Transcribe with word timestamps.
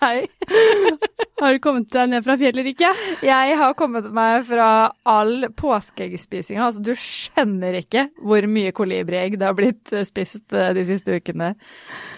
系 0.00 0.30
Har 1.46 1.54
du 1.54 1.60
kommet 1.62 1.86
deg 1.94 2.08
ned 2.10 2.24
fra 2.26 2.34
fjellet, 2.40 2.64
Rikke? 2.66 2.88
Jeg 3.22 3.56
har 3.60 3.74
kommet 3.78 4.08
meg 4.10 4.42
fra 4.48 4.68
all 5.06 5.46
påskeeggspisinga. 5.54 6.64
Altså, 6.66 6.82
du 6.82 6.90
skjønner 6.98 7.76
ikke 7.78 8.08
hvor 8.18 8.48
mye 8.50 8.72
kolibriegg 8.74 9.36
det 9.38 9.46
har 9.46 9.54
blitt 9.54 9.92
eh, 9.94 10.02
spist 10.08 10.50
eh, 10.50 10.72
de 10.74 10.82
siste 10.88 11.14
ukene 11.14 11.52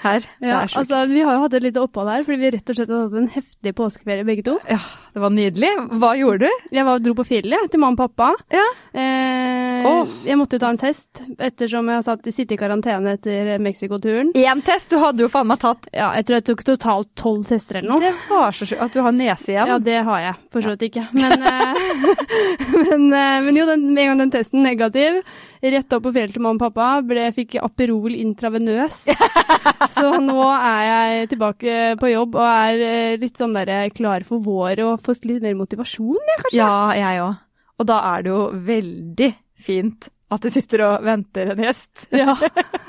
her. 0.00 0.24
Ja, 0.40 0.62
altså, 0.64 1.02
vi 1.10 1.20
har 1.26 1.36
jo 1.36 1.42
hatt 1.44 1.58
et 1.58 1.66
lite 1.66 1.82
opphold 1.84 2.08
her, 2.08 2.24
fordi 2.24 2.40
vi 2.40 2.52
rett 2.56 2.72
og 2.72 2.78
slett 2.78 2.94
har 2.94 3.04
hatt 3.04 3.18
en 3.20 3.28
heftig 3.34 3.74
påskeferie 3.76 4.24
begge 4.30 4.46
to. 4.48 4.56
Ja, 4.64 4.80
det 5.12 5.24
var 5.26 5.34
nydelig. 5.36 5.74
Hva 6.00 6.14
gjorde 6.16 6.48
du? 6.48 6.64
Jeg 6.78 6.88
var, 6.88 7.04
dro 7.04 7.14
på 7.18 7.28
fjellet 7.28 7.68
til 7.68 7.84
mamma 7.84 7.98
og 7.98 8.14
pappa. 8.16 8.30
Ja. 8.54 8.64
Eh, 8.96 9.90
oh. 9.92 10.16
Jeg 10.24 10.40
måtte 10.40 10.62
ta 10.62 10.72
en 10.72 10.80
test, 10.80 11.20
ettersom 11.36 11.92
jeg 11.92 12.00
har 12.00 12.32
sittet 12.32 12.56
i 12.56 12.60
karantene 12.64 13.18
etter 13.18 13.58
Mexico-turen. 13.60 14.32
Én 14.40 14.64
test! 14.64 14.88
Du 14.88 14.96
hadde 15.02 15.20
jo 15.20 15.28
faen 15.28 15.50
meg 15.50 15.60
tatt 15.60 15.84
Ja, 15.92 16.14
jeg 16.16 16.24
tror 16.24 16.38
jeg 16.38 16.44
tok 16.48 16.62
totalt 16.64 17.10
tolv 17.18 17.44
tester 17.44 17.82
eller 17.82 17.92
noe. 17.92 18.00
Det 18.00 18.14
var 18.30 18.56
så 18.56 18.64
sjukt 18.70 18.86
at 18.86 18.94
du 18.94 19.02
har 19.04 19.17
nese 19.18 19.52
igjen. 19.52 19.70
Ja, 19.70 19.78
det 19.82 19.98
har 20.06 20.22
jeg 20.22 20.36
for 20.54 20.64
så 20.64 20.74
vidt 20.74 20.86
ikke. 20.88 21.04
Men, 21.16 21.44
eh, 21.50 21.80
men, 22.74 23.06
eh, 23.12 23.38
men 23.46 23.58
jo, 23.58 23.66
den, 23.68 23.86
med 23.92 24.02
en 24.04 24.10
gang 24.12 24.22
den 24.22 24.34
testen 24.34 24.64
negativ, 24.66 25.20
rett 25.62 25.96
opp 25.96 26.04
på 26.06 26.12
fjellet 26.14 26.36
til 26.36 26.44
mamma 26.44 26.58
og 26.58 26.64
pappa, 26.68 26.90
ble, 27.06 27.28
fikk 27.36 27.58
Aperol 27.62 28.16
intravenøs. 28.16 29.04
Så 29.94 30.06
nå 30.24 30.38
er 30.54 30.84
jeg 30.88 31.32
tilbake 31.34 31.80
på 32.00 32.12
jobb 32.12 32.38
og 32.38 32.46
er 32.46 32.84
eh, 32.88 33.16
litt 33.20 33.40
sånn 33.40 33.56
der 33.58 33.90
klar 33.94 34.26
for 34.28 34.44
vår 34.44 34.84
og 34.86 35.02
fått 35.04 35.28
litt 35.28 35.44
mer 35.44 35.58
motivasjon, 35.58 36.18
jeg, 36.18 36.44
kanskje. 36.44 36.62
Ja, 36.62 36.72
jeg 36.98 37.24
òg. 37.24 37.42
Og 37.78 37.86
da 37.86 37.98
er 38.12 38.24
det 38.24 38.32
jo 38.32 38.44
veldig 38.68 39.32
fint 39.58 40.08
at 40.28 40.44
de 40.44 40.50
sitter 40.52 40.82
og 40.84 41.04
venter 41.06 41.54
en 41.54 41.62
gjest. 41.64 42.04
Ja. 42.12 42.34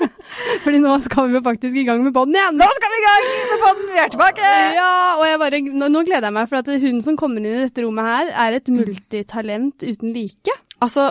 Fordi 0.64 0.80
nå 0.82 0.96
skal 1.04 1.30
vi 1.30 1.38
jo 1.38 1.42
faktisk 1.44 1.78
i 1.80 1.86
gang 1.88 2.02
med 2.04 2.12
poden 2.14 2.36
igjen. 2.36 2.58
Nå 2.60 2.68
skal 2.76 2.92
vi 2.92 2.98
i 3.00 3.06
gang 3.06 3.28
med 3.30 3.62
poden! 3.64 3.86
Vi 3.94 4.02
er 4.02 4.12
tilbake! 4.12 4.50
Ja, 4.76 4.90
og 5.16 5.24
jeg 5.26 5.40
bare, 5.40 5.62
nå, 5.70 5.88
nå 5.94 6.04
gleder 6.08 6.28
jeg 6.28 6.36
meg, 6.36 6.50
for 6.50 6.60
at 6.60 6.70
hun 6.84 7.00
som 7.04 7.16
kommer 7.20 7.40
inn 7.40 7.48
i 7.48 7.64
dette 7.64 7.84
rommet 7.86 8.10
her, 8.10 8.34
er 8.44 8.58
et 8.58 8.70
multitalent 8.74 9.86
uten 9.86 10.12
like. 10.16 10.56
Altså, 10.84 11.10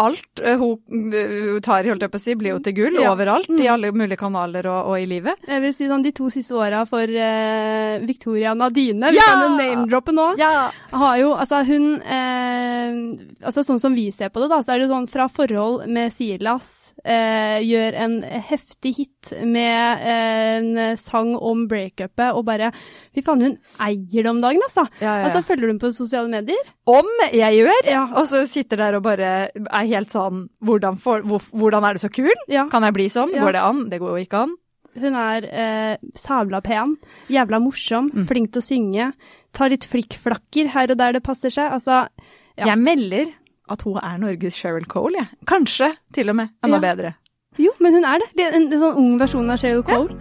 alt 0.00 0.40
eh, 0.40 0.56
hun 0.56 1.12
eh, 1.12 1.58
tar, 1.60 1.84
holdt 1.84 2.00
jeg 2.06 2.10
på 2.12 2.16
å 2.16 2.22
si, 2.22 2.34
blir 2.40 2.54
jo 2.54 2.60
til 2.64 2.72
gull 2.78 2.94
Ja. 3.02 3.10
overalt. 3.12 3.48
Mm. 3.52 3.60
I 3.60 3.68
alle 3.68 3.90
mulige 3.92 4.16
kanaler 4.20 4.64
og, 4.72 4.88
og 4.92 5.00
i 5.02 5.06
livet. 5.10 5.36
Jeg 5.46 5.60
vil 5.66 5.74
si 5.76 5.88
sånn 5.90 6.04
de 6.06 6.12
to 6.16 6.30
siste 6.32 6.56
åra 6.56 6.84
for 6.88 7.04
uh, 7.04 7.98
Victoria 8.08 8.54
Nadine, 8.56 9.10
vi 9.12 9.20
Ja! 9.20 9.26
kan 9.28 9.42
jo 9.44 9.50
name-droppe 9.60 10.14
nå, 10.16 10.26
Ja! 10.40 10.70
har 10.96 11.16
jo 11.20 11.34
Altså 11.36 11.60
hun 11.68 12.00
eh, 12.00 13.44
Altså 13.44 13.64
sånn 13.66 13.80
som 13.82 13.94
vi 13.96 14.08
ser 14.16 14.30
på 14.32 14.40
det, 14.42 14.48
da, 14.52 14.62
så 14.64 14.72
er 14.72 14.78
det 14.80 14.86
jo 14.88 14.94
sånn 14.94 15.08
fra 15.12 15.28
forhold 15.28 15.86
med 15.92 16.12
Silas 16.14 16.94
eh, 17.04 17.60
gjør 17.66 18.00
en 18.06 18.16
heftig 18.48 18.94
hit 18.96 19.12
med 19.32 20.02
eh, 20.06 20.56
en 20.56 20.96
sang 20.96 21.34
om 21.36 21.66
breakupet, 21.68 22.32
og 22.34 22.44
bare 22.44 22.72
Fy 23.14 23.22
faen, 23.24 23.42
hun 23.42 23.58
eier 23.80 24.22
det 24.22 24.30
om 24.30 24.40
dagen, 24.40 24.60
altså. 24.66 24.84
Ja, 25.00 25.06
ja, 25.06 25.14
ja. 25.18 25.24
Altså, 25.28 25.42
Følger 25.46 25.66
du 25.66 25.72
den 25.72 25.78
på 25.82 25.92
sosiale 25.94 26.28
medier? 26.28 26.68
Om 26.86 27.06
jeg 27.32 27.60
gjør, 27.62 27.86
Ja. 27.90 28.04
og 28.14 28.26
så 28.28 28.44
sitter 28.46 28.76
der 28.76 28.94
og 28.96 29.02
bare 29.02 29.48
er 29.54 29.86
helt 29.90 30.10
sånn 30.10 30.48
hvordan, 30.64 30.98
for, 30.98 31.20
hvor, 31.22 31.40
hvordan 31.52 31.84
er 31.84 31.94
du 31.94 31.98
så 32.04 32.10
kul? 32.12 32.32
Ja. 32.48 32.68
Kan 32.68 32.82
jeg 32.82 32.94
bli 32.94 33.08
sånn? 33.08 33.34
Ja. 33.34 33.42
Går 33.44 33.52
det 33.52 33.62
an? 33.62 33.88
Det 33.90 34.00
går 34.00 34.16
jo 34.18 34.24
ikke 34.26 34.42
an. 34.46 34.54
Hun 34.96 35.14
er 35.14 35.44
eh, 35.44 35.96
sabla 36.16 36.62
pen, 36.64 36.96
jævla 37.28 37.58
morsom, 37.60 38.10
Mm. 38.14 38.26
flink 38.26 38.52
til 38.52 38.62
å 38.62 38.64
synge. 38.64 39.12
Tar 39.52 39.68
litt 39.68 39.84
flikkflakker 39.84 40.68
her 40.72 40.90
og 40.90 40.96
der 40.96 41.12
det 41.12 41.22
passer 41.22 41.50
seg. 41.50 41.70
Altså, 41.72 42.08
Ja. 42.56 42.66
Jeg 42.72 42.78
melder 42.78 43.26
at 43.68 43.82
hun 43.82 43.98
er 43.98 44.16
Norges 44.18 44.54
Sheryl 44.56 44.86
Cole, 44.88 45.12
jeg. 45.18 45.28
Kanskje 45.44 45.90
til 46.14 46.30
og 46.30 46.36
med 46.36 46.48
enda 46.64 46.76
Ja. 46.80 46.94
bedre. 46.94 47.14
Jo, 47.58 47.70
men 47.80 47.94
hun 47.96 48.04
er 48.04 48.18
det. 48.22 48.28
det 48.36 48.44
er 48.46 48.56
en, 48.58 48.66
en 48.72 48.80
sånn 48.82 48.98
ung 49.00 49.14
versjon 49.20 49.50
av 49.50 49.60
Sheryl 49.62 49.82
Cole. 49.86 50.16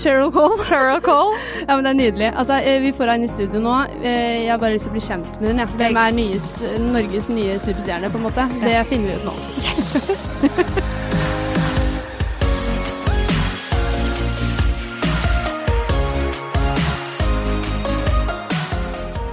Sheryl 0.00 0.30
Cole. 0.34 0.58
Sheryl 0.68 1.00
Cole? 1.06 1.38
Ja, 1.68 1.76
men 1.76 1.84
det 1.86 1.92
er 1.94 1.98
nydelig. 2.00 2.30
Altså, 2.36 2.58
eh, 2.60 2.80
vi 2.82 2.92
får 2.98 3.12
henne 3.14 3.28
i 3.28 3.32
studio 3.32 3.62
nå. 3.62 3.76
Eh, 4.02 4.42
Jeg 4.44 4.50
har 4.52 4.60
bare 4.62 4.74
lyst 4.76 4.88
til 4.88 4.92
å 4.92 4.96
bli 4.98 5.04
kjent 5.06 5.40
med 5.40 5.52
henne. 5.54 5.64
Ja. 5.68 5.78
Hvem 5.80 6.00
er 6.04 6.16
nyes, 6.18 6.50
Norges 6.90 7.30
nye 7.32 7.56
superstjerne, 7.62 8.10
på 8.12 8.20
en 8.20 8.26
måte? 8.28 8.48
Det 8.64 8.76
finner 8.90 9.14
vi 9.14 9.16
ut 9.16 9.24
nå. 9.30 9.38
Yes. 9.62 10.92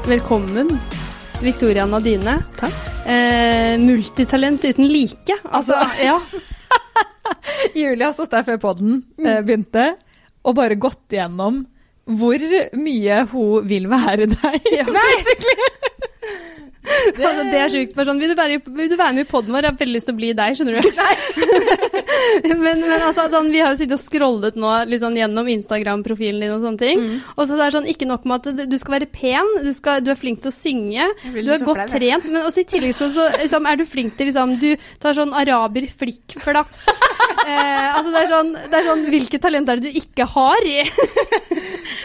Velkommen, 0.07 0.67
Victoria 1.41 1.85
Nadine. 1.85 2.39
Takk. 2.59 2.73
Eh, 3.07 3.77
multitalent 3.79 4.63
uten 4.65 4.87
like. 4.87 5.37
Altså, 5.51 5.77
ja. 6.03 6.19
Julie 7.75 8.05
har 8.05 8.13
sittet 8.17 8.39
her 8.39 8.47
før 8.53 8.59
podden 8.63 9.03
Mm. 9.17 9.25
eh, 9.27 9.41
begynte, 9.45 9.85
og 10.45 10.55
bare 10.57 10.75
gått 10.75 11.07
gjennom 11.13 11.65
hvor 12.11 12.41
mye 12.75 13.19
hun 13.31 13.67
vil 13.69 13.85
være 13.91 14.25
deg. 14.31 14.71
Ja. 14.73 14.85
Det, 17.17 17.25
altså, 17.27 17.45
det 17.51 17.59
er 17.61 17.73
sjukt. 17.73 17.95
Sånn, 18.07 18.21
vil, 18.21 18.33
du 18.33 18.37
være, 18.37 18.59
vil 18.77 18.89
du 18.91 18.97
være 18.99 19.15
med 19.17 19.25
i 19.25 19.29
poden 19.29 19.53
vår? 19.53 19.65
Jeg 19.65 19.73
har 19.73 19.79
veldig 19.81 19.95
lyst 19.97 20.09
til 20.09 20.15
å 20.15 20.19
bli 20.19 20.31
deg, 20.37 20.57
skjønner 20.57 20.77
du. 20.77 20.89
men, 22.61 22.83
men 22.83 22.95
altså, 22.97 23.27
sånn, 23.33 23.51
vi 23.53 23.61
har 23.63 23.73
jo 23.73 23.79
sittet 23.79 23.97
og 23.97 24.03
scrollet 24.03 24.59
nå 24.59 24.73
litt 24.89 25.03
sånn, 25.03 25.17
gjennom 25.19 25.49
Instagram-profilen 25.55 26.43
din 26.43 26.55
og 26.55 26.65
sånne 26.65 26.81
ting. 26.81 27.03
Mm. 27.03 27.17
Og 27.35 27.47
så 27.47 27.59
det 27.59 27.67
er 27.67 27.75
sånn, 27.77 27.89
ikke 27.91 28.09
nok 28.09 28.27
med 28.29 28.51
at 28.51 28.71
du 28.71 28.77
skal 28.81 28.97
være 28.97 29.09
pen, 29.11 29.53
du, 29.65 29.71
skal, 29.77 30.03
du 30.05 30.11
er 30.13 30.19
flink 30.19 30.43
til 30.43 30.53
å 30.53 30.55
synge, 30.55 31.09
du 31.27 31.41
er 31.41 31.65
godt 31.65 31.83
flau, 31.83 31.91
trent, 31.95 32.29
men 32.29 32.45
også 32.45 32.63
i 32.63 32.69
tillegg 32.73 32.95
så, 32.97 33.09
så 33.13 33.27
liksom, 33.41 33.69
er 33.69 33.81
du 33.81 33.85
flink 33.89 34.17
til 34.19 34.31
liksom, 34.31 34.57
Du 34.61 34.69
tar 35.01 35.17
sånn 35.17 35.35
araber 35.37 35.89
flikk-flakk. 36.01 36.75
Eh, 37.41 37.95
altså 37.95 38.11
det 38.13 38.19
er, 38.19 38.27
sånn, 38.29 38.49
det 38.53 38.77
er 38.77 38.85
sånn 38.85 38.99
Hvilket 39.09 39.41
talent 39.41 39.69
er 39.71 39.79
det 39.79 39.89
du 39.89 39.97
ikke 39.97 40.27
har? 40.29 40.65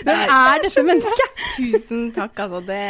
Hvem 0.07 0.21
er 0.23 0.63
dette 0.65 0.85
mennesket? 0.87 1.43
Tusen 1.57 2.07
takk, 2.17 2.41
altså. 2.47 2.63
Det, 2.65 2.81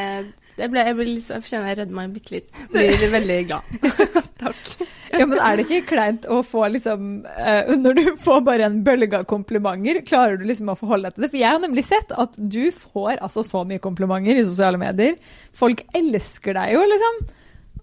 det 0.57 0.71
ble, 0.73 0.83
jeg, 0.89 0.97
ble 0.97 1.07
litt, 1.09 1.27
jeg 1.29 1.45
kjenner 1.45 1.69
jeg 1.69 1.79
redder 1.83 1.97
meg 1.99 2.13
bitte 2.17 2.33
litt. 2.33 2.61
Blir 2.73 3.11
veldig 3.13 3.39
glad. 3.51 3.75
takk. 4.43 4.73
Ja, 5.13 5.27
men 5.29 5.39
er 5.39 5.59
det 5.59 5.67
ikke 5.67 5.93
kleint 5.93 6.27
å 6.33 6.41
få 6.45 6.65
liksom 6.73 7.21
uh, 7.25 7.71
Når 7.79 7.97
du 7.97 8.03
får 8.25 8.41
bare 8.45 8.67
en 8.67 8.81
bølge 8.85 9.21
av 9.21 9.27
komplimenter, 9.31 10.01
klarer 10.09 10.41
du 10.41 10.47
liksom 10.49 10.73
å 10.73 10.79
forholde 10.79 11.11
deg 11.11 11.17
til 11.17 11.27
det? 11.27 11.31
For 11.33 11.43
jeg 11.43 11.53
har 11.53 11.63
nemlig 11.63 11.85
sett 11.87 12.13
at 12.17 12.37
du 12.37 12.65
får 12.75 13.21
altså 13.21 13.45
så 13.47 13.63
mye 13.69 13.83
komplimenter 13.85 14.41
i 14.41 14.45
sosiale 14.47 14.81
medier. 14.81 15.17
Folk 15.57 15.85
elsker 15.97 16.57
deg 16.57 16.77
jo, 16.77 16.85
liksom. 16.89 17.27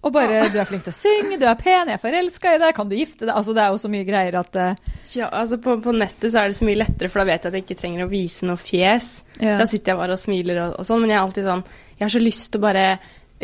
Og 0.04 0.12
bare 0.12 0.42
Du 0.52 0.58
er 0.60 0.68
flink 0.68 0.84
til 0.84 0.92
å 0.92 0.96
synge, 0.98 1.38
du 1.40 1.46
er 1.48 1.56
pen, 1.56 1.88
jeg 1.88 1.96
er 1.96 2.02
forelska 2.02 2.56
i 2.56 2.60
deg, 2.60 2.74
kan 2.76 2.90
du 2.90 2.96
gifte 2.98 3.24
deg? 3.24 3.32
Altså, 3.38 3.54
det 3.56 3.62
er 3.64 3.72
jo 3.72 3.80
så 3.80 3.90
mye 3.92 4.04
greier 4.08 4.36
at 4.36 4.58
uh... 4.60 4.98
Ja, 5.14 5.30
altså 5.30 5.56
på, 5.62 5.78
på 5.80 5.94
nettet 5.96 6.34
så 6.34 6.42
er 6.42 6.50
det 6.50 6.58
så 6.58 6.66
mye 6.68 6.82
lettere, 6.82 7.08
for 7.08 7.22
da 7.22 7.28
vet 7.30 7.46
jeg 7.46 7.52
at 7.52 7.56
jeg 7.56 7.64
ikke 7.64 7.78
trenger 7.80 8.04
å 8.04 8.10
vise 8.10 8.48
noe 8.48 8.60
fjes. 8.60 9.14
Ja. 9.38 9.56
Da 9.62 9.68
sitter 9.70 9.94
jeg 9.94 10.02
bare 10.02 10.18
og 10.18 10.20
smiler 10.20 10.60
og, 10.66 10.76
og 10.82 10.88
sånn, 10.88 11.00
men 11.04 11.14
jeg 11.14 11.20
er 11.20 11.24
alltid 11.24 11.48
sånn 11.48 11.64
Jeg 12.04 12.10
har 12.10 12.18
så 12.18 12.24
lyst 12.24 12.50
til 12.52 12.60
å 12.60 12.66
bare 12.66 12.88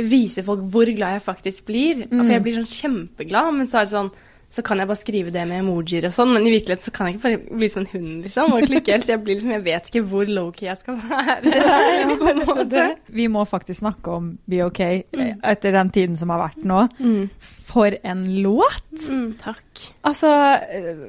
vise 0.00 0.44
folk 0.44 0.66
hvor 0.72 0.88
glad 0.92 1.16
jeg 1.16 1.24
faktisk 1.24 1.64
blir. 1.68 2.04
For 2.10 2.28
jeg 2.28 2.44
blir 2.44 2.58
sånn 2.60 2.68
kjempeglad, 2.68 3.54
men 3.56 3.70
så 3.70 3.80
er 3.80 3.88
det 3.88 3.96
sånn 3.96 4.12
så 4.50 4.64
kan 4.66 4.80
jeg 4.82 4.88
bare 4.90 4.98
skrive 4.98 5.30
det 5.30 5.44
med 5.46 5.62
emojier 5.62 6.08
og 6.08 6.14
sånn, 6.14 6.32
men 6.34 6.42
i 6.42 6.50
virkeligheten 6.50 6.88
så 6.88 6.92
kan 6.94 7.06
jeg 7.06 7.16
ikke 7.16 7.22
bare 7.22 7.58
bli 7.60 7.68
som 7.70 7.84
en 7.84 7.90
hund, 7.92 8.14
liksom, 8.24 8.54
og 8.56 8.64
klikke 8.66 8.96
helt, 8.96 9.06
så 9.06 9.12
jeg 9.12 9.22
blir 9.22 9.36
liksom, 9.36 9.52
jeg 9.54 9.62
vet 9.68 9.90
ikke 9.90 10.02
hvor 10.10 10.32
low-key 10.38 10.66
jeg 10.66 10.80
skal 10.80 10.96
være. 10.98 11.52
på 12.22 12.32
en 12.32 12.42
måte. 12.48 12.86
Vi 13.14 13.28
må 13.30 13.44
faktisk 13.46 13.78
snakke 13.84 14.16
om 14.18 14.32
Be 14.50 14.64
OK 14.66 14.80
eh, 14.82 15.30
etter 15.52 15.78
den 15.78 15.94
tiden 15.94 16.18
som 16.18 16.34
har 16.34 16.42
vært 16.48 16.66
nå. 16.66 16.82
For 17.70 17.94
en 18.02 18.24
låt! 18.42 18.90
Mm, 19.06 19.28
takk. 19.38 19.84
Altså, 20.10 20.32
eh, 20.66 21.04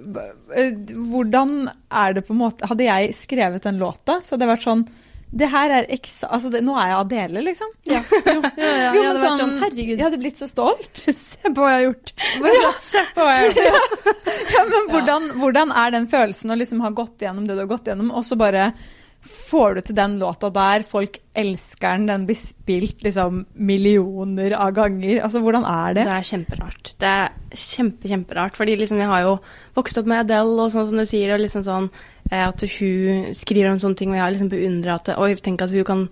eh, 0.62 0.94
hvordan 1.10 1.56
er 1.66 2.20
det 2.20 2.28
på 2.28 2.36
en 2.36 2.44
måte 2.44 2.70
Hadde 2.70 2.86
jeg 2.86 3.16
skrevet 3.18 3.66
den 3.66 3.82
låta, 3.82 4.20
så 4.22 4.36
hadde 4.36 4.46
det 4.46 4.52
vært 4.54 4.68
sånn 4.70 4.86
Det 5.32 5.48
her 5.48 5.72
er 5.72 5.86
eksa... 5.96 6.28
Altså, 6.36 6.50
det, 6.52 6.60
nå 6.68 6.74
er 6.76 6.90
jeg 6.92 6.98
Adele, 7.00 7.44
liksom. 7.46 7.70
Ja, 7.88 8.02
jo, 8.12 8.34
ja, 8.60 8.66
ja, 8.68 8.90
Jo, 8.96 9.04
men 9.04 9.08
hadde 9.08 9.22
sånn, 9.40 9.54
herregud, 9.64 9.94
Jeg 9.96 10.04
hadde 10.04 10.20
blitt 10.20 10.42
så 10.42 10.48
stolt. 10.50 11.04
se 11.16 11.42
på 11.48 11.56
hva 11.56 11.70
jeg 11.72 11.78
har 11.78 11.86
gjort. 11.88 12.14
Se 12.82 13.04
på 13.16 13.28
hva 13.28 13.38
jeg 13.38 13.54
har 13.54 13.70
gjort. 13.70 14.10
Ja, 14.52 14.64
men 14.68 14.90
hvordan, 14.92 15.30
hvordan 15.40 15.72
er 15.84 15.94
den 15.96 16.10
følelsen 16.12 16.52
å 16.52 16.58
liksom 16.60 16.84
ha 16.84 16.92
gått 16.96 17.24
gjennom 17.24 17.48
det 17.48 17.56
du 17.56 17.64
har 17.64 17.72
gått 17.72 17.88
gjennom, 17.88 18.12
og 18.12 18.28
så 18.28 18.36
bare 18.40 18.74
får 19.22 19.76
du 19.76 19.82
til 19.86 19.98
den 19.98 20.16
låta 20.22 20.50
der, 20.54 20.84
folk 20.88 21.20
elsker 21.38 21.98
den, 21.98 22.08
den 22.10 22.24
blir 22.26 22.38
spilt 22.40 23.04
liksom 23.06 23.44
millioner 23.54 24.56
av 24.58 24.74
ganger. 24.76 25.22
Altså, 25.22 25.42
hvordan 25.44 25.66
er 25.68 25.98
det? 25.98 26.06
Det 26.08 26.16
er 26.16 26.30
kjemperart. 26.32 26.94
Det 27.02 27.12
er 27.12 27.30
kjempe, 27.54 28.10
kjemperart. 28.10 28.58
Fordi 28.58 28.80
liksom 28.80 29.02
jeg 29.02 29.12
har 29.12 29.24
jo 29.28 29.36
vokst 29.78 30.02
opp 30.02 30.10
med 30.10 30.24
Adele 30.24 30.66
og 30.66 30.74
sånn 30.74 30.90
som 30.90 31.02
du 31.02 31.06
sier, 31.10 31.36
og 31.36 31.44
liksom 31.44 31.66
sånn 31.68 31.90
eh, 32.32 32.42
at 32.48 32.66
hun 32.80 33.32
skriver 33.38 33.72
om 33.72 33.82
sånne 33.84 34.02
ting, 34.02 34.14
og 34.14 34.18
jeg 34.18 34.26
har 34.26 34.36
liksom 34.36 34.52
beundra 34.54 34.98
at 34.98 35.14
Oi, 35.18 35.32
tenk 35.38 35.66
at 35.66 35.76
hun 35.76 35.88
kan 35.88 36.06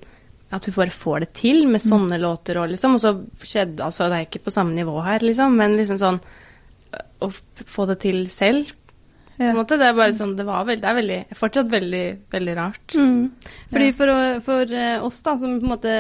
at 0.49 0.65
hun 0.65 0.73
bare 0.73 0.93
får 0.93 1.21
det 1.21 1.33
til 1.37 1.67
med 1.69 1.81
sånne 1.81 2.17
låter 2.21 2.57
og 2.57 2.71
liksom. 2.71 2.97
Og 2.97 3.03
så 3.03 3.13
skjedde 3.45 3.85
Altså, 3.85 4.07
det 4.09 4.17
er 4.17 4.29
ikke 4.29 4.47
på 4.47 4.53
samme 4.53 4.73
nivå 4.77 4.97
her, 5.05 5.21
liksom, 5.25 5.57
men 5.57 5.77
liksom 5.77 5.99
sånn 6.01 6.21
Å 7.21 7.29
få 7.69 7.85
det 7.89 7.99
til 8.05 8.23
selv 8.33 8.71
På 9.39 9.47
en 9.47 9.55
måte. 9.61 9.77
Det 9.79 9.87
er 9.87 9.95
bare 9.97 10.13
sånn, 10.17 10.35
det 10.35 10.43
var 10.47 10.65
veldig, 10.67 10.81
det 10.83 10.89
er 10.91 10.97
veldig, 10.99 11.19
fortsatt 11.39 11.69
veldig, 11.71 12.03
veldig 12.35 12.55
rart. 12.57 12.95
Mm. 12.99 13.21
Fordi 13.71 13.89
for, 13.95 14.11
for 14.43 14.73
eh, 14.75 15.05
oss 15.07 15.21
da, 15.23 15.35
som 15.39 15.53
på 15.61 15.65
en 15.65 15.71
måte 15.73 15.93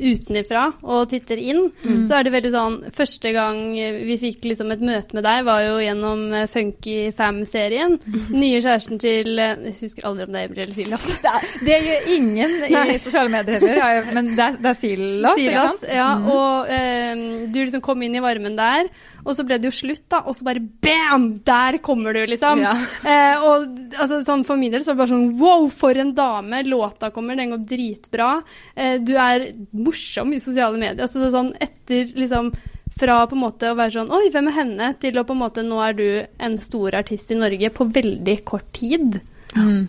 utenifra 0.00 0.64
og 0.82 1.08
titter 1.10 1.40
inn, 1.42 1.66
så 2.06 2.18
er 2.18 2.26
det 2.26 2.32
veldig 2.36 2.52
sånn 2.54 2.78
Første 2.92 3.30
gang 3.34 3.58
vi 4.06 4.16
fikk 4.20 4.44
liksom 4.48 4.72
et 4.74 4.82
møte 4.84 5.16
med 5.16 5.24
deg, 5.26 5.44
var 5.46 5.62
jo 5.64 5.76
gjennom 5.82 6.24
eh, 6.34 6.46
Funky 6.50 6.96
Fam-serien. 7.16 7.98
Nye 8.32 8.60
kjæresten 8.62 9.00
til 9.02 9.38
eh, 9.42 9.54
Jeg 9.68 9.76
husker 9.82 10.08
aldri 10.08 10.26
om 10.26 10.32
det 10.34 10.42
er 10.42 10.48
Emil 10.50 10.62
eller 10.64 10.76
Silas. 10.76 11.06
Det, 11.22 11.30
er- 11.30 11.50
det 11.66 11.76
gjør 11.86 12.08
ingen 12.16 12.54
i 12.72 12.98
sosiale 13.00 13.30
medier 13.32 13.62
heller, 13.62 14.08
men 14.16 14.32
det 14.36 14.44
er, 14.44 14.56
det 14.62 14.70
er 14.72 14.78
Silas, 14.78 15.38
ikke 15.38 15.52
Silas, 15.52 15.76
sant? 15.78 15.86
ja, 15.94 16.08
og 16.32 16.72
eh, 16.72 17.22
du 17.52 17.58
liksom 17.62 17.82
kom 17.84 18.02
inn 18.06 18.16
i 18.18 18.22
varmen 18.24 18.56
der, 18.58 18.88
og 19.22 19.36
så 19.36 19.44
ble 19.46 19.58
det 19.60 19.70
jo 19.70 19.74
slutt, 19.76 20.04
da, 20.10 20.22
og 20.26 20.36
så 20.36 20.46
bare 20.46 20.62
bam! 20.84 21.28
Der 21.46 21.78
kommer 21.84 22.16
du, 22.16 22.22
liksom. 22.26 22.62
Ja. 22.64 22.74
Eh, 23.06 23.44
og 23.46 23.66
altså, 23.96 24.20
sånn 24.26 24.44
for 24.46 24.60
min 24.60 24.74
del 24.74 24.82
så 24.82 24.92
var 24.92 24.98
det 24.98 25.02
bare 25.02 25.12
sånn 25.14 25.40
wow, 25.40 25.68
for 25.70 25.98
en 26.02 26.12
dame! 26.16 26.62
Låta 26.66 27.12
kommer, 27.14 27.38
den 27.38 27.54
går 27.54 27.64
dritbra. 27.70 28.28
Eh, 28.74 28.98
du 29.02 29.14
er 29.20 29.48
morsom 29.70 30.34
i 30.34 30.42
sosiale 30.42 30.80
medier. 30.80 31.06
Så 31.10 31.22
det 31.22 31.30
er 31.30 31.36
sånn 31.36 31.54
etter 31.62 32.14
liksom 32.18 32.52
fra 32.98 33.22
på 33.26 33.38
en 33.38 33.44
måte 33.46 33.70
å 33.72 33.76
være 33.78 33.94
sånn 33.94 34.10
Oi, 34.12 34.26
hvem 34.32 34.50
er 34.50 34.58
henne? 34.58 34.90
Til 35.00 35.16
å 35.16 35.24
på 35.24 35.32
en 35.32 35.40
måte 35.40 35.64
Nå 35.64 35.78
er 35.80 35.96
du 35.96 36.06
en 36.44 36.58
stor 36.60 36.98
artist 36.98 37.30
i 37.32 37.38
Norge 37.38 37.72
på 37.72 37.88
veldig 37.88 38.36
kort 38.48 38.68
tid. 38.76 39.20
Mm. 39.56 39.86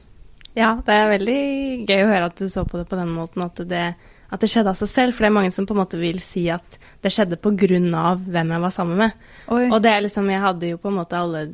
Ja, 0.53 0.75
det 0.86 0.95
er 0.95 1.12
veldig 1.15 1.41
gøy 1.89 2.03
å 2.03 2.09
høre 2.12 2.29
at 2.29 2.38
du 2.38 2.45
så 2.51 2.63
på 2.69 2.77
det 2.77 2.86
på 2.89 2.97
den 3.00 3.13
måten, 3.15 3.41
at 3.41 3.57
det, 3.69 3.86
at 4.33 4.41
det 4.41 4.50
skjedde 4.50 4.74
av 4.74 4.80
seg 4.80 4.89
selv. 4.89 5.13
For 5.13 5.25
det 5.25 5.30
er 5.30 5.38
mange 5.38 5.53
som 5.53 5.68
på 5.69 5.75
en 5.75 5.83
måte 5.83 6.00
vil 6.01 6.19
si 6.25 6.47
at 6.51 6.80
det 7.03 7.12
skjedde 7.13 7.38
av 8.00 8.24
hvem 8.25 8.53
jeg 8.56 8.65
var 8.65 8.74
sammen 8.74 9.01
med. 9.06 9.25
Oi. 9.53 9.68
Og 9.69 9.80
det 9.83 9.94
er 9.94 10.06
liksom, 10.06 10.30
jeg 10.33 10.41
hadde 10.41 10.74
jo 10.74 10.81
på 10.81 10.89
en 10.89 11.00
måte 11.01 11.19
alle 11.19 11.47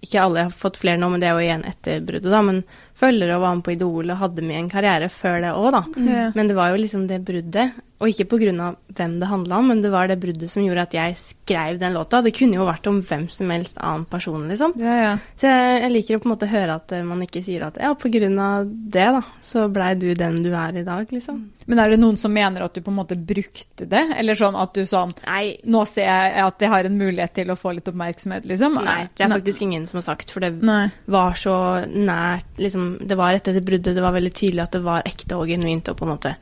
Ikke 0.00 0.22
alle, 0.22 0.40
jeg 0.40 0.48
har 0.48 0.56
fått 0.56 0.78
flere 0.80 0.96
nå, 0.96 1.10
men 1.12 1.20
det 1.20 1.28
er 1.28 1.34
jo 1.36 1.44
igjen 1.44 1.64
etter 1.68 1.98
bruddet, 2.00 2.30
da. 2.32 2.38
Men 2.40 2.62
følgere 3.00 3.36
og 3.36 3.44
var 3.44 3.58
med 3.58 3.66
på 3.66 3.74
Idol 3.74 4.12
og 4.12 4.20
hadde 4.24 4.44
med 4.46 4.60
en 4.60 4.72
karriere 4.72 5.10
før 5.12 5.40
det 5.44 5.54
òg, 5.56 5.70
da. 5.76 5.84
Mm. 5.96 6.36
Men 6.36 6.50
det 6.50 6.58
var 6.58 6.72
jo 6.72 6.82
liksom 6.82 7.06
det 7.10 7.22
bruddet, 7.26 7.78
og 8.00 8.08
ikke 8.08 8.38
av 8.64 8.76
hvem 8.96 9.18
det 9.20 9.28
handla 9.28 9.58
om, 9.60 9.66
men 9.68 9.82
det 9.84 9.90
var 9.92 10.08
det 10.08 10.16
bruddet 10.22 10.48
som 10.48 10.64
gjorde 10.64 10.86
at 10.86 10.94
jeg 10.96 11.16
skrev 11.20 11.78
den 11.78 11.92
låta. 11.92 12.22
Det 12.24 12.32
kunne 12.32 12.56
jo 12.56 12.64
vært 12.64 12.88
om 12.88 13.02
hvem 13.04 13.26
som 13.28 13.50
helst 13.52 13.76
annen 13.76 14.06
person, 14.08 14.46
liksom. 14.48 14.72
Ja, 14.80 14.94
ja. 14.96 15.12
Så 15.36 15.50
jeg, 15.50 15.82
jeg 15.84 15.92
liker 15.92 16.16
å 16.16 16.22
på 16.22 16.30
en 16.30 16.34
måte 16.34 16.48
høre 16.48 16.78
at 16.80 16.94
eh, 16.96 17.04
man 17.04 17.20
ikke 17.26 17.42
sier 17.44 17.66
at 17.66 17.76
ja, 17.80 17.92
av 17.92 18.70
det, 18.70 19.08
da, 19.18 19.22
så 19.44 19.66
blei 19.68 19.92
du 20.00 20.08
den 20.16 20.40
du 20.44 20.48
er 20.54 20.80
i 20.80 20.86
dag, 20.86 21.12
liksom. 21.12 21.42
Men 21.70 21.78
er 21.78 21.92
det 21.92 22.00
noen 22.00 22.16
som 22.18 22.32
mener 22.34 22.64
at 22.64 22.74
du 22.74 22.80
på 22.82 22.90
en 22.90 22.98
måte 22.98 23.14
brukte 23.14 23.86
det? 23.86 24.02
Eller 24.18 24.38
sånn 24.38 24.56
at 24.58 24.72
du 24.74 24.82
sånn 24.88 25.12
Nei. 25.26 25.60
Nå 25.70 25.84
ser 25.86 26.08
jeg 26.08 26.42
at 26.42 26.64
jeg 26.64 26.72
har 26.72 26.88
en 26.88 26.96
mulighet 26.98 27.36
til 27.36 27.52
å 27.52 27.58
få 27.58 27.76
litt 27.76 27.88
oppmerksomhet, 27.90 28.48
liksom? 28.50 28.80
Nei, 28.82 29.04
det 29.14 29.26
er 29.26 29.34
faktisk 29.36 29.62
ingen 29.66 29.86
som 29.90 30.00
har 30.00 30.08
sagt, 30.08 30.32
for 30.34 30.42
det 30.42 30.56
Nei. 30.66 30.88
var 31.10 31.36
så 31.38 31.54
nært 31.86 32.58
liksom, 32.58 32.89
Det 32.98 33.18
var 33.18 33.36
etter 33.36 33.56
det 33.56 33.64
bruddet, 33.66 33.94
det 33.96 34.04
var 34.04 34.16
veldig 34.16 34.32
tydelig 34.34 34.64
at 34.64 34.76
det 34.76 34.82
var 34.84 35.06
ekte 35.08 35.38
og 35.38 35.48
genuint, 35.50 35.88
og 35.90 35.98
på 35.98 36.06
en 36.06 36.14
måte 36.14 36.34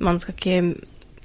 Man 0.00 0.16
skal 0.20 0.36
ikke 0.36 0.60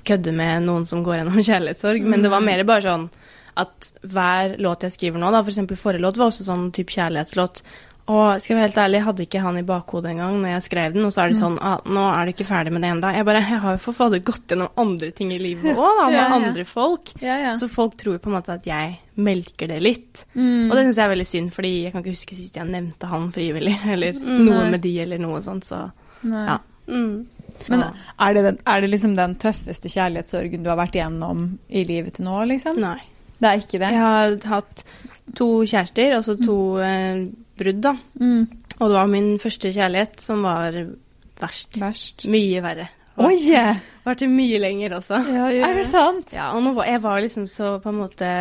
kødde 0.05 0.33
med 0.35 0.65
noen 0.67 0.85
som 0.85 1.03
går 1.03 1.21
gjennom 1.21 1.41
kjærlighetssorg, 1.49 2.05
men 2.05 2.25
det 2.25 2.33
var 2.33 2.43
mer 2.45 2.63
bare 2.67 2.85
sånn 2.85 3.09
at 3.55 3.91
hver 4.03 4.57
låt 4.59 4.83
jeg 4.83 4.91
skriver 4.91 5.21
nå, 5.21 5.29
da, 5.31 5.39
f.eks. 5.39 5.61
For 5.69 5.83
forrige 5.87 6.03
låt 6.03 6.17
var 6.19 6.27
også 6.27 6.43
sånn 6.43 6.67
type 6.75 6.91
kjærlighetslåt. 6.91 7.61
Og 8.07 8.37
skal 8.37 8.51
jeg 8.53 8.57
være 8.59 8.67
helt 8.67 8.77
ærlig, 8.83 8.97
jeg 8.99 9.05
hadde 9.07 9.23
ikke 9.25 9.39
han 9.41 9.55
i 9.57 9.63
bakhodet 9.65 10.11
engang 10.11 10.35
når 10.43 10.51
jeg 10.51 10.63
skrev 10.67 10.93
den, 10.93 11.05
og 11.07 11.13
så 11.15 11.23
er 11.23 11.31
det 11.31 11.39
sånn 11.39 11.55
ah, 11.57 11.79
Nå 11.89 12.03
er 12.13 12.27
du 12.27 12.31
ikke 12.35 12.45
ferdig 12.45 12.73
med 12.75 12.83
det 12.85 12.91
ennå. 12.93 13.09
Jeg 13.15 13.25
bare 13.25 13.39
Jeg 13.41 13.61
har 13.63 13.77
jo 13.77 13.81
for 13.81 13.97
fader 13.97 14.19
gått 14.27 14.51
gjennom 14.53 14.69
andre 14.83 15.09
ting 15.17 15.31
i 15.33 15.39
livet 15.41 15.71
òg, 15.73 15.89
da, 15.97 16.05
med 16.11 16.17
Ja, 16.19 16.25
ja. 16.27 16.35
andre 16.37 16.65
folk. 16.69 17.09
Ja, 17.23 17.37
ja. 17.41 17.53
Så 17.57 17.65
folk 17.71 17.95
tror 17.97 18.19
på 18.21 18.29
en 18.29 18.35
måte 18.37 18.53
at 18.59 18.67
jeg 18.69 18.99
melker 19.17 19.71
det 19.71 19.79
litt. 19.81 20.25
Mm. 20.35 20.67
Og 20.69 20.75
det 20.77 20.83
syns 20.85 20.99
jeg 21.01 21.05
er 21.07 21.13
veldig 21.15 21.27
synd, 21.31 21.49
fordi 21.55 21.71
jeg 21.87 21.93
kan 21.95 22.03
ikke 22.03 22.13
huske 22.13 22.37
sist 22.37 22.59
jeg 22.59 22.69
nevnte 22.69 23.09
han 23.09 23.31
frivillig, 23.33 23.73
eller 23.95 24.19
Mm, 24.21 24.43
noe 24.45 24.59
nei. 24.61 24.69
med 24.75 24.83
de, 24.85 24.91
eller 25.01 25.23
noe 25.25 25.39
sånt, 25.45 25.65
så 25.65 25.81
Nei. 26.29 26.43
ja. 26.51 26.59
Mm. 26.85 27.25
Men 27.71 27.83
er 27.87 28.33
det, 28.35 28.41
den, 28.45 28.57
er 28.69 28.81
det 28.83 28.89
liksom 28.91 29.15
den 29.17 29.33
tøffeste 29.41 29.89
kjærlighetssorgen 29.89 30.61
du 30.61 30.69
har 30.69 30.77
vært 30.77 30.97
igjennom 30.99 31.47
i 31.73 31.81
livet 31.87 32.17
til 32.19 32.27
nå, 32.27 32.37
liksom? 32.51 32.77
Nei. 32.83 32.99
Det 33.41 33.49
er 33.49 33.63
ikke 33.63 33.79
det? 33.81 33.89
Jeg 33.95 34.01
har 34.03 34.35
hatt 34.51 34.83
to 35.35 35.47
kjærester, 35.65 36.13
altså 36.19 36.35
to 36.37 36.57
eh, 36.85 37.23
brudd, 37.57 37.81
da. 37.83 37.95
Mm. 38.19 38.45
Og 38.75 38.85
det 38.85 38.97
var 38.97 39.09
min 39.11 39.33
første 39.39 39.71
kjærlighet 39.71 40.21
som 40.23 40.45
var 40.45 40.75
verst. 41.39 41.79
Verst. 41.81 42.27
Mye 42.31 42.61
verre. 42.63 42.89
Oi! 43.23 43.39
Varte 44.05 44.27
mye 44.29 44.59
lenger 44.61 44.99
også. 44.99 45.19
Ja, 45.31 45.49
ja, 45.53 45.67
Er 45.69 45.79
det 45.79 45.89
sant? 45.89 46.33
Ja, 46.35 46.51
og 46.53 46.63
nå 46.65 46.75
var, 46.75 46.89
jeg 46.89 47.01
var 47.03 47.21
liksom 47.23 47.47
så 47.49 47.77
på 47.81 47.91
en 47.93 48.01
måte 48.03 48.31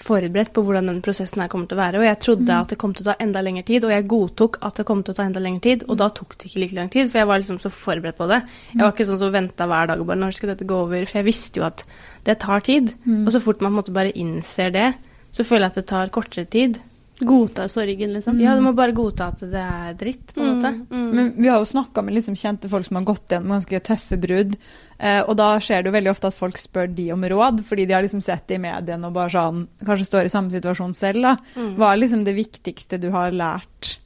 forberedt 0.00 0.50
på 0.50 0.62
hvordan 0.66 0.88
den 0.90 1.00
prosessen 1.04 1.42
her 1.42 1.50
kommer 1.50 1.68
til 1.70 1.76
å 1.76 1.82
være, 1.84 2.00
og 2.00 2.06
jeg 2.08 2.18
trodde 2.24 2.54
at 2.56 2.72
det 2.72 2.78
kom 2.82 2.94
til 2.96 3.04
å 3.04 3.12
ta 3.12 3.14
enda 3.22 3.42
lengre 3.44 3.62
tid, 3.68 3.84
og 3.86 3.92
jeg 3.94 4.06
godtok 4.10 4.56
at 4.66 4.80
det 4.80 4.86
kom 4.88 5.04
til 5.06 5.14
å 5.14 5.18
ta 5.20 5.26
enda 5.28 5.42
lengre 5.42 5.62
tid, 5.68 5.84
og 5.86 6.00
da 6.00 6.08
tok 6.10 6.34
det 6.40 6.48
ikke 6.48 6.62
like 6.64 6.78
lang 6.78 6.90
tid, 6.90 7.12
for 7.12 7.20
jeg 7.20 7.28
var 7.30 7.42
liksom 7.42 7.60
så 7.62 7.70
forberedt 7.70 8.18
på 8.18 8.26
det. 8.30 8.40
Jeg 8.72 8.82
var 8.82 8.90
ikke 8.90 9.06
sånn 9.06 9.20
som 9.22 9.34
venta 9.34 9.68
hver 9.70 9.92
dag 9.92 10.02
og 10.02 10.08
bare 10.08 10.18
'når 10.18 10.34
skal 10.34 10.50
dette 10.50 10.66
gå 10.66 10.80
over', 10.82 11.06
for 11.06 11.18
jeg 11.18 11.28
visste 11.28 11.60
jo 11.60 11.66
at 11.66 11.84
det 12.24 12.38
tar 12.40 12.60
tid. 12.60 12.94
Og 13.26 13.30
så 13.32 13.40
fort 13.40 13.60
man 13.60 13.70
på 13.70 13.74
en 13.74 13.80
måte 13.82 13.94
bare 13.94 14.16
innser 14.18 14.72
det, 14.72 14.94
så 15.30 15.44
føler 15.44 15.66
jeg 15.66 15.70
at 15.70 15.74
det 15.74 15.86
tar 15.86 16.08
kortere 16.08 16.50
tid. 16.50 16.80
Godta 17.20 17.68
sorgen, 17.68 18.12
liksom. 18.12 18.40
Ja, 18.42 18.56
du 18.58 18.62
må 18.64 18.72
bare 18.74 18.94
godta 18.94 19.28
at 19.30 19.42
det 19.46 19.60
er 19.60 19.92
dritt, 19.94 20.32
på 20.34 20.42
en 20.42 20.56
måte. 20.56 20.70
Mm, 20.74 20.86
mm. 20.90 21.10
Men 21.14 21.28
vi 21.36 21.48
har 21.48 21.60
jo 21.62 21.68
snakka 21.70 22.02
med 22.02 22.16
liksom 22.16 22.34
kjente 22.34 22.68
folk 22.70 22.88
som 22.88 22.98
har 22.98 23.04
gått 23.06 23.30
gjennom 23.30 23.54
ganske 23.54 23.80
tøffe 23.86 24.18
brudd. 24.18 24.56
Eh, 24.98 25.20
og 25.22 25.36
da 25.38 25.52
skjer 25.62 25.84
det 25.84 25.92
jo 25.92 25.94
veldig 25.94 26.10
ofte 26.10 26.30
at 26.32 26.36
folk 26.36 26.58
spør 26.58 26.90
de 26.96 27.12
om 27.14 27.26
råd, 27.30 27.62
fordi 27.68 27.86
de 27.86 27.94
har 27.94 28.02
liksom 28.02 28.22
sett 28.24 28.48
det 28.50 28.58
i 28.58 28.64
mediene 28.64 29.06
og 29.06 29.14
bare 29.14 29.30
sånn 29.30 29.62
Kanskje 29.84 30.08
står 30.08 30.26
i 30.26 30.32
samme 30.32 30.50
situasjon 30.54 30.96
selv, 30.98 31.22
da. 31.22 31.36
Mm. 31.54 31.76
Hva 31.78 31.92
er 31.92 32.00
liksom 32.02 32.24
det 32.26 32.34
viktigste 32.34 32.98
du 33.02 33.12
har 33.14 33.34
lært 33.34 33.98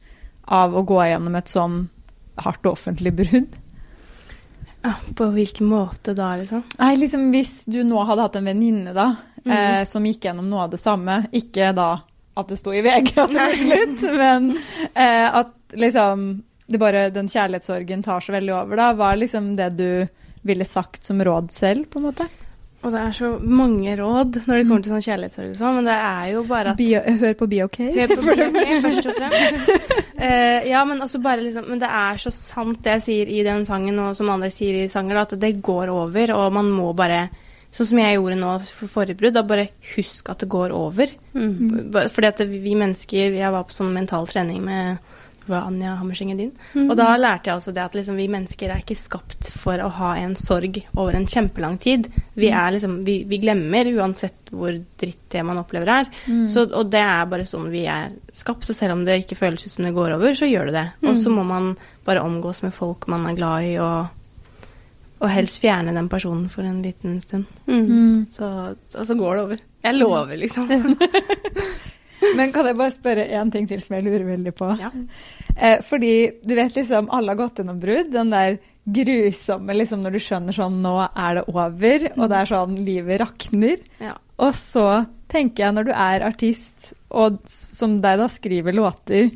av 0.44 0.76
å 0.76 0.84
gå 0.88 1.00
gjennom 1.08 1.38
et 1.40 1.49
sånn 1.52 1.81
hardt 2.44 2.69
og 2.69 2.76
offentlig 2.76 3.14
brudd? 3.16 3.56
Ja, 4.84 4.93
på 5.16 5.31
hvilken 5.32 5.72
måte 5.72 6.12
da, 6.16 6.34
liksom? 6.38 6.61
Nei, 6.76 6.93
liksom 7.00 7.31
hvis 7.32 7.62
du 7.66 7.81
nå 7.88 8.04
hadde 8.04 8.28
hatt 8.28 8.37
en 8.38 8.52
venninne 8.52 8.93
da, 8.96 9.08
eh, 9.49 9.82
som 9.88 10.04
gikk 10.06 10.28
gjennom 10.28 10.49
noe 10.52 10.66
av 10.66 10.76
det 10.76 10.81
samme, 10.82 11.22
ikke 11.32 11.72
da 11.76 11.90
at 12.38 12.52
det 12.52 12.58
sto 12.61 12.75
i 12.75 12.82
VG 12.85 13.14
at 13.17 13.32
det 13.35 13.44
var 13.44 13.56
slutt, 13.62 14.05
men 14.14 14.50
eh, 14.94 15.38
at 15.43 15.79
liksom 15.79 16.29
det 16.69 16.81
bare, 16.81 17.08
den 17.11 17.31
kjærlighetssorgen 17.32 18.02
tar 18.05 18.20
så 18.20 18.35
veldig 18.35 18.52
over, 18.52 18.76
da. 18.76 18.90
Hva 18.96 19.14
er 19.14 19.23
liksom 19.23 19.55
det 19.56 19.70
du 19.79 19.88
ville 20.46 20.67
sagt 20.69 21.06
som 21.08 21.23
råd 21.25 21.49
selv, 21.55 21.88
på 21.88 22.00
en 22.00 22.11
måte? 22.11 22.26
Og 22.79 22.93
det 22.94 23.00
er 23.00 23.14
så 23.17 23.29
mange 23.43 23.94
råd 23.99 24.37
når 24.46 24.61
det 24.61 24.67
kommer 24.69 24.82
til 24.85 24.93
sånn 24.93 25.02
kjærlighetssorg 25.02 25.49
og 25.50 25.56
sånn, 25.58 25.79
men 25.81 25.88
det 25.88 25.96
er 25.96 26.29
jo 26.31 26.43
bare 26.46 26.75
at 26.75 26.79
Bio, 26.79 27.00
hør 27.23 27.35
på 27.40 27.49
Be 27.50 27.62
OK. 27.64 27.79
Hør 27.96 28.12
på 28.12 28.26
BLK, 28.29 28.61
først 28.85 29.08
og 29.08 29.19
fremst. 29.19 29.73
Uh, 30.19 30.61
ja, 30.69 30.85
men 30.87 31.02
også 31.02 31.20
bare 31.23 31.43
liksom 31.44 31.69
Men 31.70 31.79
det 31.82 31.88
er 31.94 32.20
så 32.23 32.32
sant 32.35 32.81
det 32.85 32.96
jeg 32.96 33.05
sier 33.05 33.32
i 33.32 33.43
den 33.46 33.67
sangen, 33.67 33.99
og 34.05 34.14
som 34.19 34.31
andre 34.31 34.52
sier 34.55 34.85
i 34.85 34.93
sanger, 34.93 35.19
da, 35.19 35.26
at 35.26 35.40
det 35.43 35.52
går 35.64 35.90
over, 35.94 36.35
og 36.37 36.55
man 36.55 36.70
må 36.70 36.93
bare 36.99 37.25
Sånn 37.75 37.91
som 37.91 38.00
jeg 38.00 38.17
gjorde 38.17 38.38
nå 38.41 38.55
for 38.65 38.91
forrige 38.91 39.19
brudd, 39.20 39.37
da 39.37 39.44
bare 39.47 39.69
husk 39.94 40.31
at 40.32 40.41
det 40.41 40.49
går 40.53 40.73
over. 40.73 41.12
Mm. 41.35 41.93
Fordi 41.93 42.31
at 42.31 42.41
vi 42.49 42.73
mennesker 42.79 43.37
Jeg 43.37 43.53
var 43.53 43.67
på 43.69 43.76
sånn 43.76 43.93
mental 43.94 44.26
trening 44.31 44.65
med 44.65 45.05
Anja 45.56 45.94
Hammerseng 45.97 46.32
Edin. 46.32 46.50
Og 46.76 46.94
da 46.99 47.11
lærte 47.17 47.50
jeg 47.50 47.61
også 47.61 47.73
det 47.76 47.85
at 47.85 47.94
liksom, 47.97 48.19
vi 48.20 48.29
mennesker 48.32 48.73
er 48.73 48.82
ikke 48.82 48.97
skapt 48.99 49.50
for 49.56 49.81
å 49.81 49.88
ha 49.99 50.11
en 50.20 50.35
sorg 50.38 50.81
over 50.94 51.17
en 51.17 51.29
kjempelang 51.29 51.78
tid. 51.81 52.11
Vi, 52.35 52.50
er 52.50 52.75
liksom, 52.75 52.99
vi, 53.07 53.23
vi 53.28 53.40
glemmer 53.42 53.88
uansett 53.95 54.52
hvor 54.52 54.75
dritt 55.00 55.25
det 55.33 55.45
man 55.47 55.61
opplever 55.61 55.92
er. 55.95 56.12
Så, 56.50 56.66
og 56.69 56.92
det 56.92 57.02
er 57.04 57.31
bare 57.31 57.49
sånn 57.49 57.71
vi 57.73 57.87
er 57.88 58.12
skapt. 58.37 58.69
Så 58.69 58.76
selv 58.76 58.97
om 58.97 59.07
det 59.09 59.23
ikke 59.23 59.38
føles 59.40 59.64
ut 59.64 59.73
som 59.73 59.88
det 59.88 59.97
går 59.97 60.19
over, 60.19 60.37
så 60.37 60.49
gjør 60.49 60.71
det 60.71 60.76
det. 60.78 60.87
Og 61.09 61.16
så 61.21 61.33
må 61.33 61.47
man 61.49 61.75
bare 62.09 62.25
omgås 62.25 62.62
med 62.64 62.76
folk 62.76 63.09
man 63.12 63.26
er 63.28 63.37
glad 63.37 63.69
i, 63.69 63.75
og, 63.83 64.14
og 65.18 65.30
helst 65.32 65.60
fjerne 65.62 65.94
den 65.96 66.08
personen 66.10 66.46
for 66.52 66.66
en 66.66 66.80
liten 66.84 67.18
stund. 67.20 67.46
Mm. 67.66 67.84
Mm. 67.84 68.18
Så, 68.30 68.48
og 68.94 69.06
så 69.06 69.16
går 69.18 69.37
det 69.37 69.44
over. 69.44 69.62
Jeg 69.84 69.98
lover, 69.98 70.37
liksom. 70.38 70.68
Men 72.38 72.52
kan 72.54 72.66
jeg 72.66 72.78
bare 72.78 72.94
spørre 72.94 73.26
én 73.38 73.50
ting 73.54 73.66
til 73.70 73.80
som 73.82 73.96
jeg 73.96 74.06
lurer 74.06 74.26
veldig 74.26 74.54
på? 74.58 74.70
Ja. 74.80 74.90
Eh, 75.56 75.78
fordi 75.87 76.14
du 76.42 76.54
vet 76.58 76.75
liksom, 76.76 77.10
alle 77.14 77.34
har 77.34 77.40
gått 77.40 77.60
gjennom 77.62 77.80
brudd. 77.82 78.10
Den 78.14 78.32
der 78.34 78.58
grusomme 78.88 79.76
liksom 79.76 80.02
når 80.04 80.16
du 80.16 80.22
skjønner 80.22 80.56
sånn 80.56 80.78
Nå 80.82 80.94
er 81.06 81.38
det 81.38 81.44
over, 81.52 82.08
og 82.16 82.25
det 82.30 82.38
er 82.38 82.50
sånn 82.52 82.78
livet 82.87 83.22
rakner. 83.22 83.84
Ja. 84.02 84.14
Og 84.38 84.54
så 84.56 84.87
tenker 85.28 85.66
jeg, 85.66 85.76
når 85.76 85.90
du 85.90 85.92
er 85.92 86.25
artist, 86.25 86.92
og 87.10 87.42
som 87.50 87.98
deg 88.04 88.20
da 88.20 88.28
skriver 88.32 88.76
låter, 88.76 89.30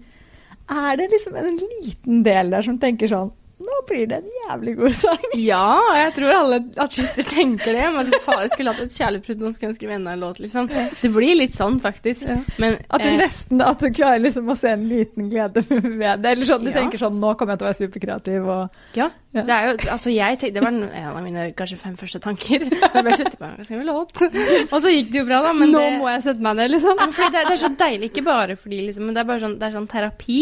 er 0.73 0.97
det 0.97 1.11
liksom 1.13 1.37
en 1.37 1.59
liten 1.61 2.23
del 2.25 2.53
der 2.55 2.65
som 2.65 2.79
tenker 2.81 3.11
sånn 3.11 3.33
nå 3.67 3.79
blir 3.89 4.07
det 4.11 4.19
en 4.21 4.31
jævlig 4.49 4.75
god 4.79 4.95
sang. 4.99 5.25
Ja, 5.39 5.65
jeg 5.99 6.13
tror 6.17 6.33
alle 6.37 6.59
artister 6.85 7.27
tenker 7.29 7.73
det. 7.79 7.87
Men 7.97 8.11
far 8.25 8.45
skulle 8.53 8.75
hatt 8.75 8.83
et 8.85 8.95
kjærlighetsbrudd, 8.97 9.43
nå 9.47 9.53
skulle 9.55 9.71
jeg 9.73 9.79
skrive 9.81 9.97
enda 9.99 10.13
en 10.17 10.23
låt, 10.25 10.41
liksom. 10.43 10.69
Det 11.01 11.11
blir 11.15 11.35
litt 11.39 11.57
sånn, 11.57 11.79
faktisk. 11.83 12.27
Ja. 12.29 12.39
Men 12.63 12.79
At 12.91 13.03
du 13.05 13.09
eh, 13.11 13.19
nesten 13.21 13.63
at 13.65 13.81
du 13.83 13.89
klarer 13.95 14.23
liksom 14.25 14.49
å 14.53 14.57
se 14.59 14.73
en 14.75 14.87
liten 14.91 15.31
glede 15.33 15.65
ved 15.71 16.23
det. 16.25 16.35
Eller 16.37 16.49
sånn, 16.49 16.65
du 16.67 16.71
Ja. 16.73 16.79
tenker 16.81 16.99
sånn 17.01 17.19
Nå 17.23 17.35
kommer 17.39 17.55
jeg 17.55 17.63
til 17.63 17.67
å 17.67 17.71
være 17.73 17.81
superkreativ 17.83 18.49
og 18.49 18.97
Ja. 18.99 19.11
Ja. 19.33 19.43
Det 19.49 19.55
er 19.57 19.67
jo 19.71 19.77
Altså, 19.95 20.11
jeg 20.13 20.37
tenkte 20.43 20.59
Det 20.59 20.63
var 20.63 20.75
en 20.75 21.07
av 21.09 21.23
mine 21.25 21.45
kanskje 21.57 21.79
fem 21.81 21.95
første 21.97 22.19
tanker. 22.21 22.67
Da 22.69 23.01
ble 23.03 23.15
jeg 23.15 23.23
slutt 23.23 23.39
på 23.41 23.49
å 23.49 23.65
skrive 23.65 23.87
låt. 23.89 24.21
Og 24.69 24.75
så 24.85 24.93
gikk 24.93 25.09
det 25.15 25.23
jo 25.23 25.25
bra, 25.31 25.39
da. 25.47 25.53
Men 25.57 25.73
Nå 25.73 25.81
det, 25.81 25.95
må 26.03 26.11
jeg 26.13 26.25
sette 26.27 26.45
meg 26.45 26.59
ned, 26.59 26.71
liksom. 26.75 27.01
Fordi 27.17 27.31
det, 27.33 27.45
det 27.49 27.55
er 27.57 27.63
så 27.63 27.71
deilig, 27.81 28.11
ikke 28.13 28.25
bare 28.27 28.57
fordi 28.61 28.83
liksom, 28.91 29.07
men 29.09 29.17
det 29.17 29.23
er 29.25 29.31
bare 29.31 29.41
sånn, 29.47 29.57
det 29.61 29.69
er 29.71 29.77
sånn 29.79 29.89
terapi. 29.89 30.41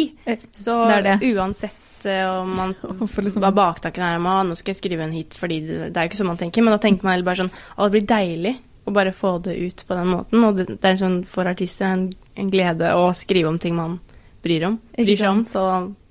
Så 0.59 0.75
Det 0.91 0.97
er 0.99 1.07
det. 1.07 1.17
uansett 1.35 1.87
eh, 2.09 2.25
om 2.28 2.54
man 2.57 2.75
liksom- 3.26 3.45
hva 3.45 3.52
baktanken 3.57 4.04
her 4.04 4.19
«Å, 4.19 4.40
nå 4.47 4.57
skal 4.59 4.75
jeg 4.75 4.80
skrive 4.80 5.07
en 5.07 5.14
hit, 5.14 5.37
fordi 5.37 5.61
det, 5.66 5.78
det 5.90 5.97
er 5.97 6.07
jo 6.07 6.12
ikke 6.12 6.21
sånn 6.23 6.30
man 6.33 6.40
tenker, 6.40 6.64
men 6.64 6.76
da 6.76 6.80
tenker 6.83 7.07
man 7.07 7.16
heller 7.16 7.28
bare 7.28 7.42
sånn 7.42 7.52
Å, 7.52 7.87
det 7.87 7.95
blir 7.97 8.11
deilig 8.11 8.54
å 8.88 8.95
bare 8.97 9.12
få 9.12 9.37
det 9.45 9.54
ut 9.61 9.85
på 9.87 9.97
den 9.99 10.09
måten. 10.11 10.45
Og 10.45 10.57
det, 10.57 10.66
det 10.80 10.88
er 10.88 11.00
sånn 11.00 11.21
for 11.28 11.49
artister 11.50 11.90
en, 11.90 12.07
en 12.35 12.50
glede 12.50 12.95
å 12.97 13.11
skrive 13.14 13.50
om 13.52 13.59
ting 13.61 13.76
man 13.76 13.99
bryr 14.45 14.64
om. 14.71 14.78
Bryr 14.97 15.21
seg 15.21 15.30
om, 15.30 15.42
så 15.47 15.64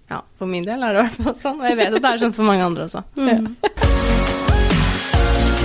ja, 0.10 0.22
for 0.38 0.50
min 0.50 0.66
del 0.66 0.82
er 0.86 0.96
det 0.96 1.02
i 1.02 1.08
hvert 1.08 1.22
fall 1.26 1.38
sånn. 1.38 1.60
Og 1.62 1.70
jeg 1.70 1.78
vet 1.80 1.98
at 1.98 2.04
det 2.06 2.12
er 2.14 2.22
sånn 2.24 2.36
for 2.38 2.50
mange 2.50 2.66
andre 2.66 2.90
også. 2.90 3.06
Mm. 3.30 3.56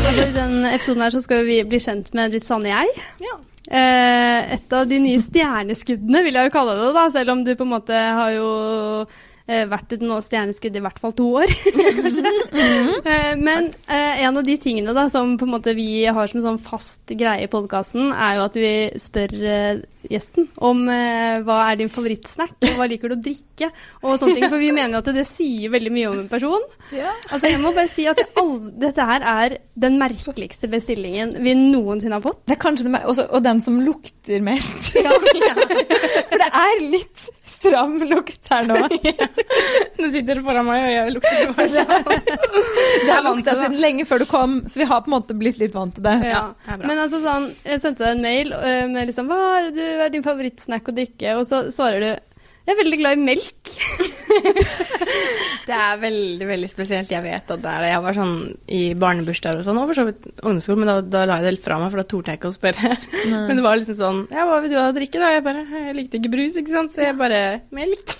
I 0.04 0.25
denne 0.35 0.71
episoden 0.76 1.02
her 1.02 1.12
så 1.14 1.21
skal 1.25 1.47
vi 1.47 1.57
bli 1.66 1.78
kjent 1.81 2.11
med 2.14 2.35
ditt 2.37 2.45
sanne 2.47 2.69
jeg. 2.69 2.90
Ja. 3.25 3.38
Eh, 3.64 4.52
et 4.59 4.75
av 4.76 4.85
de 4.87 4.99
nye 5.00 5.21
stjerneskuddene, 5.23 6.21
vil 6.26 6.37
jeg 6.37 6.50
jo 6.50 6.52
kalle 6.54 6.75
det, 6.76 6.90
da, 6.95 7.07
selv 7.14 7.33
om 7.33 7.40
du 7.47 7.54
på 7.57 7.64
en 7.64 7.73
måte 7.73 7.97
har 7.97 8.35
jo 8.37 8.50
vært 9.47 9.93
et 9.93 10.05
stjerneskudd 10.25 10.77
i 10.79 10.81
hvert 10.81 11.01
fall 11.03 11.13
to 11.17 11.27
år. 11.43 11.51
eh, 13.13 13.35
men 13.37 13.67
eh, 13.93 14.23
en 14.25 14.39
av 14.41 14.45
de 14.47 14.55
tingene 14.61 14.95
da, 14.97 15.05
som 15.13 15.35
på 15.37 15.45
en 15.45 15.53
måte 15.59 15.75
vi 15.77 16.07
har 16.07 16.31
som 16.33 16.41
sånn 16.45 16.61
fast 16.65 17.13
greie 17.13 17.45
i 17.45 17.51
podkasten, 17.53 18.09
er 18.15 18.39
jo 18.39 18.47
at 18.47 18.57
vi 18.57 18.73
spør 19.03 19.35
eh, 19.45 19.83
gjesten 20.09 20.49
om 20.65 20.81
eh, 20.93 21.43
hva 21.45 21.59
er 21.69 21.83
din 21.83 21.93
favorittsnack, 21.93 22.57
og 22.71 22.81
hva 22.81 22.89
liker 22.89 23.13
du 23.13 23.19
å 23.19 23.23
drikke, 23.27 23.69
og 24.01 24.17
sånne 24.21 24.39
ting. 24.39 24.49
For 24.49 24.65
vi 24.65 24.73
mener 24.73 24.97
jo 24.97 25.03
at 25.05 25.13
det 25.21 25.27
sier 25.29 25.77
veldig 25.77 25.93
mye 25.93 26.09
om 26.15 26.19
en 26.25 26.33
person. 26.33 26.65
Altså, 26.95 27.45
jeg 27.53 27.61
må 27.61 27.75
bare 27.77 27.93
si 27.93 28.09
at 28.09 28.21
det 28.21 28.31
all- 28.41 28.73
dette 28.81 29.09
her 29.13 29.29
er 29.35 29.59
den 29.77 30.01
merkeligste 30.01 30.73
bestillingen 30.73 31.37
vi 31.45 31.53
noensinne 31.59 32.17
har 32.17 32.25
fått. 32.25 32.47
Det 32.49 32.57
er 32.57 32.65
kanskje 32.65 32.89
det, 32.89 33.05
også, 33.05 33.29
og 33.29 33.45
den 33.45 33.61
som 33.65 33.81
lukter 33.85 34.41
mest. 34.45 34.95
For 36.33 36.41
det 36.41 36.49
er 36.49 36.87
litt 36.89 37.29
stram 37.64 37.97
lukt 38.11 38.50
her 38.52 38.68
nå. 38.68 38.76
Nå 40.00 40.11
sitter 40.11 40.28
dere 40.30 40.44
foran 40.44 40.68
meg, 40.68 40.85
og 40.85 40.94
jeg 40.94 41.14
lukter 41.16 41.52
bare 41.56 41.85
Det 43.04 43.11
har 43.11 43.25
vant 43.25 43.40
lukta 43.40 43.56
siden 43.59 43.78
lenge 43.83 44.06
før 44.09 44.25
du 44.25 44.28
kom, 44.30 44.59
så 44.71 44.83
vi 44.83 44.88
har 44.90 45.04
på 45.04 45.11
en 45.11 45.16
måte 45.16 45.38
blitt 45.38 45.61
litt 45.62 45.75
vant 45.76 45.94
til 45.97 46.06
det. 46.06 46.16
Ja. 46.28 46.44
det 46.66 46.76
er. 46.76 46.85
Men 46.87 47.02
altså 47.06 47.21
sånn, 47.25 47.50
jeg 47.64 47.83
sendte 47.83 48.04
deg 48.06 48.16
en 48.16 48.25
mail 48.25 48.54
øh, 48.56 48.85
med 48.92 49.11
liksom 49.11 49.30
Hva 49.30 49.40
er, 49.59 49.71
det 49.71 49.75
du, 49.78 50.04
er 50.04 50.12
din 50.14 50.26
favorittsnack 50.26 50.90
å 50.90 50.97
drikke? 50.97 51.38
Og 51.40 51.49
så 51.49 51.64
svarer 51.75 52.04
du 52.04 52.11
Jeg 52.11 52.75
er 52.75 52.80
veldig 52.83 53.00
glad 53.00 53.18
i 53.18 53.26
melk. 53.30 53.75
Det 55.69 55.73
er 55.73 56.00
veldig 56.00 56.47
veldig 56.49 56.69
spesielt. 56.69 57.12
Jeg 57.12 57.25
vet 57.25 57.50
at 57.55 57.62
det 57.62 57.71
er 57.71 57.85
det. 57.85 57.91
Jeg 57.95 58.03
var 58.05 58.17
sånn 58.19 58.35
i 58.76 58.81
barnebursdager 59.00 59.62
og 59.62 59.67
sånn, 59.67 59.79
og 59.81 59.87
for 59.88 59.97
så 59.97 60.05
vidt 60.09 60.26
ungdomsskolen, 60.35 60.83
men 60.83 60.91
da, 60.91 60.97
da 61.14 61.23
la 61.29 61.38
jeg 61.41 61.47
det 61.47 61.53
litt 61.57 61.64
fra 61.64 61.79
meg, 61.81 61.93
for 61.95 62.03
da 62.03 62.07
torde 62.11 62.33
jeg 62.35 62.41
ikke 62.41 62.50
å 62.50 62.57
spørre. 62.57 62.91
Men 63.49 63.57
det 63.57 63.64
var 63.64 63.79
liksom 63.81 63.97
sånn 63.99 64.21
Ja, 64.35 64.45
hva 64.49 64.59
vil 64.61 64.75
du 64.75 64.76
ha 64.76 64.85
å 64.91 64.97
drikke, 64.97 65.21
da? 65.23 65.31
Jeg 65.33 65.45
bare 65.47 65.62
Jeg 65.71 65.97
likte 65.97 66.21
ikke 66.21 66.33
brus, 66.35 66.59
ikke 66.61 66.75
sant, 66.75 66.93
så 66.93 67.07
jeg 67.07 67.17
bare 67.19 67.41
Melk. 67.75 68.14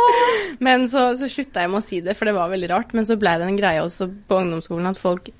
men 0.66 0.86
så, 0.90 1.10
så 1.18 1.28
slutta 1.30 1.64
jeg 1.64 1.72
med 1.72 1.82
å 1.82 1.84
si 1.84 2.00
det, 2.04 2.16
for 2.16 2.28
det 2.28 2.34
var 2.36 2.50
veldig 2.52 2.70
rart. 2.72 2.96
Men 2.96 3.08
så 3.08 3.18
blei 3.20 3.36
det 3.40 3.48
en 3.50 3.58
greie 3.60 3.84
også 3.84 4.08
på 4.28 4.40
ungdomsskolen 4.42 4.88
at 4.90 5.00
folk 5.00 5.30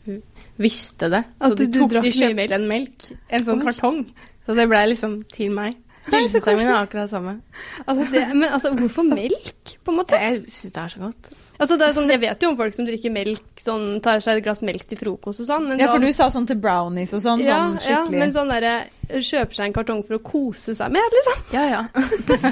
visste 0.61 1.11
det. 1.13 1.23
Så 1.41 1.53
At 1.53 1.59
de, 1.61 1.67
du 1.69 1.81
tok, 1.81 1.97
de 2.05 2.13
kjøpte 2.13 2.37
melk. 2.39 2.55
en 2.57 2.69
melk. 2.71 3.09
En 3.29 3.45
sånn 3.49 3.63
Oi. 3.63 3.67
kartong. 3.71 4.03
Så 4.47 4.55
det 4.57 4.69
blei 4.71 4.85
liksom 4.93 5.19
til 5.35 5.51
meg. 5.57 5.81
Hilsesangen 6.13 6.63
min 6.63 6.69
er 6.71 6.79
akkurat 6.79 7.09
det 7.09 7.15
samme. 7.15 7.41
Altså 7.87 8.07
det, 8.13 8.23
men 8.35 8.49
altså, 8.51 8.73
hvorfor 8.79 9.07
melk, 9.09 9.75
på 9.83 9.93
en 9.93 10.01
måte? 10.01 10.21
Jeg 10.23 10.45
syns 10.47 10.73
det 10.73 10.83
er 10.85 10.95
så 10.95 11.05
godt. 11.07 11.35
Altså, 11.57 11.79
det 11.81 11.87
er 11.87 11.95
sånn, 11.97 12.11
jeg 12.13 12.21
vet 12.21 12.43
jo 12.45 12.51
om 12.53 12.57
folk 12.59 12.75
som 12.77 12.85
drikker 12.85 13.13
melk, 13.15 13.45
sånn, 13.63 13.85
tar 14.05 14.21
seg 14.21 14.41
et 14.41 14.45
glass 14.45 14.61
melk 14.67 14.85
til 14.91 14.99
frokost 15.01 15.41
og 15.41 15.49
sånn. 15.49 15.71
Men 15.71 15.81
Ja, 15.81 15.89
for 15.89 15.97
sånn, 15.97 16.05
du 16.05 16.17
sa 16.19 16.29
sånn 16.33 16.49
til 16.51 16.59
brownies 16.61 17.15
og 17.17 17.23
sånn, 17.25 17.45
ja, 17.47 17.57
sånn 17.65 17.79
ja, 17.89 18.03
men 18.13 18.35
sånn 18.35 18.53
derre 18.53 18.77
Kjøper 19.07 19.55
seg 19.55 19.69
en 19.69 19.75
kartong 19.77 20.01
for 20.03 20.17
å 20.17 20.23
kose 20.27 20.73
seg 20.75 20.91
med, 20.91 21.15
liksom. 21.15 21.43
Ja, 21.55 21.63
ja. 21.71 21.83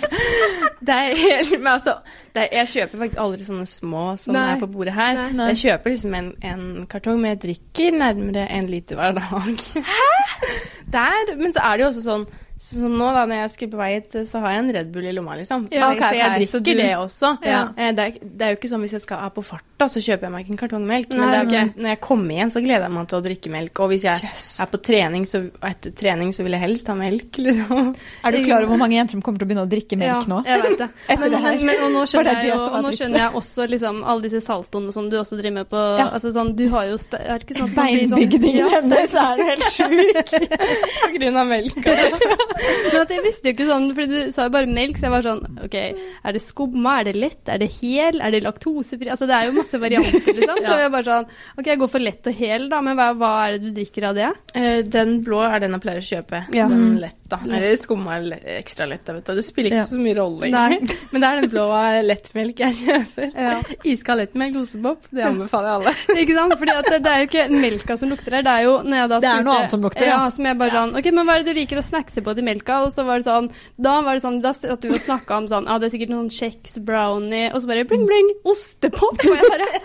det 0.87 0.95
er 0.95 1.17
helt 1.19 1.57
Men 1.59 1.73
altså, 1.73 1.97
det 2.31 2.45
er, 2.45 2.53
jeg 2.61 2.71
kjøper 2.71 3.03
faktisk 3.03 3.23
aldri 3.25 3.49
sånne 3.49 3.67
små 3.67 4.05
som 4.23 4.37
Nei. 4.39 4.45
er 4.53 4.61
på 4.63 4.69
bordet 4.71 4.95
her. 4.95 5.19
Nei. 5.19 5.27
Nei. 5.35 5.49
Jeg 5.51 5.61
kjøper 5.65 5.95
liksom 5.97 6.15
en, 6.15 6.31
en 6.47 6.65
kartong, 6.91 7.19
men 7.19 7.35
jeg 7.35 7.41
drikker 7.49 7.99
nærmere 7.99 8.47
en 8.55 8.71
liter 8.71 9.01
hver 9.01 9.19
dag. 9.19 9.67
Hæ?! 9.91 10.55
Der, 10.95 11.35
men 11.41 11.53
så 11.57 11.63
er 11.67 11.77
det 11.77 11.87
jo 11.87 11.91
også 11.93 12.07
sånn 12.09 12.27
så 12.55 12.87
nå 12.87 13.07
da, 13.11 13.25
når 13.27 13.41
jeg 13.41 13.51
skulle 13.51 13.73
på 13.73 13.79
vei 13.81 13.89
hit, 13.97 14.13
så 14.29 14.39
har 14.45 14.53
jeg 14.55 14.63
en 14.63 14.69
Red 14.77 14.91
Bull 14.95 15.07
i 15.11 15.13
lomma, 15.13 15.35
liksom. 15.41 15.65
Ja, 15.75 15.89
okay, 15.91 16.07
så 16.07 16.19
jeg 16.21 16.31
drikker 16.37 16.51
så 16.53 16.59
du- 16.63 16.75
det 16.79 16.91
også. 16.97 17.31
Ja. 17.43 17.63
Eh, 17.77 17.91
Det, 17.95 18.05
er, 18.05 18.13
det 18.23 18.43
er 18.47 18.51
jo 18.55 18.57
ikke 18.61 18.69
sånn 18.71 18.81
hvis 18.85 18.93
jeg 18.95 19.03
skal 19.03 19.31
på 19.35 19.43
farta, 19.43 19.89
så 19.91 19.99
kjøper 19.99 20.23
jeg 20.29 20.33
meg 20.33 20.45
ikke 20.45 20.55
en 20.55 20.61
kartong 20.63 20.87
melk. 20.87 21.09
Nei, 21.11 21.19
men 21.19 21.49
det 21.49 21.59
ikke- 21.59 21.83
når 21.83 21.89
jeg 21.91 22.01
kommer 22.01 22.35
hjem, 22.39 22.51
så 22.55 22.63
gleder 22.63 22.87
jeg 22.87 22.93
meg 22.95 23.09
til 23.09 23.19
å 23.19 23.23
drikke 23.27 23.51
melk. 23.51 23.81
Og 23.81 23.89
hvis 23.91 24.03
jeg 24.07 24.23
yes. 24.23 24.61
er 24.63 24.67
på 24.71 24.79
trening, 24.87 25.25
så, 25.27 25.39
og 25.51 25.67
etter 25.69 25.91
trening, 25.99 26.31
så 26.33 26.43
vil 26.45 26.53
jeg 26.53 26.61
helst 26.61 26.87
ha 26.87 26.95
melk, 26.95 27.33
liksom. 27.47 27.97
Er 28.25 28.31
du 28.31 28.45
klar 28.45 28.63
over 28.63 28.67
hvor 28.71 28.79
mange 28.79 28.95
jenter 28.95 29.19
som 29.19 29.23
kommer 29.23 29.39
til 29.43 29.47
å 29.47 29.51
begynne 29.51 29.67
å 29.67 29.71
drikke 29.75 29.99
melk 29.99 30.15
ja, 30.15 30.23
nå? 30.31 30.41
jeg 30.47 30.63
vet 30.63 30.79
det. 30.79 30.89
Etter 31.11 31.21
Men, 31.27 31.31
det 31.35 31.43
her. 31.43 31.57
men, 31.59 31.67
men, 31.67 31.83
og 31.83 31.91
nå 31.99 32.07
skjønner 32.07 32.39
jeg 32.39 32.49
jo 32.55 32.61
og 32.71 32.83
nå 32.87 32.95
skjønner 32.95 33.19
jeg 33.19 33.35
også 33.43 33.69
liksom 33.75 34.01
alle 34.05 34.23
disse 34.29 34.41
saltoene 34.47 34.93
som 34.95 35.11
du 35.11 35.19
også 35.19 35.41
driver 35.43 35.59
med 35.59 35.69
på 35.75 35.83
altså 36.07 36.31
sånn, 36.31 36.55
Du 36.55 36.69
har 36.71 36.87
jo 36.87 36.95
Er 37.19 37.35
det 37.35 37.49
ikke 37.49 37.59
sånn 37.59 37.75
sånn- 37.75 37.83
Beinbygningen 37.83 38.71
hennes 38.79 39.15
er 39.19 39.43
helt 39.43 39.69
sjuk. 39.75 40.31
På 40.85 41.11
grunn 41.19 41.37
av 41.41 41.47
melk. 41.51 41.77
Men 41.85 43.01
at 43.03 43.11
jeg 43.13 43.23
visste 43.25 43.49
jo 43.51 43.55
ikke 43.55 43.67
sånn, 43.69 43.87
for 43.97 44.11
du 44.11 44.17
sa 44.35 44.47
jo 44.47 44.53
bare 44.55 44.69
melk, 44.71 44.99
så 44.99 45.07
jeg 45.09 45.13
var 45.15 45.25
sånn 45.27 45.41
OK, 45.65 45.75
er 45.77 46.37
det 46.37 46.43
skumma, 46.45 46.99
er 47.01 47.09
det 47.11 47.15
lett, 47.19 47.43
er 47.51 47.61
det 47.63 47.69
hel, 47.81 48.21
er 48.25 48.35
det 48.35 48.43
laktosefri 48.45 49.11
Altså 49.13 49.27
det 49.29 49.37
er 49.37 49.49
jo 49.49 49.57
masse 49.59 49.81
varianter, 49.83 50.31
liksom. 50.39 50.61
Så 50.65 50.77
jeg 50.81 50.93
bare 50.95 51.09
sånn 51.09 51.27
OK, 51.61 51.67
jeg 51.73 51.81
går 51.83 51.93
for 51.95 52.05
lett 52.05 52.31
og 52.31 52.39
hel, 52.39 52.69
da, 52.73 52.81
men 52.87 52.99
hva, 52.99 53.09
hva 53.19 53.33
er 53.49 53.57
det 53.57 53.63
du 53.67 53.81
drikker 53.81 54.09
av 54.11 54.19
det? 54.21 54.31
Eh, 54.55 54.81
Den 54.95 55.17
blå 55.27 55.43
er 55.47 55.65
den 55.65 55.77
jeg 55.77 55.85
pleier 55.85 56.03
å 56.05 56.09
kjøpe. 56.11 56.43
Ja. 56.55 56.69
Den 56.71 56.85
Mm. 56.85 56.99
lett, 57.01 57.17
da. 57.33 57.39
Eller 57.49 57.77
skumma 57.81 58.19
er 58.19 58.59
ekstra 58.59 58.85
lett, 58.91 59.09
vet 59.09 59.25
du. 59.27 59.35
Det 59.39 59.45
spiller 59.47 59.71
ikke 59.73 59.83
Ja. 59.83 59.89
så 59.89 59.99
mye 60.01 60.17
rolle, 60.19 60.51
Nei. 60.53 60.65
egentlig. 60.77 60.99
Men 61.13 61.23
det 61.25 61.29
er 61.31 61.41
den 61.41 61.51
blå 61.55 61.65
lettmelk 62.05 62.61
jeg 62.65 62.75
kjøper. 62.83 63.31
Ja. 63.35 63.55
Iskald 63.89 64.21
lettmelk 64.23 64.59
osepop, 64.61 65.09
det 65.15 65.25
anbefaler 65.27 65.71
jeg 65.71 65.79
alle. 65.81 65.95
Ikke 66.25 66.37
sant? 66.39 66.57
Fordi 66.61 66.77
det, 66.91 66.99
det 67.07 67.13
er 67.15 67.23
jo 67.25 67.29
ikke 67.31 67.45
melka 67.65 67.97
som 68.01 68.13
lukter 68.13 68.37
her, 68.39 68.45
det 68.47 68.55
er 68.55 68.67
jo 68.69 68.75
når 68.85 69.01
jeg 69.01 69.11
da 69.15 69.19
Det 69.25 69.31
er 69.33 69.47
noe 69.49 69.57
annet 69.63 69.75
som 69.75 69.85
lukter, 69.87 70.07
ja. 70.09 70.19
ja. 70.19 70.31
Som 70.35 70.49
jeg 70.51 70.59
bare 70.61 70.74
sånn 70.75 70.95
OK, 70.99 71.09
men 71.15 71.27
hva 71.29 71.39
er 71.39 71.45
det 71.45 71.55
du 71.55 71.61
liker 71.61 71.81
å 71.81 71.85
snackse 71.87 72.23
på 72.27 72.35
til 72.37 72.47
melka? 72.47 72.81
Og 72.85 72.93
så 72.95 73.05
var 73.07 73.23
det 73.23 73.29
sånn 73.29 73.49
Da 73.81 73.97
var 74.05 74.19
det 74.19 74.25
sånn, 74.27 74.41
da 74.45 74.53
satt 74.57 74.83
du 74.85 74.91
og 74.93 75.01
snakka 75.03 75.39
om 75.41 75.49
sånn 75.51 75.69
Ja, 75.71 75.79
det 75.81 75.89
er 75.89 75.95
sikkert 75.97 76.13
noen 76.15 76.31
kjeks, 76.35 76.79
brownie, 76.85 77.49
og 77.55 77.63
så 77.63 77.71
bare 77.71 77.87
bling, 77.89 78.05
bling, 78.11 78.31
ostepop. 78.51 79.23
Og 79.25 79.37
jeg 79.39 79.51
bare 79.51 79.71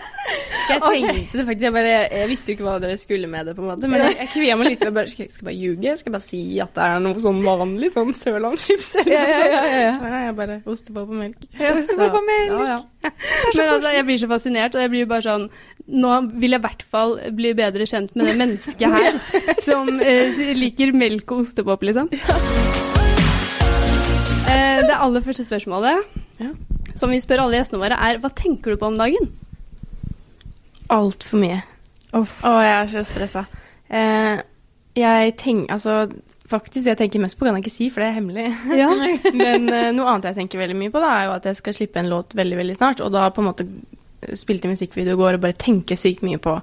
Jeg 0.70 0.78
tenkte 0.84 1.38
det 1.40 1.44
faktisk, 1.48 1.64
jeg, 1.64 1.72
bare, 1.74 1.94
jeg 2.14 2.28
visste 2.30 2.52
jo 2.52 2.54
ikke 2.54 2.66
hva 2.68 2.74
dere 2.82 2.98
skulle 3.00 3.26
med 3.30 3.48
det, 3.48 3.54
på 3.56 3.64
en 3.64 3.70
måte. 3.72 3.88
Men 3.90 4.04
jeg, 4.04 4.14
jeg 4.20 4.28
kvia 4.30 4.56
meg 4.60 4.68
litt. 4.68 4.84
Jeg 4.86 4.94
bare, 4.94 5.10
skal, 5.10 5.24
jeg 5.26 5.32
skal 5.32 5.42
jeg 5.42 5.48
bare 5.48 5.56
ljuge? 5.58 5.94
Skal 5.98 6.10
jeg 6.10 6.14
bare 6.14 6.26
si 6.26 6.42
at 6.62 6.76
det 6.76 6.84
er 6.86 7.02
noe 7.02 7.22
sånn 7.24 7.40
vanlig 7.42 7.90
sånn 7.94 8.12
sørlandschips? 8.20 8.92
Eller 9.02 9.16
Ja, 9.16 9.24
ja, 9.26 9.40
ja, 9.40 9.62
ja, 9.64 9.80
ja. 9.88 9.96
Men 10.04 10.14
nei, 10.14 10.20
jeg 10.28 10.36
bare 10.38 10.58
ostepop 10.70 11.10
og 11.10 11.18
melk. 11.24 11.48
ostepop 11.72 12.18
og 12.20 12.28
melk. 12.28 12.86
Men 13.56 13.64
altså, 13.66 13.94
jeg 13.96 14.06
blir 14.12 14.22
så 14.22 14.30
fascinert, 14.30 14.78
og 14.78 14.84
jeg 14.84 14.92
blir 14.94 15.10
bare 15.10 15.26
sånn 15.26 15.48
Nå 15.90 16.10
vil 16.38 16.54
jeg 16.54 16.60
i 16.60 16.64
hvert 16.64 16.82
fall 16.86 17.16
bli 17.34 17.50
bedre 17.58 17.86
kjent 17.90 18.12
med 18.14 18.28
det 18.30 18.36
mennesket 18.38 18.92
her 18.94 19.16
som 19.66 19.88
eh, 19.98 20.30
liker 20.54 20.92
melk 20.94 21.32
og 21.34 21.42
ostepop, 21.42 21.82
liksom. 21.88 22.06
Eh, 24.50 24.80
det 24.86 24.96
aller 24.96 25.24
første 25.26 25.44
spørsmålet, 25.46 26.04
Ja. 26.40 26.50
som 26.96 27.10
vi 27.10 27.20
spør 27.20 27.44
alle 27.44 27.58
gjestene 27.60 27.82
våre, 27.82 27.98
er 27.98 28.18
hva 28.22 28.30
tenker 28.34 28.74
du 28.74 28.80
på 28.80 28.86
om 28.90 28.96
dagen? 28.98 29.30
Altfor 30.90 31.38
mye. 31.42 31.60
Å, 32.14 32.24
jeg 32.42 32.72
er 32.74 32.88
så 32.90 33.04
stressa. 33.06 33.44
Eh, 33.90 34.40
jeg 34.98 35.36
tenker 35.38 35.74
Altså, 35.74 36.08
faktisk, 36.50 36.86
jeg 36.86 36.98
tenker 36.98 37.22
mest 37.22 37.38
på, 37.38 37.46
kan 37.46 37.54
jeg 37.58 37.62
ikke 37.66 37.76
si, 37.76 37.90
for 37.94 38.02
det 38.02 38.08
er 38.10 38.18
hemmelig. 38.18 38.48
Ja. 38.74 38.88
Men 39.42 39.68
eh, 39.70 39.92
noe 39.94 40.10
annet 40.10 40.30
jeg 40.32 40.40
tenker 40.42 40.58
veldig 40.64 40.78
mye 40.80 40.90
på, 40.94 41.02
da, 41.02 41.12
er 41.20 41.28
jo 41.28 41.36
at 41.38 41.46
jeg 41.50 41.60
skal 41.60 41.76
slippe 41.78 42.02
en 42.02 42.10
låt 42.10 42.34
veldig 42.34 42.58
veldig 42.58 42.76
snart. 42.80 43.02
Og 43.06 43.12
da 43.14 43.28
på 43.30 43.42
en 43.44 43.50
måte 43.52 43.66
spilte 44.38 44.70
musikkvideo 44.70 45.16
i 45.16 45.20
går 45.20 45.38
og 45.38 45.44
bare 45.46 45.56
tenker 45.58 45.96
sykt 46.00 46.22
mye 46.26 46.38
på 46.42 46.58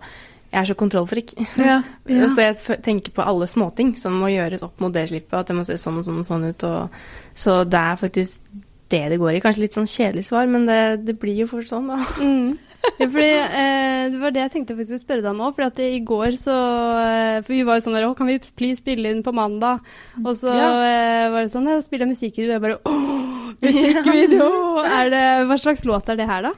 Jeg 0.51 0.61
er 0.61 0.67
så 0.69 0.75
kontrollfrik. 0.79 1.33
Ja. 1.59 1.81
Så 2.35 2.39
jeg 2.45 2.81
tenker 2.85 3.11
på 3.11 3.25
alle 3.25 3.47
småting 3.51 3.95
som 3.99 4.15
må 4.15 4.29
gjøres 4.31 4.63
opp 4.63 4.79
mot 4.79 4.93
det 4.95 5.09
slippet. 5.09 5.33
At 5.35 5.49
det 5.51 5.57
må 5.57 5.65
se 5.67 5.75
sånn 5.81 5.97
og 5.99 6.05
sånn 6.07 6.21
og 6.21 6.27
sånn 6.29 6.45
ut. 6.47 6.63
Og, 6.63 7.01
så 7.35 7.63
det 7.67 7.81
er 7.81 7.99
faktisk 7.99 8.39
det 8.87 9.01
det 9.11 9.17
går 9.19 9.35
i. 9.35 9.41
Kanskje 9.43 9.65
litt 9.65 9.75
sånn 9.75 9.89
kjedelig 9.91 10.23
svar, 10.29 10.47
men 10.47 10.63
det, 10.69 10.79
det 11.03 11.17
blir 11.19 11.41
jo 11.43 11.49
fort 11.51 11.67
sånn, 11.67 11.91
da. 11.91 11.99
Mm. 12.23 12.55
Ja, 13.01 13.07
fordi, 13.09 13.31
eh, 13.59 14.03
det 14.13 14.19
var 14.21 14.31
det 14.31 14.39
jeg 14.45 14.51
tenkte 14.53 14.75
faktisk 14.77 14.95
å 14.95 15.01
spørre 15.01 15.23
deg 15.25 15.31
om 15.33 15.41
òg. 15.43 15.55
For 15.57 15.81
i 15.83 15.97
går 16.07 16.37
så 16.39 16.53
eh, 17.01 17.39
For 17.43 17.51
vi 17.51 17.63
var 17.67 17.79
jo 17.79 17.83
sånn 17.83 17.97
der 17.97 18.05
Å, 18.07 18.13
kan 18.15 18.29
vi 18.29 18.37
please 18.55 18.79
spille 18.79 19.11
inn 19.11 19.23
på 19.25 19.33
mandag? 19.35 19.81
Og 20.21 20.29
så 20.37 20.53
Ja. 20.53 20.69
eh, 20.85 21.25
var 21.33 21.43
det 21.43 21.51
sånn 21.51 21.67
Ja, 21.67 21.75
spiller 21.83 22.07
jeg 22.07 22.13
musikkvideo. 22.15 22.53
Og 22.53 22.55
jeg 22.55 22.63
bare 22.63 22.77
Å, 22.87 22.93
musikkvideo! 23.65 24.49
Er 24.87 25.11
det, 25.11 25.25
hva 25.49 25.57
slags 25.59 25.83
låt 25.89 26.13
er 26.13 26.21
det 26.21 26.29
her, 26.29 26.47
da? 26.47 26.53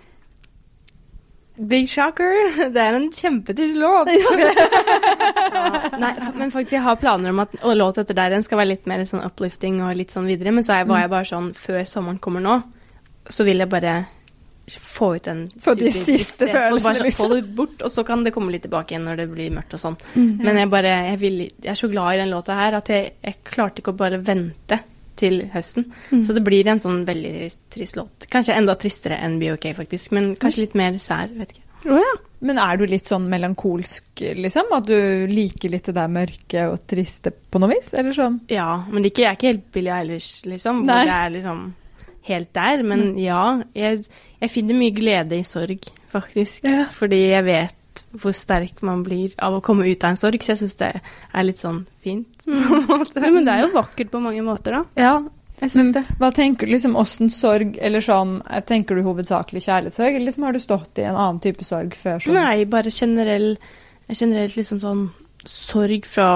Big 1.60 1.90
shocker. 1.90 2.70
Det 2.74 2.82
er 2.82 2.96
en 2.96 3.10
kjempetiss 3.12 3.76
låt. 3.76 4.08
ja, 4.10 5.90
nei, 6.04 6.14
men 6.40 6.54
faktisk 6.54 6.78
jeg 6.78 6.86
har 6.86 7.00
planer 7.02 7.34
om 7.34 7.42
at 7.44 7.58
og 7.60 7.76
låt 7.76 8.00
etter 8.00 8.16
der 8.16 8.32
igjen 8.32 8.46
skal 8.46 8.62
være 8.62 8.74
litt 8.74 8.88
mer 8.88 9.04
sånn 9.08 9.26
uplifting 9.26 9.82
og 9.84 9.98
litt 10.00 10.16
sånn 10.16 10.30
videre. 10.30 10.54
Men 10.56 10.64
så 10.64 10.78
er, 10.78 10.88
var 10.88 11.04
jeg 11.04 11.12
bare 11.12 11.28
sånn 11.28 11.52
før 11.58 11.84
sommeren 11.90 12.22
kommer 12.24 12.46
nå, 12.46 12.56
så 13.30 13.44
vil 13.48 13.60
jeg 13.66 13.72
bare 13.72 13.98
få 14.70 15.16
ut 15.18 15.26
den 15.26 15.42
Få 15.66 15.74
de 15.74 15.90
siste 15.92 16.48
følelsene, 16.48 17.08
liksom. 17.08 17.26
Få 17.26 17.34
det 17.34 17.56
bort, 17.58 17.82
og 17.82 17.92
så 17.92 18.04
kan 18.08 18.24
det 18.24 18.32
komme 18.36 18.54
litt 18.54 18.64
tilbake 18.68 18.94
igjen 18.94 19.08
når 19.10 19.24
det 19.24 19.28
blir 19.32 19.52
mørkt 19.56 19.76
og 19.76 19.82
sånn. 19.82 19.98
Mm. 20.14 20.32
Men 20.46 20.62
jeg 20.62 20.72
bare 20.72 20.94
jeg, 21.10 21.20
vil, 21.24 21.42
jeg 21.50 21.74
er 21.74 21.80
så 21.80 21.90
glad 21.92 22.14
i 22.14 22.22
den 22.22 22.32
låta 22.32 22.56
her 22.60 22.78
at 22.78 22.94
jeg, 22.94 23.12
jeg 23.26 23.40
klarte 23.50 23.82
ikke 23.82 23.96
å 23.96 24.00
bare 24.00 24.22
vente 24.22 24.80
til 25.20 25.42
høsten. 25.54 25.90
Mm. 26.10 26.24
Så 26.28 26.36
det 26.36 26.44
blir 26.46 26.68
en 26.72 26.82
sånn 26.82 27.02
veldig 27.08 27.50
trist 27.74 28.00
låt. 28.00 28.28
Kanskje 28.32 28.56
enda 28.60 28.78
tristere 28.80 29.20
enn 29.20 29.40
Be 29.42 29.54
OK, 29.56 29.72
faktisk. 29.78 30.14
Men 30.16 30.32
kanskje 30.40 30.66
litt 30.66 30.78
mer 30.80 31.00
sær, 31.04 31.32
vet 31.36 31.56
ikke. 31.56 31.66
Oh, 31.88 32.00
ja. 32.00 32.16
Men 32.44 32.60
er 32.60 32.80
du 32.80 32.86
litt 32.88 33.08
sånn 33.08 33.28
melankolsk, 33.32 34.24
liksom? 34.40 34.72
At 34.76 34.88
du 34.88 35.28
liker 35.32 35.72
litt 35.74 35.90
det 35.90 35.96
der 35.96 36.12
mørke 36.12 36.66
og 36.72 36.86
triste 36.88 37.32
på 37.32 37.60
noe 37.60 37.72
vis? 37.74 37.92
Eller 38.00 38.16
sånn? 38.16 38.40
Ja, 38.52 38.82
men 38.88 39.04
det 39.04 39.14
ikke, 39.14 39.26
jeg 39.26 39.30
er 39.30 39.38
ikke 39.38 39.52
helt 39.52 39.68
Billie 39.76 39.96
Eilish, 39.96 40.46
liksom. 40.48 40.84
Nei. 40.88 41.02
Hvor 41.02 41.12
det 41.12 41.18
er 41.18 41.34
liksom 41.36 41.62
helt 42.30 42.52
der. 42.56 42.86
Men 42.88 43.04
ja, 43.20 43.44
jeg, 43.76 44.06
jeg 44.40 44.54
finner 44.54 44.80
mye 44.80 44.96
glede 44.96 45.40
i 45.40 45.48
sorg, 45.48 45.92
faktisk. 46.14 46.68
Ja. 46.68 46.86
Fordi 46.96 47.22
jeg 47.30 47.48
vet 47.48 47.79
hvor 48.12 48.34
sterk 48.36 48.82
man 48.86 49.04
blir 49.06 49.34
av 49.44 49.58
å 49.58 49.64
komme 49.66 49.88
ut 49.90 50.04
av 50.04 50.14
en 50.14 50.20
sorg. 50.20 50.44
Så 50.44 50.54
jeg 50.54 50.62
syns 50.64 50.80
det 50.80 50.94
er 51.00 51.46
litt 51.46 51.62
sånn 51.62 51.84
fint. 52.04 52.42
ja. 52.48 53.02
Men 53.28 53.44
det 53.46 53.56
er 53.56 53.66
jo 53.66 53.74
vakkert 53.76 54.14
på 54.14 54.24
mange 54.24 54.46
måter, 54.46 54.80
da. 54.80 54.84
Ja, 55.00 55.16
jeg 55.60 55.74
syns 55.74 55.92
det. 55.98 56.06
hva 56.22 56.30
tenker 56.36 56.68
du 56.68 56.74
liksom 56.74 56.96
åssen 57.00 57.32
sorg, 57.34 57.76
eller 57.84 58.04
sånn 58.04 58.38
Tenker 58.68 58.96
du 58.96 59.04
hovedsakelig 59.04 59.66
kjærlighetssorg, 59.66 60.16
eller 60.16 60.30
liksom 60.30 60.46
har 60.48 60.56
du 60.56 60.62
stått 60.64 61.02
i 61.02 61.08
en 61.10 61.18
annen 61.18 61.42
type 61.44 61.68
sorg 61.68 61.98
før? 62.00 62.22
Sånn? 62.24 62.38
Nei, 62.40 62.64
bare 62.70 62.94
generell, 62.94 63.52
generelt 64.08 64.56
liksom 64.56 64.80
sånn 64.84 65.10
sorg 65.48 66.08
fra 66.08 66.30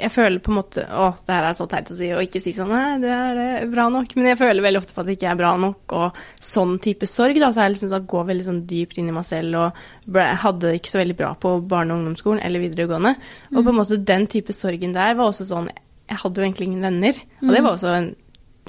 Jeg 0.00 0.12
føler 0.14 0.40
på 0.42 0.52
en 0.52 0.58
måte 0.58 0.84
Å, 0.84 1.10
det 1.26 1.34
her 1.34 1.46
er 1.50 1.56
så 1.58 1.66
teit 1.70 1.90
å 1.92 1.96
si, 1.98 2.08
og 2.14 2.22
ikke 2.24 2.40
si 2.42 2.54
sånn 2.56 2.72
Nei, 2.72 3.00
det 3.02 3.10
er 3.14 3.36
det, 3.36 3.48
bra 3.72 3.88
nok. 3.92 4.14
Men 4.16 4.30
jeg 4.30 4.40
føler 4.40 4.64
veldig 4.64 4.80
ofte 4.80 4.96
på 4.96 5.02
at 5.02 5.10
det 5.10 5.16
ikke 5.18 5.28
er 5.32 5.40
bra 5.40 5.50
nok, 5.60 5.94
og 5.98 6.20
sånn 6.50 6.76
type 6.82 7.08
sorg, 7.10 7.40
da. 7.42 7.52
Så 7.52 7.64
jeg 7.64 7.74
liksom 7.74 7.92
sånn, 7.92 8.08
går 8.14 8.26
veldig 8.30 8.46
sånn 8.48 8.62
dypt 8.70 9.00
inn 9.00 9.10
i 9.12 9.16
meg 9.16 9.28
selv, 9.28 9.58
og 9.60 10.10
ble, 10.16 10.26
hadde 10.44 10.66
det 10.66 10.80
ikke 10.80 10.94
så 10.94 11.02
veldig 11.02 11.18
bra 11.20 11.34
på 11.44 11.54
barne- 11.70 11.94
og 11.94 12.02
ungdomsskolen 12.02 12.42
eller 12.46 12.64
videregående. 12.64 13.14
Og 13.52 13.60
på 13.60 13.68
en 13.68 13.78
måte 13.82 14.00
den 14.12 14.26
type 14.30 14.56
sorgen 14.56 14.96
der 14.96 15.16
var 15.18 15.30
også 15.30 15.48
sånn 15.48 15.70
Jeg 15.70 16.18
hadde 16.24 16.40
jo 16.40 16.46
egentlig 16.46 16.66
ingen 16.66 16.88
venner, 16.88 17.18
og 17.44 17.52
det 17.54 17.62
var 17.62 17.76
også 17.76 17.92
en 17.94 18.10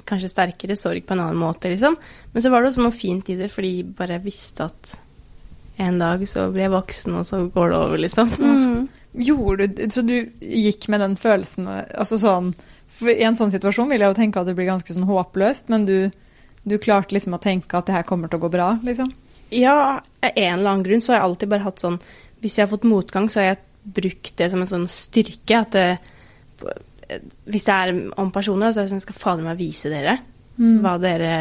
kanskje 0.07 0.29
sterkere 0.31 0.75
sorg 0.79 1.05
på 1.05 1.15
en 1.15 1.23
annen 1.23 1.39
måte, 1.39 1.71
liksom. 1.71 1.95
Men 2.33 2.43
så 2.43 2.51
var 2.53 2.61
det 2.61 2.71
også 2.71 2.85
noe 2.85 2.95
fint 2.95 3.29
i 3.33 3.37
det, 3.39 3.49
fordi 3.53 3.71
jeg 3.79 3.93
bare 3.97 4.21
visste 4.23 4.67
at 4.69 4.95
en 5.81 5.97
dag 6.01 6.21
så 6.29 6.47
blir 6.53 6.67
jeg 6.67 6.73
voksen, 6.75 7.17
og 7.17 7.25
så 7.27 7.41
går 7.53 7.71
det 7.71 7.77
over, 7.77 8.01
liksom. 8.05 8.33
Mm. 8.37 8.81
Gjorde 9.11 9.67
du 9.67 9.81
Så 9.91 10.03
du 10.07 10.15
gikk 10.39 10.87
med 10.87 11.01
den 11.03 11.17
følelsen 11.19 11.67
Altså 11.67 12.19
sånn 12.21 12.53
i 13.01 13.23
en 13.25 13.37
sånn 13.39 13.49
situasjon 13.53 13.89
vil 13.89 14.03
jeg 14.03 14.11
jo 14.11 14.17
tenke 14.17 14.41
at 14.41 14.49
det 14.49 14.53
blir 14.53 14.67
ganske 14.67 14.93
sånn 14.93 15.07
håpløst, 15.07 15.71
men 15.73 15.87
du, 15.87 16.11
du 16.67 16.75
klarte 16.77 17.15
liksom 17.15 17.33
å 17.33 17.41
tenke 17.41 17.79
at 17.79 17.87
det 17.87 17.95
her 17.95 18.05
kommer 18.05 18.29
til 18.29 18.37
å 18.37 18.43
gå 18.43 18.49
bra, 18.53 18.67
liksom? 18.85 19.09
Ja, 19.49 20.03
av 20.03 20.29
en 20.35 20.59
eller 20.59 20.69
annen 20.69 20.83
grunn 20.85 21.01
så 21.01 21.13
har 21.13 21.21
jeg 21.21 21.29
alltid 21.29 21.51
bare 21.53 21.65
hatt 21.65 21.81
sånn 21.81 21.97
Hvis 22.43 22.59
jeg 22.59 22.67
har 22.67 22.73
fått 22.73 22.85
motgang, 22.85 23.29
så 23.31 23.41
har 23.41 23.47
jeg 23.47 23.61
brukt 23.95 24.35
det 24.37 24.51
som 24.51 24.61
en 24.61 24.69
sånn 24.69 24.85
styrke. 24.91 25.63
At 25.63 25.73
det, 25.73 27.17
hvis 27.49 27.65
det 27.65 27.79
er 27.79 27.95
om 28.21 28.29
personer, 28.35 28.69
så 28.69 28.81
er 28.81 28.85
det 28.85 28.93
sånn 28.93 29.03
skal 29.07 29.17
fader 29.17 29.47
meg 29.47 29.59
vise 29.63 29.89
dere 29.89 30.19
hva 30.61 30.97
dere 31.01 31.31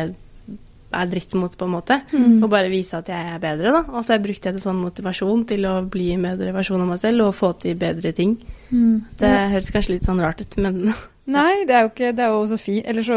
er 0.93 1.11
dritt 1.11 1.35
mot, 1.39 1.53
på 1.57 1.69
en 1.69 1.75
måte. 1.75 2.01
Og 2.43 2.49
bare 2.51 2.71
vise 2.73 2.99
at 2.99 3.09
jeg 3.11 3.35
er 3.35 3.43
bedre, 3.43 3.75
da. 3.77 3.85
Og 3.93 4.03
så 4.03 4.15
har 4.15 4.21
jeg 4.21 4.27
brukt 4.29 4.47
det 4.47 4.55
til 4.57 4.65
sånn 4.65 4.83
motivasjon 4.83 5.47
til 5.51 5.69
å 5.71 5.77
bli 5.87 6.11
en 6.17 6.27
bedre 6.27 6.55
versjon 6.57 6.83
av 6.83 6.91
meg 6.91 7.01
selv 7.03 7.29
og 7.29 7.37
få 7.39 7.53
til 7.63 7.79
bedre 7.81 8.13
ting. 8.17 8.37
Det 8.71 9.31
høres 9.55 9.71
kanskje 9.75 9.97
litt 9.97 10.09
sånn 10.09 10.23
rart 10.23 10.43
ut, 10.43 10.59
men 10.63 10.93
Nei, 11.31 11.65
det 11.69 11.75
er 11.77 11.85
jo 11.85 11.91
ikke 11.91 12.11
Det 12.17 12.23
er 12.25 12.33
jo 12.33 12.39
så 12.49 12.57
fint 12.59 12.87
Eller 12.91 13.05
så 13.07 13.17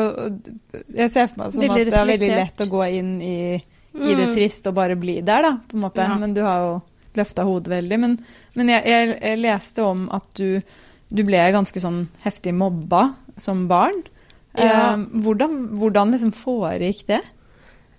Jeg 0.92 1.12
ser 1.14 1.30
for 1.32 1.40
meg 1.40 1.54
som 1.54 1.64
at 1.64 1.80
det 1.80 1.94
er 1.96 2.10
veldig 2.12 2.30
lett 2.30 2.62
å 2.62 2.68
gå 2.70 2.82
inn 3.00 3.12
i, 3.24 3.38
i 3.96 4.16
det 4.20 4.28
trist 4.36 4.68
og 4.70 4.76
bare 4.78 4.98
bli 5.00 5.16
der, 5.26 5.46
da, 5.46 5.52
på 5.70 5.78
en 5.78 5.86
måte. 5.86 6.06
Ja. 6.06 6.18
Men 6.20 6.36
du 6.36 6.42
har 6.46 6.66
jo 6.66 6.74
løfta 7.18 7.46
hodet 7.48 7.72
veldig. 7.74 8.00
Men, 8.02 8.18
men 8.58 8.72
jeg, 8.74 8.86
jeg, 8.90 9.14
jeg 9.22 9.42
leste 9.42 9.86
om 9.86 10.08
at 10.14 10.26
du, 10.40 10.60
du 11.14 11.22
ble 11.26 11.44
ganske 11.56 11.82
sånn 11.82 12.08
heftig 12.26 12.56
mobba 12.58 13.08
som 13.42 13.68
barn. 13.70 14.02
Ja. 14.58 14.94
Eh, 14.94 15.06
hvordan, 15.26 15.58
hvordan 15.82 16.14
liksom 16.14 16.34
foregikk 16.38 17.06
det? 17.10 17.22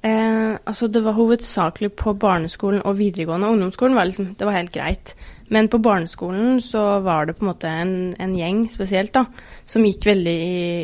Eh, 0.04 0.56
altså 0.68 0.88
det 0.92 1.00
var 1.00 1.16
hovedsakelig 1.16 1.94
på 1.96 2.12
barneskolen 2.20 2.82
og 2.84 2.98
videregående. 2.98 3.48
Ungdomsskolen 3.54 3.96
var 3.96 4.10
liksom, 4.10 4.34
det 4.36 4.44
var 4.44 4.58
helt 4.58 4.74
greit. 4.74 5.14
Men 5.48 5.70
på 5.72 5.80
barneskolen 5.80 6.60
så 6.60 7.00
var 7.04 7.26
det 7.26 7.36
på 7.38 7.44
en 7.44 7.50
måte 7.50 7.70
en, 7.70 7.94
en 8.20 8.36
gjeng 8.36 8.66
spesielt 8.72 9.14
da, 9.16 9.24
som 9.64 9.84
gikk 9.84 10.04
veldig 10.08 10.38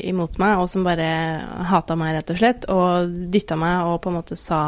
imot 0.08 0.40
meg, 0.40 0.60
og 0.60 0.68
som 0.72 0.84
bare 0.86 1.10
hata 1.68 1.96
meg 2.00 2.16
rett 2.16 2.32
og 2.32 2.40
slett, 2.40 2.66
og 2.72 3.14
dytta 3.32 3.60
meg 3.60 3.88
og 3.88 4.00
på 4.04 4.12
en 4.12 4.18
måte 4.20 4.40
sa 4.40 4.62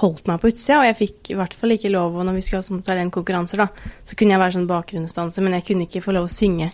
holdt 0.00 0.26
meg 0.28 0.40
på 0.42 0.50
utsida, 0.50 0.80
og 0.82 0.86
jeg 0.90 0.98
fikk 0.98 1.30
i 1.32 1.36
hvert 1.38 1.54
fall 1.56 1.72
ikke 1.72 1.90
lov, 1.92 2.18
og 2.18 2.26
når 2.28 2.36
vi 2.36 2.42
skulle 2.44 2.60
ha 2.60 2.66
sånne 2.66 2.84
talentkonkurranser, 2.84 3.62
da, 3.62 3.92
så 4.04 4.18
kunne 4.18 4.34
jeg 4.34 4.42
være 4.42 4.56
sånn 4.58 4.68
bakgrunnsdanser, 4.68 5.46
men 5.46 5.56
jeg 5.56 5.66
kunne 5.70 5.86
ikke 5.86 6.02
få 6.04 6.14
lov 6.16 6.28
å 6.28 6.32
synge 6.32 6.68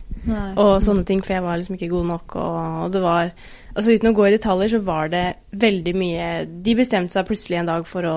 og 0.59 0.73
sånne 0.83 1.05
ting, 1.07 1.23
for 1.23 1.37
jeg 1.37 1.45
var 1.45 1.61
liksom 1.61 1.77
ikke 1.77 1.93
god 1.93 2.09
nok. 2.09 2.37
Og, 2.41 2.59
og 2.87 2.95
det 2.95 3.03
var 3.05 3.31
Altså 3.73 3.95
Uten 3.97 4.11
å 4.11 4.15
gå 4.17 4.27
i 4.29 4.33
detaljer, 4.35 4.69
så 4.75 4.81
var 4.85 5.09
det 5.09 5.23
veldig 5.57 5.93
mye 5.97 6.25
De 6.65 6.75
bestemte 6.77 7.15
seg 7.17 7.25
plutselig 7.29 7.61
en 7.63 7.71
dag 7.71 7.87
for 7.89 8.05
å 8.05 8.15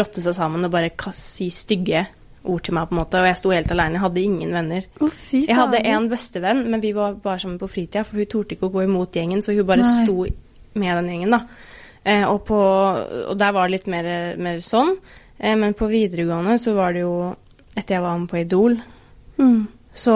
rotte 0.00 0.22
seg 0.24 0.34
sammen 0.34 0.66
og 0.66 0.72
bare 0.74 0.90
si 1.14 1.46
stygge 1.54 2.06
ord 2.46 2.62
til 2.62 2.74
meg, 2.76 2.88
på 2.88 2.94
en 2.94 3.00
måte. 3.00 3.18
Og 3.18 3.26
jeg 3.26 3.38
sto 3.40 3.50
helt 3.50 3.70
alene. 3.74 3.96
Jeg 3.98 4.04
hadde 4.04 4.22
ingen 4.22 4.52
venner. 4.54 4.84
Oh, 5.02 5.10
Jeg 5.34 5.54
hadde 5.58 5.80
en 5.90 6.04
bestevenn, 6.10 6.60
men 6.70 6.82
vi 6.82 6.92
var 6.94 7.16
bare 7.22 7.40
sammen 7.42 7.58
på 7.58 7.66
fritida, 7.70 8.04
for 8.06 8.20
hun 8.22 8.28
torde 8.30 8.54
ikke 8.54 8.68
å 8.68 8.74
gå 8.76 8.84
imot 8.84 9.16
gjengen, 9.18 9.42
så 9.42 9.54
hun 9.56 9.66
bare 9.66 9.82
Nei. 9.82 10.04
sto 10.04 10.14
med 10.78 10.92
den 11.00 11.08
gjengen, 11.10 11.34
da. 11.34 11.40
Eh, 12.06 12.22
og, 12.30 12.44
på, 12.46 12.58
og 13.32 13.34
der 13.40 13.50
var 13.56 13.66
det 13.66 13.74
litt 13.80 13.88
mer, 13.90 14.06
mer 14.38 14.60
sånn. 14.62 14.92
Eh, 15.40 15.56
men 15.58 15.74
på 15.74 15.88
videregående 15.90 16.54
så 16.62 16.74
var 16.78 16.94
det 16.94 17.02
jo 17.02 17.16
Etter 17.76 17.96
jeg 17.98 18.02
var 18.06 18.18
med 18.22 18.30
på 18.30 18.38
Idol, 18.40 18.78
Mm. 19.36 19.66
så 19.92 20.14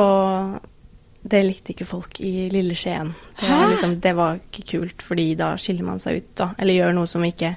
det 1.22 1.40
likte 1.44 1.74
ikke 1.74 1.88
folk 1.88 2.20
i 2.24 2.48
lille 2.52 2.76
Skien. 2.78 3.12
Det, 3.40 3.48
var 3.48 3.68
liksom, 3.68 3.96
det 4.00 4.12
var 4.16 4.38
ikke 4.40 4.66
kult, 4.72 5.02
fordi 5.04 5.34
da 5.38 5.52
skiller 5.60 5.84
man 5.84 6.00
seg 6.00 6.22
ut, 6.22 6.30
da. 6.40 6.48
Eller 6.58 6.78
gjør 6.78 6.96
noe 6.96 7.10
som 7.10 7.24
ikke 7.26 7.54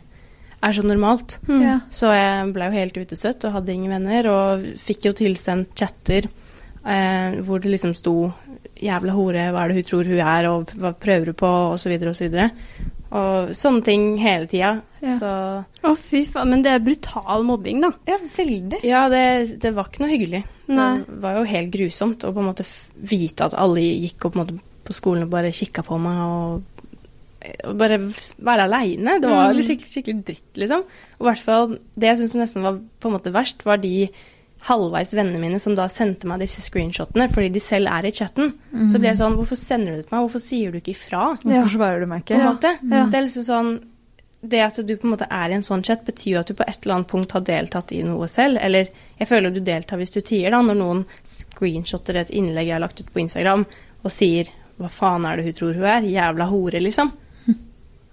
er 0.64 0.76
så 0.76 0.84
normalt. 0.86 1.38
Mm. 1.48 1.62
Ja. 1.64 1.78
Så 1.92 2.12
jeg 2.12 2.52
ble 2.56 2.70
jo 2.70 2.78
helt 2.78 3.00
utestøtt 3.00 3.48
og 3.48 3.58
hadde 3.58 3.76
ingen 3.76 3.94
venner, 3.96 4.30
og 4.32 4.68
fikk 4.84 5.10
jo 5.10 5.16
tilsendt 5.18 5.76
chatter 5.80 6.28
eh, 6.86 7.40
hvor 7.42 7.60
det 7.64 7.72
liksom 7.72 7.94
sto 7.96 8.32
'jævla 8.84 9.12
hore, 9.16 9.52
hva 9.54 9.64
er 9.64 9.68
det 9.70 9.76
hun 9.76 9.84
tror 9.84 10.04
hun 10.10 10.20
er', 10.20 10.50
og 10.50 10.66
'hva 10.76 10.94
prøver 11.00 11.26
du 11.26 11.34
på', 11.34 11.72
og 11.74 11.80
så 11.80 11.90
videre 11.90 12.10
og 12.10 12.16
så 12.16 12.28
videre. 12.28 12.50
Og 13.14 13.50
sånne 13.54 13.84
ting 13.86 14.18
hele 14.18 14.48
tida. 14.48 14.82
Ja. 15.02 15.18
Så 15.20 15.30
Å, 15.84 15.96
fy 15.96 16.26
faen. 16.26 16.50
Men 16.50 16.64
det 16.64 16.72
er 16.72 16.80
brutal 16.80 17.44
mobbing, 17.44 17.80
da. 17.82 17.92
ja, 18.08 18.18
veldig. 18.38 18.80
ja, 18.84 19.08
det, 19.10 19.60
det 19.62 19.74
var 19.76 19.86
ikke 19.86 20.00
noe 20.02 20.10
hyggelig. 20.10 20.44
Nei. 20.68 20.98
Det 21.06 21.22
var 21.22 21.38
jo 21.38 21.44
helt 21.44 21.72
grusomt 21.72 22.24
å 22.24 22.34
på 22.34 22.40
en 22.40 22.48
måte 22.50 22.66
vite 22.98 23.46
at 23.46 23.54
alle 23.54 23.82
gikk 23.82 24.26
opp 24.26 24.34
på, 24.34 24.46
på 24.84 24.94
skolen 24.94 25.24
og 25.24 25.30
bare 25.30 25.52
kikka 25.52 25.84
på 25.84 26.00
meg 26.02 26.18
og, 26.26 26.64
og 27.68 27.78
bare 27.78 28.00
være 28.40 28.64
aleine. 28.66 29.20
Det 29.22 29.30
var 29.30 29.54
Mm. 29.54 29.62
skikkelig, 29.62 29.92
skikkelig 29.94 30.26
dritt, 30.26 30.54
liksom. 30.56 30.82
Og 31.20 31.22
i 31.22 31.30
hvert 31.30 31.44
fall 31.46 31.78
det 31.96 32.08
jeg 32.08 32.18
syns 32.18 32.36
nesten 32.36 32.64
var 32.64 32.80
på 33.00 33.08
en 33.12 33.14
måte 33.20 33.32
verst, 33.34 33.64
var 33.66 33.78
de 33.78 34.10
halvveis 34.64 35.14
vennene 35.14 35.40
mine 35.42 35.60
som 35.60 35.76
da 35.76 35.90
sendte 35.92 36.28
meg 36.30 36.40
disse 36.44 36.62
screenshotene 36.64 37.28
fordi 37.32 37.50
de 37.52 37.60
selv 37.64 37.92
er 37.92 38.08
i 38.08 38.12
chatten. 38.16 38.54
Så 38.72 39.00
ble 39.00 39.10
jeg 39.10 39.20
sånn 39.20 39.36
Hvorfor 39.36 39.60
sender 39.60 39.92
du 39.92 39.98
det 40.02 40.06
til 40.08 40.16
meg? 40.16 40.28
Hvorfor 40.28 40.44
sier 40.44 40.72
du 40.72 40.78
ikke 40.80 40.94
ifra? 40.96 41.24
Hvorfor 41.44 41.74
svarer 41.78 42.00
du 42.00 42.08
meg 42.08 42.24
ikke? 42.24 42.40
måte. 42.44 42.78
Ja. 42.80 43.08
Det 43.12 43.20
er 43.20 43.26
liksom 43.28 43.48
sånn 43.50 43.74
det 44.44 44.60
at 44.60 44.76
du 44.76 44.98
på 45.00 45.08
en 45.08 45.14
måte 45.14 45.28
er 45.32 45.52
i 45.52 45.56
en 45.56 45.64
sånn 45.64 45.84
chat, 45.88 46.02
betyr 46.04 46.34
jo 46.34 46.40
at 46.42 46.50
du 46.52 46.54
på 46.60 46.66
et 46.68 46.84
eller 46.84 46.98
annet 46.98 47.08
punkt 47.08 47.32
har 47.32 47.46
deltatt 47.48 47.94
i 47.96 48.02
noe 48.04 48.28
selv. 48.28 48.60
Eller 48.60 48.90
jeg 49.20 49.28
føler 49.30 49.54
du 49.56 49.62
deltar 49.64 50.02
hvis 50.02 50.12
du 50.12 50.20
tier, 50.20 50.52
da, 50.52 50.60
når 50.60 50.76
noen 50.82 51.06
screenshotter 51.24 52.20
et 52.20 52.34
innlegg 52.36 52.68
jeg 52.68 52.76
har 52.76 52.84
lagt 52.84 53.00
ut 53.00 53.12
på 53.14 53.24
Instagram 53.24 53.64
og 54.04 54.12
sier 54.12 54.52
'hva 54.80 54.90
faen 54.90 55.26
er 55.26 55.38
det 55.38 55.46
hun 55.46 55.54
tror 55.54 55.74
hun 55.74 55.84
er'? 55.84 56.10
Jævla 56.12 56.50
hore, 56.50 56.80
liksom. 56.82 57.12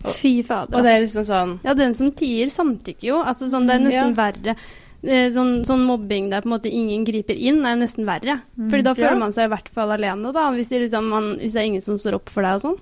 Fy 0.04 0.42
fader. 0.42 0.78
Og 0.78 0.84
det 0.84 0.92
er 0.92 1.00
liksom 1.04 1.24
sånn 1.24 1.58
Ja, 1.64 1.74
den 1.74 1.94
som 1.94 2.12
tier, 2.12 2.46
samtykker 2.46 3.08
jo. 3.10 3.22
Altså, 3.22 3.50
sånn, 3.50 3.66
det 3.66 3.74
er 3.74 3.84
nesten 3.84 4.16
Ja. 4.16 4.30
verre. 4.30 4.56
Eh, 5.02 5.30
Sånn, 5.32 5.62
sånn 5.64 5.86
mobbing 5.88 6.26
der 6.28 6.42
på 6.42 6.50
en 6.50 6.52
måte 6.58 6.68
ingen 6.68 7.06
griper 7.06 7.32
inn, 7.38 7.64
er 7.64 7.72
jo 7.74 7.80
nesten 7.80 8.04
verre. 8.04 8.40
Fordi 8.68 8.82
da 8.84 8.92
føler 8.94 9.14
Ja. 9.16 9.18
man 9.18 9.32
seg 9.32 9.46
i 9.46 9.54
hvert 9.54 9.68
fall 9.72 9.90
alene, 9.94 10.32
da, 10.32 10.50
hvis 10.52 10.68
det, 10.68 10.82
liksom, 10.82 11.08
man, 11.08 11.36
hvis 11.38 11.52
det 11.54 11.62
er 11.62 11.68
ingen 11.70 11.80
som 11.80 11.96
står 11.96 12.14
opp 12.18 12.28
for 12.28 12.42
deg 12.42 12.54
og 12.58 12.60
sånn. 12.60 12.78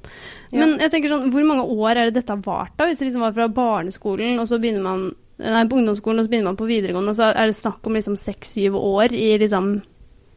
Ja. 0.50 0.58
Men 0.58 0.78
jeg 0.80 0.90
tenker 0.90 1.08
sånn, 1.08 1.30
hvor 1.30 1.44
mange 1.46 1.62
år 1.68 1.90
er 1.90 2.04
det 2.10 2.14
dette 2.14 2.30
har 2.34 2.42
vart, 2.42 2.76
da? 2.76 2.86
Hvis 2.86 2.98
det 2.98 3.06
liksom 3.12 3.20
var 3.20 3.32
fra 3.32 3.46
barneskolen, 3.48 4.38
og 4.40 4.48
så 4.48 4.58
begynner 4.58 4.82
man 4.82 5.14
Nei, 5.38 5.62
på 5.70 5.76
ungdomsskolen, 5.78 6.18
og 6.18 6.26
så 6.26 6.30
begynner 6.32 6.50
man 6.50 6.56
på 6.56 6.66
videregående, 6.66 7.10
og 7.10 7.14
så 7.14 7.28
er 7.30 7.46
det 7.46 7.54
snakk 7.54 7.86
om 7.86 7.94
liksom 7.94 8.16
seks-syv 8.18 8.74
år 8.74 9.12
i 9.14 9.38
liksom 9.38 9.82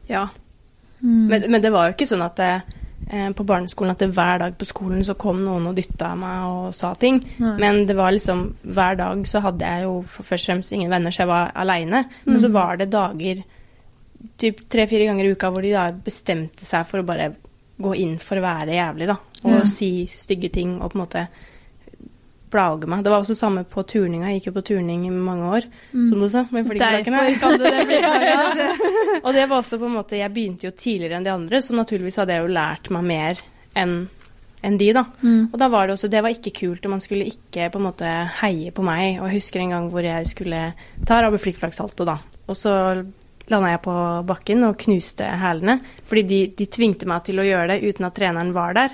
Ja. 0.08 0.28
Mm. 1.04 1.26
Men, 1.28 1.52
men 1.52 1.62
det 1.64 1.72
var 1.72 1.88
jo 1.90 1.94
ikke 1.96 2.06
sånn 2.06 2.22
at 2.22 2.36
det, 2.36 2.62
på 3.12 3.44
barneskolen 3.44 3.92
at 3.92 4.00
det 4.00 4.10
hver 4.16 4.38
dag 4.40 4.54
på 4.58 4.66
skolen 4.66 5.04
så 5.04 5.14
kom 5.20 5.42
noen 5.44 5.68
og 5.68 5.76
dytta 5.76 6.14
meg 6.16 6.44
og 6.48 6.74
sa 6.78 6.94
ting. 6.96 7.18
Nei. 7.44 7.58
Men 7.60 7.86
det 7.86 7.96
var 7.98 8.12
liksom 8.16 8.46
hver 8.64 8.96
dag 8.96 9.26
så 9.28 9.42
hadde 9.44 9.68
jeg 9.68 9.84
jo 9.84 9.98
først 10.08 10.32
og 10.32 10.46
fremst 10.54 10.72
ingen 10.72 10.90
venner, 10.94 11.12
så 11.12 11.24
jeg 11.26 11.28
var 11.28 11.52
aleine. 11.56 12.06
Men 12.26 12.36
Mm. 12.36 12.42
så 12.42 12.52
var 12.52 12.78
det 12.78 12.90
dager 12.90 13.44
typ 14.38 14.62
tre-fire 14.70 15.06
ganger 15.10 15.26
i 15.26 15.32
uka 15.36 15.50
hvor 15.52 15.62
de 15.62 15.72
da 15.74 15.92
bestemte 15.92 16.66
seg 16.66 16.86
for 16.88 17.02
å 17.02 17.06
bare 17.06 17.32
gå 17.82 17.96
inn 17.98 18.18
for 18.22 18.38
å 18.38 18.42
være 18.46 18.76
jævlig, 18.78 19.08
da. 19.08 19.18
Og 19.44 19.52
Ja. 19.60 19.64
si 19.66 20.06
stygge 20.06 20.52
ting 20.52 20.82
og 20.82 20.92
på 20.92 20.96
en 21.00 21.06
måte 21.06 21.28
plage 22.52 22.90
meg. 22.92 23.04
Det 23.06 23.14
var 23.14 23.24
også 23.24 23.38
samme 23.38 23.64
på 23.68 23.84
turninga. 23.88 24.30
Jeg 24.30 24.42
gikk 24.42 24.52
jo 24.52 24.56
på 24.60 24.66
turning 24.74 25.06
i 25.08 25.12
mange 25.14 25.52
år, 25.58 25.68
som 25.92 26.22
du 26.22 26.28
sa. 26.32 26.46
Med 26.52 26.68
bli. 26.68 26.80
Og 29.26 29.34
det 29.36 29.46
var 29.48 29.58
også 29.60 29.78
på 29.80 29.88
en 29.88 29.96
måte 30.00 30.20
Jeg 30.20 30.34
begynte 30.34 30.68
jo 30.68 30.74
tidligere 30.76 31.20
enn 31.20 31.28
de 31.28 31.34
andre, 31.34 31.62
så 31.62 31.76
naturligvis 31.78 32.20
hadde 32.22 32.36
jeg 32.36 32.44
jo 32.44 32.56
lært 32.56 32.92
meg 32.94 33.08
mer 33.08 33.46
enn 33.78 34.02
enn 34.62 34.78
de, 34.78 34.92
da. 34.94 35.02
Mm. 35.24 35.48
Og 35.50 35.58
da 35.58 35.68
var 35.74 35.88
det 35.88 35.96
også 35.96 36.10
Det 36.12 36.20
var 36.22 36.36
ikke 36.36 36.54
kult, 36.60 36.86
og 36.86 36.94
man 36.94 37.02
skulle 37.02 37.26
ikke 37.30 37.70
på 37.74 37.80
en 37.80 37.88
måte 37.88 38.12
heie 38.42 38.74
på 38.76 38.86
meg. 38.86 39.18
Og 39.20 39.30
jeg 39.30 39.40
husker 39.40 39.64
en 39.64 39.74
gang 39.74 39.88
hvor 39.94 40.06
jeg 40.06 40.28
skulle 40.30 40.60
ta 41.08 41.18
Rabbe 41.24 41.40
Flikkflakk-salto, 41.42 42.06
da. 42.06 42.20
Og 42.46 42.58
så 42.58 42.76
landa 43.52 43.72
jeg 43.74 43.82
på 43.84 43.96
bakken 44.30 44.68
og 44.68 44.78
knuste 44.84 45.28
hælene. 45.42 45.80
Fordi 46.08 46.26
de, 46.30 46.44
de 46.58 46.70
tvingte 46.72 47.10
meg 47.10 47.26
til 47.28 47.42
å 47.42 47.48
gjøre 47.48 47.74
det 47.74 47.90
uten 47.90 48.08
at 48.08 48.16
treneren 48.18 48.54
var 48.56 48.78
der. 48.78 48.94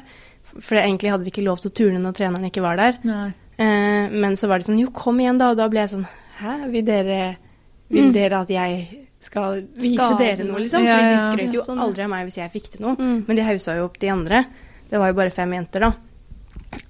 For 0.56 0.80
egentlig 0.80 1.12
hadde 1.12 1.28
vi 1.28 1.36
ikke 1.36 1.46
lov 1.46 1.60
til 1.62 1.74
å 1.74 1.78
turne 1.82 2.02
når 2.02 2.16
treneren 2.18 2.48
ikke 2.50 2.64
var 2.64 2.80
der. 2.80 3.02
Nei. 3.08 3.28
Eh, 3.58 4.14
men 4.14 4.38
så 4.38 4.50
var 4.50 4.62
det 4.62 4.68
sånn 4.70 4.80
Jo, 4.80 4.92
kom 4.94 5.20
igjen, 5.22 5.40
da. 5.42 5.52
Og 5.54 5.60
da 5.60 5.66
ble 5.72 5.82
jeg 5.82 5.96
sånn 5.96 6.08
Hæ, 6.38 6.56
vil 6.70 6.86
dere, 6.86 7.22
vil 7.90 8.12
dere 8.14 8.44
at 8.44 8.52
jeg 8.54 9.06
skal 9.24 9.64
vise 9.74 9.96
Skade 9.98 10.20
dere 10.22 10.46
noe, 10.46 10.62
liksom? 10.62 10.86
Ja, 10.86 10.98
Fordi 10.98 11.08
de 11.08 11.16
ja. 11.16 11.30
skrøt 11.32 11.56
jo 11.58 11.64
Sånn, 11.66 11.82
aldri 11.82 12.06
av 12.06 12.12
meg 12.14 12.28
hvis 12.28 12.38
jeg 12.38 12.54
fikk 12.54 12.70
til 12.76 12.86
noe. 12.86 12.98
Mm. 13.00 13.24
Men 13.26 13.40
de 13.40 13.48
hausa 13.48 13.78
jo 13.80 13.88
opp 13.88 13.98
de 14.02 14.12
andre. 14.14 14.44
Det 14.92 15.02
var 15.02 15.10
jo 15.10 15.18
bare 15.18 15.34
fem 15.34 15.56
jenter, 15.58 15.88
da. 15.88 15.90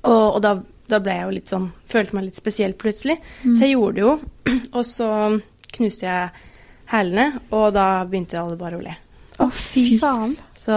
Og, 0.10 0.26
og 0.26 0.42
da, 0.44 0.54
da 0.92 1.00
ble 1.04 1.16
jeg 1.16 1.28
jo 1.28 1.36
litt 1.38 1.52
sånn 1.54 1.70
Følte 1.88 2.18
meg 2.18 2.28
litt 2.28 2.40
spesiell 2.42 2.76
plutselig. 2.78 3.18
Så 3.46 3.58
jeg 3.64 3.78
gjorde 3.78 3.96
det 3.96 4.04
jo. 4.04 4.14
Og 4.78 4.84
så 4.88 5.10
knuste 5.78 6.08
jeg 6.08 6.46
hælene, 6.88 7.42
og 7.52 7.74
da 7.76 8.06
begynte 8.08 8.40
alle 8.40 8.56
bare 8.60 8.78
å 8.80 8.84
le. 8.84 8.94
Å, 9.44 9.50
fy 9.52 9.98
faen. 10.02 10.32
Så 10.58 10.76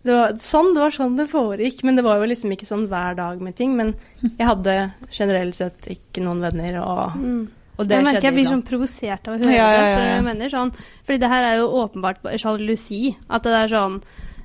det 0.00 0.14
var, 0.16 0.32
sånn, 0.40 0.70
det 0.74 0.80
var 0.80 0.94
sånn 0.94 1.18
det 1.18 1.26
foregikk. 1.30 1.82
Men 1.86 1.98
det 1.98 2.04
var 2.06 2.20
jo 2.20 2.30
liksom 2.30 2.54
ikke 2.54 2.68
sånn 2.68 2.86
hver 2.90 3.18
dag 3.18 3.42
med 3.44 3.56
ting. 3.58 3.76
Men 3.78 3.92
jeg 4.22 4.46
hadde 4.46 4.74
generelt 5.10 5.54
sett 5.54 5.88
ikke 5.90 6.22
noen 6.24 6.40
venner, 6.40 6.80
og, 6.82 7.16
Mm. 7.16 7.48
og 7.78 7.86
det 7.88 7.96
jeg 7.96 8.04
merker 8.04 8.20
skjedde 8.20 8.24
jeg 8.30 8.34
blir 8.38 8.50
sånn 8.50 8.64
provosert 8.68 9.28
av 9.28 9.34
å 9.34 9.38
høre 9.44 9.54
Ja, 9.54 9.68
ja, 9.72 9.84
ja, 9.88 10.16
ja. 10.16 10.22
mener? 10.22 10.48
Sånn, 10.52 10.72
fordi 11.06 11.18
det 11.20 11.28
her 11.32 11.44
er 11.44 11.56
jo 11.62 11.68
åpenbart 11.84 12.20
sjalusi. 12.38 13.16
At 13.30 13.42
det 13.42 13.52
er 13.52 13.68
sånn 13.68 14.00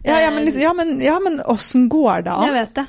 Ja, 0.06 0.20
ja, 0.22 0.28
eh, 0.30 0.34
men 0.36 0.46
liksom, 0.46 0.62
ja, 0.62 0.72
men, 0.78 1.00
ja, 1.02 1.20
men 1.20 1.40
åssen 1.50 1.88
går 1.90 2.24
det 2.24 2.36
Jeg 2.46 2.54
vet 2.54 2.74
det. 2.76 2.88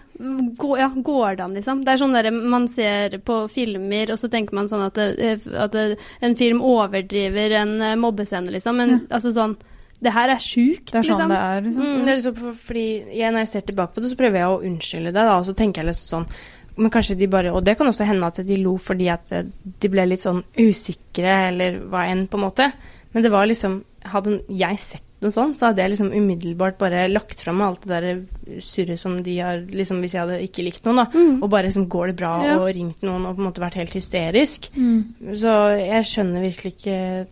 Gå, 0.56 0.78
ja, 0.78 0.88
går 0.90 1.36
det 1.36 1.44
an, 1.44 1.54
liksom? 1.54 1.84
Det 1.84 1.88
er 1.94 1.96
sånn 2.02 2.12
der 2.12 2.30
man 2.30 2.68
ser 2.68 3.18
på 3.24 3.48
filmer, 3.50 4.10
og 4.12 4.18
så 4.20 4.28
tenker 4.30 4.54
man 4.54 4.68
sånn 4.68 4.84
at, 4.86 4.94
det, 4.94 5.40
at 5.56 5.72
det, 5.72 5.98
en 6.22 6.34
film 6.36 6.60
overdriver 6.60 7.52
en 7.62 7.80
eh, 7.80 7.96
mobbescene, 7.96 8.52
liksom. 8.52 8.76
Men 8.76 9.06
altså 9.10 9.32
sånn 9.32 9.56
Det 9.98 10.12
her 10.12 10.28
er 10.28 10.36
sjukt, 10.36 10.90
Det 10.92 10.98
er 11.00 11.02
sånn 11.08 11.16
liksom. 11.16 11.28
det 11.32 11.36
er, 11.40 11.60
liksom. 11.64 11.82
Mm, 11.88 12.04
det 12.04 12.10
er 12.12 12.16
liksom 12.20 12.54
fordi 12.66 12.86
jeg, 13.16 13.32
Når 13.32 13.38
jeg 13.40 13.48
ser 13.48 13.60
tilbake 13.62 13.94
på 13.94 14.02
det, 14.02 14.10
så 14.12 14.16
prøver 14.20 14.36
jeg 14.36 14.48
å 14.52 14.62
unnskylde 14.68 15.12
det. 15.12 15.14
da, 15.24 15.38
Og 15.38 15.46
så 15.46 15.54
tenker 15.56 15.80
jeg 15.82 15.86
litt 15.86 15.96
sånn 15.96 16.26
men 16.76 16.90
kanskje 16.92 17.16
de 17.16 17.26
bare, 17.32 17.52
Og 17.52 17.64
det 17.64 17.76
kan 17.78 17.86
også 17.88 18.04
hende 18.04 18.26
at 18.26 18.40
de 18.46 18.56
lo 18.60 18.76
fordi 18.76 19.08
at 19.08 19.32
eh, 19.32 19.44
de 19.80 19.88
ble 19.88 20.04
litt 20.06 20.20
sånn 20.20 20.42
usikre, 20.58 21.48
eller 21.50 21.78
hva 21.88 22.06
enn, 22.10 22.26
på 22.28 22.36
en 22.38 22.44
måte. 22.44 22.70
Men 23.14 23.22
det 23.24 23.32
var 23.32 23.46
liksom 23.48 23.82
Hadde 24.06 24.36
jeg 24.54 24.78
sett 24.78 25.02
noe 25.24 25.32
sånt, 25.34 25.56
så 25.58 25.70
hadde 25.70 25.80
jeg 25.82 25.90
liksom 25.94 26.12
umiddelbart 26.12 26.76
bare 26.78 27.06
lagt 27.08 27.40
fram 27.42 27.62
alt 27.64 27.82
det 27.88 27.96
der 28.04 28.60
surret 28.62 29.00
som 29.00 29.16
de 29.24 29.38
har 29.40 29.64
liksom 29.66 29.98
Hvis 30.04 30.14
jeg 30.14 30.20
hadde 30.22 30.36
ikke 30.44 30.62
likt 30.62 30.84
noen, 30.86 31.00
da. 31.00 31.06
Mm. 31.16 31.40
Og 31.42 31.48
bare 31.50 31.66
liksom 31.66 31.88
går 31.90 32.12
det 32.12 32.16
bra, 32.20 32.34
Ja. 32.44 32.58
og 32.60 32.68
ringt 32.76 33.02
noen 33.02 33.24
og 33.26 33.34
på 33.34 33.42
en 33.42 33.48
måte 33.48 33.64
vært 33.64 33.80
helt 33.80 33.96
hysterisk. 33.96 34.68
Mm. 34.76 35.32
Så 35.34 35.56
jeg 35.80 36.04
skjønner 36.12 36.44
virkelig 36.44 36.74
ikke 36.76 37.26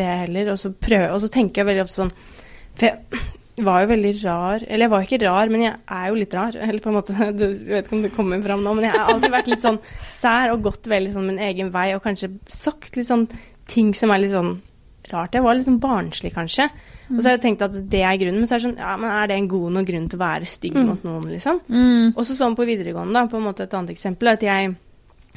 det 0.00 0.08
heller. 0.24 0.50
Og 0.50 0.58
så, 0.58 0.72
prøver, 0.72 1.12
og 1.12 1.20
så 1.22 1.30
tenker 1.30 1.62
jeg 1.62 1.68
veldig 1.70 1.84
ofte 1.84 2.00
sånn 2.00 2.12
For 2.74 2.86
jeg 2.88 3.22
var 3.64 3.80
jo 3.80 3.88
veldig 3.88 4.10
rar 4.24 4.64
Eller 4.68 4.84
jeg 4.84 4.90
var 4.92 5.04
ikke 5.06 5.18
rar, 5.24 5.48
men 5.48 5.62
jeg 5.64 5.74
er 5.88 6.08
jo 6.10 6.14
litt 6.20 6.34
rar. 6.36 6.56
Eller 6.66 6.80
på 6.84 6.90
en 6.92 6.98
måte, 6.98 7.14
du 7.38 7.46
vet 7.70 7.86
ikke 7.86 7.96
om 7.96 8.02
det 8.04 8.12
kommer 8.16 8.42
fram 8.44 8.62
nå, 8.66 8.74
men 8.76 8.84
jeg 8.90 8.92
har 8.98 9.12
alltid 9.14 9.32
vært 9.32 9.48
litt 9.52 9.64
sånn 9.64 9.78
sær 10.12 10.52
og 10.52 10.62
gått 10.66 10.86
veldig 10.92 11.12
sånn 11.14 11.26
min 11.32 11.38
egen 11.38 11.70
vei 11.72 11.94
og 11.96 12.02
kanskje 12.04 12.32
sagt 12.52 12.96
litt 13.00 13.08
sånn 13.08 13.26
ting 13.66 13.94
som 13.96 14.12
er 14.14 14.20
litt 14.22 14.34
sånn 14.34 14.58
rart. 15.10 15.34
Jeg 15.38 15.42
var 15.46 15.54
litt 15.54 15.66
sånn 15.68 15.80
barnslig, 15.80 16.32
kanskje. 16.34 16.64
Og 17.12 17.20
så 17.22 17.28
har 17.28 17.36
jeg 17.36 17.42
tenkt 17.44 17.60
at 17.62 17.74
det 17.90 18.00
er 18.02 18.16
grunnen, 18.18 18.40
men 18.42 18.48
så 18.50 18.56
er 18.56 18.58
det 18.58 18.66
sånn 18.66 18.80
Ja, 18.82 18.96
men 18.98 19.10
er 19.14 19.28
det 19.30 19.36
en 19.38 19.46
god 19.48 19.72
nok 19.76 19.86
grunn 19.86 20.08
til 20.10 20.18
å 20.18 20.22
være 20.24 20.48
stygg 20.50 20.74
Mm. 20.74 20.86
mot 20.88 21.04
noen, 21.06 21.28
liksom? 21.30 21.60
Mm. 21.70 22.08
Og 22.16 22.24
så 22.26 22.34
sånn 22.34 22.56
på 22.58 22.66
videregående, 22.66 23.14
da, 23.14 23.26
på 23.30 23.36
en 23.38 23.44
måte 23.46 23.62
et 23.62 23.74
annet 23.78 23.92
eksempel, 23.94 24.32
at 24.32 24.42
jeg, 24.42 24.74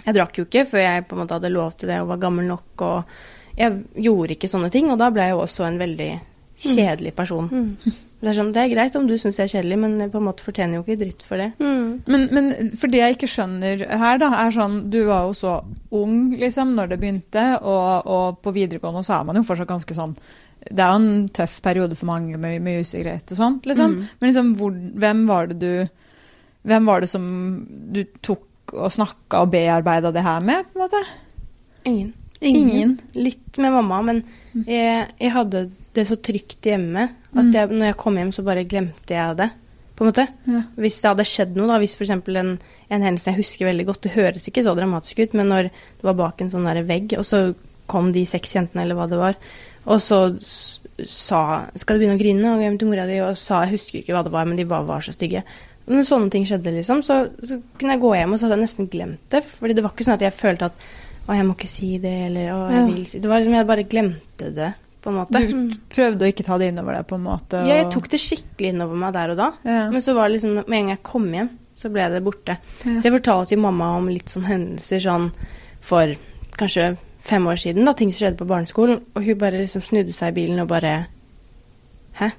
jeg 0.05 0.15
drakk 0.17 0.39
jo 0.39 0.45
ikke 0.47 0.65
før 0.71 0.81
jeg 0.81 1.05
på 1.07 1.13
en 1.15 1.21
måte 1.21 1.37
hadde 1.37 1.51
lov 1.53 1.77
til 1.77 1.89
det 1.93 1.99
og 2.01 2.07
var 2.09 2.17
gammel 2.25 2.45
nok, 2.49 2.81
og 2.81 3.03
jeg 3.59 3.83
gjorde 4.09 4.33
ikke 4.39 4.49
sånne 4.49 4.71
ting, 4.73 4.89
og 4.89 4.97
da 4.97 5.11
ble 5.13 5.21
jeg 5.27 5.35
jo 5.37 5.43
også 5.45 5.67
en 5.67 5.77
veldig 5.77 6.09
kjedelig 6.59 7.15
person. 7.17 7.49
Mm. 7.51 7.97
Det 8.19 8.27
er 8.27 8.35
sånn, 8.35 8.49
det 8.51 8.59
er 8.65 8.71
greit 8.73 8.95
om 8.99 9.05
du 9.07 9.13
syns 9.15 9.37
jeg 9.39 9.47
er 9.47 9.51
kjedelig, 9.53 9.77
men 9.79 9.93
jeg 10.03 10.11
på 10.11 10.19
en 10.19 10.25
måte 10.25 10.43
fortjener 10.43 10.75
jo 10.75 10.83
ikke 10.83 10.99
dritt 10.99 11.21
for 11.23 11.39
det. 11.39 11.53
Mm. 11.63 12.01
Men, 12.11 12.25
men 12.35 12.49
for 12.81 12.91
det 12.91 12.99
jeg 12.99 13.15
ikke 13.15 13.29
skjønner 13.31 13.85
her, 14.01 14.19
da, 14.19 14.33
er 14.41 14.51
sånn 14.55 14.81
Du 14.91 14.99
var 15.07 15.29
jo 15.29 15.37
så 15.39 15.53
ung, 15.95 16.35
liksom, 16.41 16.73
når 16.75 16.91
det 16.91 16.99
begynte, 16.99 17.45
og, 17.61 18.09
og 18.11 18.41
på 18.43 18.53
videregående 18.57 19.05
så 19.07 19.21
er 19.21 19.29
man 19.29 19.39
jo 19.39 19.45
fortsatt 19.47 19.71
ganske 19.71 19.95
sånn 19.95 20.17
Det 20.65 20.83
er 20.83 20.91
jo 20.91 20.99
en 20.99 21.31
tøff 21.39 21.61
periode 21.63 21.95
for 21.95 22.11
mange 22.11 22.35
med, 22.35 22.59
med 22.65 22.83
usikkerhet 22.83 23.31
og 23.31 23.39
sånt, 23.39 23.71
liksom. 23.71 23.95
Mm. 23.95 24.11
Men 24.19 24.31
liksom, 24.33 24.53
hvor, 24.59 24.77
hvem 25.05 25.25
var 25.31 25.51
det 25.53 25.59
du 25.63 25.73
Hvem 26.67 26.91
var 26.91 26.99
det 26.99 27.07
som 27.07 27.25
du 27.95 28.03
tok 28.19 28.75
og 28.75 28.91
snakka 28.91 29.45
og 29.45 29.53
bearbeida 29.55 30.11
det 30.11 30.27
her 30.27 30.43
med, 30.43 30.67
på 30.67 30.75
en 30.75 30.83
måte? 30.83 30.99
Ingen. 31.87 32.11
Ingen. 32.43 32.97
Litt 33.15 33.57
med 33.63 33.71
mamma, 33.73 34.01
men 34.11 34.19
jeg, 34.67 35.07
jeg 35.15 35.31
hadde 35.33 35.69
det 35.93 36.07
så 36.07 36.15
trygt 36.21 36.61
hjemme 36.63 37.09
at 37.35 37.45
Mm. 37.45 37.51
jeg, 37.53 37.69
når 37.69 37.85
jeg 37.85 37.97
kom 37.97 38.15
hjem, 38.17 38.31
så 38.31 38.43
bare 38.43 38.63
glemte 38.65 39.09
jeg 39.13 39.37
det. 39.37 39.49
På 39.95 40.05
en 40.05 40.11
måte. 40.11 40.27
Ja. 40.47 40.61
Hvis 40.77 41.01
det 41.01 41.09
hadde 41.09 41.25
skjedd 41.27 41.55
noe, 41.57 41.67
da, 41.67 41.77
hvis 41.79 41.95
f.eks. 41.97 42.09
En, 42.09 42.59
en 42.89 43.01
hendelse 43.01 43.25
jeg 43.31 43.35
husker 43.41 43.65
veldig 43.67 43.85
godt 43.85 44.01
Det 44.01 44.11
høres 44.13 44.47
ikke 44.47 44.63
så 44.63 44.75
dramatisk 44.77 45.19
ut, 45.19 45.33
men 45.33 45.47
når 45.49 45.63
det 45.63 46.03
var 46.03 46.13
bak 46.13 46.41
en 46.41 46.49
sånn 46.49 46.63
der 46.65 46.81
vegg, 46.83 47.17
og 47.17 47.25
så 47.25 47.53
kom 47.87 48.13
de 48.13 48.25
seks 48.25 48.53
jentene, 48.55 48.83
eller 48.83 48.95
hva 48.95 49.09
det 49.09 49.17
var, 49.19 49.35
og 49.85 49.99
så 49.99 50.39
sa 51.07 51.65
'Skal 51.75 51.97
du 51.99 52.05
begynne 52.05 52.17
å 52.17 52.21
grine?' 52.21 52.53
og 52.55 52.61
hjem 52.61 52.77
til 52.79 52.87
mora 52.87 53.05
di, 53.07 53.19
og 53.19 53.35
sa 53.37 53.61
Jeg 53.63 53.71
husker 53.79 53.99
ikke 54.03 54.13
hva 54.13 54.23
det 54.23 54.31
var, 54.31 54.45
men 54.45 54.57
de 54.57 54.65
bare 54.65 54.85
var 54.85 55.01
så 55.01 55.11
stygge. 55.13 55.43
Og 55.87 55.95
når 55.95 56.03
sånne 56.05 56.29
ting 56.31 56.45
skjedde, 56.45 56.71
liksom, 56.75 57.01
så, 57.03 57.29
så 57.43 57.61
kunne 57.79 57.93
jeg 57.93 58.01
gå 58.01 58.13
hjem, 58.15 58.33
og 58.33 58.39
så 58.39 58.45
hadde 58.47 58.57
jeg 58.59 58.67
nesten 58.67 58.89
glemt 58.89 59.29
det. 59.31 59.43
Fordi 59.43 59.73
det 59.73 59.83
var 59.83 59.91
ikke 59.91 60.05
sånn 60.05 60.13
at 60.13 60.21
jeg 60.21 60.33
følte 60.33 60.65
at 60.65 60.73
'Å, 61.27 61.35
jeg 61.35 61.45
må 61.45 61.55
ikke 61.55 61.67
si 61.67 61.97
det', 61.97 62.25
eller 62.29 62.45
'Å, 62.51 62.71
jeg 62.71 62.79
Ja. 62.79 62.85
vil 62.95 63.05
si 63.05 63.19
Det 63.19 63.29
var 63.29 63.39
liksom 63.39 63.53
Jeg 63.55 63.67
bare 63.67 63.83
glemte 63.83 64.55
det, 64.55 64.73
på 65.01 65.11
en 65.11 65.17
måte. 65.21 65.41
Du 65.47 65.75
prøvde 65.93 66.25
å 66.25 66.29
ikke 66.31 66.45
ta 66.47 66.57
det 66.59 66.71
innover 66.73 66.97
deg, 66.97 67.07
på 67.09 67.17
en 67.19 67.25
måte? 67.25 67.63
Ja, 67.67 67.79
jeg 67.79 67.89
tok 67.93 68.09
det 68.11 68.19
skikkelig 68.23 68.73
innover 68.73 68.99
meg 68.99 69.13
der 69.15 69.33
og 69.33 69.39
da. 69.39 69.49
ja. 69.63 69.83
Men 69.93 70.03
så 70.03 70.15
var 70.17 70.27
det 70.27 70.37
liksom, 70.37 70.57
med 70.59 70.65
en 70.65 70.89
gang 70.89 70.95
jeg 70.95 71.03
kom 71.07 71.29
hjem, 71.33 71.51
så 71.79 71.91
ble 71.93 72.09
det 72.11 72.23
borte. 72.25 72.57
Ja. 72.83 72.95
Så 72.97 73.07
jeg 73.07 73.15
fortalte 73.15 73.55
jo 73.55 73.61
mamma 73.63 73.93
om 73.97 74.09
litt 74.11 74.33
sånn 74.33 74.49
hendelser 74.49 75.05
sånn 75.05 75.29
for 75.79 76.11
kanskje 76.59 76.89
fem 77.29 77.47
år 77.47 77.59
siden, 77.61 77.85
da, 77.87 77.93
ting 77.95 78.11
som 78.11 78.25
skjedde 78.25 78.39
på 78.41 78.47
barneskolen, 78.49 79.01
og 79.13 79.23
hun 79.23 79.39
bare 79.39 79.61
liksom 79.61 79.83
snudde 79.85 80.15
seg 80.15 80.33
i 80.33 80.37
bilen 80.41 80.63
og 80.63 80.69
bare 80.71 80.93
Hæ? 82.19 82.31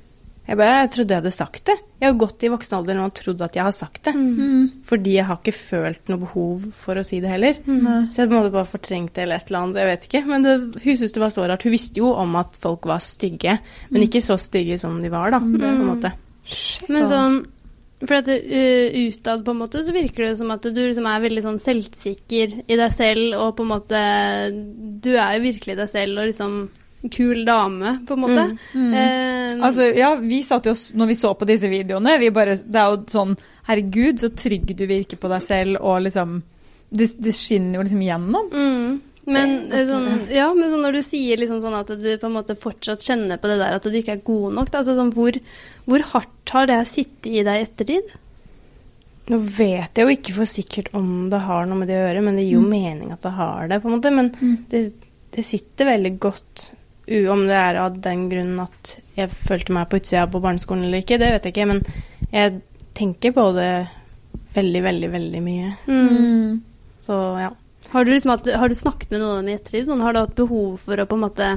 Jeg 0.48 0.58
bare 0.58 0.78
Jeg 0.80 0.90
trodde 0.94 1.14
jeg 1.14 1.22
hadde 1.22 1.32
sagt 1.34 1.62
det. 1.68 1.76
Jeg 2.00 2.08
har 2.08 2.16
gått 2.18 2.42
i 2.42 2.50
voksen 2.50 2.76
alder 2.78 3.00
og 3.04 3.12
trodd 3.14 3.42
at 3.44 3.56
jeg 3.58 3.66
har 3.66 3.74
sagt 3.76 4.00
det. 4.08 4.14
Mm. 4.16 4.82
Fordi 4.88 5.12
jeg 5.18 5.26
har 5.28 5.38
ikke 5.38 5.54
følt 5.54 6.10
noe 6.10 6.22
behov 6.24 6.64
for 6.80 6.98
å 6.98 7.04
si 7.06 7.20
det 7.22 7.30
heller. 7.30 7.60
Mm. 7.66 8.08
Så 8.10 8.22
jeg 8.22 8.30
på 8.30 8.34
en 8.34 8.38
måte 8.38 8.54
bare 8.54 8.70
fortrengte 8.70 9.22
eller 9.22 9.38
et 9.38 9.50
eller 9.50 9.60
annet, 9.60 9.80
jeg 9.82 9.90
vet 9.90 10.08
ikke. 10.08 10.24
Men 10.32 10.46
det, 10.46 10.56
hun 10.80 10.88
syntes 10.88 11.14
det 11.14 11.22
var 11.22 11.34
så 11.36 11.46
rart. 11.46 11.68
Hun 11.68 11.76
visste 11.76 12.02
jo 12.02 12.10
om 12.16 12.34
at 12.40 12.58
folk 12.62 12.88
var 12.90 13.04
stygge, 13.04 13.60
men 13.92 14.08
ikke 14.08 14.24
så 14.24 14.38
stygge 14.40 14.80
som 14.80 14.98
de 15.02 15.12
var, 15.12 15.30
da. 15.36 15.42
Mm. 15.44 15.56
På 15.60 15.70
en 15.70 15.88
måte. 15.92 16.12
Men 16.90 17.08
sånn 17.10 17.40
For 18.00 18.16
at 18.16 18.30
uh, 18.32 18.98
utad 19.12 19.42
på 19.44 19.52
en 19.52 19.60
måte 19.60 19.84
så 19.84 19.92
virker 19.94 20.24
det 20.24 20.38
som 20.40 20.50
at 20.54 20.64
du 20.64 20.78
liksom 20.80 21.06
er 21.06 21.20
veldig 21.22 21.42
sånn 21.44 21.60
selvsikker 21.62 22.62
i 22.64 22.78
deg 22.80 22.94
selv, 22.96 23.36
og 23.36 23.58
på 23.58 23.66
en 23.66 23.74
måte 23.76 24.04
Du 25.04 25.12
er 25.12 25.36
jo 25.36 25.44
virkelig 25.44 25.76
deg 25.82 25.92
selv 25.92 26.22
og 26.22 26.30
liksom 26.32 26.62
kul 27.08 27.44
dame, 27.48 27.94
på 28.06 28.12
en 28.16 28.20
måte. 28.20 28.44
Mm. 28.74 28.94
Eh, 28.94 29.64
Altså, 29.64 29.86
ja, 29.96 30.14
vi 30.20 30.42
satt 30.42 30.66
jo, 30.66 30.74
når 30.94 31.06
vi 31.10 31.14
så 31.18 31.34
på 31.34 31.46
disse 31.48 31.68
videoene, 31.68 32.18
vi 32.20 32.30
bare, 32.30 32.54
det 32.56 32.76
er 32.80 32.90
jo 32.94 33.00
sånn, 33.08 33.36
herregud, 33.68 34.20
så 34.20 34.28
trygg 34.36 34.74
du 34.76 34.86
virker 34.86 35.16
på 35.20 35.28
deg 35.32 35.42
selv, 35.42 35.80
og 35.80 36.02
liksom, 36.06 36.42
det, 36.90 37.10
det 37.18 37.32
skinner 37.34 37.78
jo 37.80 37.82
liksom 37.86 38.02
gjennom. 38.04 38.50
Mm. 38.52 39.00
Men, 39.30 39.50
eh, 39.72 39.84
sånn, 39.86 40.08
ja, 40.32 40.46
men 40.54 40.70
sånn 40.72 40.80
når 40.82 40.92
du 40.96 41.02
sier 41.06 41.36
liksom 41.38 41.60
sånn 41.62 41.76
at 41.80 41.86
du 41.88 42.08
på 42.18 42.26
en 42.26 42.32
måte 42.38 42.56
fortsatt 42.58 43.04
kjenner 43.04 43.38
på 43.38 43.48
det 43.50 43.58
der 43.60 43.76
at 43.76 43.84
du 43.84 43.90
ikke 43.98 44.16
er 44.16 44.24
god 44.24 44.54
nok, 44.56 44.70
da, 44.72 44.80
altså 44.80 44.96
sånn, 44.96 45.12
hvor, 45.14 45.36
hvor 45.86 46.06
hardt 46.14 46.54
har 46.56 46.66
det 46.70 46.78
sittet 46.88 47.28
i 47.30 47.42
deg 47.46 47.60
i 47.60 47.66
ettertid? 47.68 48.16
Nå 49.30 49.38
vet 49.44 49.94
jeg 49.94 50.02
jo 50.08 50.14
ikke 50.16 50.34
for 50.40 50.48
sikkert 50.50 50.88
om 50.98 51.28
det 51.30 51.38
har 51.46 51.68
noe 51.68 51.78
med 51.78 51.88
det 51.92 51.98
å 52.00 52.06
gjøre, 52.08 52.22
men 52.26 52.34
det 52.40 52.46
gir 52.48 52.56
jo 52.56 52.64
Mm. 52.64 52.70
mening 52.72 53.12
at 53.12 53.22
det 53.22 53.30
har 53.36 53.68
det, 53.68 53.80
på 53.82 53.88
en 53.90 53.94
måte. 54.00 54.10
Men 54.12 54.30
Mm. 54.40 54.56
det, 54.70 54.80
det 55.36 55.44
sitter 55.44 55.84
veldig 55.86 56.18
godt, 56.18 56.70
om 57.32 57.46
det 57.48 57.56
er 57.58 57.78
av 57.82 57.96
den 58.02 58.28
grunnen 58.30 58.60
at 58.62 58.96
jeg 59.16 59.32
følte 59.34 59.74
meg 59.74 59.88
på 59.90 59.98
utsida 60.00 60.26
på 60.30 60.42
barneskolen 60.42 60.86
eller 60.86 61.02
ikke, 61.02 61.18
det 61.20 61.32
vet 61.34 61.48
jeg 61.48 61.56
ikke. 61.56 61.70
Men 61.72 61.82
Jeg 62.30 62.60
tenker 62.94 63.32
på 63.34 63.46
det 63.56 63.72
veldig, 64.54 64.82
veldig, 64.84 65.08
veldig 65.10 65.40
mye. 65.42 65.72
Mm. 65.86 66.60
Så 67.02 67.16
ja. 67.40 67.50
Har, 67.90 68.04
du 68.04 68.12
liksom 68.12 68.30
hatt, 68.34 68.46
har 68.46 68.68
du 68.68 68.76
snakket 68.76 69.10
med 69.10 69.22
noen 69.22 69.30
av 69.30 69.38
dem 69.40 69.50
i 69.50 69.56
ettertid? 69.56 69.88
Sånn, 69.88 70.02
har 70.04 70.14
du 70.14 70.20
hatt 70.20 70.36
behov 70.38 70.76
for 70.84 71.00
å 71.00 71.06
på 71.08 71.18
en 71.18 71.24
måte 71.24 71.50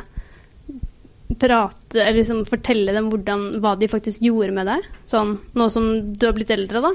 prate, 1.39 2.00
eller 2.00 2.20
liksom 2.22 2.44
fortelle 2.50 2.94
dem 2.96 3.10
hvordan, 3.12 3.46
hva 3.62 3.76
de 3.78 3.89
faktisk 3.92 4.24
gjorde 4.24 4.54
med 4.56 4.70
deg? 4.70 4.88
Sånn, 5.10 5.36
nå 5.58 5.68
som 5.74 5.89
du 6.13 6.26
har 6.26 6.36
blitt 6.38 6.54
eldre, 6.54 6.82
da? 6.86 6.94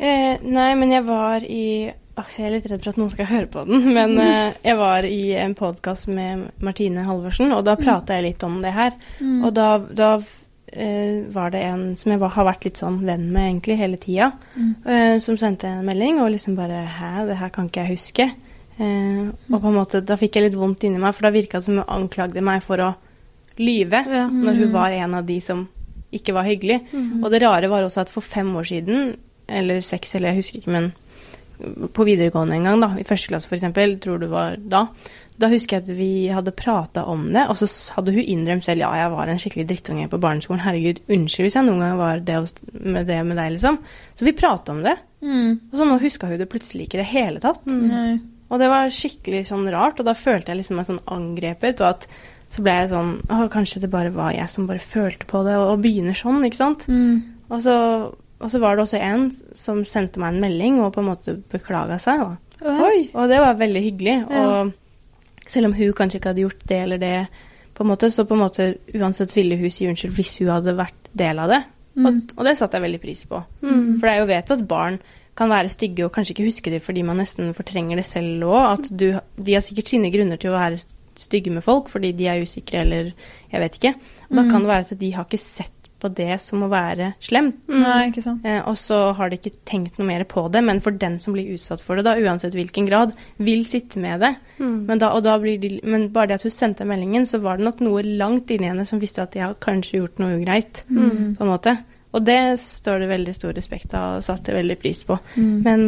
Eh, 0.00 0.40
nei, 0.40 0.70
men 0.80 0.94
jeg 0.94 1.04
var 1.08 1.44
i 1.44 1.90
Jeg 2.16 2.44
er 2.46 2.52
litt 2.52 2.66
redd 2.68 2.82
for 2.84 2.90
at 2.92 2.98
noen 3.00 3.10
skal 3.12 3.26
høre 3.30 3.46
på 3.48 3.62
den, 3.68 3.84
men 3.96 4.18
uh, 4.18 4.52
jeg 4.68 4.76
var 4.76 5.06
i 5.08 5.32
en 5.40 5.54
podkast 5.56 6.08
med 6.12 6.48
Martine 6.64 7.04
Halvorsen, 7.06 7.52
og 7.56 7.64
da 7.64 7.76
prata 7.80 8.16
jeg 8.18 8.26
litt 8.26 8.44
om 8.44 8.58
det 8.64 8.72
her. 8.76 8.96
Mm. 9.20 9.38
Og 9.46 9.54
da, 9.56 9.68
da 9.78 10.10
uh, 10.20 11.16
var 11.32 11.54
det 11.54 11.62
en 11.70 11.84
som 11.96 12.12
jeg 12.12 12.20
var, 12.20 12.34
har 12.36 12.48
vært 12.50 12.66
litt 12.68 12.80
sånn 12.82 13.00
venn 13.06 13.28
med 13.32 13.46
egentlig 13.48 13.78
hele 13.80 13.96
tida, 14.02 14.32
Mm. 14.56 14.74
uh, 14.84 15.16
som 15.22 15.38
sendte 15.40 15.70
en 15.70 15.84
melding 15.86 16.20
og 16.20 16.32
liksom 16.34 16.56
bare 16.58 16.82
Hæ, 16.98 17.26
det 17.30 17.38
her 17.40 17.52
kan 17.54 17.70
ikke 17.70 17.86
jeg 17.86 17.96
huske. 17.96 18.30
Og 18.80 19.58
på 19.60 19.68
en 19.68 19.74
måte, 19.76 19.98
da 20.00 20.16
fikk 20.16 20.38
jeg 20.38 20.46
litt 20.46 20.54
vondt 20.56 20.86
inni 20.88 20.96
meg, 21.02 21.12
for 21.12 21.26
da 21.26 21.34
virka 21.34 21.58
det 21.60 21.66
som 21.66 21.76
hun 21.76 21.84
anklagde 21.92 22.40
meg 22.40 22.62
for 22.64 22.80
å 22.80 22.86
lyve. 23.60 23.98
Ja. 24.08 24.22
Når 24.32 24.56
hun 24.56 24.68
Mm. 24.70 24.72
var 24.72 24.94
en 24.96 25.14
av 25.18 25.26
de 25.28 25.36
som 25.44 25.66
ikke 26.16 26.32
var 26.32 26.46
hyggelig. 26.48 26.78
Mm. 26.92 27.18
Og 27.22 27.30
det 27.30 27.42
rare 27.42 27.68
var 27.68 27.84
også 27.84 28.00
at 28.06 28.08
for 28.12 28.24
fem 28.24 28.48
år 28.56 28.64
siden, 28.70 29.16
eller 29.48 29.82
seks, 29.84 30.14
eller 30.16 30.30
jeg 30.32 30.36
husker 30.40 30.58
ikke, 30.62 30.72
men 30.72 30.88
på 31.94 32.04
videregående 32.08 32.56
en 32.56 32.68
gang, 32.68 32.80
da, 32.84 32.88
i 33.00 33.06
første 33.06 33.32
klasse 33.32 33.50
f.eks., 33.50 33.66
tror 34.02 34.20
du 34.22 34.26
var 34.32 34.56
da, 34.56 34.86
da 35.40 35.48
husker 35.52 35.78
jeg 35.78 35.84
at 35.86 35.92
vi 35.96 36.10
hadde 36.32 36.52
prata 36.56 37.04
om 37.08 37.26
det, 37.32 37.46
og 37.48 37.56
så 37.60 37.68
hadde 37.96 38.14
hun 38.16 38.26
innrømt 38.34 38.64
selv 38.66 38.84
ja, 38.84 38.90
jeg 39.00 39.12
var 39.14 39.30
en 39.32 39.40
skikkelig 39.40 39.66
drittunge 39.70 40.08
på 40.12 40.20
barneskolen, 40.20 40.62
herregud, 40.64 41.00
unnskyld 41.08 41.48
hvis 41.48 41.56
jeg 41.58 41.68
noen 41.68 41.84
gang 41.84 42.00
var 42.00 42.20
det 42.24 42.40
med 42.80 43.08
det 43.08 43.20
med 43.28 43.40
deg, 43.40 43.54
liksom. 43.56 43.78
Så 44.14 44.28
vi 44.28 44.36
prata 44.36 44.76
om 44.76 44.82
det, 44.86 44.98
Mm. 45.20 45.58
og 45.68 45.74
så 45.76 45.84
nå 45.84 45.98
huska 46.00 46.28
hun 46.30 46.38
det 46.40 46.46
plutselig 46.48 46.86
ikke 46.86 46.96
i 46.96 47.02
det 47.02 47.10
hele 47.10 47.40
tatt. 47.44 47.66
Mm. 47.68 48.20
Og 48.48 48.58
det 48.58 48.70
var 48.72 48.88
skikkelig 48.88 49.42
sånn 49.50 49.66
rart, 49.68 50.00
og 50.00 50.06
da 50.08 50.14
følte 50.16 50.48
jeg 50.48 50.62
liksom 50.62 50.78
meg 50.80 50.86
sånn 50.88 51.02
angrepet, 51.12 51.82
og 51.84 51.90
at 51.90 52.06
så 52.50 52.64
ble 52.64 52.72
jeg 52.72 52.88
sånn 52.90 53.10
Å, 53.28 53.44
kanskje 53.52 53.82
det 53.84 53.90
bare 53.92 54.10
var 54.10 54.32
jeg 54.32 54.48
som 54.50 54.66
bare 54.66 54.80
følte 54.82 55.28
på 55.28 55.44
det, 55.44 55.58
og, 55.60 55.74
og 55.74 55.84
begynner 55.84 56.16
sånn, 56.18 56.40
ikke 56.48 56.56
sant? 56.58 56.86
Mm. 56.88 57.20
Og 57.50 57.60
så, 57.62 57.76
og 58.40 58.50
så 58.50 58.58
var 58.62 58.76
det 58.76 58.82
også 58.86 59.00
en 59.04 59.26
som 59.54 59.82
sendte 59.84 60.20
meg 60.22 60.34
en 60.34 60.40
melding 60.40 60.78
og 60.80 60.92
på 60.94 61.00
en 61.02 61.10
måte 61.10 61.34
beklaga 61.52 61.98
seg. 62.00 62.22
Da. 62.24 62.74
Oi. 62.86 63.10
Og 63.14 63.28
det 63.28 63.38
var 63.42 63.54
veldig 63.60 63.82
hyggelig. 63.84 64.16
Ja. 64.30 64.44
Og 64.64 64.72
selv 65.50 65.66
om 65.70 65.74
hun 65.76 65.92
kanskje 65.98 66.20
ikke 66.20 66.32
hadde 66.32 66.44
gjort 66.46 66.66
det 66.70 66.78
eller 66.82 66.98
det, 67.02 67.14
på 67.74 67.84
en 67.84 67.88
måte, 67.92 68.10
så 68.12 68.24
på 68.28 68.34
en 68.36 68.42
måte 68.44 68.66
uansett 68.94 69.32
ville 69.36 69.56
hun 69.60 69.70
si 69.72 69.86
unnskyld 69.88 70.12
hvis 70.18 70.38
hun 70.42 70.50
hadde 70.52 70.76
vært 70.78 71.08
del 71.16 71.38
av 71.42 71.48
det. 71.52 71.62
Mm. 71.96 72.06
Og, 72.06 72.20
og 72.36 72.44
det 72.46 72.56
satte 72.58 72.76
jeg 72.78 72.84
veldig 72.86 73.00
pris 73.02 73.24
på. 73.26 73.40
Mm. 73.64 73.98
For 73.98 74.06
det 74.06 74.12
er 74.14 74.20
jo 74.20 74.28
vet 74.30 74.52
at 74.54 74.66
barn 74.68 75.00
kan 75.40 75.48
være 75.50 75.70
stygge 75.72 76.04
og 76.04 76.12
kanskje 76.12 76.34
ikke 76.34 76.48
huske 76.50 76.70
det 76.74 76.82
fordi 76.84 77.02
man 77.06 77.16
nesten 77.22 77.52
fortrenger 77.56 77.96
det 78.00 78.04
selv 78.06 78.44
òg. 78.44 78.88
De 79.00 79.54
har 79.56 79.64
sikkert 79.64 79.88
sine 79.94 80.10
grunner 80.12 80.36
til 80.40 80.52
å 80.52 80.58
være 80.58 80.80
stygge 81.20 81.52
med 81.52 81.64
folk 81.64 81.88
fordi 81.92 82.12
de 82.16 82.28
er 82.32 82.42
usikre 82.44 82.82
eller 82.84 83.10
jeg 83.52 83.60
vet 83.64 83.76
ikke. 83.80 83.94
Og 84.30 84.36
da 84.36 84.42
Mm. 84.44 84.50
kan 84.50 84.60
det 84.60 84.68
være 84.68 84.86
at 84.92 84.98
de 85.00 85.10
har 85.16 85.24
ikke 85.24 85.38
sett 85.42 85.79
på 86.00 86.10
det 86.16 86.38
som 86.42 86.64
å 86.64 86.70
være 86.72 87.12
slem. 87.22 87.52
Nei, 87.70 88.08
ikke 88.08 88.24
sant. 88.24 88.46
Eh, 88.46 88.60
og 88.66 88.78
så 88.80 88.98
har 89.18 89.30
de 89.30 89.38
ikke 89.40 89.54
tenkt 89.68 90.00
noe 90.00 90.08
mer 90.08 90.24
på 90.28 90.46
det, 90.52 90.62
men 90.66 90.82
for 90.84 90.96
den 90.96 91.18
som 91.22 91.36
blir 91.36 91.52
utsatt 91.54 91.82
for 91.84 91.98
det, 91.98 92.06
da, 92.08 92.16
uansett 92.18 92.56
hvilken 92.56 92.88
grad, 92.88 93.14
vil 93.38 93.64
sitte 93.68 94.02
med 94.02 94.24
det. 94.24 94.34
Mm. 94.58 94.76
Men, 94.88 95.02
da, 95.02 95.12
og 95.16 95.24
da 95.26 95.36
blir 95.42 95.60
de, 95.62 95.76
men 95.84 96.08
bare 96.14 96.32
det 96.32 96.40
at 96.40 96.48
hun 96.48 96.54
sendte 96.54 96.88
meldingen, 96.88 97.28
så 97.28 97.42
var 97.44 97.60
det 97.60 97.68
nok 97.68 97.84
noe 97.84 98.04
langt 98.04 98.50
inni 98.50 98.70
henne 98.70 98.86
som 98.88 99.02
visste 99.02 99.24
at 99.24 99.36
de 99.36 99.44
har 99.44 99.58
kanskje 99.60 100.00
gjort 100.00 100.22
noe 100.22 100.40
ugreit. 100.40 100.84
Mm. 100.90 101.36
på 101.38 101.44
en 101.44 101.50
måte. 101.50 101.76
Og 102.10 102.24
det 102.26 102.60
står 102.62 103.04
det 103.04 103.10
veldig 103.12 103.34
stor 103.36 103.54
respekt 103.54 103.94
av 103.94 104.18
og 104.18 104.24
satte 104.26 104.54
veldig 104.54 104.76
pris 104.80 105.02
på. 105.06 105.18
Mm. 105.36 105.52
Men 105.66 105.84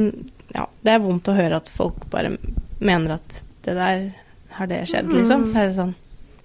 ja, 0.55 0.69
det 0.85 0.95
er 0.95 1.03
vondt 1.03 1.31
å 1.33 1.37
høre 1.37 1.59
at 1.59 1.71
folk 1.73 2.07
bare 2.13 2.37
mener 2.83 3.17
at 3.17 3.43
det 3.67 3.75
der 3.79 4.05
har 4.53 4.69
det 4.71 4.85
skjedd, 4.91 5.11
liksom. 5.15 5.47
Mm. 5.47 5.51
Så 5.51 5.59
er 5.59 5.69
det 5.69 5.77
sånn 5.79 5.95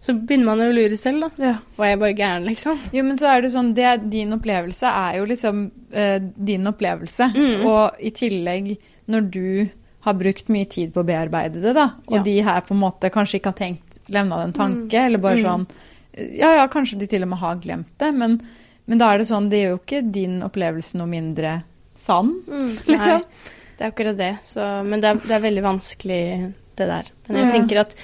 Så 0.08 0.14
begynner 0.16 0.46
man 0.54 0.62
å 0.64 0.68
lure 0.72 0.96
selv, 1.00 1.26
da. 1.26 1.30
Ja. 1.44 1.56
Var 1.76 1.90
jeg 1.92 2.00
bare 2.00 2.14
gæren, 2.16 2.46
liksom? 2.48 2.78
Jo, 2.96 3.04
men 3.04 3.18
så 3.20 3.28
er 3.34 3.42
det 3.44 3.52
sånn, 3.52 3.74
det 3.76 3.96
Din 4.14 4.32
opplevelse 4.38 4.88
er 4.88 5.18
jo 5.20 5.26
liksom 5.28 5.66
eh, 5.92 6.20
din 6.48 6.70
opplevelse. 6.72 7.28
Mm. 7.36 7.66
Og 7.68 8.00
i 8.00 8.12
tillegg, 8.16 8.70
når 9.12 9.28
du 9.34 9.70
har 10.08 10.14
brukt 10.16 10.48
mye 10.54 10.70
tid 10.72 10.94
på 10.96 11.02
å 11.04 11.08
bearbeide 11.08 11.60
det, 11.62 11.74
da, 11.76 11.90
og 12.08 12.16
Ja. 12.20 12.24
de 12.24 12.38
her 12.42 12.62
på 12.62 12.72
en 12.76 12.80
måte 12.80 13.10
kanskje 13.12 13.42
ikke 13.42 13.52
har 13.52 13.60
tenkt 13.60 14.00
levna 14.08 14.42
en 14.46 14.54
tanke, 14.56 14.94
eller 15.06 15.20
bare 15.20 15.42
Mm. 15.42 15.44
sånn 15.44 15.68
Ja, 16.40 16.54
ja, 16.56 16.68
kanskje 16.68 16.98
de 17.00 17.06
til 17.08 17.22
og 17.22 17.30
med 17.30 17.38
har 17.40 17.56
glemt 17.62 17.92
det, 18.00 18.14
men, 18.16 18.40
men 18.88 18.98
da 18.98 19.12
er 19.14 19.18
det 19.20 19.28
sånn 19.28 19.50
Det 19.52 19.60
gjør 19.66 19.70
jo 19.76 19.80
ikke 19.84 20.12
din 20.12 20.40
opplevelse 20.42 20.96
noe 20.98 21.08
mindre 21.12 21.64
sann, 21.94 22.32
Mm. 22.48 22.72
liksom. 22.88 23.20
Nei, 23.20 23.22
det 23.78 23.86
er 23.86 23.92
akkurat 23.92 24.18
det. 24.18 24.32
Så, 24.44 24.84
men 24.86 25.00
det 25.02 25.10
er, 25.10 25.16
det 25.28 25.32
er 25.32 25.44
veldig 25.50 25.64
vanskelig, 25.64 26.54
det 26.78 26.88
der. 26.88 27.04
Men 27.28 27.38
jeg 27.38 27.46
Ja. 27.46 27.52
tenker 27.60 27.80
at 27.82 27.96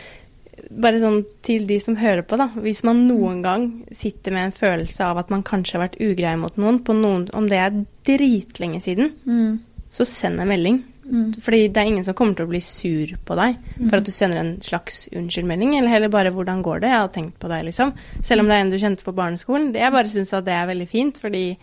bare 0.79 0.99
sånn 0.99 1.25
til 1.41 1.65
de 1.67 1.79
som 1.79 1.95
hører 1.95 2.23
på, 2.23 2.37
da. 2.37 2.47
Hvis 2.55 2.83
man 2.83 3.07
noen 3.07 3.41
gang 3.43 3.67
sitter 3.91 4.31
med 4.31 4.45
en 4.45 4.51
følelse 4.51 5.01
av 5.05 5.17
at 5.17 5.29
man 5.29 5.43
kanskje 5.43 5.73
har 5.77 5.87
vært 5.87 5.99
ugrei 6.01 6.35
mot 6.39 6.55
noen, 6.57 6.79
på 6.83 6.93
noen 6.95 7.29
om 7.33 7.47
det 7.47 7.57
er 7.59 7.85
dritlenge 8.05 8.81
siden, 8.81 9.11
Mm. 9.25 9.59
så 9.91 10.05
send 10.05 10.39
en 10.39 10.47
melding. 10.47 10.83
Mm. 11.05 11.33
Fordi 11.35 11.67
det 11.67 11.77
er 11.77 11.85
ingen 11.85 12.03
som 12.03 12.13
kommer 12.15 12.33
til 12.35 12.45
å 12.45 12.49
bli 12.49 12.59
sur 12.61 13.07
på 13.25 13.35
deg 13.35 13.57
for 13.89 13.97
at 13.97 14.05
du 14.05 14.11
sender 14.11 14.37
en 14.39 14.57
slags 14.61 15.09
unnskyldmelding, 15.11 15.75
eller 15.77 15.89
heller 15.89 16.07
bare 16.09 16.31
'hvordan 16.31 16.63
går 16.63 16.79
det', 16.79 16.89
jeg 16.89 16.99
har 16.99 17.07
tenkt 17.09 17.39
på 17.39 17.49
deg, 17.49 17.65
liksom. 17.65 17.93
Selv 18.21 18.39
om 18.41 18.47
det 18.47 18.53
er 18.55 18.61
en 18.61 18.69
du 18.69 18.77
kjente 18.79 19.03
på 19.03 19.13
barneskolen. 19.13 19.73
Det- 19.73 19.81
Jeg 19.81 19.91
bare 19.91 20.05
syns 20.07 20.33
at 20.33 20.45
det 20.45 20.53
er 20.53 20.65
veldig 20.67 20.87
fint, 20.89 21.17
fordi 21.19 21.57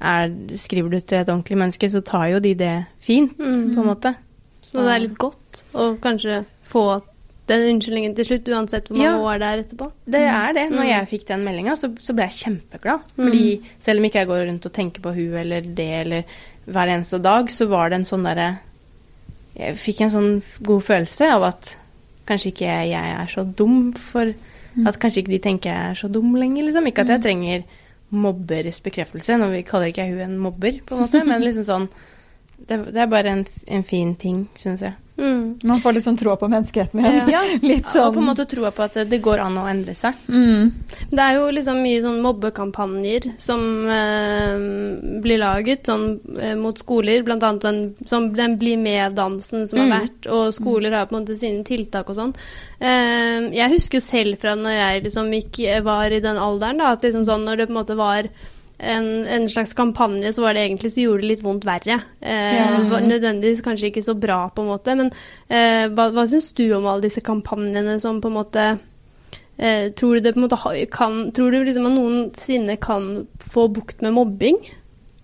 er, 0.00 0.28
skriver 0.54 0.90
du 0.90 1.00
til 1.00 1.18
et 1.18 1.26
ordentlig 1.28 1.56
menneske, 1.56 1.88
så 1.88 2.04
tar 2.04 2.28
jo 2.28 2.40
de 2.40 2.54
det 2.54 2.86
fint, 3.00 3.38
Mm. 3.38 3.74
på 3.74 3.80
en 3.80 3.86
måte. 3.96 4.16
Så 4.62 4.72
det 4.82 4.90
er 5.02 5.08
litt 5.08 5.18
godt 5.18 5.62
å 5.74 5.98
kanskje 5.98 6.44
få 6.64 7.02
den 7.46 7.62
unnskyldningen 7.74 8.14
til 8.16 8.24
slutt, 8.24 8.48
uansett 8.48 8.86
hvor 8.88 8.96
mange 8.96 9.10
Ja. 9.10 9.18
år 9.20 9.38
det 9.38 9.48
er 9.48 9.62
etterpå. 9.62 9.90
Det 10.08 10.20
er 10.22 10.52
det. 10.56 10.70
Når 10.70 10.84
Mm. 10.84 10.88
jeg 10.88 11.08
fikk 11.08 11.26
den 11.26 11.44
meldinga, 11.44 11.72
så, 11.76 11.90
så 12.00 12.14
ble 12.14 12.24
jeg 12.24 12.38
kjempeglad. 12.40 13.00
Fordi 13.16 13.60
selv 13.78 13.98
om 13.98 14.04
ikke 14.04 14.18
jeg 14.22 14.26
går 14.28 14.46
rundt 14.48 14.66
og 14.66 14.72
tenker 14.72 15.00
på 15.02 15.14
hun 15.14 15.34
eller 15.36 15.60
det 15.60 15.90
eller 16.06 16.24
hver 16.66 16.88
eneste 16.88 17.20
dag, 17.22 17.46
så 17.52 17.68
var 17.68 17.90
det 17.90 17.96
en 18.00 18.04
sånn 18.08 18.24
derre 18.24 18.58
Jeg 19.56 19.76
fikk 19.76 20.00
en 20.00 20.10
sånn 20.10 20.42
god 20.66 20.82
følelse 20.82 21.28
av 21.30 21.42
at 21.44 21.76
kanskje 22.26 22.50
ikke 22.50 22.66
jeg 22.90 22.92
er 23.20 23.26
så 23.28 23.44
dum 23.54 23.92
for 23.92 24.32
At 24.86 24.98
kanskje 24.98 25.18
ikke 25.22 25.30
de 25.30 25.38
tenker 25.38 25.70
jeg 25.70 25.90
er 25.90 25.94
så 25.94 26.08
dum 26.10 26.34
lenger, 26.34 26.64
liksom. 26.64 26.86
Ikke 26.88 27.02
at 27.04 27.08
jeg 27.08 27.22
trenger 27.22 27.62
mobberes 28.10 28.80
bekreftelse. 28.82 29.36
Nå 29.38 29.62
kaller 29.64 29.86
ikke 29.92 30.02
jeg 30.02 30.10
hun 30.14 30.20
en 30.24 30.38
mobber, 30.38 30.80
på 30.86 30.96
en 30.96 31.00
måte, 31.04 31.24
men 31.24 31.42
liksom 31.42 31.62
sånn 31.64 31.88
Det, 32.66 32.92
det 32.94 32.96
er 32.96 33.06
bare 33.06 33.26
en, 33.30 33.46
en 33.68 33.82
fin 33.84 34.14
ting, 34.16 34.48
syns 34.56 34.80
jeg. 34.80 34.94
Mm. 35.16 35.58
Man 35.62 35.78
får 35.80 35.92
liksom 35.94 36.16
sånn 36.16 36.20
tro 36.24 36.32
på 36.36 36.48
menneskeheten 36.50 36.98
igjen. 37.00 37.28
Ja. 37.30 37.42
Litt 37.62 37.86
Og 37.86 37.92
sånn 37.94 38.14
på 38.16 38.22
en 38.22 38.26
måte 38.26 38.46
troa 38.50 38.72
på 38.74 38.82
at 38.82 38.96
det, 39.08 39.20
går 39.22 39.38
an 39.44 39.58
å 39.62 39.66
endre 39.70 39.94
seg. 39.94 40.14
mm. 40.26 40.72
Det 41.14 41.22
er 41.22 41.36
jo 41.36 41.44
liksom 41.54 41.78
mye 41.84 42.00
sånn 42.02 42.18
mobbekampanjer 42.24 43.28
som 43.38 43.62
eh, 43.94 45.20
blir 45.22 45.38
laget 45.38 45.86
sånn, 45.86 46.18
eh, 46.40 46.54
mot 46.58 46.78
skoler, 46.78 47.22
blant 47.26 47.46
annet 47.46 47.62
den, 47.68 47.80
sånn, 48.10 48.32
den 48.34 48.56
Bli 48.58 48.76
med-dansen 48.80 49.66
som 49.70 49.80
har 49.80 49.86
Mm. 49.88 50.00
vært, 50.00 50.26
og 50.32 50.52
skoler 50.54 50.92
har 50.94 51.06
på 51.06 51.16
en 51.16 51.22
måte 51.24 51.38
sine 51.38 51.62
tiltak 51.64 52.08
og 52.10 52.16
sånn. 52.16 52.34
Eh, 52.80 53.50
jeg 53.54 53.70
husker 53.70 53.98
jo 54.00 54.04
selv 54.06 54.38
fra 54.42 54.54
når 54.56 54.74
jeg 54.78 55.04
liksom 55.04 55.30
gikk, 55.32 55.62
var 55.84 56.10
i 56.10 56.20
den 56.20 56.36
alderen, 56.36 56.78
da, 56.78 56.92
at 56.92 57.02
liksom 57.02 57.24
sånn 57.26 57.44
når 57.46 57.56
det 57.56 57.66
på 57.68 57.74
en 57.74 57.80
måte 57.80 57.96
var 57.96 58.28
en, 58.78 59.26
en 59.26 59.48
slags 59.48 59.74
kampanje, 59.74 60.32
så 60.32 60.42
var 60.42 60.54
det 60.54 60.64
egentlig 60.66 60.92
så 60.92 61.04
gjorde 61.04 61.22
det 61.22 61.30
litt 61.34 61.44
vondt 61.44 61.66
verre. 61.68 62.00
Eh, 62.20 62.54
Ja. 62.54 63.00
Nødvendigvis 63.00 63.62
kanskje 63.62 63.90
ikke 63.90 64.02
så 64.02 64.14
bra, 64.18 64.48
på 64.50 64.62
en 64.62 64.72
måte, 64.72 64.96
men 64.98 65.12
eh, 65.48 65.86
hva, 65.92 66.10
hva 66.14 66.26
syns 66.30 66.52
du 66.52 66.66
om 66.74 66.86
alle 66.86 67.06
disse 67.06 67.22
kampanjene 67.24 67.98
som 68.02 68.20
på 68.20 68.32
en 68.32 68.40
måte 68.40 68.66
Eh, 69.56 69.92
tror 69.94 70.14
du 70.14 70.20
det 70.20 70.32
på 70.34 70.40
en 70.40 70.48
måte 70.48 70.86
kan 70.90 71.30
Tror 71.30 71.52
du 71.52 71.60
liksom 71.62 71.86
at 71.86 71.92
noensinne 71.94 72.74
kan 72.82 73.26
få 73.38 73.68
bukt 73.70 74.00
med 74.02 74.16
mobbing? 74.16 74.58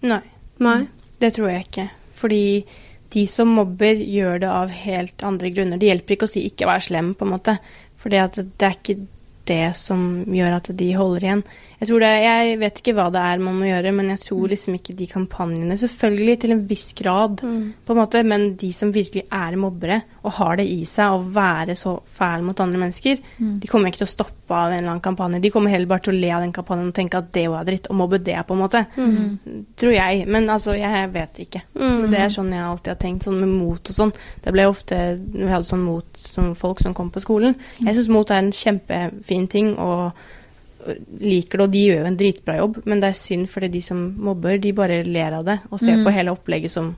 Nei. 0.06 0.22
Nei. 0.62 0.86
Det 1.18 1.32
tror 1.34 1.50
jeg 1.50 1.64
ikke. 1.66 1.86
Fordi 2.14 2.64
de 3.10 3.24
som 3.26 3.50
mobber, 3.50 3.98
gjør 3.98 4.38
det 4.44 4.50
av 4.54 4.70
helt 4.70 5.24
andre 5.26 5.50
grunner. 5.50 5.80
Det 5.80 5.88
hjelper 5.88 6.14
ikke 6.14 6.28
å 6.28 6.30
si 6.30 6.44
'ikke 6.46 6.68
vær 6.68 6.78
slem', 6.78 7.14
på 7.18 7.26
en 7.26 7.32
måte. 7.32 7.58
For 7.96 8.08
det 8.08 8.20
er 8.62 8.70
ikke 8.70 9.06
det 9.46 9.74
som 9.76 10.24
gjør 10.24 10.56
at 10.56 10.70
de 10.76 10.92
holder 10.94 11.20
igjen. 11.26 11.42
Jeg, 11.80 11.88
tror 11.88 12.02
det, 12.04 12.08
jeg 12.22 12.58
vet 12.60 12.80
ikke 12.82 12.92
hva 12.98 13.06
det 13.14 13.20
er 13.24 13.38
man 13.40 13.54
må 13.56 13.64
gjøre, 13.70 13.92
men 13.96 14.10
jeg 14.12 14.20
tror 14.26 14.50
liksom 14.52 14.74
ikke 14.76 14.94
de 14.98 15.06
kampanjene 15.08 15.78
Selvfølgelig 15.80 16.34
til 16.42 16.52
en 16.52 16.66
viss 16.68 16.92
grad, 16.98 17.40
Mm. 17.40 17.72
på 17.86 17.92
en 17.94 17.96
måte, 18.00 18.20
men 18.24 18.54
de 18.60 18.68
som 18.76 18.92
virkelig 18.92 19.22
er 19.32 19.56
mobbere 19.56 20.02
og 20.24 20.32
har 20.36 20.56
det 20.60 20.66
i 20.68 20.84
seg 20.84 21.08
å 21.14 21.22
være 21.32 21.72
så 21.78 21.94
fæl 22.04 22.42
mot 22.44 22.60
andre 22.60 22.78
mennesker, 22.82 23.18
de 23.38 23.66
kommer 23.70 23.88
ikke 23.88 24.02
til 24.02 24.08
å 24.08 24.12
stoppe 24.12 24.52
av 24.52 24.72
en 24.72 24.78
eller 24.78 24.90
annen 24.90 25.00
kampanje. 25.00 25.40
De 25.40 25.50
kommer 25.50 25.70
heller 25.72 25.86
bare 25.86 26.04
til 26.04 26.12
å 26.14 26.20
le 26.20 26.30
av 26.36 26.42
den 26.44 26.52
kampanjen 26.52 26.88
og 26.90 26.94
tenke 26.94 27.16
at 27.16 27.30
det 27.32 27.46
er 27.46 27.64
dritt, 27.64 27.86
og 27.88 27.96
mobbe 27.96 28.18
det, 28.22 28.36
på 28.46 28.52
en 28.52 28.60
måte. 28.60 28.82
Tror 29.80 29.92
jeg. 29.94 30.26
Men 30.28 30.50
altså, 30.50 30.74
jeg 30.76 31.12
vet 31.14 31.38
ikke. 31.46 31.62
Mm. 31.74 32.10
Det 32.10 32.18
er 32.20 32.28
sånn 32.34 32.52
jeg 32.52 32.66
alltid 32.66 32.92
har 32.92 33.00
tenkt, 33.00 33.24
sånn 33.24 33.40
med 33.40 33.48
mot 33.48 33.80
og 33.88 33.94
sånn. 33.96 34.12
Det 34.44 34.52
ble 34.52 34.66
ofte 34.68 34.98
vi 35.32 35.48
hadde 35.48 35.64
sånn 35.70 35.84
mot 35.86 36.04
som 36.20 36.52
folk 36.54 36.82
som 36.84 36.92
kom 36.94 37.10
på 37.14 37.22
skolen. 37.24 37.56
Jeg 37.80 37.94
syns 37.96 38.08
mot 38.12 38.30
er 38.30 38.42
en 38.42 38.52
kjempefin 38.52 39.48
ting, 39.48 39.72
og 39.78 40.12
liker 41.20 41.58
det, 41.58 41.64
og 41.66 41.72
de 41.74 41.82
gjør 41.86 41.98
jo 42.00 42.06
en 42.10 42.16
dritbra 42.20 42.56
jobb, 42.60 42.78
men 42.88 43.00
det 43.02 43.10
er 43.10 43.18
synd 43.20 43.48
fordi 43.52 43.68
de 43.74 43.82
som 43.84 43.98
mobber, 44.18 44.58
de 44.62 44.72
bare 44.76 45.02
ler 45.04 45.36
av 45.40 45.44
det 45.44 45.58
og 45.70 45.80
ser 45.80 45.96
Mm. 45.98 46.04
på 46.06 46.12
hele 46.16 46.32
opplegget 46.32 46.70
som 46.70 46.96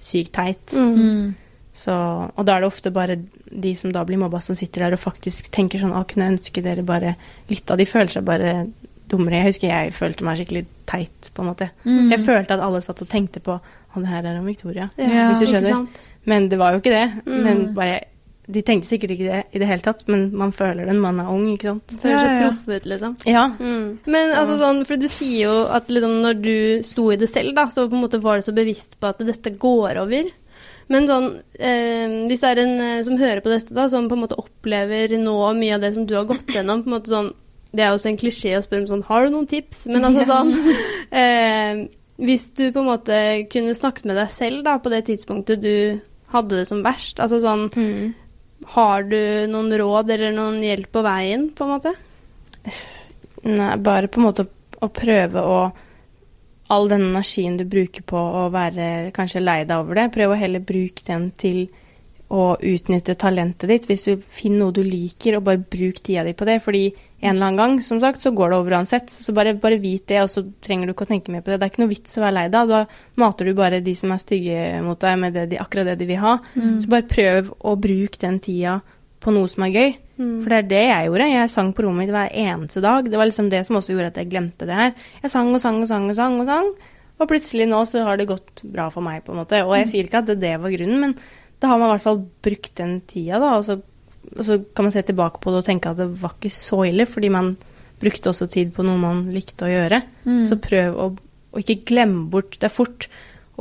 sykt 0.00 0.32
teit. 0.32 0.74
Mm. 0.76 0.94
Mm. 0.98 1.34
Så, 1.72 1.92
og 2.36 2.44
da 2.44 2.56
er 2.56 2.60
det 2.60 2.68
ofte 2.68 2.90
bare 2.92 3.16
de 3.50 3.74
som 3.74 3.92
da 3.92 4.02
blir 4.04 4.18
mobba, 4.20 4.40
som 4.40 4.54
sitter 4.54 4.84
der 4.84 4.92
og 4.92 5.00
faktisk 5.00 5.48
tenker 5.50 5.78
sånn 5.80 5.94
Å, 5.96 6.04
kunne 6.06 6.26
jeg 6.28 6.34
ønske 6.38 6.62
dere 6.62 6.82
bare 6.84 7.14
lytta? 7.48 7.76
De 7.80 7.86
føler 7.88 8.08
seg 8.12 8.24
bare 8.28 8.66
dummere. 9.08 9.40
Jeg 9.40 9.46
husker 9.54 9.68
jeg 9.68 9.92
følte 9.96 10.24
meg 10.24 10.36
skikkelig 10.36 10.66
teit, 10.86 11.30
på 11.34 11.40
en 11.42 11.48
måte. 11.48 11.70
Mm. 11.84 12.10
Jeg 12.12 12.20
følte 12.26 12.54
at 12.54 12.60
alle 12.60 12.80
satt 12.84 13.00
og 13.02 13.08
tenkte 13.08 13.40
på 13.40 13.56
Å, 13.94 14.00
det 14.00 14.08
her 14.08 14.24
er 14.24 14.38
om 14.40 14.46
Victoria. 14.48 14.90
Ja, 14.96 15.28
hvis 15.30 15.40
du 15.40 15.46
skjønner. 15.46 15.86
Men 16.24 16.48
det 16.48 16.58
var 16.58 16.72
jo 16.72 16.80
ikke 16.80 16.92
det. 16.92 17.08
Mm. 17.26 17.42
Men 17.44 17.74
bare 17.74 17.98
De 18.52 18.62
tenkte 18.66 18.88
sikkert 18.90 19.14
ikke 19.14 19.28
det 19.30 19.40
i 19.56 19.60
det 19.62 19.68
hele 19.70 19.84
tatt, 19.84 20.02
men 20.12 20.26
man 20.36 20.52
føler 20.52 20.84
det 20.86 20.94
når 20.96 21.02
man 21.06 21.20
er 21.22 21.30
ung, 21.32 21.46
ikke 21.54 21.70
sant. 21.70 21.94
Føler 22.02 22.18
seg 22.18 22.28
Ja, 22.28 22.34
ja. 22.36 22.50
truffet, 22.50 22.86
liksom. 22.92 23.16
Ja. 23.30 23.44
Mm. 23.58 23.86
Men 24.12 24.34
altså 24.36 24.58
sånn, 24.60 24.82
for 24.88 25.00
du 25.00 25.08
sier 25.10 25.40
jo 25.46 25.56
at 25.78 25.90
liksom 25.92 26.18
når 26.24 26.38
du 26.44 26.54
sto 26.86 27.08
i 27.14 27.18
det 27.20 27.30
selv, 27.32 27.54
da, 27.58 27.66
så 27.72 27.88
på 27.88 27.96
en 27.98 28.04
måte 28.04 28.20
var 28.22 28.38
du 28.40 28.46
så 28.46 28.54
bevisst 28.56 28.98
på 29.00 29.10
at 29.10 29.22
dette 29.24 29.54
går 29.62 30.00
over. 30.04 30.30
Men 30.92 31.06
sånn, 31.08 31.28
eh, 31.56 32.16
hvis 32.28 32.42
det 32.42 32.48
er 32.50 32.60
en 32.64 32.74
eh, 32.84 33.02
som 33.06 33.16
hører 33.16 33.40
på 33.40 33.52
dette, 33.52 33.72
da, 33.72 33.86
som 33.88 34.08
på 34.10 34.16
en 34.18 34.24
måte 34.26 34.36
opplever 34.36 35.14
nå 35.22 35.36
mye 35.56 35.76
av 35.78 35.80
det 35.86 35.94
som 35.94 36.04
du 36.06 36.16
har 36.18 36.26
gått 36.28 36.50
gjennom, 36.52 36.82
på 36.84 36.90
en 36.90 36.96
måte 36.98 37.12
sånn, 37.12 37.30
det 37.72 37.80
er 37.86 37.92
jo 37.94 37.96
også 38.00 38.10
en 38.10 38.18
klisjé 38.20 38.50
å 38.58 38.64
spørre 38.66 38.82
om 38.84 38.90
sånn, 38.90 39.04
har 39.08 39.24
du 39.24 39.32
noen 39.32 39.46
tips? 39.48 39.86
Men 39.88 40.04
altså 40.10 40.26
sånn, 40.34 40.50
eh, 41.16 41.84
hvis 42.22 42.50
du 42.58 42.66
på 42.74 42.82
en 42.82 42.90
måte 42.90 43.20
kunne 43.52 43.72
snakket 43.78 44.04
med 44.10 44.18
deg 44.20 44.34
selv 44.34 44.64
da, 44.66 44.76
på 44.82 44.92
det 44.92 45.04
tidspunktet 45.08 45.62
du 45.64 46.00
hadde 46.34 46.60
det 46.60 46.66
som 46.68 46.82
verst, 46.84 47.20
altså 47.20 47.40
sånn, 47.42 47.70
Mm. 47.76 48.12
Har 48.74 49.06
du 49.08 49.46
noen 49.50 49.72
råd 49.78 50.10
eller 50.14 50.34
noen 50.34 50.60
hjelp 50.62 50.92
på 50.92 51.04
veien, 51.04 51.48
på 51.56 51.66
en 51.66 51.72
måte? 51.74 51.94
Nei, 53.48 53.72
bare 53.82 54.10
på 54.10 54.20
en 54.20 54.26
måte 54.28 54.46
å, 54.46 54.52
å 54.86 54.92
prøve 54.92 55.46
å 55.46 55.62
All 56.72 56.86
den 56.88 57.02
energien 57.10 57.58
du 57.58 57.66
bruker 57.68 58.00
på 58.08 58.16
å 58.16 58.46
være 58.48 59.10
kanskje 59.12 59.42
lei 59.42 59.58
deg 59.68 59.82
over 59.82 59.98
det, 59.98 60.06
prøv 60.14 60.30
å 60.32 60.36
heller 60.40 60.62
bruke 60.64 61.02
den 61.04 61.26
til 61.36 61.66
å 62.32 62.54
utnytte 62.56 63.16
talentet 63.20 63.68
ditt. 63.68 63.88
Hvis 63.90 64.06
du 64.08 64.22
finner 64.32 64.62
noe 64.62 64.76
du 64.78 64.80
liker, 64.86 65.36
og 65.36 65.44
bare 65.50 65.60
bruk 65.60 66.00
tida 66.00 66.24
di 66.24 66.32
på 66.32 66.48
det. 66.48 66.62
Fordi 66.64 66.86
en 67.22 67.36
eller 67.36 67.46
annen 67.46 67.60
gang, 67.60 67.74
som 67.86 68.00
sagt, 68.02 68.22
så 68.24 68.32
går 68.34 68.50
det 68.50 68.56
over 68.58 68.74
uansett. 68.80 69.12
Så 69.14 69.32
bare, 69.34 69.54
bare 69.54 69.78
vit 69.78 70.08
det, 70.10 70.18
og 70.24 70.30
så 70.30 70.42
trenger 70.64 70.88
du 70.88 70.94
ikke 70.94 71.06
å 71.06 71.10
tenke 71.12 71.30
mer 71.30 71.44
på 71.44 71.52
det. 71.52 71.60
Det 71.60 71.68
er 71.68 71.72
ikke 71.72 71.82
noe 71.84 71.92
vits 71.92 72.18
å 72.18 72.24
være 72.24 72.34
lei 72.34 72.46
deg. 72.50 72.72
Da 72.72 72.80
mater 73.22 73.46
du 73.46 73.52
bare 73.54 73.78
de 73.84 73.94
som 73.98 74.10
er 74.10 74.22
stygge 74.22 74.56
mot 74.82 74.98
deg, 74.98 75.20
med 75.22 75.36
det 75.38 75.44
de, 75.52 75.60
akkurat 75.62 75.92
det 75.92 76.00
de 76.00 76.08
vil 76.10 76.18
ha. 76.22 76.32
Så 76.82 76.90
bare 76.90 77.06
prøv 77.06 77.52
å 77.62 77.76
bruke 77.78 78.18
den 78.24 78.40
tida 78.42 78.80
på 79.22 79.30
noe 79.30 79.46
som 79.50 79.62
er 79.68 79.76
gøy. 79.76 79.92
For 80.42 80.50
det 80.50 80.58
er 80.58 80.66
det 80.72 80.82
jeg 80.82 81.06
gjorde. 81.06 81.28
Jeg 81.30 81.50
sang 81.54 81.70
på 81.72 81.84
rommet 81.86 82.04
mitt 82.04 82.14
hver 82.14 82.34
eneste 82.42 82.82
dag. 82.82 83.06
Det 83.06 83.18
var 83.18 83.30
liksom 83.30 83.50
det 83.54 83.62
som 83.66 83.78
også 83.78 83.94
gjorde 83.94 84.10
at 84.10 84.18
jeg 84.18 84.30
glemte 84.34 84.66
det 84.66 84.80
her. 84.80 84.90
Jeg 85.22 85.30
sang 85.30 85.54
og 85.54 85.62
sang 85.62 85.78
og 85.82 85.88
sang 85.88 86.10
og 86.10 86.18
sang. 86.18 86.40
Og 86.42 86.50
sang. 86.50 86.72
Og 87.22 87.30
plutselig 87.30 87.68
nå 87.70 87.84
så 87.86 88.02
har 88.02 88.18
det 88.18 88.26
gått 88.30 88.64
bra 88.66 88.88
for 88.90 89.04
meg, 89.04 89.22
på 89.22 89.30
en 89.30 89.40
måte. 89.44 89.62
Og 89.62 89.76
jeg 89.78 89.88
sier 89.92 90.08
ikke 90.08 90.24
at 90.24 90.30
det, 90.32 90.40
det 90.42 90.56
var 90.58 90.74
grunnen, 90.74 91.00
men 91.06 91.14
da 91.62 91.70
har 91.70 91.78
man 91.78 91.92
i 91.92 91.94
hvert 91.94 92.06
fall 92.08 92.22
brukt 92.42 92.74
den 92.80 92.96
tida, 93.06 93.38
da. 93.38 93.52
Og 93.60 93.66
så, 93.66 93.78
og 94.36 94.44
så 94.46 94.58
kan 94.74 94.86
man 94.86 94.94
se 94.94 95.02
tilbake 95.02 95.42
på 95.42 95.50
det 95.52 95.62
og 95.62 95.66
tenke 95.66 95.90
at 95.90 96.00
det 96.00 96.08
var 96.22 96.36
ikke 96.38 96.52
så 96.54 96.84
ille, 96.88 97.06
fordi 97.08 97.28
man 97.32 97.52
brukte 98.02 98.30
også 98.32 98.48
tid 98.50 98.72
på 98.74 98.84
noe 98.86 98.98
man 98.98 99.26
likte 99.34 99.66
å 99.68 99.70
gjøre. 99.70 100.00
Mm. 100.24 100.40
Så 100.50 100.56
prøv 100.62 100.96
å, 100.98 101.10
å 101.52 101.60
ikke 101.62 101.82
glemme 101.92 102.24
bort 102.32 102.56
det 102.58 102.70
er 102.70 102.74
fort. 102.74 103.08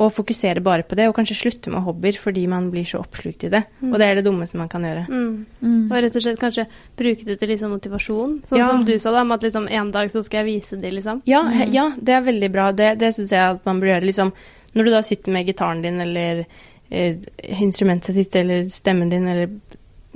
Og 0.02 0.08
fokusere 0.16 0.62
bare 0.64 0.86
på 0.88 0.96
det, 0.96 1.10
og 1.10 1.14
kanskje 1.18 1.36
slutte 1.36 1.70
med 1.70 1.84
hobbyer 1.84 2.16
fordi 2.18 2.46
man 2.50 2.70
blir 2.72 2.88
så 2.88 3.02
oppslukt 3.04 3.44
i 3.44 3.50
det. 3.52 3.60
Og 3.84 3.98
det 4.00 4.08
er 4.08 4.16
det 4.18 4.24
dummeste 4.26 4.58
man 4.58 4.70
kan 4.72 4.86
gjøre. 4.88 5.04
Mm. 5.12 5.34
Mm. 5.60 5.82
Og 5.92 5.94
rett 6.06 6.16
og 6.16 6.24
slett 6.24 6.40
kanskje 6.40 6.66
bruke 6.98 7.28
det 7.28 7.36
til 7.42 7.52
liksom 7.52 7.74
motivasjon. 7.76 8.38
Sånn 8.48 8.62
Ja. 8.62 8.70
som 8.72 8.86
du 8.88 8.94
sa, 8.98 9.12
da, 9.12 9.26
med 9.28 9.36
at 9.36 9.44
liksom 9.50 9.68
en 9.68 9.92
dag 9.92 10.10
så 10.10 10.24
skal 10.24 10.42
jeg 10.42 10.62
vise 10.62 10.80
det, 10.80 10.94
liksom. 10.96 11.22
Ja, 11.30 11.44
he, 11.52 11.68
ja, 11.76 11.90
det 12.00 12.16
er 12.16 12.24
veldig 12.26 12.52
bra. 12.56 12.72
Det, 12.72 12.94
det 13.04 13.12
syns 13.20 13.36
jeg 13.36 13.44
at 13.58 13.68
man 13.68 13.84
bør 13.84 13.92
gjøre. 13.92 14.08
Liksom, 14.10 14.32
når 14.74 14.88
du 14.88 14.92
da 14.96 15.02
sitter 15.06 15.36
med 15.36 15.52
gitaren 15.52 15.84
din 15.84 16.02
eller 16.08 16.46
eh, 16.90 17.20
instrumentet 17.60 18.16
ditt 18.16 18.36
eller 18.40 18.64
stemmen 18.72 19.12
din 19.12 19.28
eller 19.28 19.52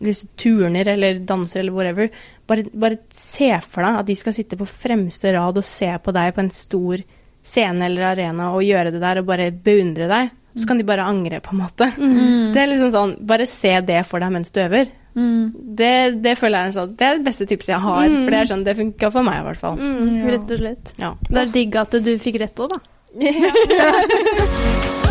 liksom, 0.01 0.29
turner 0.39 0.87
eller 0.95 1.19
danser 1.27 1.59
eller 1.61 1.75
whatever, 1.75 2.09
bare, 2.47 2.65
bare 2.73 2.97
se 3.13 3.51
for 3.63 3.85
deg 3.85 3.99
at 4.01 4.09
de 4.09 4.15
skal 4.19 4.33
sitte 4.35 4.57
på 4.59 4.67
fremste 4.69 5.31
rad 5.35 5.57
og 5.57 5.65
se 5.67 5.91
på 6.03 6.13
deg 6.15 6.33
på 6.35 6.43
en 6.45 6.51
stor 6.53 7.03
scene 7.45 7.85
eller 7.85 8.11
arena 8.15 8.51
og 8.55 8.63
gjøre 8.65 8.91
det 8.95 9.01
der 9.03 9.21
og 9.21 9.27
bare 9.29 9.51
beundre 9.51 10.07
deg. 10.09 10.33
Så 10.55 10.63
kan 10.69 10.77
de 10.79 10.85
bare 10.87 11.03
angre, 11.03 11.41
på 11.43 11.51
en 11.51 11.59
måte. 11.59 11.89
Mm. 11.99 12.53
Det 12.55 12.61
er 12.61 12.69
liksom 12.71 12.91
sånn, 12.93 13.15
Bare 13.27 13.43
se 13.51 13.73
det 13.83 13.97
for 14.07 14.23
deg 14.23 14.31
mens 14.31 14.53
du 14.55 14.61
øver. 14.63 14.87
Mm. 15.15 15.51
Det, 15.75 15.89
det 16.23 16.37
føler 16.39 16.63
jeg 16.63 16.71
er 16.71 16.75
sånn, 16.77 16.93
det 16.95 17.07
er 17.09 17.17
det 17.19 17.25
beste 17.27 17.47
tipset 17.49 17.73
jeg 17.73 17.83
har. 17.83 18.07
Mm. 18.07 18.21
For 18.23 18.31
det 18.31 18.39
er 18.39 18.49
sånn, 18.53 18.63
det 18.63 18.77
funka 18.79 19.11
for 19.11 19.27
meg 19.27 19.41
i 19.41 19.45
hvert 19.49 19.59
fall. 19.65 19.75
Mm, 19.75 20.13
Ja. 20.15 20.25
Rett 20.31 20.55
og 20.55 20.61
slett. 20.63 20.93
Ja. 21.03 21.11
Det 21.27 21.41
er 21.43 21.51
digg 21.59 21.75
at 21.83 21.99
du 22.07 22.11
fikk 22.23 22.39
rett 22.39 22.63
òg, 22.63 22.71
da. 22.71 22.79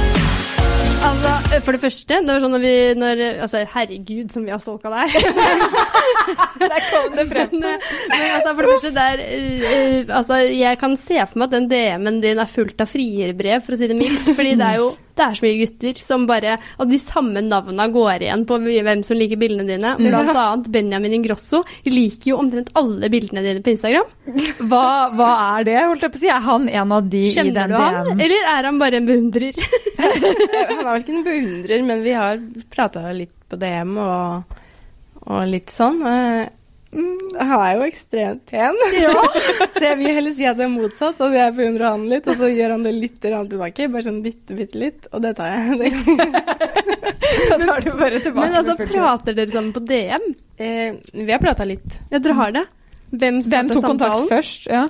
Altså, 1.05 1.61
for 1.65 1.77
det 1.77 1.81
første, 1.83 2.19
det 2.25 2.33
var 2.33 2.43
sånn 2.43 2.55
når 2.55 2.63
vi 2.63 2.75
når, 2.99 3.23
Altså, 3.45 3.63
herregud, 3.75 4.31
som 4.33 4.47
vi 4.47 4.53
har 4.55 4.63
stalka 4.63 4.93
deg. 4.93 5.17
Der 6.65 6.87
kom 6.89 7.17
det 7.19 7.27
frem. 7.29 7.55
Men, 7.61 7.81
men 8.11 8.25
altså, 8.39 8.55
for 8.55 8.65
det 8.65 8.73
første, 8.73 8.93
det 8.97 9.05
er 9.05 9.23
eh, 9.25 9.67
eh, 9.71 9.99
Altså, 10.09 10.41
jeg 10.49 10.81
kan 10.81 10.97
se 11.01 11.19
for 11.21 11.43
meg 11.43 11.51
at 11.51 11.57
den 11.59 11.71
DM-en 11.73 12.21
din 12.25 12.41
er 12.41 12.51
fullt 12.51 12.81
av 12.81 12.91
frierbrev, 12.91 13.65
for 13.65 13.77
å 13.77 13.81
si 13.81 13.91
det 13.91 13.99
mildt. 13.99 14.31
Fordi 14.33 14.55
det 14.61 14.71
er 14.71 14.81
jo 14.81 14.93
det 15.15 15.23
er 15.25 15.37
så 15.39 15.45
mye 15.45 15.59
gutter 15.61 15.99
som 16.03 16.25
bare 16.27 16.57
Og 16.83 16.89
de 16.91 16.99
samme 16.99 17.43
navna 17.45 17.87
går 17.93 18.25
igjen 18.27 18.45
på 18.49 18.59
hvem 18.65 19.05
som 19.07 19.19
liker 19.19 19.39
bildene 19.41 19.67
dine. 19.69 19.93
Blant 20.01 20.33
annet 20.35 20.71
Benjamin 20.75 21.15
Ingrosso 21.19 21.63
liker 21.87 22.33
jo 22.33 22.41
omtrent 22.43 22.73
alle 22.79 23.11
bildene 23.13 23.45
dine 23.45 23.63
på 23.65 23.75
Instagram. 23.75 24.11
Hva, 24.65 24.85
hva 25.15 25.31
er 25.59 25.69
det, 25.69 25.77
holdt 25.85 26.07
jeg 26.07 26.15
på 26.15 26.21
å 26.21 26.23
si? 26.25 26.33
Er 26.35 26.43
han 26.49 26.67
en 26.69 26.97
av 26.99 27.07
de 27.13 27.23
i 27.29 27.31
den 27.35 27.53
DM? 27.53 27.55
Kjenner 27.55 27.71
du 27.71 27.79
han, 27.79 28.11
DM? 28.11 28.25
eller 28.27 28.51
er 28.57 28.69
han 28.71 28.83
bare 28.83 29.01
en 29.01 29.09
beundrer? 29.09 29.63
Han 30.05 30.83
er 30.83 30.91
vel 30.91 31.05
ikke 31.05 31.15
en 31.15 31.25
beundrer, 31.29 31.87
men 31.87 32.05
vi 32.05 32.15
har 32.17 32.43
prata 32.75 33.07
litt 33.15 33.35
på 33.49 33.59
DM 33.61 33.97
og, 34.03 34.59
og 35.29 35.43
litt 35.51 35.73
sånn. 35.73 36.03
Mm, 36.95 37.35
Han 37.41 37.61
er 37.65 37.73
jo 37.79 37.87
ekstremt 37.89 38.45
pen, 38.47 38.77
så 39.75 39.83
jeg 39.83 39.99
vil 39.99 40.15
heller 40.15 40.35
si 40.37 40.47
at 40.47 40.59
det 40.61 40.67
er 40.69 40.73
motsatt. 40.73 41.19
At 41.27 41.35
jeg 41.35 41.55
beundrer 41.57 41.89
han 41.91 42.05
litt, 42.11 42.29
og 42.31 42.39
så 42.39 42.51
gjør 42.53 42.77
han 42.77 42.87
det 42.87 42.93
litt 42.95 43.17
tilbake. 43.25 43.89
Bare 43.91 44.07
sånn 44.07 44.21
bitte, 44.25 44.55
bitte 44.55 44.79
litt. 44.79 45.09
Og 45.13 45.25
det 45.25 45.35
tar 45.41 45.55
jeg. 45.57 45.91
Da 47.45 47.57
tar 47.59 47.81
du 47.83 47.91
bare 47.99 48.19
tilbake. 48.23 48.47
Men 48.47 48.57
altså, 48.61 48.75
prater 48.87 49.35
dere 49.35 49.51
sammen 49.51 49.73
på 49.75 49.81
DM? 49.89 50.27
eh, 50.61 50.95
vi 51.13 51.33
har 51.33 51.41
prata 51.43 51.65
litt. 51.67 51.97
Ja, 52.13 52.21
dere 52.23 52.37
har 52.39 52.53
det? 52.55 52.63
Hvem 53.11 53.41
Hvem 53.43 53.71
tok 53.73 53.81
tok 53.81 53.89
kontakt 53.95 54.29
først? 54.31 54.69
Ja. 54.71 54.85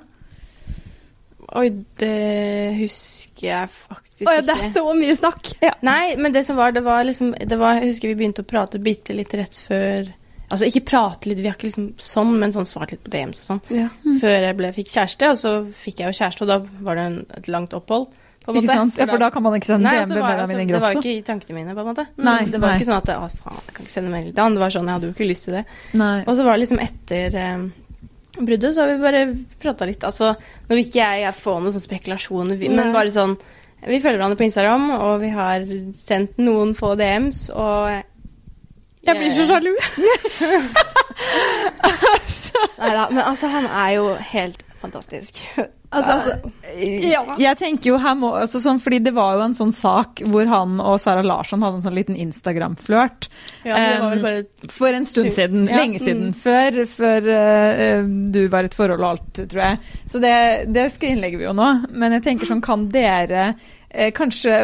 Oi, 1.54 1.68
det 2.00 2.74
husker 2.80 3.46
jeg 3.46 3.68
faktisk 3.70 4.26
Å 4.26 4.32
ja, 4.38 4.42
det 4.42 4.54
er 4.58 4.70
så 4.74 4.82
mye 4.96 5.14
snakk! 5.18 5.52
Nei, 5.86 6.16
men 6.18 6.34
det 6.34 6.42
som 6.48 6.56
var, 6.58 6.72
det 6.74 6.82
var 6.86 7.04
liksom 7.06 7.34
det 7.36 7.58
var, 7.60 7.78
Jeg 7.78 7.92
husker 7.92 8.10
vi 8.10 8.16
begynte 8.18 8.42
å 8.42 8.48
prate 8.48 8.80
bitte 8.82 9.14
litt 9.14 9.34
rett 9.38 9.54
før 9.54 10.08
Altså 10.54 10.68
ikke 10.70 10.84
prate 10.88 11.28
litt, 11.30 11.40
vi 11.42 11.48
har 11.50 11.56
ikke 11.58 11.66
liksom 11.68 11.88
sånn, 11.98 12.34
men 12.40 12.52
sånn 12.54 12.68
svart 12.70 12.94
litt 12.94 13.02
på 13.04 13.10
DMs 13.12 13.40
og 13.42 13.46
sånn. 13.50 13.62
Ja. 13.74 13.88
Før 14.22 14.36
jeg 14.48 14.56
ble, 14.60 14.70
fikk 14.76 14.92
kjæreste, 14.94 15.30
og 15.34 15.40
så 15.40 15.54
fikk 15.84 16.00
jeg 16.04 16.12
jo 16.12 16.18
kjæreste, 16.22 16.46
og 16.46 16.52
da 16.54 16.60
var 16.86 17.00
det 17.00 17.08
en, 17.10 17.18
et 17.40 17.48
langt 17.50 17.74
opphold. 17.74 18.08
På 18.44 18.52
en 18.52 18.58
Ikke 18.60 18.74
sant? 18.76 18.98
Ja, 19.00 19.06
for 19.08 19.16
da 19.22 19.30
kan 19.32 19.40
man 19.42 19.54
ikke 19.56 19.70
sende 19.70 19.88
Nei, 19.88 19.94
DM 20.02 20.10
så 20.10 20.14
med 20.18 20.20
var, 20.22 20.34
altså, 20.42 20.46
det 20.52 20.56
var 20.56 20.64
Ingrosso. 20.66 20.98
ikke 21.00 21.12
i 21.16 21.22
tankene 21.24 21.54
mine, 21.56 21.72
på 21.74 21.80
en 21.80 21.86
måte. 21.88 22.04
Nei, 22.20 22.40
det 22.52 22.58
var 22.60 22.68
nei. 22.74 22.76
ikke 22.76 22.88
sånn 22.90 22.98
at 23.00 23.08
Å, 23.14 23.28
faen, 23.40 23.62
jeg 23.64 23.74
kan 23.78 23.86
ikke 23.86 23.94
sende 23.94 24.10
melding 24.12 24.34
til 24.36 24.44
han. 24.44 24.54
Det 24.58 24.62
var 24.64 24.74
sånn, 24.74 24.90
jeg 24.90 24.98
hadde 24.98 25.08
jo 25.08 25.14
ikke 25.16 25.28
lyst 25.30 25.46
til 25.48 25.56
det. 25.56 25.62
Nei. 25.96 26.18
Og 26.28 26.36
så 26.36 26.44
var 26.44 26.52
det 26.58 26.62
liksom 26.66 26.82
etter 26.84 27.38
um, 27.40 27.64
bruddet, 28.44 28.74
så 28.76 28.84
har 28.84 28.92
vi 28.92 28.98
bare 29.06 29.22
prata 29.64 29.88
litt. 29.88 30.04
Altså, 30.04 30.34
nå 30.68 30.76
vil 30.76 30.84
ikke 30.84 31.00
jeg, 31.00 31.22
jeg 31.24 31.38
få 31.40 31.56
noen 31.56 31.72
sånne 31.72 31.86
spekulasjoner, 31.88 32.60
vi- 32.60 32.68
men 32.68 32.82
Nei. 32.90 32.92
bare 33.00 33.14
sånn 33.16 33.36
Vi 33.84 33.98
følger 34.00 34.16
hverandre 34.16 34.38
på 34.40 34.46
Instagram, 34.46 34.84
og 34.96 35.18
vi 35.20 35.28
har 35.34 35.64
sendt 35.92 36.38
noen 36.40 36.70
få 36.76 36.94
DMs, 36.96 37.50
og 37.52 38.02
Jeg 39.06 39.16
blir 39.20 39.30
så 39.36 39.46
sjalu. 39.50 39.72
Nei 42.78 42.90
da, 42.94 43.08
men 43.10 43.22
altså, 43.24 43.48
han 43.50 43.66
er 43.66 43.96
jo 43.98 44.04
helt 44.32 44.62
fantastisk. 44.84 45.40
Altså, 45.94 46.34
ja. 47.06 47.20
Jeg 47.38 47.56
tenker 47.60 47.92
jo 47.92 47.98
her 48.02 48.16
må, 48.18 48.32
altså 48.36 48.58
sånn, 48.60 48.80
fordi 48.82 48.98
Det 49.06 49.12
var 49.14 49.36
jo 49.38 49.44
en 49.46 49.54
sånn 49.56 49.70
sak 49.72 50.20
hvor 50.26 50.48
han 50.50 50.80
og 50.82 50.96
Sara 51.00 51.22
Larsson 51.24 51.62
hadde 51.62 51.78
en 51.78 51.84
sånn 51.86 51.94
liten 51.96 52.16
Instagram-flørt. 52.18 53.28
Ja, 53.64 53.78
det 53.78 54.00
var 54.02 54.16
vel 54.24 54.40
Um, 54.44 54.68
For 54.74 54.90
en 54.96 55.06
stund 55.06 55.30
Tur- 55.30 55.36
siden. 55.36 55.68
ja, 55.70 55.76
Lenge 55.78 56.00
siden. 56.02 56.32
mm. 56.32 56.34
Før, 56.40 56.80
før 56.90 57.20
uh, 57.30 58.10
du 58.34 58.40
var 58.52 58.66
i 58.66 58.70
et 58.72 58.74
forhold 58.76 59.00
og 59.06 59.10
alt, 59.14 59.30
tror 59.52 59.62
jeg. 59.62 59.78
Så 60.10 60.20
det, 60.24 60.34
det 60.74 60.88
skrinlegger 60.96 61.38
vi 61.38 61.46
jo 61.46 61.54
nå. 61.56 61.70
Men 61.94 62.18
jeg 62.18 62.22
tenker 62.26 62.50
sånn, 62.50 62.64
kan 62.64 62.88
dere 62.92 63.44
eh, 63.52 63.54
kanskje 64.16 64.60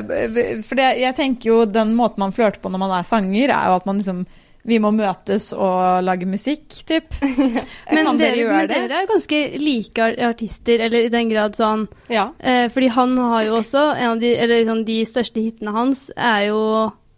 For 0.66 0.78
det, 0.80 0.88
jeg 1.00 1.14
tenker 1.18 1.50
jo 1.52 1.58
den 1.70 1.94
måten 1.98 2.22
man 2.24 2.32
flørter 2.36 2.60
på 2.62 2.70
når 2.72 2.82
man 2.82 2.94
er 2.98 3.06
sanger, 3.06 3.48
er 3.54 3.70
jo 3.70 3.76
at 3.80 3.86
man 3.90 4.00
liksom 4.02 4.24
vi 4.60 4.76
må 4.76 4.90
møtes 4.92 5.54
og 5.56 6.02
lage 6.04 6.26
musikk, 6.28 6.66
typ. 6.84 7.14
Men, 7.96 8.10
dere, 8.20 8.42
men 8.44 8.66
det? 8.68 8.74
dere 8.76 8.98
er 8.98 9.06
jo 9.06 9.08
ganske 9.14 9.38
like 9.56 10.08
artister, 10.26 10.82
eller 10.84 11.06
i 11.06 11.12
den 11.14 11.30
grad 11.32 11.56
sånn 11.56 11.86
Ja. 12.12 12.26
eh, 12.38 12.66
Fordi 12.68 12.90
han 12.92 13.14
har 13.18 13.46
jo 13.46 13.54
også 13.62 13.86
en 13.96 14.10
av 14.10 14.20
de 14.20 14.34
Eller 14.36 14.66
sånn, 14.68 14.84
de 14.84 14.98
største 15.08 15.40
hitene 15.40 15.72
hans 15.72 16.10
er 16.14 16.50
jo 16.50 16.60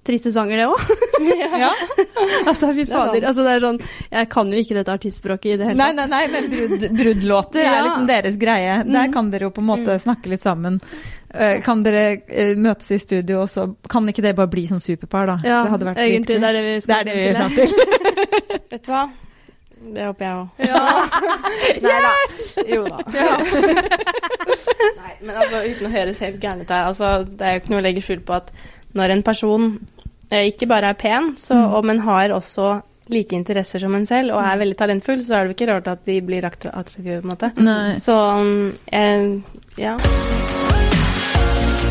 triste 0.04 0.32
sanger, 0.34 0.56
det 0.62 0.66
òg. 0.66 0.80
Ja. 1.62 1.68
altså, 2.48 2.72
fy 2.74 2.80
er 2.82 2.88
fader. 2.90 3.22
Altså, 3.28 3.42
det 3.46 3.50
er 3.52 3.60
sånn 3.62 3.76
Jeg 4.10 4.28
kan 4.32 4.48
jo 4.50 4.58
ikke 4.58 4.74
dette 4.74 4.90
artistspråket 4.96 5.52
i 5.52 5.56
det 5.60 5.66
hele 5.68 5.78
tatt. 5.78 5.94
nei, 5.98 6.06
nei, 6.10 6.22
men 6.32 6.48
brud, 6.50 6.86
bruddlåter 6.98 7.62
er 7.62 7.84
liksom 7.86 8.06
deres 8.08 8.38
greie. 8.40 8.78
Der 8.88 9.06
Mm. 9.08 9.12
kan 9.14 9.30
dere 9.30 9.46
jo 9.46 9.50
på 9.54 9.62
en 9.62 9.68
måte 9.68 9.94
snakke 10.02 10.32
litt 10.32 10.42
sammen. 10.42 10.80
Eh, 11.32 11.60
kan 11.62 11.82
dere 11.84 12.22
eh, 12.28 12.54
møtes 12.58 12.90
i 12.96 12.98
studio, 12.98 13.42
og 13.44 13.48
så 13.52 13.68
kan 13.88 14.08
ikke 14.10 14.22
det 14.24 14.34
bare 14.36 14.50
bli 14.50 14.64
sånn 14.66 14.80
superpar, 14.82 15.26
da? 15.30 15.36
Ja, 15.46 15.62
det 15.64 15.70
hadde 15.76 15.86
vært 15.92 16.02
egentlig. 16.02 16.40
Det 16.40 16.48
er 16.50 16.52
det 16.58 16.64
vi 16.66 16.80
skal 16.80 16.92
Det 16.92 16.98
er 16.98 17.04
det 17.04 17.14
vi 17.14 17.22
vil 17.22 17.34
til. 17.34 17.38
fram 17.38 17.52
til. 17.54 17.70
Vet 18.72 18.82
du 18.82 18.90
hva? 18.92 19.04
Det 19.92 20.04
håper 20.06 20.24
jeg 20.26 20.34
òg. 20.40 20.48
Ja. 20.66 20.82
Nei 21.86 21.98
da. 22.02 22.12
Jo 22.70 22.82
da. 22.86 22.98
Nei, 23.92 25.14
men 25.22 25.34
altså, 25.36 25.62
uten 25.66 25.88
å 25.88 25.92
høres 25.94 26.20
helt 26.22 26.38
gæren 26.42 26.62
ut 26.62 26.70
her, 26.70 26.86
altså, 26.90 27.12
det 27.26 27.46
er 27.48 27.56
jo 27.56 27.62
ikke 27.62 27.74
noe 27.74 27.82
å 27.82 27.86
legge 27.86 28.04
skjul 28.04 28.22
på 28.26 28.36
at 28.38 28.52
når 28.98 29.14
en 29.14 29.22
person 29.26 29.68
ikke 30.48 30.66
bare 30.70 30.88
er 30.92 30.98
pen, 30.98 31.32
så, 31.36 31.54
Mm. 31.54 31.72
og, 31.76 31.84
men 31.84 31.98
har 32.06 32.28
også 32.32 32.80
like 33.12 33.32
interesser 33.36 33.78
som 33.82 33.94
en 33.94 34.06
selv, 34.06 34.32
og 34.32 34.40
er 34.46 34.58
veldig 34.60 34.76
talentfull, 34.78 35.20
så 35.20 35.34
er 35.36 35.44
det 35.48 35.56
ikke 35.56 35.68
rart 35.72 35.88
at 35.90 36.04
de 36.06 36.20
blir 36.24 36.44
attraktive, 36.46 37.20
på 37.20 37.26
en 37.26 37.32
måte. 37.34 37.50
Nei. 37.60 37.96
Så 38.00 38.14
um, 38.16 38.72
eh, 38.92 39.40
ja. 39.76 39.96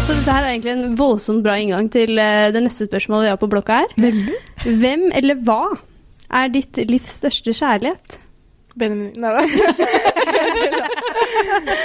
Så 0.02 0.16
dette 0.18 0.32
her 0.34 0.44
er 0.44 0.50
egentlig 0.56 0.72
en 0.74 0.96
voldsomt 0.98 1.44
bra 1.46 1.54
inngang 1.62 1.92
til 1.94 2.18
eh, 2.20 2.50
det 2.56 2.64
neste 2.66 2.88
spørsmålet 2.90 3.28
vi 3.28 3.32
har 3.34 3.38
på 3.44 3.50
blokka 3.52 3.82
her. 3.84 3.94
Veldig. 4.02 4.36
Hvem 4.82 5.06
eller 5.20 5.36
hva 5.46 5.62
er 6.42 6.48
ditt 6.54 6.80
livs 6.90 7.20
største 7.22 7.54
kjærlighet? 7.54 8.18
Benjamin 8.80 9.12
Nei 9.20 9.32
da. 9.36 9.42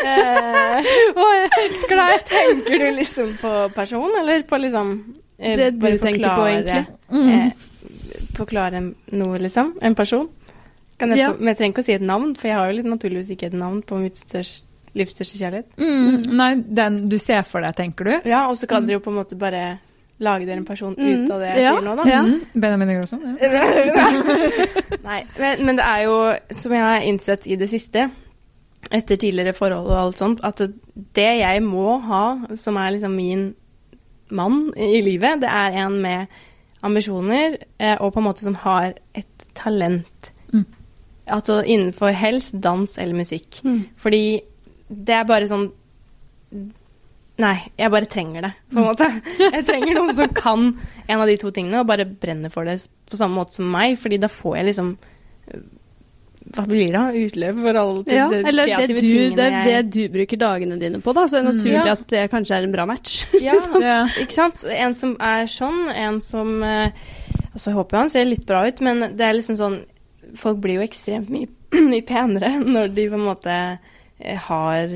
Eh, 0.07 0.87
Å, 1.17 1.25
jeg 1.35 1.49
elsker 1.65 1.99
deg! 1.99 2.21
Tenker 2.29 2.83
du 2.83 2.87
liksom 2.97 3.33
på 3.41 3.53
person, 3.75 4.13
eller 4.21 4.43
på 4.49 4.59
liksom 4.63 4.93
eh, 5.39 5.57
Det 5.57 5.71
du 5.81 5.99
tenker 5.99 6.35
på, 6.35 6.47
egentlig. 6.49 6.87
Mm. 7.11 7.29
eh, 7.29 7.51
forklare 8.37 8.81
noe, 9.13 9.39
liksom? 9.39 9.75
En 9.83 9.95
person? 9.95 10.29
Kan 10.99 11.09
jeg, 11.11 11.19
Ja. 11.19 11.33
Men 11.39 11.49
jeg 11.49 11.57
trenger 11.59 11.73
ikke 11.75 11.83
å 11.83 11.85
si 11.85 11.93
et 11.93 12.03
navn, 12.03 12.35
for 12.37 12.49
jeg 12.49 12.57
har 12.57 12.71
jo 12.71 12.77
litt 12.79 12.87
naturligvis 12.89 13.31
ikke 13.31 13.47
et 13.47 13.53
navn 13.61 13.83
på 13.83 13.99
mitt 14.01 14.23
livs 14.97 15.13
største 15.13 15.37
kjærlighet. 15.39 15.67
Mm, 15.77 16.37
nei, 16.37 16.55
den 16.57 17.09
du 17.09 17.19
ser 17.19 17.43
for 17.43 17.61
deg, 17.61 17.75
tenker 17.77 18.05
du? 18.05 18.15
Ja, 18.31 18.47
og 18.49 18.57
så 18.57 18.67
kan 18.67 18.87
dere 18.87 18.97
jo 18.97 19.01
på 19.05 19.11
en 19.13 19.19
måte 19.23 19.37
bare 19.37 19.79
lage 20.19 20.47
dere 20.47 20.57
en 20.57 20.65
person 20.65 20.95
Mm. 20.97 21.25
ut 21.27 21.31
av 21.31 21.41
det 21.41 21.49
jeg 21.57 21.63
Ja. 21.63 21.73
sier 21.77 21.85
nå, 21.85 21.97
da. 21.97 22.05
Ja. 22.09 22.23
Mm, 22.23 22.41
Benjamin 22.55 22.91
Ingrosso? 22.91 23.19
Ja. 23.41 24.07
Nei, 25.05 25.25
men, 25.39 25.65
men 25.67 25.77
det 25.77 25.85
er 25.85 26.03
jo, 26.07 26.15
som 26.51 26.73
jeg 26.73 26.81
har 26.81 27.01
innsett 27.05 27.47
i 27.47 27.57
det 27.61 27.69
siste, 27.69 28.07
etter 28.91 29.17
tidligere 29.19 29.53
forhold 29.53 29.87
og 29.91 29.99
alt 29.99 30.17
sånt, 30.21 30.41
at 30.47 30.61
det 31.17 31.31
jeg 31.43 31.63
må 31.63 31.99
ha, 32.07 32.25
som 32.57 32.77
er 32.81 32.93
liksom 32.97 33.15
min 33.19 33.55
mann 34.31 34.71
i 34.77 35.01
livet, 35.05 35.41
det 35.43 35.51
er 35.51 35.77
en 35.85 36.01
med 36.03 36.27
ambisjoner, 36.87 37.57
eh, 37.79 37.97
og 38.01 38.13
på 38.15 38.21
en 38.21 38.29
måte 38.29 38.45
som 38.45 38.57
har 38.63 38.95
et 39.15 39.47
talent. 39.55 40.33
Mm. 40.53 40.65
Altså 41.27 41.61
innenfor 41.63 42.15
helst 42.15 42.55
dans 42.63 42.99
eller 42.99 43.15
musikk. 43.19 43.61
Fordi 43.97 44.41
det 44.89 45.15
er 45.15 45.29
bare 45.29 45.51
sånn 45.51 45.71
Nei, 47.37 47.57
jeg 47.77 47.93
bare 47.93 48.09
trenger 48.09 48.47
det, 48.47 48.51
på 48.73 48.79
en 48.81 48.87
måte. 48.87 49.07
Jeg 49.43 49.65
trenger 49.69 49.91
noen 49.93 50.15
som 50.17 50.31
kan 50.33 50.71
en 51.05 51.21
av 51.21 51.27
de 51.29 51.35
to 51.37 51.51
tingene, 51.53 51.83
og 51.83 51.91
bare 51.91 52.07
brenner 52.09 52.49
for 52.49 52.65
det 52.65 52.79
på 53.11 53.19
samme 53.21 53.37
måte 53.37 53.59
som 53.59 53.69
meg, 53.69 53.99
fordi 54.01 54.17
da 54.23 54.31
får 54.33 54.55
jeg 54.57 54.69
liksom 54.71 54.95
Hva 56.57 56.65
blir 56.65 56.93
det? 56.95 57.03
Utløp 57.27 57.59
for 57.61 57.79
alle 57.83 58.17
Ja, 58.17 58.27
de 58.33 58.41
eller 58.49 58.71
det, 58.71 58.87
du, 58.89 59.01
tingene 59.01 59.37
det 59.37 59.47
er 59.47 59.67
det 59.67 59.81
du 59.93 60.01
bruker 60.13 60.41
dagene 60.41 60.79
dine 60.81 61.01
på, 61.05 61.13
da. 61.17 61.27
Så 61.29 61.37
det 61.37 61.43
er 61.43 61.49
naturlig 61.51 61.83
mm. 61.83 61.91
at 61.93 62.05
det 62.13 62.23
kanskje 62.33 62.57
er 62.59 62.69
en 62.69 62.77
bra 62.77 62.87
match. 62.89 63.19
Ja, 63.47 63.57
Ja. 63.83 63.99
ikke 64.23 64.35
sant? 64.35 64.65
En 64.73 64.97
som 64.97 65.17
er 65.23 65.51
sånn, 65.51 65.87
en 65.93 66.21
som 66.25 66.57
eh, 66.65 67.05
Altså, 67.53 67.71
jeg 67.71 67.77
håper 67.79 67.97
jo 67.97 68.01
han 68.03 68.11
ser 68.13 68.27
litt 68.29 68.47
bra 68.49 68.67
ut, 68.69 68.81
men 68.85 69.05
det 69.17 69.25
er 69.25 69.37
liksom 69.37 69.57
sånn 69.61 69.79
Folk 70.37 70.59
blir 70.61 70.81
jo 70.81 70.85
ekstremt 70.85 71.31
mye, 71.33 71.49
mye 71.93 72.05
penere 72.05 72.57
når 72.61 72.91
de 72.97 73.07
på 73.13 73.17
en 73.17 73.29
måte 73.29 73.55
eh, 73.57 74.49
har 74.49 74.91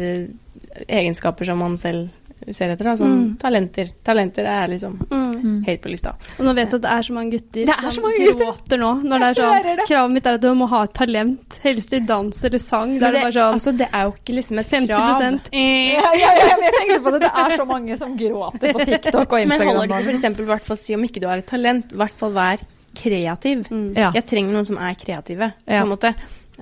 egenskaper 0.88 1.48
som 1.48 1.60
man 1.62 1.78
selv 1.80 2.08
ser 2.48 2.70
etter. 2.70 2.84
Da. 2.84 2.94
Sånn 2.96 3.10
Mm. 3.20 3.38
talenter. 3.38 3.90
Talenter 4.04 4.44
er 4.46 4.68
liksom 4.68 4.98
Mm. 5.10 5.64
høyt 5.66 5.80
på 5.80 5.90
lista. 5.90 6.14
Og 6.38 6.44
nå 6.46 6.54
vet 6.54 6.70
jeg 6.70 6.74
at 6.74 6.82
det 6.82 6.90
er 6.90 7.02
så 7.02 7.12
mange 7.12 7.30
gutter 7.32 7.64
Det 7.66 7.68
er 7.68 7.82
så 7.82 7.92
som 7.92 8.02
mange 8.02 8.32
gråter 8.34 8.78
nå. 8.78 9.02
Når 9.04 9.18
det 9.18 9.28
er 9.28 9.42
sånn 9.42 9.62
det. 9.76 9.86
Kravet 9.88 10.12
mitt 10.12 10.26
er 10.26 10.34
at 10.34 10.40
du 10.40 10.54
må 10.54 10.68
ha 10.68 10.82
et 10.84 10.92
talent, 10.94 11.60
helst 11.62 11.92
i 11.92 11.98
dans 12.00 12.44
eller 12.44 12.58
sang. 12.58 12.96
Er 12.96 13.00
det 13.12 13.22
bare 13.22 13.32
sånn 13.32 13.54
altså, 13.54 13.76
det 13.76 13.88
er 13.92 14.02
jo 14.04 14.12
ikke 14.12 14.34
liksom 14.36 14.58
et 14.58 14.66
50 14.66 14.86
krav. 14.88 15.40
Ja, 15.52 16.12
ja, 16.14 16.32
ja, 16.34 16.56
jeg 16.60 16.72
tenkte 16.80 17.02
på 17.02 17.12
det. 17.12 17.20
Det 17.20 17.32
er 17.34 17.56
så 17.56 17.66
mange 17.66 17.96
som 17.98 18.16
gråter 18.16 18.72
på 18.72 18.84
TikTok 18.86 19.32
og 19.32 19.38
Men 19.38 19.50
Instagram. 19.50 19.76
holder 19.76 19.88
det 19.88 19.96
ikke 19.96 20.04
for 20.04 20.18
eksempel, 20.18 20.44
i 20.44 20.46
si 20.76 20.94
om 20.94 21.02
ikke 21.04 21.20
du 21.20 21.26
har 21.28 21.36
et 21.38 21.46
talent, 21.46 21.92
i 21.92 21.96
hvert 21.96 22.12
fall 22.16 22.32
vær 22.32 22.58
kreativ. 22.94 23.68
Mm. 23.70 23.96
Ja. 23.96 24.10
Jeg 24.12 24.26
trenger 24.26 24.52
noen 24.52 24.66
som 24.66 24.78
er 24.78 24.94
kreative, 24.94 25.52
på 25.66 25.72
Ja. 25.72 25.82
en 25.82 25.88
måte. 25.88 26.14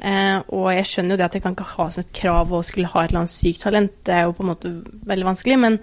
Eh, 0.03 0.39
og 0.55 0.69
jeg 0.75 0.85
skjønner 0.87 1.11
jo 1.17 1.17
det 1.21 1.27
at 1.27 1.35
jeg 1.39 1.43
kan 1.43 1.57
ikke 1.57 1.71
ha 1.77 1.89
som 1.91 2.01
et 2.05 2.13
krav 2.15 2.53
å 2.55 2.63
skulle 2.67 2.87
ha 2.93 3.03
et 3.05 3.11
eller 3.11 3.25
annet 3.25 3.35
sykt 3.35 3.63
talent. 3.67 3.93
Det 4.07 4.15
er 4.15 4.23
jo 4.29 4.33
på 4.39 4.45
en 4.47 4.51
måte 4.53 4.73
veldig 5.11 5.27
vanskelig, 5.33 5.59
men 5.59 5.79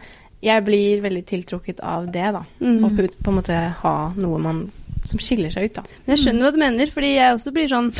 jeg 0.45 0.63
blir 0.67 1.01
veldig 1.01 1.25
tiltrukket 1.25 1.79
av 1.81 2.07
det, 2.13 2.25
da. 2.35 2.43
Mm. 2.61 2.83
Og 2.85 2.95
på, 2.97 3.07
på 3.23 3.31
en 3.33 3.37
måte 3.41 3.59
ha 3.81 3.95
noe 4.15 4.39
man 4.39 4.65
som 5.05 5.19
skiller 5.21 5.51
seg 5.53 5.67
ut, 5.69 5.75
da. 5.77 5.83
Men 6.05 6.15
jeg 6.15 6.23
skjønner 6.23 6.47
hva 6.47 6.53
du 6.55 6.59
mener, 6.61 6.89
fordi 6.93 7.11
jeg 7.15 7.35
også 7.35 7.51
blir 7.53 7.67
sånn 7.69 7.91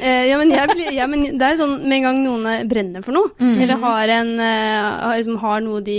eh, 0.00 0.28
ja, 0.30 0.36
men 0.38 0.52
jeg 0.54 0.68
blir, 0.70 0.92
ja, 0.94 1.06
men 1.10 1.24
det 1.38 1.48
er 1.48 1.56
sånn 1.58 1.80
med 1.82 1.96
en 1.98 2.06
gang 2.08 2.20
noen 2.24 2.46
er- 2.50 2.68
brenner 2.70 3.02
for 3.02 3.12
noe, 3.16 3.32
Mm. 3.40 3.56
eller 3.62 3.76
har, 3.82 4.08
en, 4.20 4.30
eh, 4.38 4.82
har, 5.02 5.16
liksom, 5.18 5.38
har 5.42 5.60
noe 5.66 5.80
de 5.82 5.98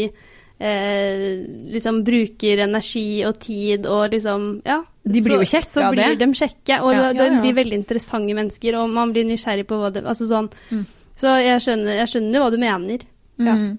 eh, 0.60 1.46
liksom 1.74 2.04
bruker 2.08 2.62
energi 2.64 3.26
og 3.28 3.40
tid 3.40 3.86
og 3.86 4.12
liksom 4.12 4.62
Ja. 4.66 4.84
De 5.06 5.22
blir 5.22 5.36
så, 5.36 5.40
jo 5.40 5.50
kjekke 5.52 5.70
så 5.70 5.92
blir 5.92 6.18
de 6.18 6.26
kjekke, 6.34 6.82
og 6.82 6.94
Ja. 6.94 7.14
de, 7.14 7.26
Ja, 7.26 7.42
blir 7.42 7.54
veldig 7.54 7.74
interessante 7.74 8.34
mennesker, 8.34 8.76
og 8.76 8.90
man 8.90 9.12
blir 9.14 9.26
nysgjerrig 9.26 9.68
på 9.68 9.78
hva 9.78 9.92
det 9.94 10.04
Altså 10.04 10.26
sånn. 10.26 10.50
Mm. 10.72 10.86
Så 11.16 11.28
jeg 11.44 11.62
skjønner, 11.62 11.96
jeg 12.02 12.08
skjønner 12.08 12.40
hva 12.42 12.52
du 12.52 12.58
mener. 12.58 12.98
Mm. 13.38 13.78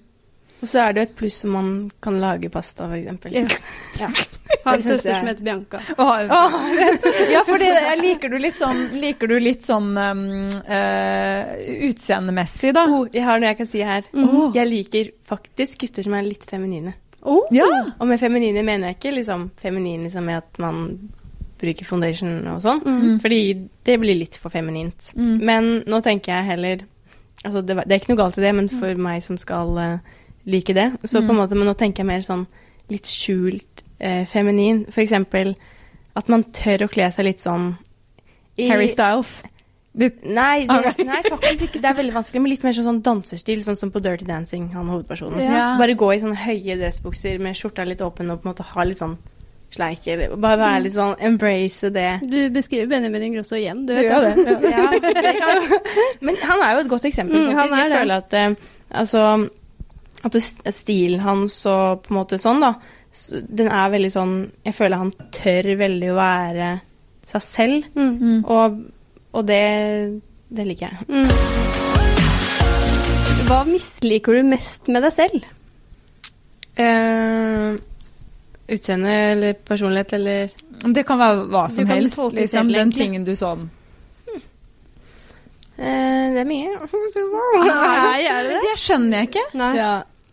Og 0.61 0.67
så 0.67 0.79
er 0.87 0.93
det 0.93 1.01
jo 1.03 1.07
et 1.11 1.15
pluss 1.19 1.43
om 1.45 1.51
man 1.53 1.67
kan 2.01 2.15
lage 2.19 2.49
pasta, 2.49 2.87
eksempel. 2.97 3.33
Ja. 3.33 3.45
Ja. 4.01 4.07
Har 4.67 4.75
en 4.75 4.81
søster 4.83 5.09
jeg- 5.11 5.19
som 5.19 5.27
heter 5.27 5.43
Bianca. 5.43 5.79
Oh, 5.97 6.19
ja, 7.31 7.41
for 7.47 7.57
det, 7.61 7.69
liker 8.01 8.29
du 8.29 8.37
litt 8.41 8.57
sånn, 8.59 8.81
liker 8.99 9.27
du 9.31 9.37
litt 9.39 9.63
sånn 9.65 9.89
um, 9.97 10.21
uh, 10.67 11.43
utseendemessig, 11.87 12.73
da? 12.75 12.83
Oh, 12.91 13.07
jeg 13.13 13.23
har 13.25 13.39
noe 13.41 13.51
jeg 13.51 13.57
kan 13.61 13.69
si 13.69 13.81
her. 13.85 14.07
Mhm. 14.13 14.51
Jeg 14.55 14.69
liker 14.71 15.11
faktisk 15.29 15.79
gutter 15.85 16.03
som 16.07 16.13
er 16.17 16.27
litt 16.27 16.45
feminine. 16.49 16.93
Ja. 17.51 17.65
Og 17.99 18.05
med 18.07 18.19
feminine 18.21 18.61
mener 18.63 18.91
jeg 18.91 18.99
ikke 18.99 19.15
liksom 19.17 19.49
feminine 19.59 20.07
liksom 20.07 20.23
med 20.29 20.37
at 20.43 20.59
man 20.63 20.83
bruker 21.59 21.85
foundation 21.89 22.45
og 22.47 22.61
sånn, 22.63 22.83
Mm. 22.85 23.17
fordi 23.21 23.39
det 23.83 23.97
blir 23.99 24.15
litt 24.19 24.37
for 24.37 24.49
feminint. 24.53 25.11
Mm. 25.17 25.39
Men 25.43 25.69
nå 25.87 26.01
tenker 26.03 26.33
jeg 26.37 26.45
heller 26.53 26.85
Altså, 27.45 27.61
det, 27.65 27.75
det 27.85 27.93
er 27.93 27.99
ikke 27.99 28.09
noe 28.15 28.17
galt 28.23 28.37
i 28.39 28.41
det, 28.41 28.51
men 28.55 28.67
for 28.67 28.95
meg 28.97 29.21
som 29.23 29.37
skal 29.37 29.77
eh, 29.77 29.97
like 30.47 30.73
det, 30.73 30.87
så 31.03 31.19
på 31.21 31.29
en 31.29 31.35
Mm. 31.35 31.41
måte, 31.43 31.55
men 31.59 31.67
nå 31.67 31.73
tenker 31.77 32.03
jeg 32.03 32.07
mer 32.07 32.23
sånn 32.25 32.47
litt 32.89 33.05
skjult 33.05 33.83
eh, 33.99 34.23
feminin. 34.25 34.85
For 34.91 35.01
eksempel 35.01 35.55
at 36.15 36.29
man 36.29 36.43
tør 36.55 36.85
å 36.87 36.89
kle 36.89 37.11
seg 37.11 37.25
litt 37.25 37.39
sånn 37.43 37.75
i- 38.57 38.69
Harry 38.69 38.87
Styles. 38.87 39.43
Litt, 39.97 40.23
Nei, 40.25 40.65
det, 40.67 40.77
okay. 40.93 41.05
nei, 41.05 41.21
faktisk 41.25 41.63
ikke. 41.67 41.81
Det 41.81 41.85
er 41.89 41.93
veldig 41.97 42.13
vanskelig, 42.13 42.41
men 42.41 42.51
litt 42.51 42.63
mer 42.63 42.71
sånn, 42.77 43.01
danserstil, 43.01 43.63
sånn 43.65 43.75
som 43.79 43.89
på 43.91 43.99
Dirty 44.01 44.25
Dancing, 44.25 44.69
han 44.73 44.87
hovedpersonen. 44.87 45.41
Ja. 45.41 45.71
Bare 45.79 45.95
gå 45.97 46.11
i 46.15 46.19
sånne 46.21 46.37
høye 46.37 46.77
dressbukser 46.77 47.39
med 47.41 47.55
skjorta 47.57 47.83
litt 47.87 47.99
åpen 48.05 48.29
og 48.29 48.43
på 48.43 48.47
en 48.47 48.53
måte 48.53 48.63
ha 48.63 48.83
litt 48.85 48.99
sånn 49.01 49.17
sleik, 49.73 50.05
eller 50.07 50.35
bare 50.37 50.57
være 50.61 50.83
litt 50.83 50.93
sånn 50.93 51.15
embrace 51.19 51.89
det. 51.91 52.21
Du 52.29 52.37
beskriver 52.55 52.87
Benjamin 52.87 53.23
Ingrosso 53.23 53.55
igjen. 53.57 53.85
Du 53.87 53.95
Du 53.95 54.03
vet 54.05 54.35
det. 54.45 54.69
Ja. 54.69 54.85
Ja, 54.93 54.99
det 55.01 55.33
kan, 55.41 55.79
men 56.21 56.35
han 56.45 56.61
er 56.61 56.75
jo 56.77 56.79
et 56.85 56.89
godt 56.93 57.05
eksempel, 57.09 57.35
Mm, 57.35 57.51
faktisk. 57.51 57.57
han 57.57 57.79
er 57.79 57.89
Jeg 57.89 57.99
føler 57.99 58.17
at 58.21 58.33
eh, 58.33 58.55
altså 59.01 59.49
at 60.25 60.33
det, 60.33 60.41
stilen 60.73 61.19
hans 61.21 61.59
og 61.69 62.03
på 62.05 62.13
en 62.13 62.17
måte 62.19 62.39
sånn, 62.41 62.61
da, 62.63 62.73
den 63.31 63.69
er 63.71 63.89
veldig 63.93 64.09
sånn 64.13 64.33
Jeg 64.65 64.75
føler 64.77 64.97
han 65.01 65.11
tør 65.33 65.69
veldig 65.79 66.09
å 66.11 66.17
være 66.17 66.69
seg 67.27 67.41
selv, 67.43 67.83
Mm. 67.95 68.17
Mm. 68.21 68.45
og, 68.45 68.77
og 69.35 69.45
det, 69.47 69.61
det 70.49 70.65
liker 70.67 70.87
jeg. 70.87 70.97
Mm. 71.09 71.27
Hva 73.47 73.61
misliker 73.67 74.33
du 74.35 74.43
mest 74.47 74.87
med 74.91 75.03
deg 75.03 75.13
selv? 75.15 75.45
Uh, 76.77 77.77
Utseende 78.67 79.13
eller 79.31 79.53
personlighet 79.65 80.13
eller 80.17 80.49
Det 80.93 81.05
kan 81.07 81.19
være 81.19 81.45
hva 81.47 81.69
som 81.71 81.87
helst. 81.87 82.19
Liksom, 82.35 82.67
den 82.73 82.91
tingen 82.91 83.23
du 83.25 83.35
sånn 83.39 83.69
Eh, 83.69 83.76
Det 85.77 86.41
er 86.41 86.47
mye. 86.49 86.71
Nei, 86.81 88.21
er 88.25 88.47
det 88.47 88.55
det? 88.55 88.61
Det 88.65 88.75
skjønner 88.81 89.21
jeg 89.21 89.29
ikke. 89.31 89.45
Nei. 89.61 89.71
Ja. 89.77 89.91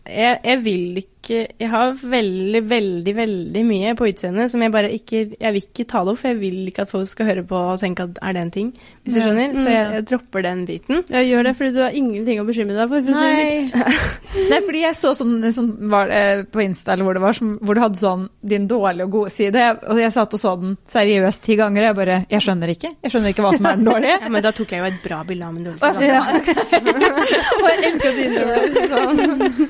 jeg, 0.09 0.39
jeg 0.43 0.63
vil 0.65 1.01
ikke 1.03 1.14
Jeg 1.33 1.69
har 1.71 1.93
veldig, 1.97 2.61
veldig, 2.69 3.13
veldig 3.17 3.63
mye 3.65 3.93
på 3.97 4.07
utseendet 4.11 4.51
som 4.51 4.61
jeg 4.61 4.71
bare 4.71 4.89
ikke 4.93 5.21
Jeg 5.39 5.53
vil 5.55 5.61
ikke 5.65 5.85
ta 5.89 6.03
det 6.05 6.13
opp, 6.13 6.19
for 6.21 6.27
jeg 6.29 6.39
vil 6.39 6.67
ikke 6.69 6.81
at 6.85 6.91
folk 6.91 7.07
skal 7.09 7.25
høre 7.25 7.43
på 7.47 7.55
og 7.73 7.79
tenke 7.81 8.03
at 8.05 8.19
er 8.21 8.33
det 8.33 8.41
en 8.45 8.51
ting, 8.51 8.69
hvis 9.03 9.13
du 9.17 9.21
skjønner. 9.21 9.55
Så 9.55 9.65
jeg, 9.69 9.85
Mm. 9.85 9.93
jeg 9.95 10.05
dropper 10.09 10.41
den 10.43 10.65
biten. 10.67 11.03
Ja, 11.09 11.19
gjør 11.25 11.43
det, 11.43 11.55
fordi 11.57 11.71
du 11.73 11.81
har 11.81 11.91
ingenting 11.91 12.39
å 12.41 12.45
bekymre 12.45 12.75
deg 12.75 12.89
for. 12.89 13.01
for. 13.01 13.11
Nei. 13.11 13.69
Nei, 14.51 14.59
fordi 14.65 14.81
jeg 14.83 14.95
så 14.99 15.13
sånn, 15.15 15.33
sånn 15.55 15.71
var, 15.89 16.09
eh, 16.11 16.43
på 16.43 16.61
Insta 16.63 16.93
eller 16.93 17.03
hvor 17.07 17.13
det 17.17 17.21
var, 17.23 17.33
som, 17.33 17.57
hvor 17.61 17.75
du 17.75 17.81
hadde 17.81 17.99
sånn 17.99 18.27
din 18.43 18.67
dårlige 18.67 19.03
og 19.07 19.11
gode 19.11 19.31
side. 19.31 19.65
Og 19.89 19.97
jeg 19.99 20.11
satt 20.11 20.33
og 20.33 20.39
så 20.39 20.55
den 20.61 20.77
seriøst 20.91 21.41
ti 21.43 21.55
ganger, 21.59 21.81
og 21.83 21.87
jeg 21.87 21.95
bare 21.95 22.17
Jeg 22.29 22.41
skjønner 22.41 22.69
ikke. 22.75 22.93
Jeg 23.03 23.11
skjønner 23.11 23.29
ikke 23.33 23.43
hva 23.45 23.53
som 23.57 23.65
er 23.65 23.75
den 23.79 23.85
dårlige. 23.85 24.19
Ja, 24.21 24.29
men 24.29 24.43
da 24.43 24.51
tok 24.51 24.71
jeg 24.71 24.79
jo 24.79 24.85
et 24.85 25.01
bra 25.03 25.23
bilde 25.23 25.45
av 25.45 25.53
min 25.53 25.63
dårlige 25.63 25.79
side. 25.79 25.89
Altså, 25.89 26.05
ja. 26.05 26.21
Og 27.63 27.67
jeg 27.69 27.77
elsker 27.91 28.13
det. 28.45 28.65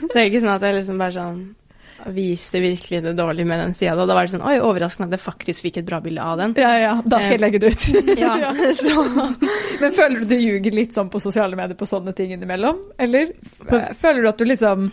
Det 0.16 0.22
er 0.22 0.28
ikke 0.30 0.42
sånn 0.42 0.56
at 0.56 0.62
jeg 0.66 0.76
liksom 0.80 0.98
bare 1.02 1.12
sånn 1.16 1.45
viste 2.14 2.60
virkelig 2.62 3.02
det 3.04 3.14
dårlige 3.18 3.46
med 3.50 3.60
den 3.60 3.74
sida. 3.74 3.96
Da 4.06 4.14
var 4.14 4.28
det 4.28 4.34
sånn 4.36 4.46
Oi, 4.46 4.58
overraskende 4.62 5.10
at 5.10 5.18
jeg 5.18 5.24
faktisk 5.26 5.66
fikk 5.66 5.80
et 5.82 5.88
bra 5.88 6.02
bilde 6.04 6.22
av 6.22 6.38
den. 6.42 6.54
ja, 6.62 6.74
ja, 6.82 6.94
da 7.06 7.22
skal 7.22 7.38
jeg 7.38 7.44
legge 7.44 7.64
det 7.64 7.72
ut. 7.74 7.88
Ja, 8.26 8.36
så 8.82 9.06
Men 9.82 9.96
føler 9.96 10.20
du 10.22 10.26
du 10.30 10.38
ljuger 10.38 10.76
litt 10.76 10.94
sånn 10.96 11.10
på 11.10 11.22
sosiale 11.24 11.58
medier 11.58 11.78
på 11.80 11.88
sånne 11.90 12.14
ting 12.18 12.34
innimellom? 12.36 12.84
Eller 13.02 13.34
føler 13.98 14.22
du 14.22 14.30
at 14.30 14.40
du 14.42 14.46
liksom 14.46 14.92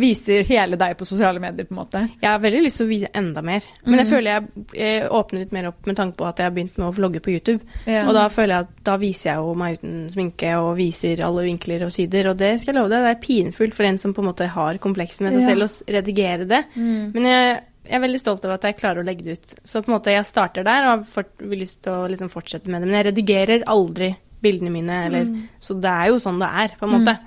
viser 0.00 0.44
hele 0.48 0.76
deg 0.80 0.96
på 0.98 1.06
sosiale 1.06 1.40
medier, 1.40 1.66
på 1.68 1.74
en 1.74 1.80
måte? 1.80 2.02
Jeg 2.22 2.30
har 2.30 2.38
veldig 2.42 2.62
lyst 2.64 2.78
til 2.80 2.86
å 2.86 2.90
vise 2.90 3.10
enda 3.14 3.42
mer. 3.42 3.62
Men 3.84 3.98
jeg 4.00 4.06
Mm. 4.06 4.10
føler 4.12 4.30
jeg, 4.30 4.66
jeg 4.74 5.08
åpner 5.10 5.38
litt 5.40 5.52
mer 5.52 5.66
opp 5.68 5.86
med 5.86 5.96
tanke 5.96 6.16
på 6.16 6.26
at 6.28 6.36
jeg 6.38 6.44
har 6.46 6.54
begynt 6.56 6.78
med 6.78 6.86
å 6.88 6.94
vlogge 6.96 7.20
på 7.20 7.32
YouTube. 7.34 7.60
Ja. 7.86 8.06
Og 8.08 8.14
da 8.14 8.28
føler 8.28 8.54
jeg 8.54 8.66
at 8.66 8.84
da 8.84 8.96
viser 8.96 9.30
jeg 9.30 9.36
jo 9.36 9.54
meg 9.54 9.78
uten 9.78 10.10
sminke 10.10 10.54
og 10.58 10.76
viser 10.76 11.24
alle 11.24 11.42
vinkler 11.44 11.84
og 11.86 11.92
sider. 11.92 12.28
Og 12.30 12.36
det 12.36 12.60
skal 12.60 12.74
jeg 12.74 12.82
love 12.82 12.90
deg, 12.90 13.02
det 13.06 13.14
er 13.16 13.26
pinfullt 13.26 13.74
for 13.74 13.84
en 13.84 13.98
som 13.98 14.14
på 14.14 14.22
en 14.24 14.28
måte 14.32 14.48
har 14.48 14.78
komplekser 14.78 15.22
med 15.22 15.32
seg 15.34 15.42
Ja. 15.42 15.54
selv, 15.54 15.62
å 15.64 15.92
redigere 15.98 16.46
det. 16.48 16.64
Mm. 16.76 17.12
Men 17.14 17.22
jeg, 17.24 17.60
jeg 17.86 17.94
er 17.94 18.00
veldig 18.08 18.20
stolt 18.20 18.44
over 18.44 18.54
at 18.54 18.62
jeg 18.62 18.76
klarer 18.78 19.02
å 19.02 19.06
legge 19.06 19.22
det 19.24 19.32
ut. 19.38 19.54
Så 19.64 19.82
på 19.82 19.88
en 19.92 19.98
måte 20.00 20.10
jeg 20.10 20.24
starter 20.24 20.64
der 20.64 20.86
og 20.92 21.06
har 21.14 21.24
lyst 21.40 21.82
til 21.82 21.92
å 21.92 22.08
liksom 22.08 22.28
fortsette 22.30 22.66
med 22.68 22.82
det. 22.82 22.88
Men 22.90 23.04
jeg 23.04 23.14
redigerer 23.14 23.64
aldri 23.66 24.16
bildene 24.42 24.70
mine, 24.70 25.06
eller, 25.06 25.30
så 25.58 25.74
det 25.80 25.90
er 25.90 26.08
jo 26.08 26.18
sånn 26.20 26.38
det 26.38 26.48
er, 26.52 26.68
på 26.78 26.84
en 26.86 26.92
måte. 27.00 27.18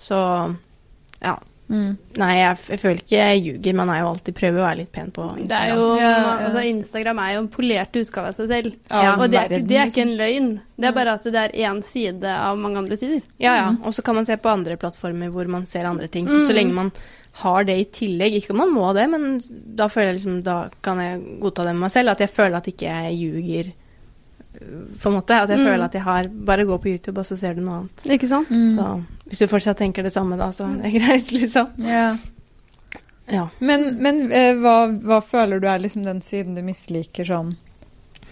Så 0.00 0.16
ja. 1.22 1.36
Mm. 1.74 1.96
Nei, 2.20 2.30
jeg, 2.38 2.58
jeg 2.70 2.80
føler 2.84 3.00
ikke 3.02 3.18
jeg 3.18 3.40
ljuger. 3.48 3.76
Man 3.80 3.90
er 3.90 4.00
jo 4.00 4.10
alltid 4.12 4.36
prøver 4.38 4.60
å 4.60 4.66
være 4.68 4.78
litt 4.82 4.92
pen 4.94 5.10
på 5.14 5.24
Det 5.26 5.34
er 5.34 5.42
Instagram. 5.42 5.80
jo, 5.80 5.88
Ja, 5.98 6.12
ja. 6.12 6.36
Altså, 6.46 6.62
Instagram 6.70 7.22
er 7.24 7.32
jo 7.34 7.42
en 7.42 7.50
polert 7.56 7.98
utgave 8.00 8.30
av 8.30 8.38
seg 8.38 8.52
selv. 8.52 8.78
Ja, 8.92 9.16
og 9.16 9.26
det 9.32 9.40
er, 9.42 9.56
det 9.56 9.80
er 9.80 9.90
ikke 9.90 10.04
liksom. 10.04 10.14
en 10.14 10.16
løgn. 10.22 10.48
Det 10.76 10.88
er 10.90 10.96
bare 11.00 11.18
at 11.18 11.28
det 11.34 11.42
er 11.42 11.58
én 11.68 11.82
side 11.86 12.36
av 12.36 12.58
mange 12.60 12.80
andre 12.84 12.98
sider. 13.00 13.20
Ja, 13.42 13.56
ja. 13.58 13.68
Mm. 13.74 13.82
Og 13.84 13.96
så 13.96 14.06
kan 14.06 14.18
man 14.18 14.28
se 14.28 14.38
på 14.38 14.52
andre 14.52 14.78
plattformer 14.80 15.34
hvor 15.34 15.50
man 15.50 15.66
ser 15.70 15.90
andre 15.90 16.08
ting. 16.08 16.30
Så 16.30 16.46
så 16.48 16.56
lenge 16.56 16.74
man 16.76 16.92
har 17.42 17.64
det 17.66 17.74
i 17.80 17.86
tillegg 17.90 18.36
Ikke 18.38 18.52
at 18.54 18.60
man 18.60 18.70
må 18.70 18.92
det, 18.94 19.08
men 19.10 19.40
da 19.50 19.88
føler 19.90 20.12
jeg 20.12 20.20
liksom 20.20 20.36
Da 20.46 20.68
kan 20.86 21.00
jeg 21.02 21.16
godta 21.42 21.64
det 21.66 21.72
med 21.74 21.88
meg 21.88 21.94
selv. 21.94 22.12
At 22.14 22.22
jeg 22.22 22.30
føler 22.30 22.60
at 22.60 22.68
ikke 22.70 22.86
jeg 22.86 23.16
ljuger, 23.18 23.72
på 25.02 25.08
en 25.10 25.14
måte. 25.18 25.34
At 25.42 25.48
jeg 25.50 25.58
Mm. 25.58 25.64
føler 25.66 25.84
at 25.84 25.92
jeg 25.94 26.02
har 26.02 26.28
Bare 26.28 26.64
gå 26.64 26.78
på 26.78 26.88
YouTube, 26.88 27.18
og 27.18 27.26
så 27.26 27.36
ser 27.38 27.54
du 27.54 27.60
noe 27.62 27.74
annet. 27.80 28.04
Ikke 28.06 28.28
sant? 28.28 28.50
Mm. 28.50 28.68
Så 28.76 29.04
hvis 29.28 29.38
du 29.38 29.46
fortsatt 29.46 29.76
tenker 29.78 30.02
det 30.02 30.12
samme, 30.12 30.36
da, 30.38 30.50
så 30.52 30.68
er 30.68 30.82
det 30.82 30.92
greit, 31.00 31.32
liksom. 31.32 31.68
Ja. 31.78 32.16
Ja. 33.26 33.48
Men, 33.60 33.96
men 34.02 34.30
eh, 34.32 34.52
hva, 34.54 34.88
hva 35.00 35.20
føler 35.24 35.60
du 35.60 35.66
er 35.66 35.78
liksom 35.80 36.04
den 36.04 36.20
siden 36.22 36.54
du 36.54 36.62
misliker 36.62 37.24
sånn 37.24 37.56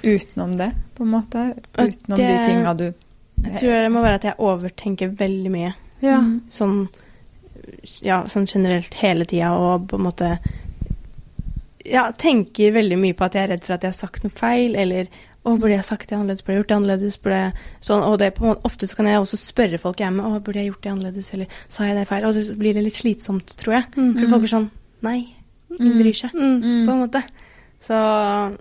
utenom 0.05 0.57
det, 0.59 0.73
på 0.95 1.03
en 1.05 1.09
måte? 1.14 1.47
Utenom 1.79 1.89
Utenom 1.89 2.16
de 2.16 2.27
det- 2.27 2.47
tinga 2.47 2.75
du 2.77 2.93
Jeg 3.43 3.55
tror 3.59 3.73
det 3.83 3.91
må 3.93 4.03
være 4.03 4.14
at 4.14 4.23
jeg 4.25 4.35
overtenker 4.39 5.16
veldig 5.16 5.51
mye. 5.51 5.75
Ja. 6.03 6.18
Mm. 6.20 6.41
sånn 6.51 6.89
ja, 8.03 8.25
sånn 8.27 8.47
generelt 8.47 8.95
hele 8.95 9.25
tida 9.25 9.53
og 9.55 9.89
på 9.89 9.95
en 9.99 10.03
måte 10.05 10.39
ja, 11.85 12.11
tenker 12.12 12.73
veldig 12.75 12.99
mye 12.99 13.14
på 13.14 13.25
at 13.25 13.35
jeg 13.35 13.45
er 13.45 13.53
redd 13.55 13.64
for 13.64 13.75
at 13.75 13.83
jeg 13.87 13.93
har 13.93 13.99
sagt 13.99 14.23
noe 14.25 14.31
feil, 14.35 14.77
eller 14.79 15.09
å, 15.45 15.59
burde 15.59 15.74
jeg 15.74 15.84
sagt 15.84 16.09
det 16.09 16.16
annerledes, 16.16 16.43
burde 16.43 16.55
jeg 16.55 16.62
gjort 16.62 16.68
det 16.68 16.76
annerledes, 16.76 17.18
burde 17.18 17.38
jeg 17.40 17.53
sånn, 17.82 18.03
og 18.07 18.18
det 18.18 18.34
på 18.34 18.45
en 18.45 18.49
måte, 18.53 18.61
Ofte 18.64 18.86
så 18.86 18.97
kan 18.97 19.07
jeg 19.07 19.18
også 19.20 19.36
spørre 19.40 19.78
folk 19.78 19.99
jeg 19.99 20.07
er 20.07 20.11
med, 20.14 20.24
å, 20.24 20.40
burde 20.40 20.61
jeg 20.62 20.70
gjort 20.72 20.82
det 20.82 20.93
annerledes, 20.93 21.32
eller 21.34 21.47
sa 21.68 21.84
jeg 21.84 21.97
det 21.97 22.09
feil? 22.09 22.24
Og 22.24 22.34
så 22.34 22.57
blir 22.59 22.74
det 22.74 22.84
litt 22.84 22.95
slitsomt, 22.95 23.57
tror 23.59 23.74
jeg. 23.80 23.84
Mm. 23.97 24.12
For 24.20 24.28
folk 24.36 24.43
er 24.45 24.53
sånn 24.57 24.70
Nei, 25.03 25.34
ingen 25.80 25.99
bryr 25.99 26.14
seg, 26.14 26.30
Mm. 26.32 26.86
på 26.86 26.93
en 26.93 27.01
måte. 27.09 27.22
Så 27.82 28.59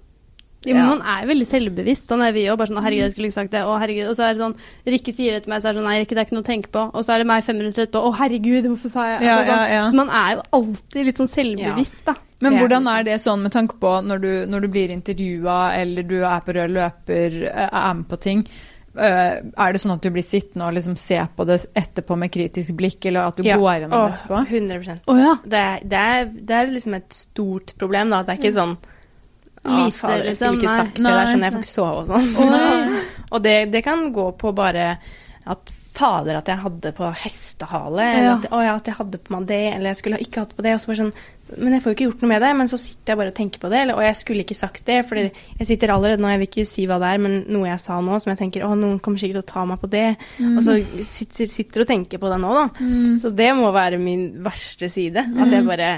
Jo, 0.64 0.76
men 0.76 0.84
Ja. 0.86 0.96
man 0.96 1.02
er 1.02 1.26
veldig 1.26 1.48
selvbevisst. 1.48 2.06
Sånn 2.08 2.22
er 2.22 2.32
vi 2.34 2.46
jo. 2.46 2.56
Bare 2.56 2.68
sånn 2.68 2.78
herregud, 2.84 3.02
jeg 3.02 3.12
skulle 3.14 3.28
ikke 3.30 3.34
sagt 3.34 3.52
det'. 3.52 3.66
Å, 3.66 3.80
herregud. 3.82 4.10
Og 4.10 4.16
så 4.16 4.30
er 4.30 4.34
det 4.36 4.42
sånn 4.42 4.56
Rikke 4.86 5.14
sier 5.14 5.32
det 5.34 5.44
til 5.44 5.50
meg, 5.50 5.62
så 5.62 5.70
er 5.70 5.74
det 5.74 5.82
sånn 5.82 5.88
'Nei, 5.90 6.00
Rikke, 6.02 6.10
det 6.14 6.18
er 6.18 6.26
ikke 6.26 6.38
noe 6.38 6.44
å 6.44 6.52
tenke 6.54 6.70
på'. 6.70 6.92
Og 6.94 7.02
så 7.04 7.14
er 7.14 7.18
det 7.18 7.28
meg 7.28 7.44
fem 7.44 7.58
minutter 7.58 7.86
etterpå 7.88 8.02
'Å, 8.02 8.16
herregud, 8.16 8.64
hvorfor 8.70 8.90
sa 8.90 9.02
jeg 9.18 9.22
Ja, 9.26 9.38
altså, 9.40 9.52
ja, 9.52 9.66
ja, 9.66 9.74
ja. 9.74 9.86
Så 9.88 9.96
man 9.96 10.10
er 10.10 10.36
jo 10.36 10.42
alltid 10.54 11.06
litt 11.06 11.18
sånn 11.18 11.30
selvbevisst, 11.30 12.06
da. 12.06 12.14
Men 12.42 12.58
hvordan 12.58 12.90
er 12.90 13.08
det 13.08 13.22
sånn 13.22 13.46
med 13.46 13.54
tanke 13.54 13.78
på 13.82 13.94
når 14.06 14.22
du, 14.22 14.32
når 14.50 14.66
du 14.66 14.68
blir 14.74 14.94
intervjua, 14.94 15.60
eller 15.78 16.06
du 16.08 16.20
er 16.22 16.46
på 16.46 16.56
rød 16.58 16.76
løper, 16.76 17.42
eh, 17.52 17.68
er 17.70 17.98
med 18.00 18.08
på 18.10 18.20
ting? 18.22 18.46
eh, 18.98 19.34
Er 19.42 19.74
det 19.74 19.82
sånn 19.82 19.94
at 19.96 20.04
du 20.04 20.10
blir 20.14 20.26
sittende 20.26 20.68
og 20.68 20.76
liksom 20.76 20.98
se 21.00 21.20
på 21.36 21.46
det 21.48 21.62
etterpå 21.78 22.18
med 22.20 22.32
kritisk 22.34 22.76
blikk, 22.80 23.06
eller 23.10 23.32
at 23.32 23.38
du 23.38 23.48
ja. 23.48 23.60
går 23.60 23.84
gjennom 23.84 24.08
det 24.08 24.16
etterpå? 24.18 24.42
100 24.50 24.98
oh, 25.08 25.20
ja. 25.20 25.36
det, 25.44 25.66
det, 25.92 26.02
er, 26.16 26.26
det 26.32 26.58
er 26.58 26.74
liksom 26.74 26.98
et 26.98 27.14
stort 27.16 27.76
problem, 27.80 28.12
da. 28.14 28.24
Det 28.26 28.36
er 28.36 28.42
ikke 28.42 28.58
sånn 28.58 28.76
«Å, 29.62 29.70
Lite, 29.70 29.94
fader, 29.94 30.24
liksom, 30.26 30.56
ikke 30.58 30.72
sagt 30.80 30.96
det. 30.98 31.04
Det 31.06 31.12
er 31.14 31.28
sånn 31.30 31.44
jeg 31.46 31.46
Nei. 31.46 31.50
får 31.54 31.62
ikke 31.62 31.70
sove 31.70 32.00
og 32.02 32.08
sånn. 32.10 32.96
Og 33.36 33.44
det, 33.46 33.58
det 33.70 33.84
kan 33.86 34.08
gå 34.16 34.24
på 34.42 34.54
bare 34.58 34.88
at 35.54 35.74
fader, 35.92 36.38
at 36.40 36.48
jeg 36.48 36.58
hadde 36.64 36.92
på 36.96 37.08
hestehale, 37.20 38.04
eller 38.14 38.24
Ja. 38.30 38.34
at, 38.38 38.46
å, 38.52 38.60
ja, 38.64 38.76
at 38.80 38.86
jeg 38.88 38.96
hadde 38.96 39.20
på 39.20 39.34
meg 39.36 39.46
det, 39.50 39.60
eller 39.76 39.90
jeg 39.92 39.98
skulle 40.00 40.20
ikke 40.24 40.40
hatt 40.46 40.56
på 40.56 40.64
det. 40.66 40.74
Og 40.76 40.80
så 40.84 40.88
bare 40.92 41.00
sånn 41.02 41.14
Men 41.60 41.74
jeg 41.76 41.82
får 41.84 41.92
jo 41.92 41.96
ikke 41.98 42.06
gjort 42.08 42.22
noe 42.24 42.30
med 42.32 42.42
det. 42.46 42.50
Men 42.56 42.68
så 42.72 42.78
sitter 42.80 43.12
jeg 43.12 43.18
bare 43.20 43.32
og 43.34 43.36
tenker 43.36 43.60
på 43.60 43.70
det, 43.74 43.80
eller, 43.84 43.98
og 44.00 44.04
jeg 44.06 44.16
skulle 44.22 44.44
ikke 44.46 44.56
sagt 44.56 44.86
det, 44.88 45.00
For 45.10 45.16
jeg 45.20 45.68
sitter 45.68 45.92
allerede 45.92 46.22
nå, 46.24 46.30
jeg 46.32 46.40
vil 46.40 46.48
ikke 46.48 46.66
si 46.70 46.86
hva 46.88 47.00
det 47.04 47.10
er, 47.12 47.18
men 47.26 47.36
noe 47.52 47.68
jeg 47.68 47.80
sa 47.84 47.98
nå 48.00 48.20
som 48.24 48.32
jeg 48.32 48.40
tenker 48.40 48.64
å, 48.64 48.70
noen 48.80 49.00
kommer 49.04 49.20
sikkert 49.20 49.42
til 49.42 49.48
å 49.50 49.52
ta 49.54 49.66
meg 49.68 49.82
på 49.84 49.90
det. 49.92 50.06
Og 50.40 50.62
så 50.64 50.78
sitter, 51.04 51.52
sitter 51.52 51.84
og 51.84 51.88
tenker 51.92 52.18
på 52.24 52.32
det 52.32 52.40
nå, 52.40 52.54
da. 52.56 52.66
Så 53.20 53.34
det 53.36 53.50
må 53.60 53.72
være 53.76 54.00
min 54.00 54.30
verste 54.48 54.88
side. 54.90 55.28
At 55.28 55.52
jeg 55.52 55.68
bare 55.68 55.92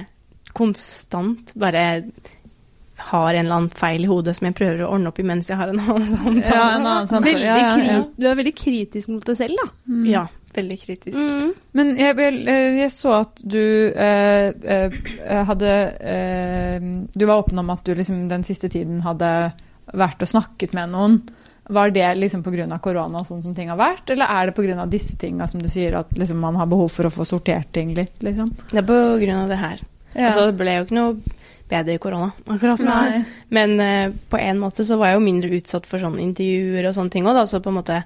konstant 0.58 1.54
bare 1.58 2.04
har 2.96 3.34
en 3.34 3.46
eller 3.46 3.56
annen 3.56 3.74
feil 3.74 4.06
i 4.06 4.10
hodet 4.10 4.36
som 4.38 4.48
jeg 4.48 4.56
prøver 4.58 4.84
å 4.86 4.92
ordne 4.94 5.10
opp 5.10 5.20
i 5.20 5.26
mens 5.26 5.50
jeg 5.50 5.58
har 5.60 5.72
en 5.72 5.82
annen 5.82 6.08
samtale. 6.14 6.54
Ja, 6.54 6.70
en 6.78 6.86
annen 6.86 7.10
samtale. 7.10 7.34
Veldig 7.34 7.50
Ja, 7.50 7.58
ja, 7.58 7.92
ja. 7.98 8.00
Du 8.18 8.30
er 8.30 8.40
veldig 8.40 8.56
kritisk 8.58 9.12
mot 9.14 9.26
deg 9.28 9.40
selv, 9.40 9.60
da. 9.60 10.00
Ja, 10.10 10.24
veldig 10.54 10.80
kritisk. 10.84 11.18
Mm. 11.18 11.54
Men 11.80 11.94
jeg, 11.98 12.18
vel, 12.20 12.42
eh, 12.48 12.80
jeg 12.84 12.94
så 12.94 13.16
at 13.24 13.42
du 13.42 13.64
eh, 13.92 14.50
eh, 14.76 14.98
hadde 15.50 15.72
eh, 16.00 16.90
Du 17.18 17.26
var 17.26 17.42
åpen 17.42 17.60
om 17.64 17.74
at 17.74 17.86
du 17.86 17.96
liksom 17.98 18.28
den 18.30 18.46
siste 18.48 18.70
tiden 18.70 19.02
hadde 19.06 19.30
vært 19.94 20.22
og 20.24 20.30
snakket 20.30 20.76
med 20.78 20.94
noen. 20.94 21.18
Var 21.74 21.94
det 21.96 22.08
liksom 22.20 22.44
pga. 22.44 22.68
korona 22.84 23.22
og 23.22 23.28
sånn 23.28 23.44
som 23.44 23.54
ting 23.56 23.70
har 23.72 23.80
vært, 23.80 24.10
eller 24.12 24.28
er 24.28 24.50
det 24.50 24.56
pga. 24.58 24.86
disse 24.86 25.16
tinga 25.18 25.48
som 25.48 25.62
du 25.64 25.70
sier, 25.72 25.96
at 25.96 26.12
liksom 26.12 26.40
man 26.40 26.60
har 26.60 26.68
behov 26.68 26.92
for 26.92 27.08
å 27.08 27.14
få 27.14 27.26
sortert 27.26 27.72
ting 27.72 27.94
litt, 27.96 28.20
liksom? 28.22 28.52
Det 28.72 28.82
er 28.84 28.88
på 28.88 29.00
grunn 29.24 29.46
av 29.46 29.50
det 29.50 29.60
her. 29.62 29.84
Ja. 30.14 30.28
Altså, 30.28 30.50
det 30.52 30.60
ble 30.60 30.76
jo 30.76 30.86
ikke 30.86 30.98
noe 31.00 31.40
bedre 31.70 31.96
i 31.96 32.02
korona, 32.02 32.32
akkurat. 32.46 32.82
Nei. 32.86 33.22
Men 33.56 33.80
eh, 33.80 34.12
på 34.30 34.38
en 34.38 34.60
måte 34.62 34.86
så 34.86 34.98
var 35.00 35.12
jeg 35.14 35.20
jo 35.20 35.24
mindre 35.26 35.54
utsatt 35.58 35.88
for 35.90 36.02
sånne 36.04 36.22
intervjuer 36.22 36.90
og 36.90 36.96
sånne 36.98 37.14
ting 37.16 37.26
òg, 37.30 37.38
da. 37.40 37.46
Så 37.50 37.62
på 37.64 37.72
en 37.72 37.78
måte 37.80 38.02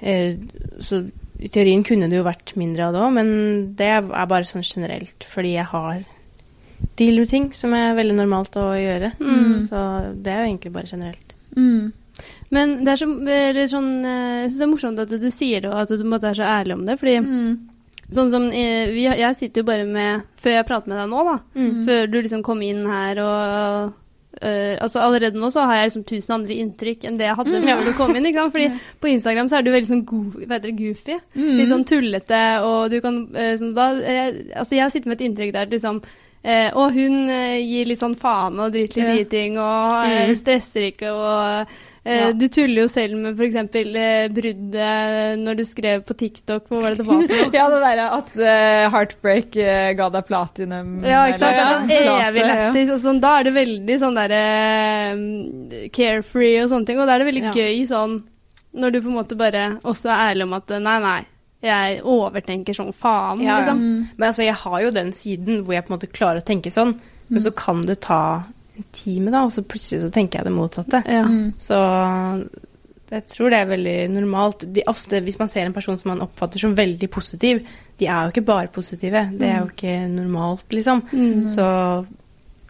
eh, 0.00 0.36
Så 0.84 1.02
i 1.38 1.48
teorien 1.54 1.84
kunne 1.86 2.08
det 2.10 2.18
jo 2.18 2.26
vært 2.26 2.52
mindre 2.58 2.88
av 2.88 2.94
det 2.96 3.02
òg, 3.06 3.12
men 3.14 3.28
det 3.78 3.88
er 3.94 4.08
bare 4.26 4.46
sånn 4.46 4.64
generelt 4.66 5.22
fordi 5.30 5.52
jeg 5.54 5.68
har 5.70 6.00
deal 6.98 7.18
med 7.18 7.30
ting 7.30 7.48
som 7.54 7.72
er 7.74 7.94
veldig 7.98 8.16
normalt 8.18 8.56
å 8.58 8.68
gjøre. 8.78 9.12
Mm. 9.18 9.54
Så 9.66 9.82
det 10.18 10.32
er 10.32 10.42
jo 10.44 10.50
egentlig 10.52 10.72
bare 10.74 10.90
generelt. 10.90 11.34
Mm. 11.56 11.92
Men 12.50 12.72
det 12.82 12.92
er, 12.92 12.98
så, 12.98 13.06
det 13.22 13.38
er 13.62 13.70
sånn 13.70 13.90
eh, 14.02 14.42
Jeg 14.42 14.50
syns 14.50 14.58
det 14.58 14.64
er 14.66 14.70
morsomt 14.72 15.02
at 15.02 15.10
du, 15.10 15.18
du 15.22 15.28
sier 15.30 15.62
det, 15.62 15.70
og 15.70 15.80
at 15.84 15.90
du 15.90 16.00
på 16.00 16.06
en 16.06 16.14
måte 16.16 16.30
er 16.30 16.38
så 16.38 16.46
ærlig 16.46 16.74
om 16.78 16.86
det. 16.86 16.98
Fordi 17.00 17.18
Mm. 17.22 17.58
Sånn 18.14 18.30
som 18.32 18.44
eh, 18.52 18.88
vi, 18.94 19.02
Jeg 19.04 19.34
sitter 19.36 19.60
jo 19.62 19.66
bare 19.68 19.84
med 19.86 20.22
Før 20.40 20.50
jeg 20.58 20.66
prater 20.66 20.88
med 20.88 20.98
deg 21.02 21.08
nå, 21.10 21.24
da. 21.28 21.38
Mm. 21.58 21.72
Før 21.86 22.06
du 22.12 22.20
liksom 22.22 22.42
kom 22.46 22.62
inn 22.62 22.86
her 22.88 23.18
og 23.20 23.92
uh, 24.44 24.74
altså 24.84 25.00
Allerede 25.02 25.40
nå 25.40 25.50
så 25.50 25.64
har 25.66 25.80
jeg 25.80 25.88
liksom 25.90 26.04
tusen 26.08 26.34
andre 26.38 26.54
inntrykk 26.62 27.04
enn 27.08 27.18
det 27.18 27.26
jeg 27.26 27.36
hadde 27.40 27.58
Mm, 27.58 27.66
ja. 27.68 27.76
før 27.80 27.84
du 27.90 27.96
kom 27.98 28.14
inn. 28.16 28.26
ikke 28.30 28.38
sant? 28.44 28.54
Fordi 28.54 28.68
på 29.02 29.10
Instagram 29.12 29.48
så 29.50 29.58
er 29.58 29.66
du 29.66 29.72
veldig 29.74 29.90
sånn 29.90 30.04
go 30.06 30.20
hva 30.46 30.60
det, 30.62 30.72
goofy. 30.78 31.18
Mm. 31.34 31.52
Litt 31.58 31.68
sånn 31.72 31.84
tullete, 31.88 32.40
og 32.62 32.90
du 32.92 33.00
kan 33.04 33.20
uh, 33.34 33.52
sånn, 33.58 33.74
da, 33.76 33.88
eh, 33.98 34.32
Altså, 34.56 34.76
jeg 34.78 34.90
sitter 34.94 35.08
med 35.12 35.20
et 35.20 35.26
inntrykk 35.28 35.52
der 35.58 35.66
liksom 35.74 36.00
eh, 36.44 36.70
og 36.78 36.92
hun 36.94 37.28
eh, 37.34 37.58
gir 37.66 37.88
litt 37.90 37.98
sånn 37.98 38.14
faen 38.16 38.60
og 38.62 38.72
driter 38.72 39.02
litt 39.02 39.18
Ja. 39.18 39.24
i 39.26 39.30
ting 39.32 39.58
og 39.58 40.04
eh, 40.06 40.28
Mm. 40.28 40.36
stresser 40.38 40.86
ikke 40.92 41.10
og 41.10 41.66
Ja. 42.06 42.30
Du 42.32 42.46
tuller 42.48 42.82
jo 42.84 42.88
selv 42.88 43.16
med 43.20 43.34
f.eks. 43.40 43.56
Eh, 43.76 44.28
bruddet 44.32 45.40
når 45.42 45.58
du 45.58 45.64
skrev 45.66 46.04
på 46.08 46.14
TikTok 46.16 46.68
Hva 46.70 46.78
var 46.80 46.94
det 46.94 47.02
det 47.02 47.06
var 47.08 47.18
for 47.20 47.32
noe? 47.34 47.50
Ja, 47.58 47.66
det 47.72 47.80
derre 47.82 48.06
at 48.16 48.30
uh, 48.38 48.84
Heartbreak 48.94 49.56
eh, 49.60 49.90
ga 49.98 50.06
deg 50.14 50.26
platinum. 50.28 50.92
Ja, 51.04 51.24
ikke 51.28 51.40
sant? 51.42 51.58
Det 51.58 51.64
er 51.64 51.72
sånn 51.74 51.90
eller- 51.90 52.08
ja, 52.08 52.16
evig 52.30 52.42
ja. 52.44 52.48
lættis. 52.52 52.92
Sånn, 53.04 53.20
da 53.24 53.32
er 53.40 53.48
det 53.48 53.54
veldig 53.58 53.98
sånn 54.04 54.16
derre 54.20 54.42
uh, 55.18 55.88
carefree 55.98 56.62
og 56.62 56.70
sånne 56.72 56.88
ting. 56.88 57.00
Og 57.02 57.08
da 57.10 57.16
er 57.16 57.24
det 57.24 57.30
veldig 57.32 57.44
Ja. 57.48 57.52
gøy 57.56 57.82
sånn 57.90 58.18
når 58.78 58.92
du 58.94 58.98
på 59.02 59.08
en 59.10 59.16
måte 59.18 59.36
bare 59.40 59.62
også 59.88 60.10
er 60.12 60.30
ærlig 60.30 60.44
om 60.44 60.52
at 60.58 60.72
nei, 60.84 60.96
nei, 61.02 61.20
jeg 61.64 62.00
overtenker 62.06 62.76
sånn 62.76 62.92
faen, 62.94 63.40
Ja, 63.42 63.56
ja. 63.56 63.56
liksom. 63.64 63.80
Men 64.20 64.26
altså, 64.28 64.44
jeg 64.44 64.54
har 64.60 64.82
jo 64.84 64.90
den 64.94 65.08
siden 65.16 65.62
hvor 65.64 65.74
jeg 65.74 65.86
på 65.86 65.92
en 65.92 65.96
måte 65.96 66.10
klarer 66.12 66.42
å 66.42 66.46
tenke 66.46 66.70
sånn, 66.70 66.92
men 67.28 67.42
så 67.42 67.50
kan 67.56 67.80
det 67.88 67.96
ta 68.04 68.20
en 68.78 68.88
time, 68.94 69.32
da, 69.34 69.44
og 69.46 69.52
så 69.54 69.64
plutselig 69.66 70.04
så 70.04 70.10
tenker 70.14 70.40
jeg 70.40 70.48
det 70.48 70.54
motsatte. 70.56 71.02
Ja. 71.06 71.24
Mm. 71.26 71.52
Så 71.60 71.78
jeg 73.08 73.24
tror 73.32 73.52
det 73.52 73.58
er 73.58 73.70
veldig 73.70 73.98
normalt. 74.12 74.64
De, 74.74 74.84
ofte 74.90 75.22
hvis 75.24 75.38
man 75.40 75.50
ser 75.50 75.66
en 75.66 75.76
person 75.76 75.98
som 76.00 76.12
man 76.12 76.24
oppfatter 76.26 76.60
som 76.60 76.76
veldig 76.76 77.08
positiv, 77.10 77.62
de 77.98 78.06
er 78.06 78.26
jo 78.26 78.34
ikke 78.34 78.46
bare 78.50 78.72
positive. 78.72 79.24
Det 79.38 79.48
er 79.48 79.60
jo 79.62 79.70
ikke 79.70 79.98
normalt, 80.12 80.66
liksom. 80.76 81.02
Mm. 81.12 81.46
Så 81.50 81.68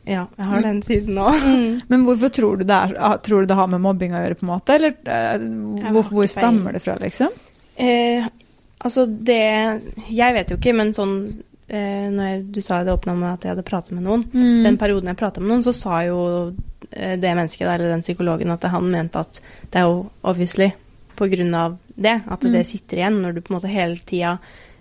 ja, 0.08 0.22
jeg 0.38 0.46
har 0.50 0.62
den 0.64 0.80
siden 0.86 1.18
nå. 1.18 1.28
Mm. 1.42 1.80
Men 1.90 2.04
hvorfor 2.06 2.32
tror 2.32 2.60
du 2.60 2.64
det 2.68 2.76
er 2.76 2.94
ah, 2.96 3.18
Tror 3.20 3.42
du 3.42 3.50
det 3.50 3.58
har 3.58 3.68
med 3.68 3.82
mobbing 3.84 4.14
å 4.14 4.22
gjøre, 4.22 4.38
på 4.38 4.46
en 4.46 4.52
måte? 4.54 4.78
Eller 4.78 4.94
eh, 5.04 5.48
hvor, 5.90 6.06
hvor 6.06 6.30
stammer 6.30 6.76
det 6.76 6.84
fra, 6.86 6.96
liksom? 7.02 7.34
Eh, 7.76 8.24
altså 8.78 9.04
det 9.06 9.42
Jeg 10.08 10.38
vet 10.38 10.50
jo 10.50 10.56
ikke, 10.58 10.74
men 10.78 10.94
sånn 10.96 11.18
eh, 11.68 12.08
når 12.10 12.28
jeg, 12.30 12.42
Du 12.52 12.60
sa 12.62 12.82
det 12.84 12.92
åpna 12.92 13.14
med 13.16 13.32
at 13.32 13.44
jeg 13.46 13.54
hadde 13.54 13.66
pratet 13.68 13.92
med 13.92 14.02
noen. 14.04 14.24
Mm. 14.32 14.62
Den 14.64 14.78
perioden 14.80 15.06
jeg 15.12 15.16
prata 15.20 15.40
med 15.40 15.50
noen, 15.52 15.64
så 15.66 15.74
sa 15.76 16.02
jo 16.06 16.20
eh, 16.92 17.16
det 17.16 17.34
mennesket 17.36 17.66
eller 17.68 17.88
den 17.92 18.02
psykologen, 18.02 18.50
at 18.50 18.62
han 18.72 18.90
mente 18.90 19.18
at 19.20 19.40
det 19.70 19.80
er 19.82 19.88
jo 19.88 20.06
obviously 20.24 20.70
på 21.18 21.26
grunn 21.32 21.54
av 21.54 21.76
det, 21.96 22.22
at 22.30 22.40
Mm. 22.44 22.52
det 22.52 22.66
sitter 22.66 22.96
igjen 22.98 23.22
når 23.22 23.34
du 23.34 23.40
på 23.40 23.52
en 23.52 23.60
måte 23.60 23.68
hele 23.72 23.96
tida 24.06 24.38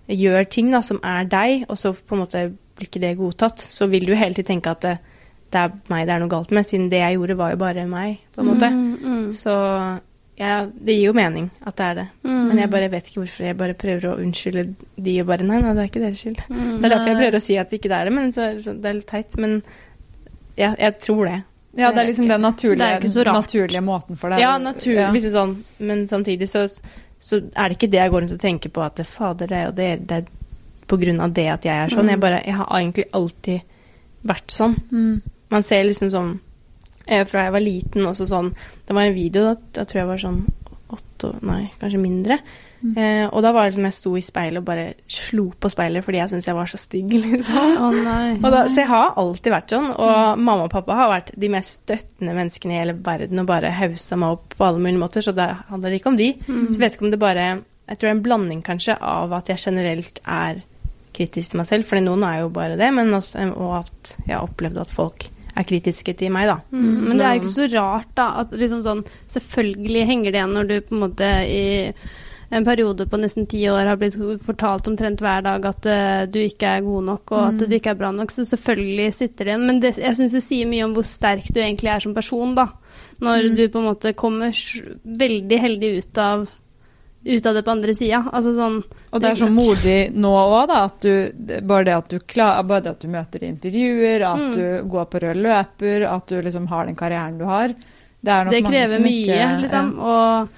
gjør 0.08 0.50
ting 0.50 0.72
da, 0.72 0.82
som 0.82 1.00
er 1.04 1.26
deg, 1.26 1.66
og 1.68 1.76
så 1.78 1.94
på 1.94 2.14
en 2.16 2.22
måte 2.22 2.44
blir 2.78 2.88
ikke 2.88 3.02
det 3.02 3.18
godtatt, 3.18 3.58
så 3.60 3.88
vil 3.90 4.06
du 4.06 4.14
hele 4.16 4.34
tiden 4.36 4.46
tenke 4.62 4.70
at 4.70 4.82
det, 4.82 4.98
det 5.52 5.60
er 5.60 5.72
meg 5.90 6.06
det 6.06 6.14
er 6.14 6.20
noe 6.22 6.30
galt 6.30 6.52
med, 6.52 6.64
siden 6.66 6.90
det 6.92 7.00
jeg 7.02 7.18
gjorde, 7.18 7.38
var 7.38 7.52
jo 7.52 7.58
bare 7.58 7.88
meg, 7.90 8.20
på 8.36 8.42
en 8.44 8.48
måte. 8.52 8.70
Mm, 8.70 8.98
mm, 9.02 9.34
Så 9.34 9.56
ja, 10.38 10.68
det 10.70 10.94
gir 10.94 11.08
jo 11.10 11.14
mening 11.18 11.50
at 11.66 11.76
det 11.80 11.86
er 11.86 11.96
det. 11.98 12.08
mm. 12.24 12.42
Men 12.48 12.60
jeg 12.62 12.70
bare 12.70 12.90
vet 12.94 13.08
ikke 13.10 13.22
hvorfor. 13.24 13.46
Jeg 13.48 13.58
bare 13.58 13.74
prøver 13.74 14.06
å 14.12 14.18
unnskylde 14.22 14.64
de 14.96 15.16
og 15.22 15.28
bare 15.32 15.46
Nei, 15.48 15.60
nei, 15.64 15.74
det 15.74 15.82
er 15.84 15.90
ikke 15.90 16.04
deres 16.04 16.22
skyld. 16.22 16.42
Mm. 16.50 16.78
Det 16.78 16.86
er 16.86 16.94
derfor 16.94 17.10
jeg 17.12 17.18
prøver 17.22 17.38
å 17.40 17.44
si 17.48 17.58
at 17.58 17.70
det 17.72 17.80
ikke 17.80 17.94
er 17.98 18.06
det, 18.10 18.14
men 18.14 18.34
så, 18.36 18.48
så 18.62 18.76
det 18.78 18.92
er 18.92 18.98
litt 19.00 19.10
teit. 19.10 19.38
Men 19.42 19.56
ja, 20.58 20.74
jeg 20.78 20.98
tror 21.02 21.26
det. 21.26 21.40
Ja, 21.78 21.92
det 21.94 22.02
er 22.02 22.08
liksom 22.10 22.30
den 22.30 22.42
naturlige, 22.42 23.26
naturlige 23.34 23.82
måten 23.86 24.18
for 24.18 24.34
det. 24.34 24.40
Ja, 24.42 24.56
naturligvis 24.58 25.28
Ja. 25.28 25.34
sånn, 25.36 25.58
men 25.78 26.08
samtidig 26.10 26.48
så, 26.50 26.64
så 27.22 27.42
er 27.54 27.70
det 27.70 27.78
ikke 27.78 27.92
det 27.94 28.00
jeg 28.00 28.14
går 28.14 28.24
rundt 28.26 28.34
og 28.38 28.42
tenker 28.42 28.74
på 28.74 28.82
at 28.86 28.96
det, 28.98 29.06
fader, 29.10 29.48
det, 29.52 29.58
er 29.58 29.66
jo 29.68 29.76
det, 29.78 29.90
det 30.10 30.22
er 30.22 30.26
på 30.88 30.98
grunn 31.02 31.22
av 31.22 31.34
det 31.38 31.46
at 31.54 31.66
jeg 31.68 31.76
er 31.84 31.94
sånn. 31.94 32.08
Mm. 32.08 32.14
Jeg 32.16 32.20
bare 32.24 32.42
Jeg 32.46 32.56
har 32.58 32.72
egentlig 32.80 33.06
alltid 33.14 33.60
vært 34.28 34.54
sånn. 34.56 34.78
Mm. 34.92 35.22
Man 35.54 35.64
ser 35.64 35.84
liksom 35.84 36.10
sånn 36.14 36.32
Fra 37.08 37.48
jeg 37.48 37.56
var 37.56 37.64
liten 37.64 38.08
også 38.10 38.26
sånn 38.28 38.50
Det 38.88 38.96
var 38.96 39.08
en 39.08 39.16
video, 39.16 39.46
da, 39.48 39.54
da 39.80 39.86
tror 39.88 40.02
jeg 40.02 40.10
var 40.10 40.24
sånn 40.24 40.42
åtte 40.94 41.34
Nei, 41.46 41.68
kanskje 41.82 42.00
mindre. 42.00 42.38
Mm. 42.78 42.92
Eh, 42.94 43.24
og 43.34 43.42
da 43.42 43.52
var 43.52 43.66
det 43.66 43.72
liksom 43.72 43.88
jeg 43.88 43.96
sto 43.96 44.12
i 44.20 44.22
speilet 44.24 44.62
og 44.62 44.68
bare 44.68 44.86
slo 45.10 45.48
på 45.58 45.70
speilet 45.74 46.06
fordi 46.06 46.20
jeg 46.20 46.32
syntes 46.32 46.48
jeg 46.48 46.58
var 46.58 46.70
så 46.70 46.80
stygg, 46.80 47.16
liksom. 47.26 47.74
Å 47.82 47.90
nei. 47.96 48.38
Og 48.38 48.48
da, 48.54 48.64
så 48.70 48.84
jeg 48.84 48.92
har 48.92 49.18
alltid 49.20 49.54
vært 49.56 49.74
sånn. 49.74 49.90
Og 49.96 50.44
mamma 50.44 50.68
og 50.68 50.74
pappa 50.74 51.00
har 51.00 51.12
vært 51.12 51.34
de 51.40 51.52
mest 51.52 51.82
støttende 51.82 52.36
menneskene 52.38 52.76
i 52.76 52.82
hele 52.84 52.98
verden 53.08 53.44
og 53.44 53.50
bare 53.50 53.74
haussa 53.80 54.20
meg 54.20 54.38
opp 54.38 54.58
på 54.58 54.68
alle 54.68 54.84
mulige 54.84 55.02
måter, 55.02 55.26
så 55.26 55.34
det 55.38 55.50
handler 55.72 55.98
ikke 55.98 56.14
om 56.14 56.20
de. 56.20 56.32
Mm. 56.46 56.68
Så 56.70 56.78
jeg 56.78 56.84
vet 56.86 56.98
ikke 56.98 57.10
om 57.10 57.16
det 57.16 57.24
bare 57.24 57.48
Jeg 57.88 57.98
tror 57.98 58.08
det 58.08 58.12
er 58.12 58.18
en 58.18 58.26
blanding 58.26 58.62
kanskje 58.66 58.98
av 59.00 59.34
at 59.38 59.48
jeg 59.48 59.64
generelt 59.64 60.20
er 60.24 60.62
kritisk 61.18 61.54
til 61.54 61.62
meg 61.62 61.70
selv, 61.70 61.88
fordi 61.88 62.04
noen 62.06 62.26
er 62.28 62.42
jo 62.44 62.54
bare 62.54 62.78
det, 62.78 62.92
men 62.94 63.16
også, 63.16 63.48
og 63.56 63.78
at 63.80 64.14
jeg 64.28 64.36
har 64.36 64.46
opplevd 64.46 64.82
at 64.84 64.92
folk 64.94 65.30
er 65.58 65.64
kritiske 65.68 66.14
til 66.20 66.32
meg, 66.32 66.48
da. 66.48 66.60
Mm, 66.72 67.08
men 67.08 67.18
det 67.18 67.26
er 67.26 67.34
jo 67.36 67.42
ikke 67.42 67.56
så 67.56 67.68
rart, 67.74 68.12
da. 68.16 68.28
At 68.44 68.52
liksom 68.52 68.84
sånn 68.86 69.04
Selvfølgelig 69.34 70.06
henger 70.08 70.32
det 70.32 70.40
igjen 70.42 70.54
når 70.58 70.68
du 70.70 70.76
på 70.82 70.96
en 70.96 71.04
måte 71.08 71.30
i 71.50 71.64
en 72.50 72.64
periode 72.64 73.04
på 73.12 73.18
nesten 73.20 73.44
ti 73.52 73.66
år 73.68 73.90
har 73.90 73.98
blitt 74.00 74.16
fortalt 74.40 74.86
omtrent 74.88 75.20
hver 75.20 75.42
dag 75.44 75.66
at 75.68 75.88
uh, 75.92 76.22
du 76.32 76.38
ikke 76.40 76.70
er 76.78 76.86
god 76.86 77.04
nok, 77.04 77.32
og 77.36 77.42
at 77.50 77.54
Mm. 77.58 77.70
du 77.70 77.76
ikke 77.76 77.90
er 77.92 78.00
bra 78.00 78.12
nok. 78.16 78.32
Så 78.32 78.46
selvfølgelig 78.48 79.14
sitter 79.14 79.44
det 79.46 79.52
igjen. 79.52 79.66
Men 79.68 79.80
det, 79.84 79.98
jeg 79.98 80.16
syns 80.16 80.32
det 80.32 80.44
sier 80.46 80.66
mye 80.72 80.86
om 80.86 80.94
hvor 80.96 81.04
sterk 81.04 81.50
du 81.52 81.60
egentlig 81.60 81.92
er 81.92 82.00
som 82.00 82.14
person, 82.16 82.56
da. 82.56 82.70
Når 83.20 83.50
Mm. 83.50 83.56
du 83.58 83.68
på 83.68 83.80
en 83.80 83.90
måte 83.92 84.14
kommer 84.16 84.52
veldig 85.04 85.60
heldig 85.60 85.98
ut 85.98 86.18
av, 86.18 86.48
ut 87.26 87.46
av 87.46 87.54
det 87.56 87.64
på 87.66 87.72
andre 87.72 87.94
sida. 87.96 88.22
Altså 88.32 88.54
sånn 88.56 88.84
Og 89.12 89.22
det 89.22 89.30
er 89.32 89.36
så 89.36 89.50
modig 89.52 90.14
nå 90.16 90.30
òg, 90.32 90.68
da. 90.70 90.84
At 90.86 91.02
du, 91.02 91.32
bare, 91.68 91.84
det 91.86 91.96
at 91.98 92.10
du 92.10 92.20
klar, 92.20 92.64
bare 92.64 92.82
det 92.86 92.92
at 92.92 93.00
du 93.02 93.08
møter 93.08 93.44
intervjuer, 93.44 94.22
at 94.22 94.40
Mm. 94.40 94.52
du 94.54 94.90
går 94.90 95.06
på 95.12 95.20
rød 95.26 95.36
løper, 95.44 96.06
at 96.08 96.28
du 96.28 96.42
liksom 96.42 96.68
har 96.68 96.86
den 96.86 96.96
karrieren 96.96 97.38
du 97.38 97.46
har. 97.46 97.68
Det, 98.24 98.32
er 98.32 98.46
nok 98.46 98.52
Det 98.54 98.64
mange 98.64 98.72
krever 98.74 98.94
som 98.96 99.04
mye, 99.04 99.26
ikke- 99.26 99.62
liksom. 99.62 100.00
Og 100.00 100.50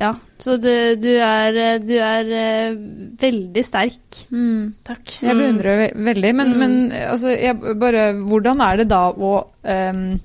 ja, 0.00 0.14
så 0.38 0.56
du, 0.60 0.96
du 0.96 1.08
er, 1.18 1.78
du 1.78 1.94
er 1.98 2.32
eh, 2.32 2.74
veldig 3.18 3.64
sterk. 3.64 4.24
Mm. 4.30 4.74
Takk. 4.84 5.16
Jeg 5.22 5.34
beundrer 5.36 5.78
deg 5.88 5.96
veldig, 5.96 6.34
men, 6.34 6.52
Mm. 6.52 6.58
men 6.58 6.90
altså, 7.10 7.28
jeg 7.34 7.58
bare 7.78 8.12
Hvordan 8.14 8.60
er 8.60 8.76
det 8.76 8.88
da 8.88 9.12
å 9.12 9.46
ehm, 9.64 10.20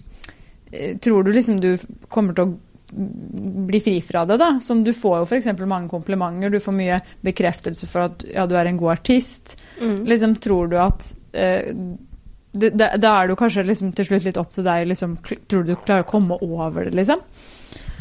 eh, 0.71 0.93
Tror 0.97 1.23
du 1.23 1.31
liksom 1.31 1.59
du 1.59 1.77
kommer 2.09 2.33
til 2.35 2.45
å 2.45 2.57
bli 3.67 3.79
fri 3.83 3.97
fra 4.05 4.25
det, 4.25 4.37
da? 4.41 4.57
Som 4.61 4.83
du 4.83 4.93
får 4.93 5.21
jo 5.21 5.27
f.eks. 5.27 5.51
mange 5.65 5.89
komplimenter, 5.91 6.53
du 6.53 6.59
får 6.63 6.75
mye 6.77 6.99
bekreftelse 7.25 7.89
for 7.89 8.07
at 8.07 8.25
ja, 8.29 8.47
du 8.49 8.55
er 8.59 8.69
en 8.69 8.79
god 8.79 8.97
artist. 8.97 9.57
Mm. 9.81 10.03
Liksom, 10.09 10.35
tror 10.43 10.71
du 10.71 10.77
at 10.81 11.09
eh, 11.33 11.73
det, 12.53 12.69
det, 12.77 12.89
Da 13.01 13.15
er 13.17 13.31
jo 13.33 13.39
kanskje 13.39 13.65
liksom 13.65 13.95
til 13.97 14.11
slutt 14.11 14.27
litt 14.27 14.37
opp 14.37 14.53
til 14.53 14.65
deg, 14.67 14.85
liksom, 14.91 15.17
Tror 15.23 15.65
du 15.65 15.73
du 15.73 15.79
klarer 15.79 16.05
å 16.05 16.09
komme 16.09 16.37
over 16.45 16.85
det, 16.85 16.93
liksom? 17.01 17.23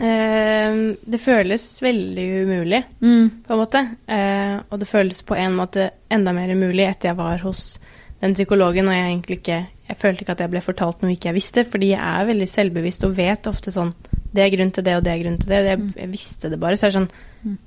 Eh, 0.03 0.77
det 1.01 1.21
føles 1.21 1.67
veldig 1.83 2.27
umulig, 2.43 2.83
på 3.01 3.55
en 3.55 3.61
måte. 3.61 3.87
Eh, 4.07 4.57
og 4.69 4.81
det 4.81 4.89
føles 4.91 5.25
på 5.25 5.37
en 5.39 5.57
måte 5.57 5.91
enda 6.13 6.35
mer 6.37 6.53
umulig 6.53 6.89
etter 6.89 7.13
jeg 7.13 7.21
var 7.21 7.45
hos 7.47 7.77
den 8.23 8.37
psykologen, 8.37 8.89
og 8.89 8.95
jeg 8.95 9.09
egentlig 9.11 9.41
ikke 9.43 9.63
Jeg 9.93 9.99
følte 9.99 10.23
ikke 10.23 10.33
at 10.33 10.41
jeg 10.41 10.51
ble 10.53 10.61
fortalt 10.63 11.03
noe 11.03 11.11
ikke 11.13 11.29
jeg 11.29 11.37
visste, 11.37 11.63
fordi 11.69 11.91
jeg 11.91 12.01
er 12.01 12.25
veldig 12.25 12.47
selvbevisst 12.49 13.03
og 13.05 13.17
vet 13.19 13.49
ofte 13.51 13.73
sånn 13.75 13.91
Det 14.33 14.43
er 14.47 14.57
grunn 14.57 14.71
til 14.73 14.85
det, 14.85 14.97
og 14.97 15.05
det 15.05 15.13
er 15.13 15.23
grunn 15.25 15.39
til 15.39 15.49
det. 15.49 15.65
Jeg, 15.67 15.79
Mm. 15.79 15.93
jeg 15.97 16.09
visste 16.13 16.51
det 16.51 16.59
bare. 16.61 16.77
Så 16.77 16.87
er 16.87 16.91
det 16.91 17.01
sånn 17.01 17.11
Mm. 17.45 17.59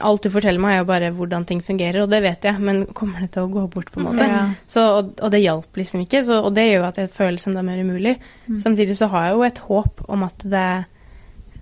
Alt 0.00 0.22
du 0.22 0.30
forteller 0.30 0.60
meg, 0.60 0.74
er 0.74 0.78
jo 0.78 0.84
bare 0.84 1.10
hvordan 1.10 1.44
ting 1.46 1.60
fungerer, 1.60 2.02
og 2.04 2.10
det 2.10 2.22
vet 2.22 2.42
jeg, 2.44 2.60
men 2.60 2.86
kommer 2.94 3.18
det 3.24 3.32
til 3.32 3.42
å 3.42 3.50
gå 3.50 3.64
bort, 3.68 3.90
på 3.90 3.98
en 3.98 4.04
måte? 4.06 4.20
Ja. 4.28 4.44
Så, 4.68 4.80
og, 4.98 5.08
og 5.20 5.30
det 5.32 5.40
hjalp 5.42 5.66
liksom 5.74 6.04
ikke, 6.06 6.20
så, 6.22 6.44
og 6.44 6.54
det 6.54 6.62
gjør 6.70 6.78
jo 6.78 6.84
at 6.84 6.94
det 6.94 7.10
er 7.10 7.62
mer 7.62 7.80
umulig. 7.82 8.16
Mm. 8.48 8.60
Samtidig 8.62 8.96
så 8.96 9.08
har 9.10 9.24
jeg 9.26 9.34
jo 9.34 9.42
et 9.42 9.58
håp 9.58 10.04
om 10.08 10.22
at 10.22 10.38
det, 10.38 10.84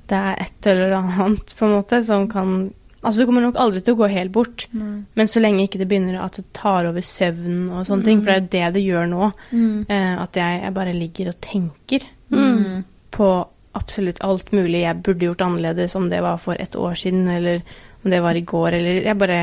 det 0.08 0.18
er 0.18 0.36
et 0.44 0.66
eller 0.66 0.92
annet 0.92 1.54
på 1.56 1.64
en 1.64 1.72
måte 1.82 2.04
som 2.04 2.28
kan 2.28 2.72
Altså 3.02 3.18
det 3.18 3.26
kommer 3.26 3.42
nok 3.42 3.56
aldri 3.56 3.80
til 3.82 3.94
å 3.96 3.98
gå 3.98 4.10
helt 4.12 4.30
bort, 4.30 4.68
Mm. 4.72 5.06
men 5.16 5.26
så 5.26 5.40
lenge 5.40 5.66
ikke 5.66 5.78
det 5.78 5.88
begynner 5.88 6.22
at 6.22 6.32
det 6.36 6.52
tar 6.52 6.86
over 6.86 7.00
søvn 7.00 7.70
og 7.72 7.84
sånne 7.86 8.04
ting, 8.04 8.20
for 8.20 8.26
det 8.26 8.36
er 8.36 8.40
jo 8.40 8.70
det 8.70 8.74
det 8.74 8.84
gjør 8.86 9.08
nå, 9.08 9.32
Mm. 9.52 9.86
eh, 9.88 10.22
at 10.22 10.32
jeg, 10.34 10.62
jeg 10.62 10.74
bare 10.74 10.92
ligger 10.92 11.28
og 11.28 11.40
tenker 11.40 12.00
Mm. 12.30 12.84
på 13.10 13.46
absolutt 13.74 14.20
alt 14.24 14.52
mulig 14.52 14.82
jeg 14.82 15.02
burde 15.02 15.26
gjort 15.26 15.40
annerledes, 15.46 15.94
om 15.96 16.08
det 16.10 16.20
var 16.22 16.36
for 16.38 16.54
et 16.60 16.74
år 16.76 16.94
siden, 16.98 17.26
eller 17.28 17.62
om 18.04 18.10
det 18.10 18.20
var 18.22 18.34
i 18.36 18.42
går, 18.44 18.72
eller 18.78 19.02
jeg 19.06 19.18
bare 19.18 19.40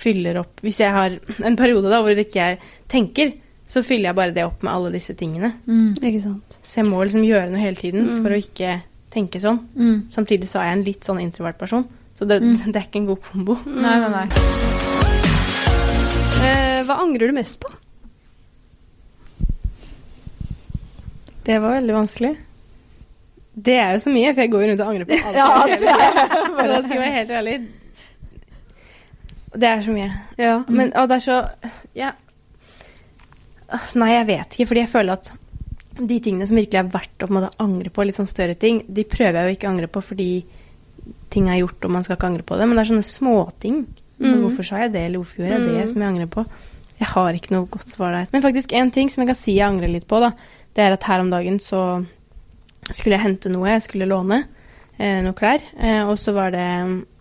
fyller 0.00 0.38
opp 0.40 0.60
Hvis 0.64 0.78
jeg 0.80 0.92
har 0.92 1.10
en 1.44 1.56
periode 1.56 1.90
da 1.92 1.98
hvor 2.00 2.16
ikke 2.16 2.38
jeg 2.40 2.58
tenker, 2.88 3.32
så 3.68 3.82
fyller 3.84 4.08
jeg 4.10 4.16
bare 4.16 4.32
det 4.34 4.44
opp 4.46 4.62
med 4.64 4.72
alle 4.72 4.90
disse 4.94 5.14
tingene. 5.14 5.52
Mm. 5.66 5.92
Ikke 6.02 6.22
sant. 6.24 6.56
Så 6.64 6.80
jeg 6.80 6.88
må 6.88 7.02
liksom 7.04 7.22
gjøre 7.26 7.50
noe 7.52 7.60
hele 7.60 7.76
tiden 7.76 8.06
Mm. 8.08 8.22
for 8.22 8.30
å 8.30 8.38
ikke 8.40 8.80
tenke 9.12 9.40
sånn. 9.40 9.60
Mm. 9.76 10.10
Samtidig 10.10 10.48
så 10.48 10.58
er 10.60 10.70
jeg 10.70 10.78
en 10.78 10.84
litt 10.84 11.04
sånn 11.04 11.20
introvert 11.20 11.58
person, 11.58 11.84
så 12.16 12.26
det, 12.26 12.40
Mm. 12.40 12.56
det 12.72 12.76
er 12.76 12.86
ikke 12.88 12.96
en 13.02 13.06
god 13.06 13.22
kombo. 13.30 13.58
Nei, 13.66 13.98
nei, 14.00 14.10
nei. 14.10 14.26
Eh, 16.40 16.82
hva 16.88 16.96
angrer 17.04 17.26
du 17.28 17.32
mest 17.36 17.60
på? 17.60 17.68
Det 21.44 21.58
var 21.60 21.76
veldig 21.80 21.94
vanskelig. 21.94 22.36
Det 23.60 23.74
er 23.82 23.92
jo 23.96 24.00
så 24.04 24.12
mye, 24.14 24.30
for 24.34 24.40
jeg 24.44 24.50
går 24.52 24.64
rundt 24.70 24.80
og 24.84 24.90
angrer 24.92 25.08
på 25.10 25.18
alt. 25.26 25.36
Ja, 25.36 25.46
er 25.66 25.78
Så 25.82 26.66
da 26.70 26.80
skal 26.82 26.94
jeg 26.96 27.02
være 27.02 27.14
helt 27.18 27.30
ærlig. 27.40 27.56
Det 29.60 29.66
er 29.68 29.80
så 29.82 29.92
mye. 29.94 30.10
Ja. 30.38 30.56
Men, 30.68 30.92
og 30.96 31.08
det 31.10 31.16
er 31.18 31.24
så 31.24 31.38
ja. 31.98 32.12
Nei, 33.98 34.10
jeg 34.16 34.26
vet 34.30 34.54
ikke, 34.56 34.68
fordi 34.70 34.82
jeg 34.84 34.90
føler 34.90 35.18
at 35.18 35.32
de 36.00 36.16
tingene 36.22 36.46
som 36.48 36.56
virkelig 36.58 36.78
er 36.80 36.88
verdt 36.90 37.22
å 37.22 37.28
på 37.28 37.34
måte 37.36 37.50
angre 37.62 37.90
på, 37.92 38.04
litt 38.06 38.16
sånn 38.16 38.30
større 38.30 38.54
ting, 38.58 38.80
de 38.88 39.04
prøver 39.06 39.36
jeg 39.40 39.50
jo 39.50 39.56
ikke 39.58 39.68
å 39.68 39.72
angre 39.74 39.88
på 39.92 40.02
fordi 40.02 40.28
ting 41.30 41.46
er 41.50 41.60
gjort 41.60 41.84
og 41.86 41.92
man 41.94 42.06
skal 42.06 42.16
ikke 42.16 42.30
angre 42.30 42.46
på 42.46 42.56
det. 42.58 42.66
Men 42.66 42.78
det 42.78 42.84
er 42.84 42.90
sånne 42.92 43.06
småting. 43.06 43.82
Mm. 44.20 44.38
Hvorfor 44.44 44.66
sa 44.66 44.80
jeg 44.84 44.94
det, 44.94 45.04
eller 45.08 45.22
hvorfor 45.22 45.42
gjorde 45.42 45.58
jeg 45.58 45.66
det, 45.66 45.76
Mm. 45.84 45.90
som 45.92 46.02
jeg 46.02 46.10
angrer 46.12 46.30
på? 46.34 46.44
Jeg 47.00 47.08
har 47.14 47.36
ikke 47.38 47.54
noe 47.54 47.68
godt 47.72 47.88
svar 47.88 48.12
der. 48.12 48.26
Men 48.32 48.42
faktisk 48.44 48.72
en 48.76 48.90
ting 48.94 49.10
som 49.10 49.22
jeg 49.22 49.30
kan 49.30 49.38
si 49.38 49.54
jeg 49.56 49.66
angrer 49.68 49.88
litt 49.92 50.06
på, 50.10 50.18
da, 50.20 50.32
det 50.76 50.84
er 50.84 50.92
at 50.96 51.06
her 51.08 51.22
om 51.22 51.30
dagen 51.32 51.58
så 51.62 51.82
skulle 52.88 53.16
jeg 53.16 53.24
hente 53.24 53.52
noe, 53.52 53.68
jeg 53.74 53.84
skulle 53.84 54.08
låne 54.08 54.44
eh, 54.98 55.20
noe 55.24 55.36
klær, 55.36 55.62
eh, 55.78 56.02
og 56.04 56.16
så 56.20 56.34
var 56.36 56.54
det 56.54 56.66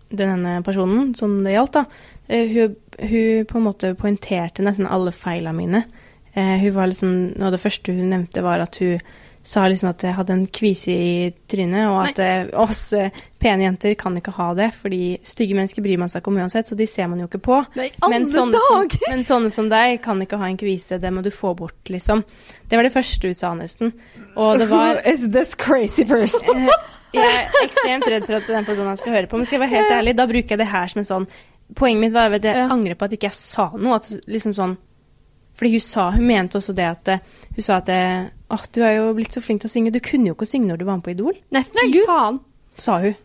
denne 0.09 0.59
personen 0.65 1.13
som 1.17 1.37
det 1.45 1.55
gjaldt, 1.55 1.79
da, 1.79 1.85
eh, 2.27 2.53
hun, 2.53 2.75
hun 2.99 3.49
på 3.49 3.59
en 3.59 3.65
måte 3.67 3.95
poengterte 3.99 4.65
nesten 4.65 4.89
alle 4.89 5.13
feilene 5.15 5.55
mine. 5.57 5.83
Eh, 6.33 6.55
hun 6.63 6.75
var 6.75 6.89
liksom, 6.91 7.15
Noe 7.35 7.49
av 7.49 7.57
det 7.57 7.63
første 7.63 7.95
hun 7.95 8.11
nevnte, 8.13 8.45
var 8.45 8.63
at 8.63 8.79
hun 8.81 9.01
sa 9.43 9.63
liksom 9.71 9.89
at 9.89 10.03
jeg 10.03 10.13
hadde 10.13 10.33
en 10.35 10.45
kvise 10.53 10.91
i 10.93 11.29
trynet, 11.49 11.87
og 11.89 12.01
at 12.05 12.17
Nei. 12.19 12.49
oss 12.59 12.81
eh, 12.93 13.09
pene 13.39 13.63
jenter 13.63 13.95
kan 13.97 14.13
ikke 14.19 14.33
ha 14.35 14.49
det, 14.53 14.67
fordi 14.75 15.17
stygge 15.25 15.55
mennesker 15.57 15.81
bryr 15.81 15.97
man 15.97 16.09
seg 16.11 16.21
ikke 16.21 16.29
om 16.33 16.37
uansett, 16.43 16.67
så 16.69 16.75
de 16.77 16.85
ser 16.85 17.07
man 17.09 17.19
jo 17.23 17.25
ikke 17.29 17.41
på. 17.47 17.57
Nei, 17.79 17.87
Men 18.11 18.27
sånne, 18.29 18.59
som, 18.67 18.85
men 19.09 19.23
sånne 19.25 19.49
som 19.55 19.69
deg 19.71 20.01
kan 20.03 20.21
ikke 20.21 20.37
ha 20.37 20.49
en 20.51 20.59
kvise, 20.59 20.99
det 21.01 21.11
må 21.15 21.23
du 21.25 21.31
få 21.33 21.55
bort, 21.57 21.79
liksom. 21.89 22.21
Det 22.69 22.77
var 22.77 22.83
det 22.85 22.93
første 22.93 23.31
du 23.31 23.33
sa, 23.33 23.53
nesten. 23.57 23.93
Og 24.35 24.59
det 24.59 24.67
var 24.69 24.99
Who 24.99 25.09
is 25.13 25.25
this 25.31 25.55
crazy 25.55 26.05
person? 26.05 26.67
Eh, 27.09 27.17
Jeg 27.17 27.25
er 27.41 27.63
ekstremt 27.65 28.03
redd 28.05 28.25
for 28.27 28.35
at 28.37 28.45
den 28.53 28.65
personen 28.67 28.97
skal 28.99 29.15
høre 29.15 29.25
på, 29.31 29.37
men 29.39 29.47
skal 29.49 29.57
jeg 29.57 29.63
være 29.63 29.79
helt 29.79 29.93
ærlig, 29.95 30.11
da 30.19 30.27
bruker 30.29 30.53
jeg 30.53 30.59
det 30.61 30.67
her 30.69 30.91
som 30.91 30.99
en 31.01 31.07
sånn 31.07 31.25
Poenget 31.79 32.01
mitt 32.03 32.13
var 32.13 32.29
at 32.37 32.43
jeg 32.45 32.53
Ja. 32.57 32.67
angrer 32.69 32.93
på 32.97 33.05
at 33.07 33.11
ikke 33.17 33.27
jeg 33.31 33.33
sa 33.37 33.65
noe. 33.77 33.95
At 33.97 34.07
liksom 34.29 34.53
sånn 34.57 34.75
Fordi 35.59 35.71
hun 35.75 35.83
sa 35.83 36.09
Hun 36.15 36.25
mente 36.29 36.55
også 36.61 36.73
det 36.73 36.85
at 36.87 37.09
eh, 37.11 37.19
Hun 37.57 37.65
sa 37.65 37.77
at 37.81 37.89
eh, 37.91 38.29
Åh, 38.49 38.63
du 38.73 38.79
er 38.81 38.95
jo 38.97 39.09
blitt 39.17 39.35
så 39.35 39.43
flink 39.43 39.61
til 39.61 39.67
å 39.69 39.73
synge. 39.75 39.91
Du 39.93 39.99
kunne 39.99 40.31
jo 40.31 40.37
ikke 40.37 40.47
synge 40.49 40.71
når 40.71 40.79
du 40.81 40.85
var 40.87 40.95
med 41.01 41.03
på 41.05 41.11
Idol. 41.13 41.35
Nei, 41.53 41.61
fy 41.75 42.05
faen. 42.07 42.39
Sa 42.79 42.97
hun. 43.03 43.17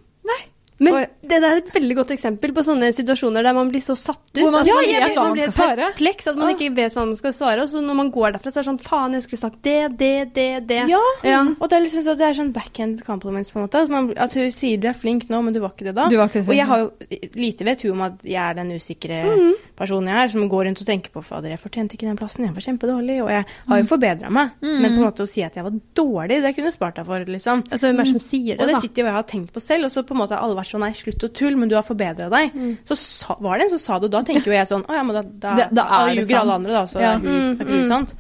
Men 0.81 0.95
Og- 0.99 1.07
det 1.23 1.37
der 1.41 1.53
er 1.55 1.57
et 1.61 1.69
veldig 1.73 1.95
godt 1.97 2.09
eksempel 2.11 2.51
på 2.53 2.63
sånne 2.67 2.89
situasjoner 2.93 3.45
der 3.47 3.53
man 3.55 3.69
blir 3.71 3.81
så 3.81 3.95
satt 3.97 4.19
ut. 4.35 4.41
Man 4.43 4.57
at 4.57 4.67
ikke 4.67 4.75
blir- 4.83 5.23
man 5.23 5.33
blir 5.37 5.47
perpleks, 5.55 6.27
at 6.27 6.37
man 6.37 6.51
ikke 6.51 6.75
vet 6.75 6.93
hva 6.93 7.05
man 7.07 7.15
skal 7.15 7.31
svare. 7.33 7.63
Og 7.63 7.69
så 7.69 7.81
når 7.81 7.95
man 7.95 8.11
går 8.11 8.33
derfra, 8.35 8.51
så 8.51 8.59
er 8.59 8.63
det 8.65 8.67
sånn 8.73 8.81
Faen, 8.83 9.13
jeg 9.15 9.23
skulle 9.23 9.39
sagt 9.39 9.63
det, 9.63 9.97
det, 9.97 10.35
det, 10.35 10.67
det. 10.67 10.89
Ja. 10.91 10.99
Ja. 11.23 11.43
Og 11.61 11.71
det 11.71 11.79
er 11.79 11.81
liksom 11.87 12.03
så 12.03 12.17
det 12.19 12.27
er 12.27 12.35
sånn 12.35 12.53
backhand 12.53 13.05
compliments, 13.07 13.53
på 13.53 13.61
en 13.61 13.69
måte. 13.69 13.83
At, 13.85 13.89
man, 13.89 14.13
at 14.17 14.35
hun 14.35 14.51
sier 14.51 14.77
du 14.83 14.89
er 14.89 14.95
flink 14.99 15.29
nå, 15.31 15.45
men 15.45 15.55
du 15.55 15.61
var 15.61 15.71
ikke 15.71 15.85
det 15.87 15.95
da. 15.95 16.09
Du 16.09 16.17
var 16.19 16.29
ikke 16.29 16.43
og 16.49 16.55
jeg 16.57 16.67
har 16.67 16.79
jo 16.79 16.91
lite 17.37 17.65
vet 17.65 17.83
hun 17.83 17.93
om 17.93 18.03
at 18.03 18.19
jeg 18.25 18.43
er 18.51 18.55
den 18.55 18.73
usikre 18.75 19.23
Mhm. 19.31 19.55
Personen 19.77 20.07
jeg 20.09 20.17
er, 20.25 20.29
som 20.33 20.49
går 20.49 20.65
rundt 20.69 20.81
og 20.81 20.87
tenker 20.87 21.11
på 21.11 21.23
fader, 21.25 21.51
jeg 21.51 21.59
fortjente 21.59 21.95
ikke 21.97 22.07
den 22.07 22.17
plassen, 22.17 22.45
jeg 22.47 22.55
var 22.55 22.63
kjempedårlig. 22.63 23.17
Og 23.25 23.29
jeg 23.31 23.45
har 23.45 23.77
Mm. 23.77 23.83
jo 23.83 23.89
forbedra 23.97 24.31
meg. 24.31 24.51
Men 24.63 24.85
på 24.93 24.99
en 25.01 25.07
måte 25.11 25.23
å 25.25 25.29
si 25.29 25.43
at 25.43 25.55
jeg 25.55 25.65
var 25.65 25.73
dårlig, 25.95 26.43
det 26.43 26.55
kunne 26.57 26.73
spart 26.73 26.95
deg 26.97 27.07
for, 27.07 27.19
liksom. 27.25 27.63
Altså, 27.71 27.89
hvem 27.91 28.01
er 28.01 28.05
det 28.05 28.13
som 28.13 28.21
sier 28.21 28.55
Og 28.55 28.67
det, 28.67 28.75
det 28.75 28.81
sitter 28.83 29.03
jo 29.03 29.07
jeg 29.07 29.15
har 29.15 29.23
tenkt 29.25 29.53
på 29.53 29.61
selv, 29.61 29.85
og 29.85 29.91
så 29.91 30.03
på 30.07 30.15
en 30.15 30.21
måte 30.23 30.31
har 30.37 30.43
alle 30.43 30.55
vært 30.57 30.71
sånn 30.71 30.81
nei, 30.81 30.93
slutt 30.93 31.25
å 31.25 31.33
tulle, 31.33 31.57
men 31.57 31.69
du 31.69 31.75
har 31.75 31.83
forbedra 31.83 32.31
deg. 32.31 32.53
Mm. 32.55 32.77
Så 32.85 32.97
sa, 32.97 33.37
var 33.41 33.59
det 33.59 33.65
en 33.65 33.79
som 33.79 33.79
sa 33.79 33.99
det, 33.99 34.05
og 34.07 34.11
da 34.13 34.23
tenker 34.23 34.47
jo 34.47 34.53
jeg 34.53 34.67
sånn 34.67 34.85
å 34.87 34.93
ja, 34.95 35.03
men 35.03 35.15
da, 35.17 35.23
da, 35.23 35.55
Da- 35.57 35.69
da 35.73 36.07
er 36.09 36.15
det 36.15 36.27
sant. 36.29 36.41
alle 36.41 36.53
andre, 36.55 36.73
da, 36.73 36.85
så 36.87 37.01
Ja. 37.01 37.15
er, 37.15 37.19
hun, 37.19 37.59
er 37.61 37.65
ikke 37.65 37.69
hun 37.81 37.89
sant. 37.89 38.15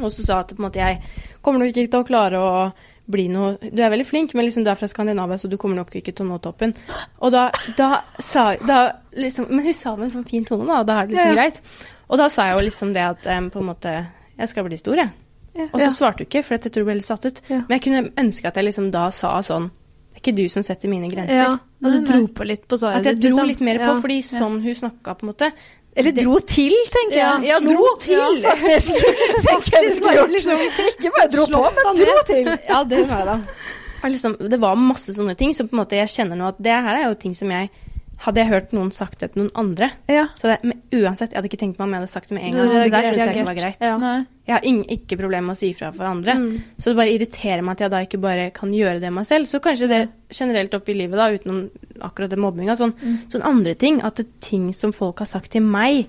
Og 0.00 0.10
så 0.12 0.24
sa 0.24 0.38
at 0.40 0.48
på 0.54 0.60
en 0.62 0.70
måte 0.70 0.74
jeg 0.78 1.00
kommer 1.42 1.58
nok 1.58 1.74
ikke 1.74 1.90
til 1.90 2.02
å 2.04 2.06
klare 2.06 2.38
å 2.38 2.72
bli 3.06 3.26
noe 3.28 3.58
Du 3.60 3.82
er 3.82 3.90
veldig 3.92 4.06
flink, 4.08 4.34
men 4.34 4.46
liksom 4.46 4.64
du 4.64 4.70
er 4.72 4.78
fra 4.80 4.88
Skandinavia, 4.88 5.36
så 5.38 5.48
du 5.50 5.56
kommer 5.60 5.76
nok 5.76 5.90
ikke 5.98 6.12
til 6.14 6.24
å 6.24 6.28
nå 6.30 6.38
toppen. 6.44 6.72
Og 7.20 7.32
da, 7.34 7.50
da 7.76 7.88
sa 8.18 8.54
da 8.64 8.78
liksom 9.12 9.50
Men 9.50 9.64
hun 9.66 9.74
sa 9.76 9.90
det 9.92 9.98
med 9.98 10.08
en 10.08 10.14
sånn 10.18 10.28
fin 10.30 10.44
tone, 10.44 10.64
da, 10.66 10.80
og 10.80 10.86
da 10.88 11.00
er 11.02 11.06
det 11.06 11.16
liksom 11.16 11.34
Ja. 11.34 11.34
greit. 11.42 11.60
Og 12.08 12.18
da 12.18 12.28
sa 12.28 12.48
jeg 12.48 12.58
jo 12.58 12.64
liksom 12.66 12.94
det 12.96 13.04
at 13.04 13.26
um, 13.38 13.50
på 13.50 13.60
en 13.60 13.68
måte 13.72 13.92
Jeg 14.38 14.48
skal 14.48 14.64
bli 14.64 14.76
stor, 14.80 14.96
jeg. 14.96 15.10
Ja. 15.54 15.68
Og 15.72 15.80
så 15.80 15.90
svarte 15.94 16.24
hun 16.24 16.26
ikke, 16.26 16.42
for 16.42 16.56
jeg 16.56 16.72
tror 16.72 16.82
hun 16.82 16.88
ble 16.90 16.94
litt 16.98 17.06
satt 17.06 17.26
ut. 17.28 17.40
Men 17.48 17.76
jeg 17.76 17.82
kunne 17.82 18.10
ønske 18.18 18.48
at 18.48 18.56
jeg 18.56 18.64
liksom 18.64 18.90
da 18.90 19.10
sa 19.14 19.36
sånn 19.46 19.68
Det 19.70 20.16
er 20.18 20.22
ikke 20.24 20.36
du 20.36 20.48
som 20.48 20.62
setter 20.66 20.88
mine 20.88 21.10
grenser. 21.12 21.34
Ja, 21.44 21.52
at 21.84 21.92
du 21.92 22.04
dro 22.08 22.26
på 22.26 22.44
litt 22.48 22.66
på 22.70 22.78
svaret 22.80 23.04
At 23.04 23.12
jeg 23.12 23.20
dro 23.20 23.36
liksom. 23.36 23.46
litt 23.52 23.60
mer 23.60 23.78
på, 23.84 24.00
fordi 24.00 24.18
sånn 24.22 24.60
hun 24.64 24.74
snakka, 24.74 25.14
på 25.18 25.26
en 25.26 25.32
måte 25.34 25.52
Eller 25.94 26.14
dro 26.16 26.38
til, 26.42 26.74
tenker 26.90 27.18
jeg. 27.20 27.44
Ja, 27.46 27.58
slo 27.62 27.74
dro 27.74 27.90
til, 28.02 28.40
ja. 28.42 28.54
faktisk. 28.56 29.04
faktisk 29.48 30.00
skulle 30.00 30.14
gjort. 30.18 30.80
Ikke 30.88 31.12
bare 31.14 31.28
dro 31.30 31.44
på, 31.52 31.62
men 31.78 32.00
dro 32.02 32.16
til. 32.30 32.50
Ja, 32.72 32.80
det 32.90 33.04
var 33.10 33.22
jeg 33.22 33.28
da. 33.30 33.36
Liksom, 34.04 34.34
det 34.50 34.58
var 34.60 34.76
masse 34.76 35.14
sånne 35.16 35.36
ting 35.38 35.54
som 35.56 35.70
på 35.70 35.76
en 35.76 35.80
måte 35.80 35.96
jeg 35.96 36.10
kjenner 36.12 36.36
nå 36.36 36.50
at 36.50 36.58
det 36.60 36.74
her 36.74 36.98
er 36.98 37.06
jo 37.06 37.14
ting 37.22 37.32
som 37.36 37.48
jeg 37.54 37.70
Hadde 38.24 38.40
jeg 38.40 38.48
hørt 38.48 38.70
noen 38.72 38.90
sagt 38.94 39.18
det 39.20 39.32
til 39.34 39.42
noen 39.42 39.50
andre, 39.60 39.90
Ja. 40.08 40.26
så 40.40 40.48
det, 40.48 40.58
men 40.64 40.78
uansett, 40.96 41.30
jeg 41.32 41.36
hadde 41.36 41.48
ikke 41.50 41.58
tenkt 41.60 41.78
meg 41.78 41.84
om 41.84 41.92
jeg 41.92 42.00
hadde 42.00 42.12
sagt 42.14 42.28
det 42.30 42.36
med 42.38 42.44
en 42.46 42.54
gang. 42.56 42.68
Det 42.72 42.92
der 42.94 43.08
syns 43.10 43.20
jeg 43.20 43.34
ikke 43.36 43.46
var 43.50 43.58
greit. 43.58 43.80
Ja. 43.84 44.24
Jeg 44.46 44.54
har 44.54 44.64
ingen, 44.64 44.84
ikke 44.88 45.18
problemer 45.20 45.46
med 45.50 45.56
å 45.56 45.60
si 45.60 45.70
ifra 45.74 45.90
for 45.94 46.04
andre. 46.08 46.34
Mm. 46.40 46.62
Så 46.78 46.84
det 46.92 46.96
bare 46.96 47.12
irriterer 47.12 47.62
meg 47.64 47.72
at 47.76 47.80
jeg 47.84 47.90
da 47.90 48.00
ikke 48.06 48.20
bare 48.24 48.50
kan 48.56 48.72
gjøre 48.72 49.00
det 49.00 49.12
meg 49.12 49.26
selv. 49.28 49.44
Så 49.50 49.60
kanskje 49.60 49.88
det 49.88 50.00
generelt 50.32 50.72
opp 50.74 50.88
i 50.88 50.94
livet, 50.96 51.16
da, 51.20 51.28
utenom 51.36 51.70
akkurat 52.00 52.30
det 52.30 52.38
mobbinga, 52.40 52.76
sånn, 52.80 52.94
sånn 53.28 53.44
andre 53.44 53.74
ting. 53.74 54.00
At 54.02 54.16
det 54.16 54.26
er 54.26 54.40
ting 54.40 54.72
som 54.72 54.92
folk 54.92 55.18
har 55.18 55.26
sagt 55.26 55.50
til 55.52 55.62
meg, 55.62 56.06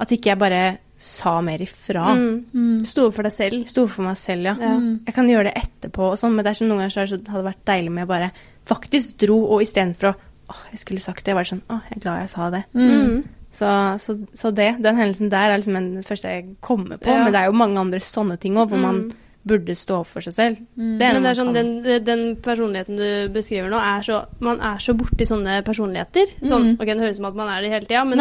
at 0.00 0.10
ikke 0.10 0.32
jeg 0.34 0.38
bare 0.42 0.78
sa 0.98 1.40
mer 1.44 1.58
ifra. 1.62 2.16
Mm. 2.16 2.80
Sto 2.86 3.08
opp 3.08 3.14
for 3.14 3.22
deg 3.26 3.32
selv. 3.34 3.66
Sto 3.68 3.86
for 3.86 4.02
meg 4.06 4.16
selv, 4.18 4.44
ja. 4.50 4.54
Ja. 4.58 4.74
Jeg 5.06 5.14
kan 5.14 5.28
gjøre 5.28 5.50
det 5.52 5.56
etterpå 5.62 6.10
og 6.12 6.18
sånn, 6.18 6.34
men 6.34 6.42
det 6.46 6.50
er 6.54 6.58
sånn 6.64 6.70
noen 6.70 6.82
ganger 6.82 6.94
så 6.94 7.02
er 7.02 7.06
så- 7.14 7.22
hadde 7.30 7.42
det 7.44 7.50
vært 7.54 7.64
deilig 7.66 7.90
med 7.92 8.02
jeg 8.02 8.08
bare 8.08 8.32
faktisk 8.66 9.16
dro, 9.18 9.38
og 9.54 9.62
istedenfor 9.62 10.14
å 10.14 10.16
åh, 10.50 10.62
jeg 10.72 10.80
skulle 10.80 11.00
sagt 11.00 11.24
det, 11.24 11.34
var 11.34 11.44
sånn 11.44 11.62
Å, 11.70 11.80
jeg 11.90 11.96
er 11.98 12.00
glad 12.00 12.20
jeg 12.20 12.30
sa 12.30 12.50
det. 12.50 12.64
Mm. 12.74 13.24
Så, 13.54 13.98
så, 14.02 14.16
så 14.34 14.50
det, 14.54 14.82
den 14.82 14.96
hendelsen 14.98 15.28
der 15.30 15.52
er 15.52 15.58
liksom 15.60 15.74
den 15.78 16.02
første 16.02 16.28
jeg 16.28 16.56
kommer 16.60 16.96
på, 16.98 17.06
Ja. 17.08 17.22
men 17.24 17.32
det 17.32 17.40
er 17.40 17.46
jo 17.46 17.52
mange 17.52 17.78
andre 17.78 18.00
sånne 18.00 18.36
ting 18.40 18.56
òg, 18.58 18.68
hvor 18.72 18.78
man 18.82 18.96
Mm. 19.04 19.12
burde 19.46 19.74
stå 19.76 19.98
opp 20.00 20.06
for 20.08 20.20
seg 20.24 20.32
selv. 20.34 20.56
Mm. 20.76 20.98
Det 20.98 21.04
er 21.06 21.12
Men 21.12 21.22
det 21.22 21.30
er 21.30 21.38
sånn, 21.44 21.52
den, 21.52 22.04
den 22.04 22.36
personligheten 22.40 22.96
du 22.96 23.28
beskriver 23.28 23.68
nå, 23.70 23.76
er 23.78 24.00
så 24.02 24.24
Man 24.40 24.58
er 24.60 24.78
så 24.80 24.94
borti 24.96 25.26
sånne 25.28 25.62
personligheter. 25.62 26.26
Sånn, 26.48 26.70
Mm. 26.74 26.80
ok, 26.80 26.86
Det 26.86 26.96
høres 26.98 27.10
ut 27.10 27.16
som 27.16 27.26
at 27.26 27.34
man 27.36 27.48
er 27.48 27.60
det 27.62 27.70
hele 27.70 27.86
tida, 27.86 28.04
men, 28.04 28.18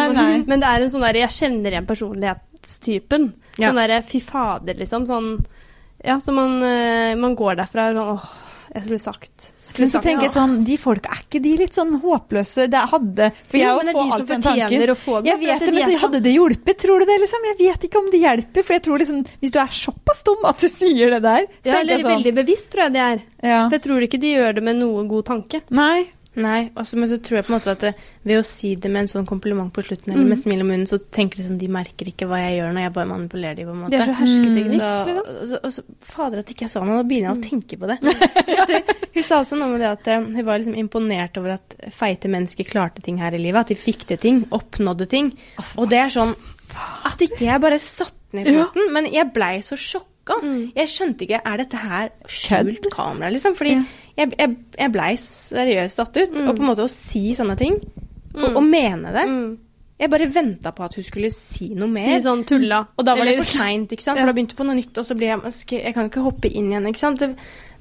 men 0.48 0.60
det 0.60 0.68
er 0.68 0.82
en 0.84 0.90
sånn 0.90 1.02
der 1.02 1.14
Jeg 1.22 1.30
kjenner 1.30 1.72
igjen 1.72 1.88
personlighetstypen. 1.88 3.34
Ja. 3.58 3.70
Sånn 3.70 3.80
derre 3.82 4.02
fy 4.04 4.20
fader, 4.20 4.74
liksom. 4.76 5.06
Sånn 5.08 5.46
Ja, 6.04 6.18
så 6.20 6.34
man, 6.34 6.62
eh, 6.62 7.16
man 7.16 7.34
går 7.36 7.56
derfra 7.56 7.94
sånn 7.96 8.18
åh, 8.20 8.26
jeg 8.74 8.84
skulle 8.84 9.00
sagt 9.04 9.52
skulle 9.62 9.84
Men 9.86 9.90
så 9.90 9.98
sagt, 10.00 10.06
tenker 10.08 10.26
jeg 10.28 10.32
ja. 10.32 10.36
sånn, 10.42 10.54
de 10.66 10.78
folka, 10.82 11.10
er 11.14 11.22
ikke 11.28 11.42
de 11.44 11.52
litt 11.58 11.76
sånn 11.78 11.92
håpløse? 12.02 12.66
Det 12.74 12.82
hadde 12.94 13.28
For 13.48 13.58
jeg 13.60 13.68
Jo, 13.68 13.76
får 13.78 13.86
men 13.86 13.94
de 13.94 14.18
som 14.18 14.26
den 14.32 14.42
tanken. 14.42 14.96
få 15.04 15.22
det. 15.22 15.30
Jeg 15.30 15.40
vet 15.44 15.60
det, 15.60 15.74
men 15.74 15.84
så 15.84 15.90
sånn- 15.92 16.02
hadde 16.04 16.22
det 16.24 16.34
hjulpet? 16.34 16.78
Tror 16.84 17.00
du 17.00 17.06
det, 17.06 17.20
liksom? 17.22 17.46
Jeg 17.52 17.58
vet 17.62 17.86
ikke 17.90 18.00
om 18.04 18.10
det 18.12 18.20
hjelper, 18.24 18.64
for 18.64 18.74
jeg 18.74 18.84
tror 18.84 18.98
liksom 19.04 19.22
Hvis 19.42 19.52
du 19.54 19.60
er 19.60 19.68
såpass 19.68 20.24
dum 20.24 20.46
at 20.46 20.58
du 20.58 20.68
sier 20.80 21.10
det 21.14 21.22
der 21.22 21.46
så 21.48 21.66
Ja, 21.70 21.80
eller 21.80 21.98
sånn, 22.00 22.12
veldig 22.18 22.34
bevisst, 22.42 22.72
tror 22.74 22.84
jeg 22.88 22.94
de 22.94 23.00
er. 23.00 23.22
ja. 23.44 23.62
For 23.70 23.78
jeg 23.78 23.84
tror 23.88 24.02
ikke 24.08 24.20
de 24.20 24.34
gjør 24.36 24.56
det 24.56 24.64
med 24.64 24.76
noe 24.82 25.08
god 25.08 25.26
tanke. 25.26 25.62
Nei. 25.70 26.06
Nei, 26.36 26.72
også, 26.76 26.98
men 26.98 27.10
så 27.12 27.20
tror 27.22 27.38
jeg 27.38 27.46
på 27.46 27.52
en 27.54 27.60
måte 27.60 27.72
at 27.76 27.84
det, 27.86 27.92
ved 28.26 28.40
å 28.40 28.46
si 28.48 28.72
det 28.76 28.90
med 28.90 29.04
en 29.04 29.10
sånn 29.12 29.26
kompliment 29.30 29.70
på 29.76 29.84
slutten, 29.86 30.10
Mm. 30.10 30.16
eller 30.18 30.30
med 30.32 30.40
smil 30.42 30.62
om 30.64 30.68
munnen, 30.72 30.88
så 30.90 30.98
tenker 30.98 31.38
de 31.38 31.44
sånn 31.46 31.60
de 31.62 31.68
merker 31.70 32.10
ikke 32.10 32.26
hva 32.26 32.40
jeg 32.42 32.56
gjør 32.58 32.74
når 32.74 32.82
jeg 32.88 32.94
bare 32.96 33.10
manipulerer 33.12 33.56
dem, 33.60 33.68
på 33.68 33.74
en 33.76 33.82
måte. 33.84 33.92
De 33.92 33.98
er 34.00 34.10
så 34.10 34.16
hersketeknikk. 34.18 34.80
Så, 34.80 34.90
liksom. 35.06 35.20
og 35.42 35.48
så, 35.52 35.60
og 35.64 35.72
så, 35.76 35.84
fader 36.02 36.40
at 36.42 36.50
ikke 36.50 36.66
jeg 36.66 36.74
sa 36.74 36.80
noe, 36.82 36.98
nå 36.98 37.04
begynner 37.06 37.30
jeg 37.30 37.38
å 37.38 37.46
tenke 37.50 37.78
på 37.78 37.92
det. 37.92 38.00
Du, 38.64 38.74
hun 39.14 39.24
sa 39.28 39.40
også 39.44 39.58
noe 39.60 39.70
med 39.74 39.82
det 39.84 39.90
at 39.92 40.08
eh, 40.08 40.22
hun 40.24 40.46
var 40.48 40.58
liksom 40.62 40.76
imponert 40.80 41.38
over 41.38 41.58
at 41.58 41.76
feite 41.92 42.30
mennesker 42.32 42.66
klarte 42.66 43.02
ting 43.04 43.18
her 43.22 43.36
i 43.36 43.42
livet, 43.42 43.60
at 43.62 43.74
de 43.74 43.76
fikk 43.78 44.06
til 44.10 44.18
ting, 44.18 44.40
oppnådde 44.56 45.08
ting. 45.12 45.30
Og 45.78 45.90
det 45.92 46.00
er 46.00 46.10
sånn 46.14 46.34
at 47.06 47.22
ikke 47.22 47.44
jeg 47.46 47.62
bare 47.62 47.78
satte 47.84 48.34
ned 48.34 48.48
Ja. 48.50 48.64
foten, 48.66 48.90
men 48.96 49.06
jeg 49.14 49.30
blei 49.36 49.60
så 49.62 49.76
sjokka. 49.78 50.40
Mm. 50.42 50.72
Jeg 50.76 50.88
skjønte 50.88 51.26
ikke 51.28 51.42
Er 51.46 51.58
dette 51.60 51.78
her 51.84 52.10
skjult 52.32 52.88
kamera, 52.94 53.30
liksom? 53.30 53.54
Fordi 53.60 53.74
Ja. 53.76 53.84
Jeg, 54.18 54.32
jeg, 54.40 54.56
jeg 54.80 54.92
blei 54.94 55.12
seriøst 55.18 55.96
satt 56.02 56.18
ut. 56.18 56.32
Mm. 56.40 56.48
Og 56.50 56.56
på 56.58 56.62
en 56.64 56.70
måte 56.70 56.86
å 56.86 56.90
si 56.92 57.34
sånne 57.38 57.58
ting, 57.58 57.80
og, 58.34 58.50
Mm. 58.50 58.56
og 58.58 58.64
mene 58.64 59.12
det 59.14 59.28
Mm. 59.30 59.58
Jeg 60.00 60.10
bare 60.10 60.26
venta 60.34 60.72
på 60.74 60.84
at 60.84 60.96
hun 60.96 61.04
skulle 61.06 61.30
si 61.32 61.68
noe 61.76 61.94
Si 61.94 62.02
mer. 62.02 62.20
sånn 62.20 62.42
tulla. 62.50 62.80
Og 62.98 63.06
da 63.06 63.14
var 63.16 63.26
det 63.26 63.38
for 63.38 63.46
seint, 63.46 63.92
ikke 63.94 64.02
sant? 64.02 64.18
Ja. 64.18 64.26
For 64.26 64.34
da 64.34 64.34
begynte 64.34 64.56
på 64.58 64.66
noe 64.66 64.76
nytt, 64.76 64.98
og 64.98 65.06
så 65.06 65.16
ble 65.16 65.28
jeg 65.28 65.84
Jeg 65.86 65.94
kan 65.94 66.10
ikke 66.10 66.24
hoppe 66.26 66.50
inn 66.52 66.72
igjen, 66.72 66.88
ikke 66.90 66.98
sant? 66.98 67.22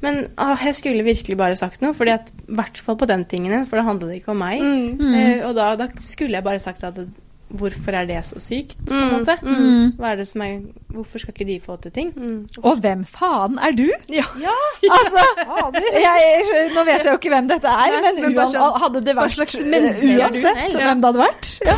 Men 0.02 0.28
ah, 0.36 0.56
jeg 0.62 0.74
skulle 0.74 1.02
virkelig 1.04 1.36
bare 1.38 1.56
sagt 1.56 1.80
noe, 1.82 1.94
fordi 1.94 2.12
at 2.12 2.30
i 2.48 2.52
hvert 2.52 2.76
fall 2.78 2.96
på 2.96 3.06
den 3.08 3.24
tingen, 3.24 3.64
for 3.66 3.76
det 3.76 3.84
handla 3.86 4.14
ikke 4.14 4.28
om 4.28 4.38
meg. 4.38 4.60
Mm. 4.60 5.14
Eh, 5.14 5.46
og 5.48 5.54
da, 5.56 5.74
da 5.74 5.88
skulle 5.98 6.32
jeg 6.36 6.44
bare 6.44 6.60
sagt 6.60 6.84
at 6.84 6.94
hvorfor 7.52 7.92
er 8.00 8.06
det 8.08 8.18
så 8.24 8.40
sykt, 8.40 8.76
på 8.88 8.94
en 8.94 9.02
Mm. 9.02 9.12
måte? 9.18 9.34
Mm. 9.42 9.92
Hva 9.98 10.12
er 10.12 10.16
det 10.22 10.28
som 10.28 10.40
er 10.42 10.60
Hvorfor 10.92 11.18
skal 11.22 11.32
ikke 11.34 11.46
de 11.48 11.56
få 11.60 11.76
til 11.82 11.92
ting? 11.92 12.12
Mm. 12.16 12.48
Og 12.62 12.80
hvem 12.80 13.04
faen 13.04 13.58
er 13.62 13.72
du? 13.76 13.86
Ja. 14.08 14.24
Altså, 14.92 15.22
jeg, 15.92 16.44
nå 16.74 16.84
vet 16.84 17.04
jeg 17.04 17.10
jo 17.12 17.16
ikke 17.18 17.30
hvem 17.32 17.48
dette 17.48 17.68
er, 17.68 17.92
Nei, 17.92 18.00
men, 18.02 18.20
men 18.22 18.38
uan, 18.38 18.80
hadde 18.82 19.04
det 19.06 19.14
vært 19.16 19.32
slags 19.36 19.56
men 19.64 19.82
du? 20.00 20.06
uansett 20.18 20.72
Ja. 20.72 20.78
hvem 20.78 21.00
det 21.00 21.10
hadde 21.10 21.22
vært? 21.22 21.52
Ja. 21.66 21.76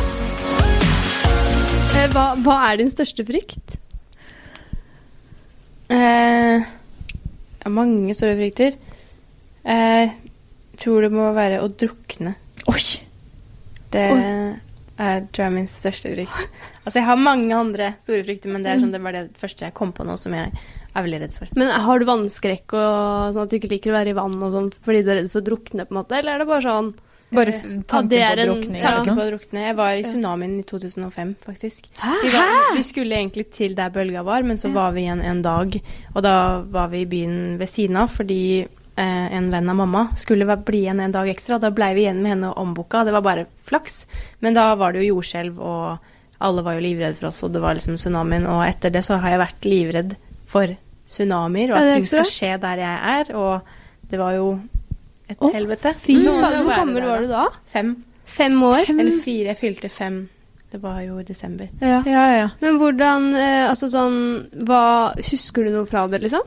Eh, 1.95 2.07
Hva, 2.11 2.25
hva 2.43 2.57
er 2.71 2.77
din 2.81 2.89
største 2.91 3.23
frykt? 3.27 3.77
Eh, 5.89 6.59
ja, 7.63 7.69
mange 7.69 8.15
store 8.17 8.35
frykter. 8.39 8.75
Eh, 9.65 10.09
tror 10.81 11.05
det 11.05 11.11
må 11.13 11.29
være 11.35 11.61
å 11.63 11.69
drukne. 11.71 12.35
Oi! 12.71 12.83
Det 13.93 14.05
er 15.01 15.25
tror 15.33 15.47
jeg 15.47 15.55
min 15.55 15.69
største 15.71 16.11
frykt. 16.13 16.59
Altså, 16.85 16.99
jeg 16.99 17.07
har 17.07 17.19
mange 17.19 17.55
andre 17.57 17.93
store 18.03 18.23
frykter, 18.27 18.51
men 18.53 18.65
det, 18.65 18.71
er 18.71 18.83
sånn, 18.83 18.93
det 18.95 19.01
var 19.03 19.15
det 19.17 19.25
første 19.39 19.67
jeg 19.67 19.75
kom 19.77 19.91
på 19.95 20.05
nå 20.07 20.15
som 20.21 20.35
jeg 20.37 20.51
er 20.95 21.03
veldig 21.07 21.21
redd 21.25 21.33
for. 21.35 21.51
Men 21.59 21.73
Har 21.85 21.99
du 21.99 22.07
vannskrekk 22.07 22.75
og 22.77 23.33
sånn 23.35 23.43
at 23.43 23.51
du 23.51 23.57
ikke 23.59 23.73
liker 23.73 23.91
å 23.91 23.97
være 23.97 24.13
i 24.13 24.17
vann 24.17 24.37
og 24.39 24.53
sånn 24.53 24.69
fordi 24.85 25.03
du 25.03 25.11
er 25.11 25.19
redd 25.23 25.33
for 25.33 25.43
å 25.43 25.49
drukne, 25.49 25.87
på 25.87 25.95
en 25.95 25.99
måte? 25.99 26.19
Eller 26.19 26.35
er 26.35 26.43
det 26.43 26.49
bare 26.51 26.65
sånn 26.65 26.95
Bare 27.35 27.51
tanken 27.89 28.13
ja, 28.13 28.29
på 28.29 28.39
er 28.39 28.47
tanke 28.47 28.67
Tanke 28.69 28.91
liksom. 29.01 29.17
på 29.17 29.23
å 29.23 29.29
drukne. 29.31 29.63
Jeg 29.65 29.75
var 29.79 29.97
i 29.97 30.03
tsunamien 30.05 30.51
i 30.59 30.65
2005, 30.69 31.31
faktisk. 31.43 31.87
Vi, 32.21 32.29
var, 32.31 32.51
vi 32.77 32.83
skulle 32.85 33.17
egentlig 33.17 33.47
til 33.51 33.73
der 33.75 33.89
bølga 33.91 34.21
var, 34.23 34.45
men 34.45 34.61
så 34.61 34.69
var 34.71 34.93
vi 34.95 35.07
igjen 35.07 35.23
en 35.25 35.41
dag. 35.43 35.73
Og 36.13 36.23
da 36.23 36.35
var 36.71 36.93
vi 36.93 37.01
i 37.01 37.09
byen 37.09 37.57
ved 37.59 37.71
siden 37.71 37.97
av 37.99 38.13
fordi 38.13 38.43
eh, 38.61 38.84
en 39.03 39.49
venn 39.51 39.69
av 39.69 39.75
mamma 39.75 40.07
skulle 40.17 40.45
bli 40.57 40.85
igjen 40.85 40.99
en 41.03 41.11
dag 41.11 41.27
ekstra. 41.29 41.59
Da 41.59 41.71
blei 41.75 41.93
vi 41.97 42.05
igjen 42.05 42.21
med 42.23 42.31
henne 42.35 42.53
omboka. 42.55 43.03
Det 43.03 43.11
var 43.11 43.21
bare 43.25 43.45
flaks. 43.67 44.05
Men 44.39 44.53
da 44.55 44.69
var 44.79 44.93
det 44.93 45.03
jo 45.03 45.15
jordskjelv, 45.15 45.59
og 45.59 45.97
alle 46.45 46.63
var 46.63 46.77
jo 46.77 46.83
livredde 46.85 47.17
for 47.19 47.27
oss, 47.31 47.43
og 47.43 47.51
det 47.55 47.61
var 47.63 47.75
liksom 47.75 47.97
tsunamien. 47.99 48.47
Og 48.47 48.63
etter 48.67 48.93
det 48.93 49.03
så 49.07 49.17
har 49.19 49.35
jeg 49.35 49.43
vært 49.43 49.67
livredd 49.67 50.15
for 50.47 50.75
tsunamier, 51.07 51.73
og 51.73 51.77
at 51.81 51.91
ting 51.95 52.07
skal 52.09 52.29
skje 52.29 52.53
der 52.63 52.81
jeg 52.83 52.99
er. 53.19 53.35
Og 53.35 54.09
det 54.11 54.19
var 54.21 54.37
jo 54.37 54.47
et 55.27 55.37
oh, 55.41 55.51
helvete. 55.53 55.93
Fy 55.99 56.15
Mm. 56.21 56.39
hvor 56.63 56.75
gammel 56.75 57.03
var 57.03 57.21
du 57.21 57.27
da? 57.27 57.45
Fem. 57.73 57.95
Fem 58.25 58.63
år? 58.63 58.89
Eller 58.89 59.19
fire. 59.23 59.51
Jeg 59.53 59.57
fylte 59.57 59.89
fem. 59.89 60.27
Det 60.71 60.81
var 60.81 60.99
jo 61.01 61.19
i 61.19 61.23
desember. 61.23 61.67
Ja. 61.79 62.01
Ja, 62.05 62.23
ja. 62.35 62.47
Men 62.61 62.77
hvordan 62.81 63.29
eh, 63.37 63.69
Altså 63.69 63.87
sånn 63.87 64.15
hva, 64.67 65.13
Husker 65.15 65.63
du 65.63 65.71
noe 65.71 65.85
fra 65.87 66.07
det, 66.11 66.19
liksom? 66.25 66.41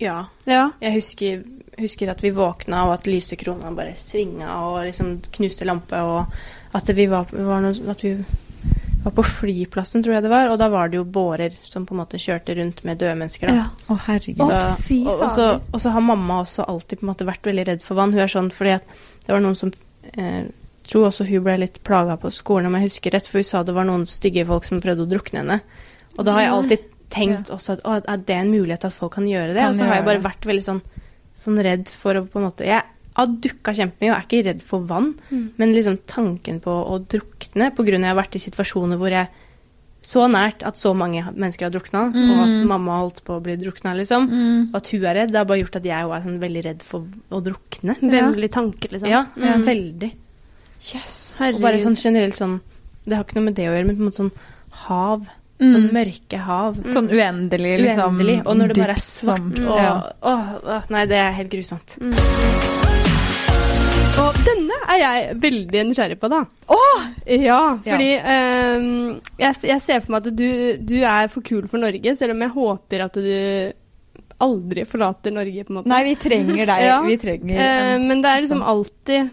Ja. 0.00 0.24
Ja. 0.48 0.70
Jeg 0.80 0.94
husker, 0.94 1.42
husker 1.78 2.10
at 2.12 2.22
vi 2.24 2.32
våkna, 2.34 2.86
og 2.88 2.94
at 2.98 3.08
lysekrona 3.10 3.72
bare 3.74 3.96
svinga 4.00 4.56
og 4.68 4.80
liksom 4.86 5.16
knuste 5.34 5.66
lampe, 5.68 6.00
og 6.00 6.74
at 6.74 6.90
vi 6.94 7.06
var, 7.10 7.30
var 7.32 7.62
noe, 7.64 7.76
at 7.90 8.04
vi 8.04 8.16
var 9.04 9.12
på 9.12 9.22
flyplassen, 9.28 10.02
tror 10.02 10.16
jeg 10.16 10.24
det 10.24 10.32
var, 10.32 10.48
og 10.48 10.58
da 10.60 10.70
var 10.72 10.88
det 10.88 10.96
jo 10.96 11.04
bårer 11.04 11.56
som 11.62 11.84
på 11.84 11.94
en 11.94 12.00
måte 12.00 12.20
kjørte 12.20 12.56
rundt 12.56 12.80
med 12.88 12.98
døde 13.02 13.14
mennesker. 13.20 13.50
da. 13.50 13.64
ja. 13.64 13.66
Å, 13.92 13.98
herregud. 14.06 14.44
Så, 14.48 15.00
og, 15.04 15.14
og, 15.14 15.30
så, 15.34 15.48
og 15.70 15.82
så 15.82 15.92
har 15.92 16.04
mamma 16.04 16.40
også 16.44 16.64
alltid 16.72 17.00
på 17.00 17.06
en 17.06 17.12
måte 17.12 17.28
vært 17.28 17.50
veldig 17.50 17.66
redd 17.68 17.84
for 17.84 18.00
vann. 18.00 18.14
Hun 18.16 18.24
er 18.24 18.32
sånn 18.32 18.52
fordi 18.54 18.78
at 18.78 18.94
det 19.26 19.34
var 19.34 19.44
noen 19.44 19.58
som 19.60 19.74
eh, 20.14 20.46
tror 20.88 21.08
også 21.10 21.26
hun 21.28 21.44
ble 21.44 21.58
litt 21.64 21.78
plaga 21.86 22.16
på 22.20 22.32
skolen, 22.34 22.68
om 22.68 22.78
jeg 22.78 22.88
husker 22.88 23.16
rett, 23.16 23.28
for 23.28 23.40
hun 23.40 23.48
sa 23.48 23.62
det 23.64 23.76
var 23.76 23.88
noen 23.88 24.08
stygge 24.08 24.46
folk 24.48 24.66
som 24.68 24.82
prøvde 24.84 25.06
å 25.06 25.10
drukne 25.10 25.42
henne. 25.42 25.60
Og 26.14 26.26
da 26.26 26.36
har 26.36 26.46
jeg 26.46 26.56
alltid 26.56 26.90
tenkt 27.14 27.52
også 27.52 27.76
at 27.76 27.84
å, 27.86 27.96
er 28.00 28.24
det 28.26 28.36
en 28.36 28.52
mulighet 28.52 28.86
at 28.88 28.94
folk 28.94 29.16
kan 29.16 29.28
gjøre 29.28 29.52
det? 29.52 29.62
Kan 29.62 29.74
og 29.74 29.78
så 29.78 29.88
har 29.88 30.00
jeg 30.00 30.08
bare 30.08 30.20
det. 30.20 30.26
vært 30.26 30.48
veldig 30.50 30.66
sånn, 30.66 30.82
sånn 31.44 31.62
redd 31.62 31.88
for 31.88 32.14
å 32.14 32.24
på 32.26 32.40
en 32.40 32.46
måte 32.50 32.64
Jeg 32.66 32.82
har 33.14 33.26
dukka 33.26 33.72
kjempemye 33.76 34.10
og 34.10 34.16
er 34.18 34.24
ikke 34.26 34.44
redd 34.48 34.62
for 34.62 34.80
vann, 34.80 35.14
Mm. 35.30 35.50
men 35.56 35.72
liksom 35.74 35.98
tanken 36.06 36.60
på 36.60 36.70
å 36.70 36.98
drukne 37.06 37.70
av 37.70 37.76
jeg 37.86 38.02
har 38.02 38.16
vært 38.16 38.34
i 38.36 38.38
situasjoner 38.42 38.98
hvor 38.98 39.10
jeg 39.10 39.28
så 40.02 40.26
nært 40.28 40.62
at 40.66 40.74
så 40.76 40.92
mange 40.94 41.22
mennesker 41.32 41.64
har 41.64 41.70
drukna, 41.70 42.08
og 42.12 42.40
at 42.44 42.58
Mm. 42.58 42.66
mamma 42.66 42.98
holdt 43.00 43.22
på 43.24 43.38
å 43.38 43.42
bli 43.42 43.56
drukna, 43.56 43.94
liksom. 43.96 44.28
Mm. 44.28 44.68
Og 44.68 44.74
at 44.76 44.88
hun 44.88 45.04
er 45.04 45.14
redd, 45.14 45.28
det 45.32 45.36
har 45.38 45.44
bare 45.46 45.62
gjort 45.62 45.76
at 45.76 45.82
jeg 45.84 46.04
òg 46.04 46.16
er 46.16 46.20
sånn 46.28 46.40
veldig 46.40 46.64
redd 46.64 46.82
for 46.82 47.06
å 47.32 47.40
drukne. 47.42 47.96
Vemmelig 48.02 48.50
tanke, 48.50 48.90
liksom. 48.90 49.08
Ja, 49.08 49.26
Ja. 49.36 49.54
sånn 49.54 49.64
veldig. 49.64 50.12
Yes. 50.92 51.38
Og 51.40 51.60
bare 51.60 51.78
sånn 51.80 51.96
generelt 51.96 52.34
sånn 52.36 52.60
Det 53.06 53.16
har 53.16 53.24
ikke 53.24 53.34
noe 53.36 53.44
med 53.44 53.54
det 53.54 53.68
å 53.68 53.72
gjøre, 53.72 53.86
men 53.86 53.96
på 53.96 54.00
en 54.00 54.08
måte 54.10 54.20
sånn 54.30 54.32
hav. 54.88 55.26
Mm. 55.62 55.70
Sånn 55.70 55.84
mørke 55.94 56.38
hav. 56.42 56.78
Sånn 56.90 57.08
uendelig, 57.14 57.76
liksom. 57.84 58.16
Uendelig. 58.16 58.40
Og 58.42 58.56
når 58.58 58.72
det 58.72 58.80
bare 58.80 58.96
er 58.96 59.02
svart 59.04 59.60
og 59.62 59.76
ja. 59.78 59.92
åh, 60.26 60.48
åh, 60.66 60.88
Nei, 60.90 61.04
det 61.10 61.20
er 61.20 61.36
helt 61.36 61.52
grusomt. 61.52 61.94
Og 64.14 64.40
denne 64.46 64.80
er 64.94 64.98
jeg 65.00 65.38
veldig 65.42 65.84
nysgjerrig 65.88 66.18
på, 66.22 66.30
da. 66.30 66.42
Ja, 67.24 67.60
fordi 67.86 68.10
ehm, 68.18 68.90
jeg, 69.40 69.60
jeg 69.70 69.80
ser 69.82 70.02
for 70.04 70.14
meg 70.14 70.26
at 70.26 70.36
du, 70.38 70.50
du 70.82 70.98
er 71.00 71.30
for 71.32 71.46
kul 71.46 71.64
for 71.70 71.82
Norge, 71.82 72.14
selv 72.18 72.34
om 72.34 72.44
jeg 72.44 72.54
håper 72.54 73.06
at 73.06 73.16
du 73.18 73.30
aldri 74.44 74.84
forlater 74.88 75.34
Norge, 75.34 75.64
på 75.64 75.72
en 75.72 75.78
måte. 75.80 75.90
Nei, 75.90 76.02
vi 76.10 76.14
trenger 76.20 76.66
deg. 76.66 76.84
Ja. 76.90 76.98
Vi 77.06 77.16
trenger 77.22 77.62
Eh, 77.64 77.96
men 78.02 78.22
det 78.22 78.30
er 78.30 78.44
liksom 78.44 78.62
alltid 78.66 79.30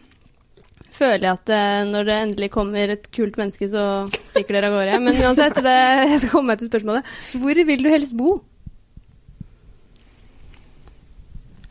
Føler 1.01 1.25
jeg 1.25 1.33
at 1.33 1.51
eh, 1.55 1.81
når 1.89 2.07
det 2.07 2.15
endelig 2.27 2.51
kommer 2.53 2.93
et 2.93 3.07
kult 3.15 3.39
menneske, 3.41 3.65
så 3.71 4.05
stikker 4.21 4.59
dere 4.59 4.69
av 4.69 4.77
gårde. 4.77 5.01
Men 5.01 5.17
uansett, 5.23 5.57
det, 5.65 5.77
jeg 6.13 6.21
skal 6.21 6.33
komme 6.35 6.53
meg 6.53 6.61
til 6.61 6.69
spørsmålet. 6.69 7.13
Hvor 7.41 7.61
vil 7.71 7.85
du 7.85 7.89
helst 7.89 8.17
bo? 8.19 8.35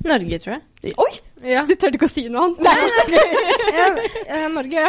Norge, 0.01 0.41
tror 0.43 0.57
jeg. 0.57 0.95
Oi! 0.97 1.13
Ja. 1.45 1.63
Du 1.69 1.73
tørte 1.73 1.97
ikke 1.97 2.09
å 2.09 2.13
si 2.13 2.27
noe 2.33 2.51
annet? 2.51 3.15
ja, 3.79 3.87
ja, 4.29 4.49
Norge. 4.53 4.87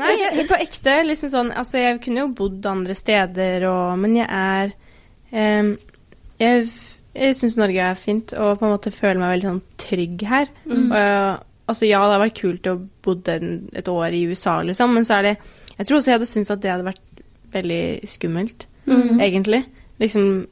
Nei, 0.00 0.14
jeg, 0.20 0.46
på 0.48 0.58
ekte 0.60 0.98
liksom 1.06 1.30
sånn 1.32 1.52
Altså, 1.56 1.78
jeg 1.80 2.02
kunne 2.04 2.24
jo 2.24 2.32
bodd 2.36 2.66
andre 2.68 2.96
steder 2.96 3.64
og 3.68 3.94
Men 4.00 4.18
jeg 4.18 4.28
er 4.28 4.74
um, 5.32 5.70
Jeg, 6.40 6.66
jeg 7.16 7.38
syns 7.38 7.56
Norge 7.60 7.88
er 7.92 8.00
fint, 8.00 8.34
og 8.36 8.58
på 8.60 8.68
en 8.68 8.74
måte 8.74 8.92
føler 8.92 9.22
meg 9.22 9.34
veldig 9.36 9.50
sånn 9.52 9.64
trygg 9.80 10.24
her. 10.28 10.52
Mm. 10.66 10.88
Og, 10.88 11.44
altså, 11.66 11.86
ja, 11.88 12.00
det 12.04 12.12
hadde 12.12 12.22
vært 12.24 12.40
kult 12.40 12.66
å 12.70 12.88
bodde 13.02 13.36
et 13.74 13.88
år 13.88 14.12
i 14.12 14.24
USA, 14.30 14.62
liksom, 14.62 14.94
men 14.94 15.04
så 15.04 15.18
er 15.18 15.22
det 15.22 15.36
Jeg 15.78 15.86
tror 15.86 15.98
også 15.98 16.10
jeg 16.10 16.18
hadde 16.20 16.26
syntes 16.30 16.50
at 16.54 16.60
det 16.62 16.70
hadde 16.70 16.84
vært 16.84 17.22
veldig 17.52 17.84
skummelt, 18.08 18.66
Mm. 18.86 19.18
egentlig. 19.20 19.64
Liksom 19.98 20.46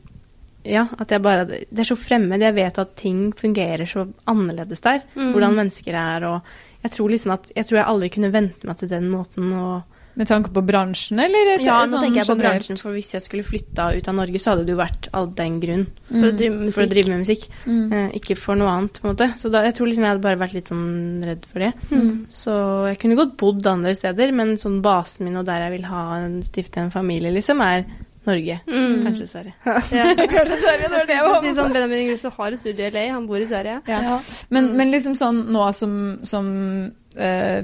ja, 0.64 0.86
at 0.98 1.10
jeg 1.10 1.20
bare 1.22 1.44
Det 1.44 1.78
er 1.78 1.84
så 1.84 1.96
fremmed. 1.98 2.40
Jeg 2.40 2.54
vet 2.54 2.78
at 2.78 2.94
ting 2.96 3.32
fungerer 3.36 3.84
så 3.86 4.06
annerledes 4.26 4.80
der. 4.80 5.02
Mm. 5.14 5.32
Hvordan 5.34 5.54
mennesker 5.58 5.92
er 5.94 6.24
og 6.24 6.40
Jeg 6.82 6.90
tror 6.92 7.08
liksom 7.10 7.32
at 7.32 7.50
Jeg 7.54 7.66
tror 7.66 7.76
jeg 7.78 7.86
aldri 7.86 8.08
kunne 8.08 8.32
vente 8.32 8.66
meg 8.66 8.78
til 8.78 8.88
den 8.88 9.10
måten 9.10 9.52
og 9.52 9.82
Med 10.14 10.28
tanke 10.28 10.50
på 10.52 10.60
bransjen, 10.66 11.18
eller? 11.24 11.54
et- 11.54 11.62
Ja, 11.64 11.78
nå 11.86 11.92
sånn 11.94 12.02
tenker 12.04 12.20
jeg 12.20 12.26
på 12.26 12.34
generelt? 12.36 12.60
bransjen, 12.66 12.78
for 12.78 12.92
hvis 12.92 13.12
jeg 13.14 13.22
skulle 13.22 13.42
flytta 13.42 13.96
ut 13.96 14.08
av 14.08 14.14
Norge, 14.14 14.36
så 14.38 14.50
hadde 14.52 14.66
det 14.66 14.74
jo 14.74 14.80
vært 14.82 15.08
all 15.14 15.26
den 15.28 15.58
grunn. 15.60 15.86
For 16.08 16.28
å 16.28 16.72
For 16.72 16.82
å 16.84 16.88
drive 16.90 17.08
med 17.08 17.22
musikk. 17.26 17.46
Mm. 17.66 17.92
Eh, 17.92 18.10
ikke 18.20 18.36
for 18.36 18.54
noe 18.54 18.68
annet, 18.68 19.00
på 19.00 19.08
en 19.08 19.14
måte. 19.16 19.30
Så 19.40 19.50
da, 19.50 19.62
jeg 19.64 19.74
tror 19.74 19.86
liksom 19.88 20.04
jeg 20.04 20.12
hadde 20.12 20.22
bare 20.22 20.36
vært 20.38 20.52
litt 20.54 20.68
sånn 20.68 21.24
redd 21.24 21.46
for 21.46 21.58
det. 21.60 21.72
Mm. 21.90 22.26
Så 22.28 22.52
jeg 22.90 22.98
kunne 22.98 23.16
godt 23.16 23.36
bodd 23.38 23.66
andre 23.66 23.94
steder, 23.94 24.32
men 24.32 24.56
sånn 24.56 24.82
basen 24.82 25.24
min 25.24 25.36
og 25.36 25.46
der 25.46 25.60
jeg 25.70 25.78
vil 25.80 25.88
ha 25.88 26.16
en, 26.16 26.42
stifte 26.42 26.76
en 26.84 26.90
familie, 26.90 27.32
liksom, 27.32 27.60
er 27.64 27.86
Norge. 28.26 28.60
Mm. 28.68 29.02
Kanskje 29.02 29.26
Sverige. 29.26 29.54
Ja. 29.64 30.12
Kanskje 30.14 30.58
Sverige, 30.60 30.86
det 30.86 30.94
var 30.94 31.06
det 31.08 31.16
jeg 31.16 31.24
Si 31.24 31.32
håpet. 31.32 31.56
sånn, 31.56 31.72
Benjamin 31.72 31.98
Ingrosso 32.04 32.30
har 32.36 32.52
et 32.52 32.58
studio 32.60 32.84
i 32.86 32.90
LA, 32.90 33.08
han 33.16 33.26
bor 33.26 33.36
i 33.40 33.46
Sverige. 33.46 33.80
Ja. 33.88 34.20
Men, 34.50 34.76
men 34.76 34.92
liksom 34.92 35.16
sånn 35.16 35.46
nå 35.50 35.72
som, 35.74 36.20
som 36.22 36.92
eh, 37.18 37.62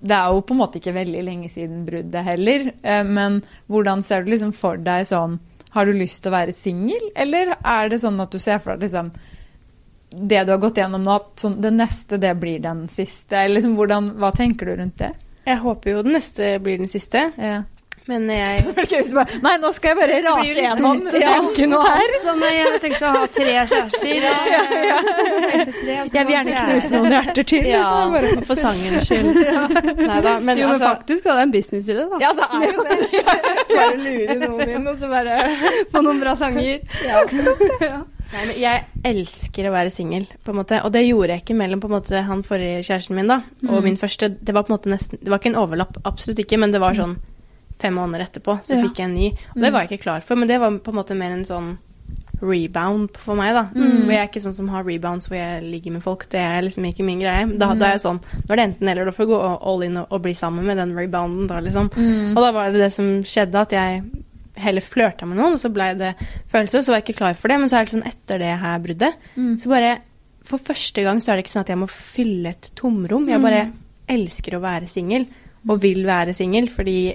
Det 0.00 0.14
er 0.14 0.30
jo 0.30 0.42
på 0.46 0.54
en 0.54 0.60
måte 0.60 0.78
ikke 0.78 0.94
veldig 0.94 1.22
lenge 1.26 1.48
siden 1.50 1.82
bruddet 1.86 2.26
heller, 2.26 2.68
eh, 2.82 3.04
men 3.04 3.40
hvordan 3.66 4.02
ser 4.06 4.22
du 4.22 4.30
liksom 4.30 4.52
for 4.54 4.78
deg 4.78 5.06
sånn 5.08 5.40
Har 5.74 5.84
du 5.84 5.92
lyst 5.92 6.22
til 6.22 6.30
å 6.30 6.36
være 6.38 6.54
singel, 6.56 7.10
eller 7.14 7.50
er 7.58 7.90
det 7.90 7.98
sånn 8.00 8.20
at 8.22 8.32
du 8.32 8.38
ser 8.40 8.58
for 8.62 8.72
deg 8.72 8.86
liksom 8.86 9.10
det 10.08 10.44
du 10.46 10.52
har 10.54 10.60
gått 10.62 10.78
gjennom 10.80 11.02
nå, 11.04 11.16
at 11.20 11.42
sånn, 11.42 11.58
det 11.60 11.74
neste, 11.74 12.16
det 12.16 12.30
blir 12.40 12.62
den 12.64 12.86
siste? 12.88 13.42
Liksom, 13.50 13.74
hvordan, 13.76 14.14
hva 14.16 14.30
tenker 14.32 14.70
du 14.70 14.78
rundt 14.78 15.02
det? 15.02 15.10
Jeg 15.44 15.60
håper 15.60 15.92
jo 15.92 16.04
den 16.06 16.16
neste 16.16 16.54
blir 16.64 16.80
den 16.80 16.88
siste, 16.88 17.30
Ja. 17.36 17.64
Men 18.08 18.24
jeg 18.32 18.64
Det 18.74 19.24
Nei, 19.44 19.54
nå 19.62 19.70
skal 19.76 19.92
jeg 19.92 19.98
bare 20.00 20.18
rase 20.24 20.54
gjennom. 20.56 21.02
Det 21.12 21.22
er 21.22 21.38
ikke 21.50 21.66
noe 21.70 21.84
her. 21.92 22.14
Som 22.24 22.40
jeg 22.46 22.62
hadde 22.64 22.80
tenkt 22.84 23.02
å 23.04 23.12
ha 23.14 23.22
tre 23.28 23.54
kjærester. 23.68 24.22
Jeg 25.88 26.24
vil 26.26 26.32
gjerne 26.34 26.54
knuse 26.58 26.98
noen 26.98 27.12
hjerter 27.14 27.46
til. 27.48 27.66
Ja, 27.68 27.84
Bare- 28.12 28.34
for 28.48 28.58
sangens 28.58 29.06
skyld. 29.08 29.38
Nei 29.98 30.18
da, 30.24 30.34
men 30.40 30.58
Jo, 30.60 30.68
men 30.68 30.74
altså 30.76 30.90
faktisk 30.90 31.28
hadde 31.28 31.38
jeg 31.42 31.48
en 31.48 31.54
business 31.54 31.88
i 31.88 31.96
det, 31.96 32.04
da. 32.10 32.18
Ja, 32.22 32.30
det 32.36 32.46
er 32.48 32.64
jo 32.66 32.84
det. 32.84 32.96
Bare 33.72 33.96
lure 34.02 34.36
noen 34.42 34.72
inn, 34.76 34.86
og 34.92 34.98
så 35.00 35.10
bare 35.12 35.38
Få 35.92 36.02
noen 36.04 36.20
bra 36.22 36.34
sanger. 36.40 36.80
ja. 37.06 37.24
Ja. 37.84 37.98
Nei, 38.28 38.42
men 38.44 38.56
Jeg 38.60 38.84
elsker 39.08 39.68
å 39.70 39.72
være 39.72 39.92
singel, 39.94 40.26
på 40.44 40.52
en 40.52 40.58
måte. 40.60 40.82
Og 40.84 40.92
det 40.92 41.04
gjorde 41.06 41.32
jeg 41.36 41.44
ikke 41.46 41.56
mellom 41.56 41.80
på 41.80 41.88
en 41.88 41.94
måte 41.96 42.20
han 42.28 42.42
forrige 42.44 42.82
kjæresten 42.84 43.16
min 43.16 43.30
da, 43.30 43.38
og 43.68 43.78
Mm. 43.78 43.84
min 43.88 43.96
første. 44.00 44.28
Det 44.36 44.52
var 44.56 44.66
på 44.66 44.72
en 44.72 44.76
måte 44.78 44.92
nesten 44.92 45.18
Det 45.22 45.30
var 45.32 45.38
ikke 45.40 45.52
en 45.54 45.60
overlapp, 45.62 45.96
absolutt 46.04 46.38
ikke, 46.44 46.58
men 46.60 46.70
det 46.74 46.80
var 46.82 46.92
sånn 46.98 47.16
fem 47.80 47.94
måneder 47.94 48.26
etterpå, 48.26 48.58
så 48.66 48.74
Ja. 48.76 48.82
fikk 48.82 48.96
jeg 48.98 49.04
en 49.08 49.14
ny. 49.14 49.28
Og 49.56 49.62
det 49.62 49.72
var 49.72 49.84
jeg 49.86 49.90
ikke 49.98 50.02
klar 50.04 50.20
for, 50.22 50.36
men 50.36 50.48
det 50.48 50.58
var 50.60 50.70
på 50.78 50.88
en 50.90 50.98
måte 50.98 51.16
mer 51.16 51.30
en 51.32 51.44
sånn 51.44 51.76
rebound 52.40 53.16
for 53.18 53.34
meg, 53.38 53.52
da. 53.56 53.64
Mm. 53.74 54.04
Hvor 54.04 54.12
jeg 54.14 54.20
er 54.22 54.28
ikke 54.28 54.42
sånn 54.44 54.54
som 54.54 54.68
har 54.70 54.84
rebounds 54.86 55.26
hvor 55.28 55.36
jeg 55.38 55.62
ligger 55.66 55.92
med 55.96 56.02
folk. 56.04 56.28
Det 56.30 56.38
er 56.40 56.62
liksom 56.62 56.84
ikke 56.86 57.04
min 57.06 57.18
greie. 57.22 57.46
Da, 57.58 57.72
da 57.74 57.88
er 57.88 57.96
jeg 57.96 58.04
sånn 58.04 58.20
Nå 58.20 58.52
er 58.54 58.56
det 58.60 58.66
enten 58.68 58.88
eller, 58.92 59.04
da 59.08 59.14
får 59.16 59.26
du 59.26 59.32
gå 59.32 59.40
all 59.72 59.82
in 59.82 59.96
og, 59.98 60.06
og 60.14 60.22
bli 60.22 60.34
sammen 60.38 60.64
med 60.68 60.78
den 60.78 60.94
rebounden, 60.96 61.48
da, 61.50 61.58
liksom. 61.64 61.90
Mm. 61.96 62.36
Og 62.36 62.42
da 62.44 62.52
var 62.54 62.70
det 62.72 62.82
det 62.84 62.92
som 62.94 63.08
skjedde, 63.26 63.54
at 63.66 63.74
jeg 63.74 64.04
heller 64.58 64.82
flørta 64.82 65.26
med 65.26 65.38
noen, 65.38 65.54
og 65.54 65.60
så 65.62 65.70
blei 65.70 65.92
det 65.98 66.14
følelser, 66.50 66.82
så 66.82 66.90
var 66.94 67.00
jeg 67.00 67.08
ikke 67.08 67.18
klar 67.20 67.34
for 67.38 67.48
det. 67.50 67.58
Men 67.62 67.68
så 67.70 67.78
er 67.78 67.84
det 67.86 67.92
sånn 67.94 68.06
etter 68.10 68.38
det 68.42 68.54
her 68.62 68.78
bruddet, 68.86 69.14
Mm. 69.36 69.56
så 69.58 69.68
bare 69.74 69.98
For 70.48 70.56
første 70.56 71.02
gang 71.04 71.18
så 71.20 71.32
er 71.32 71.36
det 71.36 71.44
ikke 71.44 71.52
sånn 71.58 71.60
at 71.66 71.68
jeg 71.74 71.76
må 71.76 71.88
fylle 71.92 72.48
et 72.54 72.70
tomrom. 72.74 73.26
Jeg 73.28 73.42
bare 73.42 73.70
elsker 74.08 74.54
å 74.56 74.62
være 74.62 74.88
singel, 74.88 75.26
og 75.68 75.82
vil 75.82 76.06
være 76.06 76.32
singel, 76.32 76.68
fordi 76.72 77.14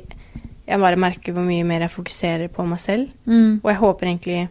jeg 0.68 0.80
bare 0.80 0.96
merker 1.00 1.34
hvor 1.36 1.44
mye 1.48 1.64
mer 1.68 1.82
jeg 1.88 1.92
fokuserer 1.92 2.48
på 2.54 2.66
meg 2.68 2.80
selv. 2.80 3.10
Mm. 3.28 3.60
Og 3.64 3.70
jeg 3.72 3.80
håper 3.82 4.08
egentlig 4.08 4.50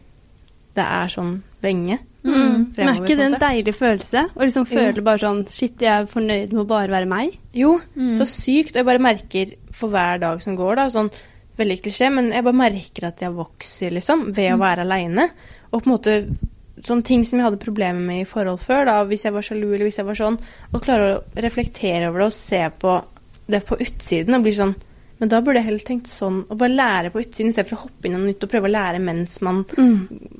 det 0.75 0.85
er 0.85 1.09
sånn 1.13 1.35
lenge. 1.63 1.99
Mm. 2.23 2.33
Men 2.33 2.61
er 2.63 2.75
Fremover, 2.77 3.03
ikke 3.03 3.17
det 3.19 3.25
en 3.27 3.41
deilig 3.43 3.75
følelse? 3.75 4.21
Å 4.37 4.41
liksom 4.47 4.65
Jo. 4.69 4.77
føle 4.77 5.03
bare 5.03 5.19
sånn 5.19 5.41
Shit, 5.51 5.81
jeg 5.83 5.91
er 5.91 6.07
fornøyd 6.07 6.53
med 6.53 6.63
å 6.63 6.67
bare 6.71 6.89
være 6.93 7.09
meg. 7.09 7.39
Jo, 7.53 7.81
Mm. 7.97 8.15
så 8.17 8.25
sykt. 8.25 8.71
Og 8.77 8.81
jeg 8.81 8.87
bare 8.87 8.99
merker 9.03 9.55
for 9.73 9.89
hver 9.89 10.21
dag 10.21 10.41
som 10.41 10.57
går, 10.57 10.77
da, 10.77 10.87
sånn 10.89 11.11
veldig 11.59 11.83
klisjé, 11.83 12.13
men 12.13 12.31
jeg 12.33 12.45
bare 12.45 12.55
merker 12.55 13.05
at 13.09 13.19
jeg 13.21 13.33
vokser, 13.33 13.91
liksom, 13.93 14.33
ved 14.35 14.53
å 14.53 14.59
være 14.59 14.81
aleine. 14.87 15.31
Og 15.73 15.83
på 15.83 15.87
en 15.87 15.93
måte 15.99 16.37
sånne 16.83 17.05
ting 17.05 17.25
som 17.25 17.39
jeg 17.39 17.45
hadde 17.51 17.61
problemer 17.65 18.01
med 18.01 18.21
i 18.23 18.25
forhold 18.25 18.59
før, 18.61 18.85
da, 18.87 19.05
hvis 19.05 19.23
jeg 19.25 19.33
var 19.33 19.43
sjalu 19.43 19.75
eller 19.75 19.85
hvis 19.85 19.99
jeg 19.99 20.07
var 20.07 20.15
sånn, 20.15 20.39
og 20.73 20.83
klare 20.83 21.19
å 21.19 21.23
reflektere 21.37 22.09
over 22.09 22.19
det 22.21 22.27
og 22.27 22.33
se 22.33 22.71
på 22.81 23.05
det 23.49 23.67
på 23.67 23.77
utsiden 23.79 24.35
og 24.35 24.43
bli 24.43 24.53
sånn 24.53 24.75
Men 25.23 25.31
da 25.31 25.39
burde 25.39 25.61
jeg 25.61 25.69
heller 25.69 25.85
tenkt 25.87 26.09
sånn, 26.11 26.41
å 26.51 26.57
bare 26.59 26.75
lære 26.75 27.11
på 27.15 27.21
utsiden 27.23 27.53
istedenfor 27.53 27.77
å 27.77 27.85
hoppe 27.85 28.09
inn 28.09 28.17
i 28.17 28.19
noe 28.19 28.27
nytt 28.33 28.43
og 28.43 28.51
prøve 28.51 28.67
å 28.67 28.73
lære 28.73 28.99
mens 28.99 29.37
man 29.47 29.61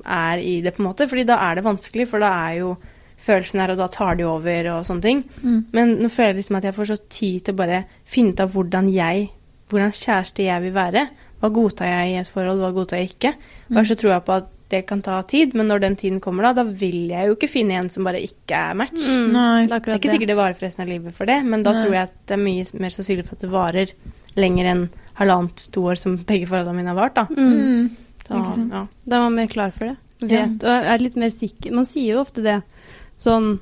er 0.03 0.41
i 0.43 0.57
det, 0.65 0.73
på 0.75 0.83
en 0.83 0.89
måte. 0.89 1.07
Fordi 1.07 1.23
da 1.29 1.37
er 1.45 1.55
det 1.55 1.63
vanskelig, 1.63 2.07
for 2.11 2.19
da 2.19 2.31
er 2.49 2.57
jo 2.57 2.73
følelsen 3.23 3.61
her, 3.63 3.71
og 3.71 3.79
da 3.79 3.87
tar 3.87 4.17
de 4.19 4.25
over 4.27 4.67
og 4.73 4.81
sånne 4.83 5.05
ting. 5.05 5.21
Mm. 5.39 5.59
Men 5.71 5.93
nå 6.01 6.09
føler 6.11 6.33
jeg 6.33 6.41
liksom 6.41 6.59
at 6.59 6.67
jeg 6.67 6.75
får 6.75 6.89
så 6.89 6.97
tid 7.07 7.37
til 7.45 7.55
å 7.55 7.61
bare 7.61 7.79
finne 8.03 8.35
ut 8.35 8.43
av 8.43 8.51
hvordan 8.57 8.89
jeg, 8.91 9.29
hvordan 9.71 9.95
kjæreste 10.01 10.49
jeg 10.49 10.65
vil 10.65 10.75
være. 10.75 11.05
Hva 11.39 11.51
godtar 11.55 11.87
jeg 11.87 12.09
i 12.11 12.17
et 12.19 12.33
forhold, 12.33 12.59
hva 12.59 12.73
godtar 12.75 12.99
jeg 12.99 13.13
ikke. 13.13 13.31
Og 13.71 13.79
jeg 13.79 13.91
så 13.93 13.97
tror 14.01 14.13
jeg 14.17 14.25
på 14.27 14.35
at 14.41 14.49
det 14.73 14.81
kan 14.89 15.03
ta 15.05 15.19
tid, 15.29 15.53
men 15.55 15.69
når 15.69 15.83
den 15.83 15.95
tiden 15.99 16.19
kommer, 16.23 16.49
da, 16.49 16.63
da 16.63 16.63
vil 16.65 17.11
jeg 17.11 17.29
jo 17.29 17.35
ikke 17.37 17.51
finne 17.51 17.77
en 17.77 17.91
som 17.93 18.07
bare 18.07 18.19
ikke 18.23 18.57
er 18.57 18.75
match. 18.79 18.99
Mm, 19.05 19.27
Nei. 19.31 19.63
det 19.69 19.79
er 19.79 19.99
ikke 19.99 20.11
sikkert 20.11 20.31
det 20.33 20.37
varer 20.39 20.57
for 20.57 20.65
resten 20.67 20.83
av 20.83 20.91
livet 20.91 21.15
for 21.15 21.29
det, 21.29 21.39
men 21.45 21.63
da 21.63 21.75
Nei. 21.75 21.83
tror 21.83 21.95
jeg 21.95 22.09
at 22.09 22.15
det 22.27 22.35
er 22.35 22.41
mye 22.41 22.81
mer 22.81 22.95
sannsynlig 22.95 23.27
for 23.27 23.37
at 23.37 23.45
det 23.45 23.51
varer 23.53 23.93
lenger 24.35 24.65
enn 24.65 24.89
halvannet, 25.19 25.67
to 25.71 25.83
år 25.91 25.95
som 25.99 26.17
begge 26.17 26.47
foreldrene 26.49 26.75
mine 26.79 26.87
har 26.93 26.95
vart. 26.97 27.15
da. 27.15 27.25
Mm. 27.29 27.51
Mm. 27.53 27.91
Så, 28.23 28.39
Ikke 28.39 28.55
sant? 28.55 28.71
ja. 28.73 28.87
Da 29.05 29.15
er 29.17 29.21
man 29.29 29.35
mer 29.35 29.47
klar 29.51 29.71
for 29.75 29.85
det. 29.91 29.97
Vet, 30.23 30.63
og 30.63 30.85
er 30.93 30.97
litt 31.03 31.15
mer 31.19 31.29
sikker. 31.35 31.73
Man 31.75 31.85
sier 31.85 32.13
jo 32.15 32.21
ofte 32.23 32.41
det 32.41 32.61
sånn 33.19 33.59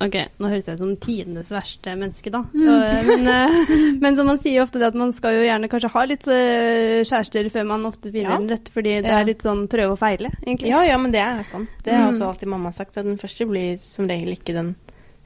Ok, 0.00 0.14
nå 0.40 0.48
høres 0.48 0.64
jeg 0.64 0.78
ut 0.78 0.80
som 0.80 0.92
tidenes 0.96 1.50
verste 1.52 1.92
menneske, 1.92 2.30
da. 2.32 2.38
Og, 2.40 3.04
men, 3.04 3.26
eh, 3.28 3.98
men 4.00 4.14
så 4.16 4.24
man 4.24 4.38
sier 4.40 4.54
jo 4.56 4.62
ofte 4.64 4.80
det 4.80 4.86
at 4.88 4.94
man 4.96 5.12
skal 5.12 5.34
jo 5.36 5.42
gjerne 5.44 5.68
kanskje 5.68 5.90
ha 5.92 6.04
litt 6.08 6.24
eh, 6.32 7.02
kjærester 7.04 7.50
før 7.52 7.66
man 7.68 7.84
ofte 7.84 8.08
finner 8.08 8.30
Ja. 8.32 8.38
den 8.40 8.48
rette, 8.48 8.72
fordi 8.72 8.94
det 9.04 9.12
er 9.12 9.26
litt 9.28 9.44
sånn 9.44 9.66
prøve 9.68 9.92
og 9.92 10.00
feile, 10.00 10.30
egentlig. 10.46 10.70
ja, 10.72 10.80
ja, 10.88 10.96
men 10.96 11.12
det 11.12 11.20
er 11.20 11.42
sant. 11.44 11.68
Det 11.84 11.92
har 11.92 12.06
Mm. 12.06 12.14
også 12.14 12.28
alltid 12.30 12.48
mamma 12.48 12.72
sagt, 12.72 12.96
at 12.96 13.04
den 13.04 13.18
første 13.20 13.44
blir 13.46 13.76
som 13.78 14.08
regel 14.08 14.32
ikke 14.32 14.54
den 14.56 14.74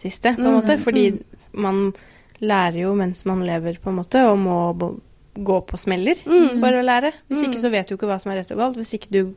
siste, 0.03 0.35
på 0.35 0.43
en 0.43 0.51
Mm, 0.51 0.59
måte. 0.59 0.79
Fordi 0.83 1.07
mm. 1.13 1.23
man 1.55 1.95
lærer 2.43 2.81
jo 2.81 2.95
mens 2.95 3.25
man 3.27 3.41
lever, 3.47 3.79
på 3.83 3.91
en 3.91 3.97
måte, 4.03 4.25
og 4.29 4.39
må 4.39 5.01
gå 5.35 5.61
på 5.67 5.77
smeller 5.79 6.15
Mm. 6.25 6.61
for 6.61 6.69
å 6.71 6.83
lære. 6.85 7.13
Hvis 7.31 7.43
Mm. 7.43 7.51
ikke 7.51 7.61
så 7.63 7.71
vet 7.71 7.89
du 7.89 7.97
ikke 7.97 8.07
hva 8.07 8.21
som 8.21 8.31
er 8.33 8.37
rett 8.43 8.51
og 8.53 8.59
galt. 8.59 8.77
Hvis 8.77 8.95
ikke 8.95 9.11
du 9.11 9.35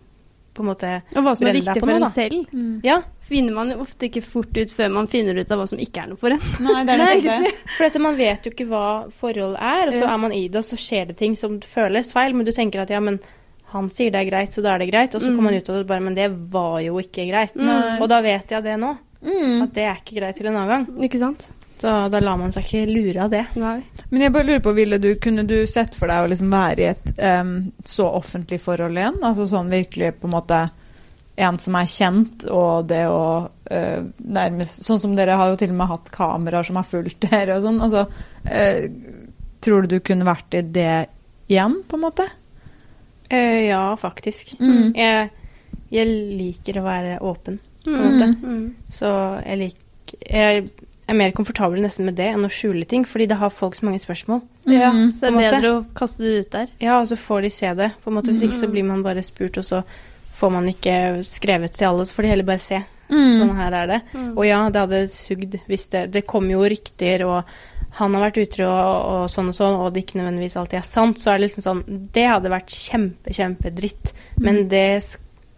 på 0.53 0.61
en 0.63 0.69
måte 0.75 1.03
Og 1.15 1.23
hva 1.23 1.35
som 1.37 1.47
er 1.47 1.53
viktig 1.53 1.79
for 1.79 1.85
noe, 1.85 1.95
en 1.95 2.01
da. 2.01 2.07
selv, 2.09 2.45
Mm. 2.51 2.81
Ja, 2.83 3.01
finner 3.21 3.53
man 3.53 3.69
jo 3.69 3.77
ofte 3.77 4.09
ikke 4.09 4.23
fort 4.23 4.57
ut 4.57 4.69
før 4.73 4.91
man 4.91 5.07
finner 5.07 5.37
ut 5.39 5.51
av 5.51 5.59
hva 5.59 5.67
som 5.67 5.77
ikke 5.79 6.03
er 6.03 6.07
noe 6.07 6.17
for 6.17 6.29
en. 6.31 6.39
Nei, 6.61 6.83
det 6.83 6.93
er 6.93 6.97
Nei, 6.97 7.21
ikke 7.21 7.53
for 7.77 7.83
dette, 7.85 7.99
man 8.01 8.15
vet 8.17 8.43
jo 8.43 8.51
ikke 8.51 8.67
hva 8.67 9.11
forhold 9.11 9.55
er, 9.59 9.87
og 9.87 9.93
så 9.93 10.01
Ja. 10.01 10.13
er 10.13 10.17
man 10.17 10.31
i 10.33 10.47
det, 10.47 10.55
og 10.57 10.65
så 10.65 10.75
skjer 10.77 11.07
det 11.07 11.17
ting 11.17 11.35
som 11.35 11.59
føles 11.59 12.11
feil, 12.11 12.33
men 12.33 12.45
du 12.45 12.51
tenker 12.51 12.79
at 12.81 12.89
ja, 12.89 12.99
men 12.99 13.19
han 13.73 13.89
sier 13.89 14.09
det 14.11 14.25
er 14.27 14.31
greit, 14.31 14.49
så 14.53 14.63
da 14.63 14.75
er 14.75 14.79
det 14.79 14.91
greit, 14.91 15.13
og 15.13 15.21
så 15.21 15.29
Mm. 15.29 15.35
kommer 15.35 15.51
man 15.51 15.53
ut 15.61 15.69
av 15.69 15.75
det 15.75 15.87
bare, 15.87 15.99
men 16.01 16.15
det 16.15 16.31
var 16.51 16.79
jo 16.81 16.93
ikke 16.97 17.29
greit. 17.29 17.55
Nei. 17.55 17.99
Og 18.01 18.09
da 18.09 18.21
vet 18.21 18.47
jeg 18.49 18.63
det 18.63 18.79
nå, 18.79 18.97
Mm. 19.23 19.61
at 19.63 19.73
det 19.73 19.83
er 19.83 19.95
ikke 19.95 20.19
greit 20.21 20.35
til 20.37 20.47
en 20.47 20.55
annen 20.55 20.85
gang. 20.87 20.97
Ikke 21.03 21.19
sant? 21.19 21.51
Så 21.77 21.91
da 22.09 22.19
lar 22.19 22.37
man 22.41 22.51
seg 22.55 22.63
ikke 22.65 22.85
lure 22.89 23.23
av 23.27 23.29
det. 23.29 23.43
Nei. 23.61 23.75
Men 24.09 24.21
jeg 24.23 24.33
bare 24.33 24.47
lurer 24.47 24.63
på, 24.65 24.71
ville 24.73 24.97
du, 24.97 25.11
kunne 25.21 25.43
du 25.45 25.59
sett 25.69 25.93
for 25.95 26.09
deg 26.09 26.23
å 26.25 26.29
liksom 26.31 26.49
være 26.49 26.81
i 26.81 26.87
et 26.89 27.11
um, 27.21 27.51
så 27.85 28.07
offentlig 28.17 28.57
forhold 28.63 28.97
igjen? 28.97 29.19
Altså 29.21 29.45
sånn 29.45 29.69
virkelig 29.69 30.15
på 30.17 30.25
en 30.29 30.33
måte 30.33 30.61
en 31.37 31.59
som 31.61 31.75
er 31.77 31.85
kjent, 31.85 32.47
og 32.49 32.87
det 32.89 33.03
å 33.13 33.19
uh, 33.45 33.99
nærmest 34.17 34.81
Sånn 34.87 34.97
som 35.03 35.13
dere 35.13 35.35
har 35.37 35.51
jo 35.51 35.59
til 35.61 35.69
og 35.69 35.77
med 35.77 35.91
hatt 35.91 36.09
kameraer 36.15 36.65
som 36.65 36.79
har 36.81 36.87
fulgt 36.89 37.27
dere 37.29 37.59
og 37.59 37.61
sånn. 37.67 37.77
Altså, 37.85 38.07
uh, 38.49 39.27
tror 39.61 39.85
du 39.85 39.93
du 39.93 39.99
kunne 40.01 40.25
vært 40.25 40.57
i 40.57 40.63
det 40.65 40.95
igjen, 41.47 41.77
på 41.85 41.99
en 41.99 42.05
måte? 42.07 42.25
Uh, 43.29 43.67
ja, 43.67 43.83
faktisk. 44.01 44.55
Mm. 44.57 44.95
Jeg, 44.97 45.29
jeg 45.93 46.09
liker 46.41 46.81
å 46.81 46.87
være 46.89 47.19
åpen, 47.21 47.61
på 47.85 47.93
en 47.93 48.01
Mm. 48.01 48.07
måte. 48.17 48.25
Mm. 48.41 48.65
Så 48.91 49.09
jeg 49.45 49.57
liker 49.61 49.83
Jeg 50.25 50.69
er 51.07 51.13
mer 51.15 51.31
komfortabel 51.31 51.79
nesten 51.81 52.05
med 52.05 52.15
det 52.15 52.25
enn 52.33 52.43
å 52.45 52.49
skjule 52.51 52.85
ting, 52.87 53.05
fordi 53.05 53.27
det 53.27 53.37
har 53.37 53.49
folk 53.49 53.75
så 53.75 53.85
mange 53.87 53.99
spørsmål. 54.03 54.41
Ja, 54.65 54.91
Mm, 54.91 55.13
så 55.15 55.29
det 55.31 55.45
er 55.45 55.51
bedre 55.61 55.71
å 55.77 55.85
kaste 55.95 56.19
det 56.23 56.39
ut 56.45 56.51
der. 56.51 56.67
Ja, 56.79 56.99
og 57.01 57.07
så 57.07 57.15
får 57.15 57.41
de 57.41 57.49
se 57.49 57.73
det. 57.73 57.91
på 58.03 58.07
en 58.11 58.17
måte. 58.17 58.31
Hvis 58.31 58.43
ikke 58.43 58.59
så 58.59 58.67
Mm. 58.67 58.71
blir 58.71 58.83
man 58.85 59.03
bare 59.03 59.23
spurt, 59.23 59.57
og 59.57 59.63
så 59.63 59.83
får 60.35 60.51
man 60.51 60.67
ikke 60.67 61.23
skrevet 61.23 61.71
til 61.73 61.87
alle. 61.87 62.05
Så 62.05 62.13
får 62.13 62.21
de 62.23 62.27
heller 62.29 62.43
bare 62.43 62.59
se. 62.59 62.83
Mm. 63.09 63.39
Sånn 63.39 63.55
her 63.55 63.71
er 63.73 63.87
det. 63.87 64.01
Mm. 64.13 64.37
Og 64.37 64.45
ja, 64.45 64.69
det 64.69 64.79
hadde 64.81 65.07
sugd 65.09 65.59
hvis 65.67 65.89
det 65.89 66.11
Det 66.11 66.27
kom 66.27 66.49
jo 66.49 66.59
rykter, 66.67 67.23
og 67.25 67.43
han 67.91 68.13
har 68.13 68.29
vært 68.29 68.41
utro 68.47 68.65
og, 68.65 69.05
og 69.23 69.29
sånn 69.29 69.47
og 69.47 69.55
sånn, 69.55 69.79
og 69.79 69.93
det 69.93 70.05
ikke 70.05 70.19
nødvendigvis 70.19 70.57
alltid 70.57 70.77
er 70.79 70.81
sant, 70.83 71.17
så 71.17 71.31
er 71.31 71.37
det 71.39 71.49
liksom 71.49 71.63
sånn 71.63 72.09
Det 72.11 72.27
hadde 72.27 72.49
vært 72.51 72.67
kjempe, 72.67 73.31
kjempedritt. 73.31 74.11
Men 74.39 74.55
Mm. 74.65 74.69
det 74.69 75.17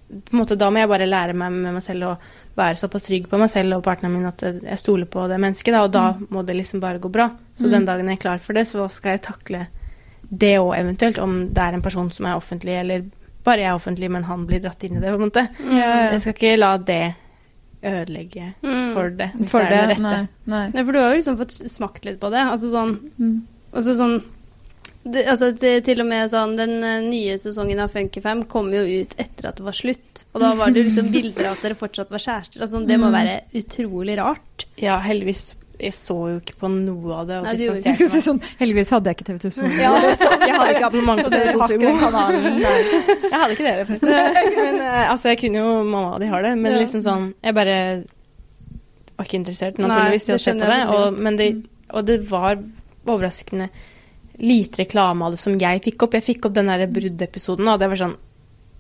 på 0.10 0.34
en 0.34 0.40
måte, 0.46 0.58
Da 0.58 0.70
må 0.70 0.78
jeg 0.80 0.90
bare 0.90 1.08
lære 1.10 1.34
meg 1.36 1.52
med 1.52 1.74
meg 1.74 1.84
selv 1.84 2.04
å 2.04 2.18
være 2.60 2.78
såpass 2.82 3.08
trygg 3.08 3.28
på 3.32 3.40
meg 3.40 3.50
selv 3.50 3.78
og 3.80 3.84
partneren 3.88 4.14
min 4.18 4.28
at 4.30 4.44
jeg 4.44 4.78
stoler 4.82 5.08
på 5.10 5.26
det 5.32 5.40
mennesket, 5.40 5.74
da, 5.74 5.82
og 5.88 5.92
da 5.96 6.06
må 6.30 6.44
det 6.46 6.56
liksom 6.60 6.80
bare 6.84 7.00
gå 7.00 7.10
bra. 7.12 7.30
Så 7.58 7.66
Mm. 7.68 7.72
den 7.72 7.86
dagen 7.86 8.08
jeg 8.12 8.18
er 8.20 8.24
klar 8.24 8.40
for 8.44 8.54
det, 8.54 8.68
så 8.68 8.90
skal 8.92 9.16
jeg 9.18 9.22
takle 9.24 9.68
det 10.32 10.58
òg 10.60 10.76
eventuelt, 10.78 11.18
om 11.20 11.48
det 11.54 11.58
er 11.64 11.74
en 11.74 11.82
person 11.82 12.12
som 12.12 12.26
er 12.28 12.36
offentlig, 12.38 12.76
eller 12.80 13.04
bare 13.44 13.58
jeg 13.64 13.70
er 13.72 13.76
offentlig, 13.80 14.10
men 14.12 14.24
han 14.24 14.46
blir 14.46 14.60
dratt 14.62 14.84
inn 14.84 14.98
i 14.98 15.00
det, 15.00 15.10
på 15.10 15.16
en 15.22 15.30
måte. 15.32 15.48
Ja, 15.72 16.12
Jeg 16.12 16.22
skal 16.22 16.34
ikke 16.34 16.58
la 16.60 16.78
det 16.78 17.16
ødelegge 17.84 18.54
Mm. 18.62 18.94
for 18.94 19.10
det. 19.10 19.32
Hvis 19.38 19.50
For 19.52 19.60
det 19.60 19.72
er 19.72 19.88
det? 19.88 19.98
rette. 19.98 20.02
Nei. 20.02 20.28
nei. 20.46 20.70
Nei, 20.74 20.84
for 20.84 20.92
du 20.92 21.00
har 21.00 21.10
jo 21.12 21.18
liksom 21.22 21.38
fått 21.38 21.70
smakt 21.72 22.06
litt 22.06 22.20
på 22.20 22.30
det. 22.30 22.40
Altså 22.46 22.70
sånn 22.70 23.00
Mm. 23.20 23.42
Altså 23.74 23.94
sånn 23.96 24.24
det, 25.14 25.24
altså 25.30 25.52
det, 25.58 25.74
Til 25.88 26.02
og 26.04 26.08
med 26.10 26.30
sånn 26.32 26.56
Den 26.60 26.76
eh, 26.84 27.00
nye 27.06 27.38
sesongen 27.42 27.80
av 27.84 27.92
Funky 27.94 28.22
Fam 28.24 28.44
kom 28.50 28.72
jo 28.74 28.82
ut 28.84 29.16
etter 29.20 29.50
at 29.52 29.58
det 29.60 29.66
var 29.66 29.76
slutt. 29.78 30.26
Og 30.34 30.42
da 30.44 30.54
var 30.60 30.72
det 30.76 30.86
liksom 30.88 31.10
bilder 31.16 31.50
av 31.50 31.58
at 31.58 31.64
dere 31.68 31.78
fortsatt 31.80 32.12
var 32.14 32.22
kjærester. 32.24 32.62
Altså, 32.66 32.82
det 32.88 32.98
må 33.02 33.10
Mm. 33.10 33.16
være 33.20 33.40
utrolig 33.62 34.18
rart. 34.20 34.66
Ja, 34.82 35.00
heldigvis. 35.04 35.56
Jeg 35.80 35.94
så 35.96 36.16
jo 36.28 36.40
ikke 36.42 36.58
på 36.60 36.68
noe 36.74 37.14
av 37.22 37.28
det. 37.30 37.36
Og 37.40 37.46
Nei, 37.48 37.54
du 37.56 37.62
Jeg 37.72 37.96
skulle 37.96 38.12
si 38.12 38.20
sånn 38.26 38.42
Heldigvis 38.60 38.90
hadde 38.92 39.08
jeg 39.14 39.16
ikke 39.16 39.28
TV 39.30 39.38
2 39.46 39.52
Sumo. 39.56 39.70
Ja, 39.80 39.94
det. 40.04 40.10
Jeg 40.50 40.56
hadde 40.58 40.74
ikke 40.76 40.90
abonnement 40.90 41.22
på 41.24 41.30
TV2 41.32 41.60
har 41.62 41.72
ikke 41.72 41.86
den 41.86 42.00
Sumo. 42.04 42.60
Jeg 42.60 43.38
hadde 43.40 43.56
ikke 43.56 43.68
det, 43.70 43.76
forresten. 43.88 44.10
Men 44.66 44.82
eh, 44.84 45.06
altså, 45.14 45.30
jeg 45.32 45.40
kunne 45.46 45.62
jo 45.64 45.70
Mamma, 45.88 46.10
og 46.18 46.20
de 46.20 46.28
har 46.34 46.44
det. 46.44 46.52
Men 46.60 46.76
Ja. 46.76 46.82
liksom 46.84 47.02
sånn 47.06 47.30
Jeg 47.44 47.56
bare 47.56 47.78
var 49.20 49.26
ikke 49.28 49.40
interessert, 49.40 49.80
naturligvis, 49.80 50.26
til 50.28 50.36
å 50.36 50.42
se 50.44 50.54
på 50.60 50.68
det. 50.68 50.82
Og, 50.96 51.18
men 51.24 51.36
det. 51.40 51.48
Og 51.96 52.06
det 52.08 52.20
var 52.30 52.60
overraskende 53.10 53.70
lite 54.40 54.84
reklame 54.84 55.26
av 55.26 55.32
det 55.36 55.40
som 55.40 55.58
jeg 55.60 55.82
fikk 55.84 56.04
opp. 56.08 56.14
Jeg 56.14 56.24
fikk 56.24 56.46
opp 56.50 56.54
den 56.56 56.68
der 56.72 56.86
bruddepisoden, 56.88 57.68
og 57.68 57.80
det 57.80 57.90
var 57.90 57.96
sånn 58.06 58.16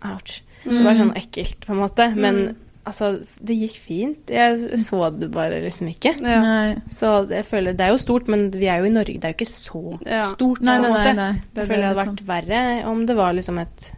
Ouch. 0.10 0.41
Det 0.64 0.84
var 0.86 0.95
sånn 0.95 1.14
ekkelt, 1.20 1.60
på 1.66 1.72
en 1.74 1.80
måte. 1.82 2.16
Men 2.16 2.36
Mm. 2.47 2.55
altså, 2.86 3.20
det 3.43 3.55
gikk 3.60 3.78
fint. 3.84 4.30
Jeg 4.32 4.80
så 4.80 5.10
det 5.20 5.30
bare 5.32 5.60
liksom 5.62 5.88
ikke. 5.91 6.14
Ja. 6.22 6.76
Så 6.89 7.28
jeg 7.30 7.45
føler 7.45 7.74
Det 7.76 7.82
er 7.86 7.91
jo 7.91 7.97
stort, 7.97 8.28
men 8.28 8.49
vi 8.51 8.66
er 8.68 8.80
jo 8.80 8.86
i 8.86 8.89
Norge. 8.89 9.20
Det 9.20 9.24
er 9.26 9.34
jo 9.34 9.39
ikke 9.39 9.51
så 9.51 9.99
Ja. 10.07 10.28
stort. 10.34 10.62
Nei, 10.62 10.78
på 10.78 10.82
nei, 10.82 10.88
en 10.89 10.93
nei, 10.93 11.03
måte. 11.03 11.16
nei. 11.16 11.32
Det 11.53 11.68
Jeg 11.68 11.68
føler 11.68 11.82
det 11.82 11.95
hadde 11.95 12.05
vært 12.07 12.26
verre 12.26 12.86
om 12.88 13.05
det 13.05 13.16
var 13.16 13.34
liksom 13.34 13.60
et 13.60 13.91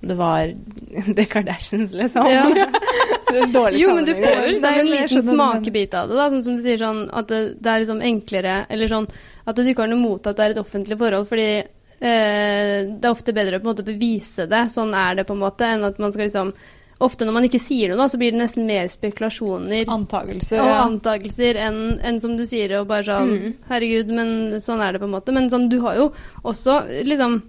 Det 0.00 0.16
var 0.16 0.46
The 1.16 1.24
Kardashians, 1.26 1.92
liksom. 1.92 2.26
Ja. 2.30 2.44
Dårlig 3.52 3.80
Jo, 3.82 3.94
men 3.94 4.04
du 4.08 4.12
får 4.14 4.34
jo 4.34 4.46
liksom 4.52 4.78
en 4.80 4.86
liten 4.92 5.22
smakebit 5.22 5.94
av 5.94 6.08
det, 6.08 6.16
da. 6.16 6.28
Sånn 6.32 6.42
som 6.46 6.56
du 6.56 6.62
sier 6.64 6.78
sånn 6.80 7.02
at 7.12 7.28
det, 7.28 7.40
det 7.60 7.72
er 7.74 7.82
liksom 7.84 8.00
enklere 8.02 8.54
Eller 8.70 8.88
sånn 8.88 9.08
at 9.48 9.56
du 9.56 9.62
ikke 9.64 9.84
har 9.84 9.92
noe 9.92 10.00
mot 10.00 10.26
at 10.26 10.36
det 10.36 10.44
er 10.46 10.50
et 10.56 10.62
offentlig 10.62 10.98
forhold, 11.00 11.28
fordi 11.28 11.48
eh, 11.58 12.88
det 12.88 13.04
er 13.04 13.10
ofte 13.14 13.32
bedre 13.36 13.58
å 13.58 13.62
på 13.62 13.68
en 13.68 13.72
måte 13.74 13.86
bevise 13.86 14.46
det, 14.50 14.64
sånn 14.72 14.92
er 14.96 15.16
det 15.20 15.24
på 15.28 15.34
en 15.36 15.42
måte, 15.42 15.64
enn 15.66 15.84
at 15.88 15.98
man 16.02 16.12
skal 16.14 16.28
liksom 16.28 16.52
Ofte 16.98 17.22
når 17.22 17.30
man 17.36 17.44
ikke 17.46 17.60
sier 17.62 17.92
noe, 17.92 17.98
da, 18.00 18.08
så 18.10 18.18
blir 18.18 18.32
det 18.34 18.40
nesten 18.40 18.64
mer 18.66 18.88
spekulasjoner 18.90 19.84
Antagelser. 19.86 20.58
og 20.58 20.66
Ja. 20.66 20.78
antakelser 20.82 21.54
enn 21.62 22.00
enn 22.02 22.18
som 22.18 22.32
du 22.36 22.42
sier, 22.44 22.72
og 22.80 22.88
bare 22.88 23.04
sånn 23.06 23.28
Mm. 23.30 23.52
Herregud, 23.68 24.08
men 24.08 24.58
sånn 24.58 24.82
er 24.82 24.92
det 24.96 25.00
på 25.00 25.06
en 25.06 25.12
måte. 25.14 25.32
Men 25.32 25.46
sånn, 25.48 25.68
du 25.70 25.78
har 25.80 25.94
jo 25.94 26.08
også 26.44 27.04
liksom 27.06 27.40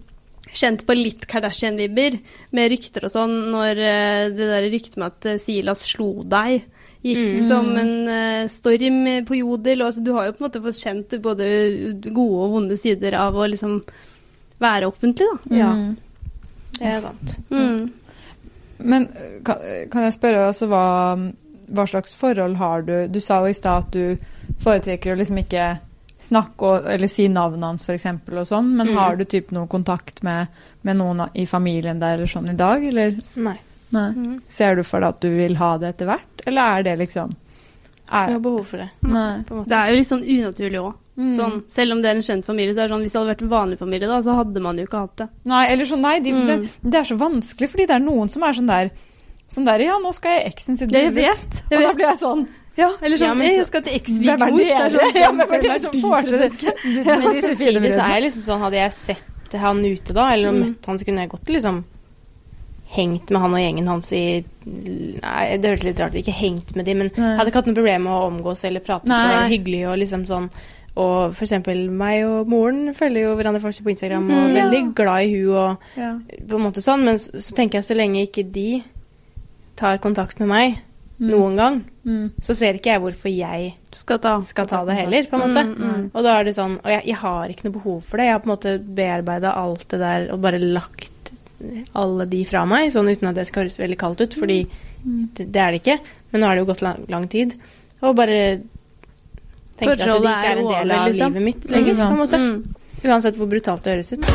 kjent 0.54 0.86
på 0.88 0.96
litt 0.98 1.28
Kardashian-vibber 1.30 2.20
med 2.56 2.72
rykter 2.72 3.06
og 3.06 3.14
sånn, 3.14 3.36
når 3.54 3.82
eh, 3.86 4.26
det 4.34 4.50
der 4.50 4.68
ryktet 4.72 4.98
med 4.98 5.14
at 5.14 5.30
eh, 5.30 5.42
Silas 5.42 5.86
slo 5.86 6.24
deg 6.24 6.64
gikk 7.06 7.20
Mm. 7.20 7.42
som 7.48 7.68
en 7.80 8.08
eh, 8.12 8.48
storm 8.52 9.26
på 9.26 9.38
Jodel. 9.40 9.82
Og, 9.82 9.88
altså, 9.88 10.04
du 10.04 10.12
har 10.14 10.26
jo 10.28 10.34
på 10.36 10.44
en 10.44 10.48
måte 10.50 10.62
fått 10.64 10.82
kjent 10.82 11.16
både 11.24 11.46
gode 12.10 12.44
og 12.44 12.56
vonde 12.58 12.78
sider 12.78 13.16
av 13.16 13.38
å 13.40 13.48
liksom 13.48 13.78
være 14.60 14.90
offentlig, 14.90 15.28
da. 15.30 15.56
Ja. 15.56 15.70
Mm. 15.72 15.96
Det 16.80 16.88
er 16.88 17.02
sant. 17.04 17.38
Mm. 17.52 17.92
Men 18.80 19.08
kan, 19.44 19.64
kan 19.92 20.06
jeg 20.08 20.16
spørre 20.16 20.48
altså 20.48 20.68
hva, 20.72 20.84
hva 21.68 21.86
slags 21.88 22.14
forhold 22.16 22.56
har 22.60 22.84
du? 22.88 22.94
Du 23.12 23.20
sa 23.24 23.42
jo 23.44 23.52
i 23.52 23.56
stad 23.56 23.88
at 23.88 23.96
du 23.96 24.60
foretrekker 24.64 25.14
å 25.14 25.20
liksom 25.20 25.40
ikke 25.42 25.66
snakke 26.20 26.68
og, 26.68 26.86
eller 26.92 27.08
si 27.12 27.28
navnet 27.32 27.64
hans 27.64 27.86
f.eks. 27.88 28.06
og 28.28 28.46
sånn, 28.48 28.74
men 28.76 28.88
Mm. 28.92 28.96
har 28.98 29.16
du 29.16 29.24
typ 29.26 29.52
noe 29.56 29.68
kontakt 29.72 30.22
med, 30.24 30.48
med 30.84 30.98
noen 31.00 31.30
i 31.34 31.46
familien 31.48 32.00
der 32.02 32.18
eller 32.18 32.28
sånn 32.28 32.50
i 32.52 32.56
dag, 32.60 32.84
eller? 32.84 33.16
Nei. 33.38 33.58
Nei. 33.92 34.10
Mm. 34.14 34.42
Ser 34.48 34.76
du 34.76 34.84
for 34.84 35.00
deg 35.00 35.10
at 35.16 35.20
du 35.22 35.30
vil 35.34 35.56
ha 35.58 35.78
det 35.82 35.96
etter 35.96 36.06
hvert, 36.12 36.44
eller 36.46 36.62
er 36.80 36.84
det 36.84 36.98
liksom 37.00 37.32
Jeg 38.10 38.26
er, 38.28 38.32
har 38.34 38.40
behov 38.42 38.66
for 38.66 38.78
det. 38.82 38.90
Nei. 39.06 39.44
På 39.46 39.54
en 39.54 39.60
måte. 39.62 39.70
Det 39.70 39.78
er 39.78 39.90
jo 39.90 39.96
litt 40.00 40.08
sånn 40.10 40.24
unaturlig 40.26 40.80
òg. 40.82 40.94
Mm. 41.20 41.32
Sånn, 41.36 41.56
selv 41.70 41.92
om 41.94 42.02
det 42.02 42.10
er 42.10 42.16
en 42.16 42.22
kjent 42.24 42.46
familie, 42.48 42.74
så 42.74 42.82
er 42.82 42.88
det 42.88 42.94
sånn 42.96 43.02
hvis 43.04 43.12
det 43.12 43.20
hadde 43.20 43.32
vært 43.34 43.42
en 43.44 43.50
vanlig 43.52 43.78
familie, 43.80 44.08
da, 44.08 44.20
så 44.24 44.36
hadde 44.38 44.62
man 44.64 44.78
jo 44.80 44.86
ikke 44.88 45.02
hatt 45.04 45.16
det. 45.20 45.28
Nei, 45.52 45.64
eller 45.74 45.86
sånn, 45.86 46.02
nei, 46.02 46.20
de, 46.20 46.32
Mm. 46.32 46.48
det, 46.48 46.58
det 46.84 46.96
er 47.02 47.04
så 47.10 47.18
vanskelig, 47.20 47.70
fordi 47.70 47.86
det 47.88 47.96
er 47.98 48.06
noen 48.06 48.30
som 48.32 48.44
er 48.44 48.54
sånn 48.54 48.68
der 48.72 48.92
Sånn 49.50 49.66
der, 49.66 49.80
ja, 49.82 49.96
nå 49.98 50.12
skal 50.14 50.36
jeg 50.38 50.54
eksen 50.54 50.78
sitt 50.78 50.92
Ja, 50.94 51.00
jeg 51.08 51.14
vet. 51.16 51.64
Jeg 51.72 51.80
Og 51.80 51.84
da 51.88 51.94
blir 51.98 52.06
jeg 52.06 52.18
sånn 52.22 52.48
Ja, 52.80 52.90
eller 53.02 53.18
sånn 53.20 53.28
Ja, 53.28 53.34
men 53.36 53.52
Jeg 53.52 53.66
skal 53.68 53.82
til 53.86 53.94
Hvem 54.00 54.42
er 54.42 54.54
eks-svigermor. 54.54 54.80
er 54.80 54.90
det 54.90 55.14
hvem 55.20 55.42
er 55.44 55.62
det 55.68 55.82
som 55.84 56.02
får 56.02 56.22
til? 56.30 56.40
Disse 57.36 57.54
samtidig 57.54 57.94
så 57.94 58.04
er 58.06 58.14
jeg 58.16 58.24
liksom 58.30 58.44
sånn 58.48 58.64
Hadde 58.64 58.80
jeg 58.80 58.92
sett 58.96 59.56
han 59.60 59.80
ute 59.86 60.14
da, 60.14 60.28
eller 60.34 60.52
Mm. 60.54 60.60
møtt 60.64 60.86
han, 60.86 60.98
så 61.02 61.06
kunne 61.08 61.22
jeg 61.26 61.30
godt 61.32 61.50
liksom 61.50 61.84
hengt 62.90 63.30
med 63.30 63.42
han 63.42 63.54
og 63.54 63.60
gjengen 63.62 63.88
hans 63.90 64.12
i 64.14 64.24
Nei, 64.66 65.58
det 65.62 65.70
hørtes 65.72 65.84
litt 65.86 66.00
rart 66.02 66.14
ut. 66.16 66.20
Ikke 66.24 66.34
hengt 66.34 66.76
med 66.78 66.86
de, 66.86 66.94
men 66.98 67.10
Nei. 67.18 67.36
hadde 67.38 67.50
ikke 67.52 67.60
hatt 67.62 67.70
noe 67.70 67.78
problem 67.78 68.04
med 68.08 68.14
å 68.14 68.28
omgås 68.30 68.64
eller 68.66 68.80
prate. 68.86 69.06
Så 69.10 69.22
det 69.30 69.38
er 69.40 69.54
hyggelig 69.54 69.82
og 69.90 69.98
liksom 70.04 70.26
sånn 70.30 70.50
Og 71.00 71.34
for 71.38 71.46
eksempel 71.46 71.84
meg 71.90 72.26
og 72.26 72.48
moren 72.50 72.94
følger 72.98 73.22
jo 73.30 73.36
hverandre 73.38 73.62
faktisk 73.62 73.86
på 73.86 73.92
Instagram 73.94 74.26
og 74.26 74.38
Mm. 74.38 74.50
er 74.50 74.62
veldig 74.62 74.82
Ja. 74.84 74.92
glad 74.96 75.22
i 75.24 75.34
hun 75.34 75.56
og 75.56 75.78
Ja. 75.96 76.12
på 76.48 76.56
en 76.56 76.64
måte 76.66 76.82
sånn, 76.84 77.04
men 77.06 77.16
så, 77.18 77.32
så 77.40 77.54
tenker 77.56 77.78
jeg 77.80 77.84
så 77.86 77.96
lenge 77.96 78.22
ikke 78.28 78.52
de 78.52 78.84
tar 79.78 79.98
kontakt 80.00 80.40
med 80.40 80.48
meg. 80.50 80.80
Noen 81.20 81.56
gang, 81.60 81.82
Mm. 82.10 82.32
så 82.42 82.56
ser 82.56 82.74
ikke 82.80 82.90
jeg 82.94 83.02
hvorfor 83.04 83.30
jeg 83.30 83.74
Skal 83.92 84.18
ta. 84.20 84.40
skal 84.42 84.66
ta 84.66 84.84
det 84.86 84.96
heller, 84.96 85.24
på 85.30 85.36
en 85.36 85.42
måte. 85.54 85.64
Mm, 85.68 85.76
mm. 85.84 86.12
Og 86.16 86.24
da 86.24 86.40
er 86.40 86.44
det 86.48 86.56
sånn 86.56 86.78
Og 86.80 86.90
jeg, 86.90 87.04
jeg 87.06 87.16
har 87.22 87.50
ikke 87.50 87.66
noe 87.68 87.74
behov 87.76 88.02
for 88.04 88.18
det. 88.18 88.26
Jeg 88.26 88.34
har 88.34 88.40
på 88.40 88.50
en 88.50 88.56
måte 88.56 88.74
bearbeida 88.96 89.52
alt 89.56 89.88
det 89.90 90.00
der 90.00 90.32
og 90.34 90.42
bare 90.42 90.60
lagt 90.60 91.12
alle 91.94 92.26
de 92.26 92.46
fra 92.46 92.66
meg, 92.66 92.90
sånn 92.94 93.10
uten 93.12 93.28
at 93.30 93.36
det 93.36 93.46
skal 93.48 93.64
høres 93.66 93.78
veldig 93.80 93.98
kaldt 94.00 94.22
ut, 94.22 94.34
fordi 94.34 94.66
Mm. 95.06 95.30
det, 95.36 95.52
det 95.52 95.62
er 95.62 95.72
det 95.72 95.82
ikke. 95.84 96.00
Men 96.32 96.42
nå 96.42 96.48
har 96.48 96.56
det 96.56 96.66
jo 96.66 96.72
gått 96.74 96.82
lang, 96.82 97.06
lang 97.10 97.28
tid. 97.30 97.54
Og 98.02 98.16
bare 98.16 98.62
tenker 99.78 99.92
at 99.92 99.98
det 100.00 100.08
ikke 100.08 100.52
er 100.52 100.58
en 100.58 100.68
del 100.68 100.92
av 100.92 101.08
liksom. 101.08 101.34
livet 101.34 101.44
mitt 101.44 101.70
lenger, 101.72 101.96
på 101.96 102.12
en 102.12 102.18
måte. 102.18 102.40
Mm. 102.40 102.76
Uansett 103.06 103.36
hvor 103.38 103.48
brutalt 103.48 103.84
det 103.84 103.94
høres 103.94 104.12
ut. 104.14 104.26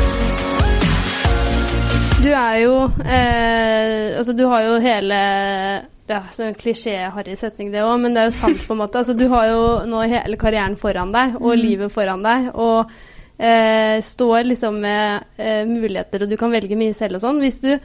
Du 2.23 2.31
er 2.31 2.55
jo 2.63 2.75
eh, 3.05 4.17
Altså, 4.17 4.33
du 4.35 4.45
har 4.49 4.61
jo 4.65 4.79
hele 4.81 5.19
Det 6.05 6.13
er 6.15 6.27
så 6.35 6.43
en 6.45 6.53
klisjé-harry 6.57 7.33
setning, 7.39 7.71
det 7.73 7.81
òg, 7.81 7.95
men 8.03 8.13
det 8.13 8.21
er 8.21 8.27
jo 8.29 8.35
sant, 8.37 8.59
på 8.67 8.75
en 8.75 8.81
måte. 8.83 8.99
Altså, 9.01 9.15
du 9.17 9.25
har 9.31 9.47
jo 9.49 9.61
nå 9.89 10.03
hele 10.11 10.37
karrieren 10.37 10.75
foran 10.77 11.11
deg, 11.15 11.35
og 11.41 11.55
Mm. 11.55 11.61
livet 11.63 11.91
foran 11.91 12.21
deg, 12.23 12.51
og 12.53 12.91
eh, 13.39 13.97
står 14.05 14.43
liksom 14.45 14.77
med 14.81 15.23
eh, 15.41 15.65
muligheter, 15.65 16.21
og 16.23 16.29
du 16.29 16.37
kan 16.37 16.51
velge 16.53 16.77
mye 16.77 16.93
selv 16.93 17.15
og 17.17 17.21
sånn. 17.25 17.41
Hvis 17.41 17.57
du 17.65 17.79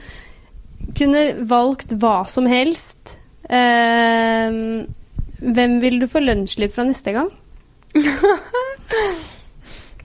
kunne 0.97 1.25
valgt 1.49 1.91
hva 1.97 2.21
som 2.29 2.45
helst, 2.45 3.17
eh, 3.49 4.49
hvem 5.41 5.79
vil 5.81 5.99
du 5.99 6.07
få 6.07 6.21
lønnsslipp 6.21 6.73
fra 6.77 6.85
neste 6.85 7.11
gang? 7.17 7.31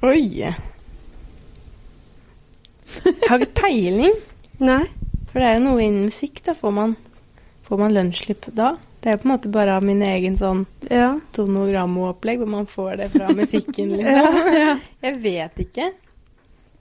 Oi. 0.02 0.54
Har 3.28 3.38
ikke 3.42 3.60
peiling. 3.60 4.14
Nei? 4.64 4.84
For 5.30 5.40
det 5.42 5.48
er 5.50 5.58
jo 5.58 5.64
noe 5.68 5.82
innen 5.84 6.06
musikk, 6.08 6.40
da. 6.46 6.54
Får 6.56 6.72
man, 6.72 6.96
får 7.66 7.78
man 7.82 7.94
lønnsslipp 7.96 8.46
da? 8.54 8.76
Det 9.02 9.10
er 9.12 9.16
jo 9.16 9.22
på 9.22 9.28
en 9.28 9.32
måte 9.36 9.50
bare 9.54 9.76
av 9.76 9.84
min 9.86 10.00
egen 10.02 10.36
sånn 10.38 10.64
Ja. 10.90 11.12
tonogrammo-opplegg, 11.36 12.38
hvor 12.42 12.48
man 12.50 12.66
får 12.66 12.96
det 13.02 13.10
fra 13.12 13.28
musikken, 13.34 13.92
liksom. 13.98 14.80
Jeg 15.02 15.20
vet 15.22 15.60
ikke. 15.66 15.90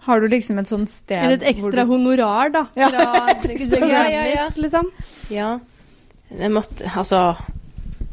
Har 0.05 0.19
du 0.21 0.27
liksom 0.29 0.59
et 0.61 0.69
sånt 0.69 0.89
sted 0.93 1.17
Eller 1.17 1.37
et 1.41 1.57
hvor 1.57 1.69
ekstra 1.73 1.85
du- 1.85 1.91
honorar, 1.93 2.49
da. 2.53 2.65
Ja, 2.77 2.89
Fra 2.89 3.33
Ja, 3.89 4.03
ja, 4.09 4.25
ja. 4.35 4.47
liksom. 4.55 4.91
Ja. 5.33 5.59
Jeg 6.29 6.51
måtte 6.53 6.85
Altså 6.95 7.35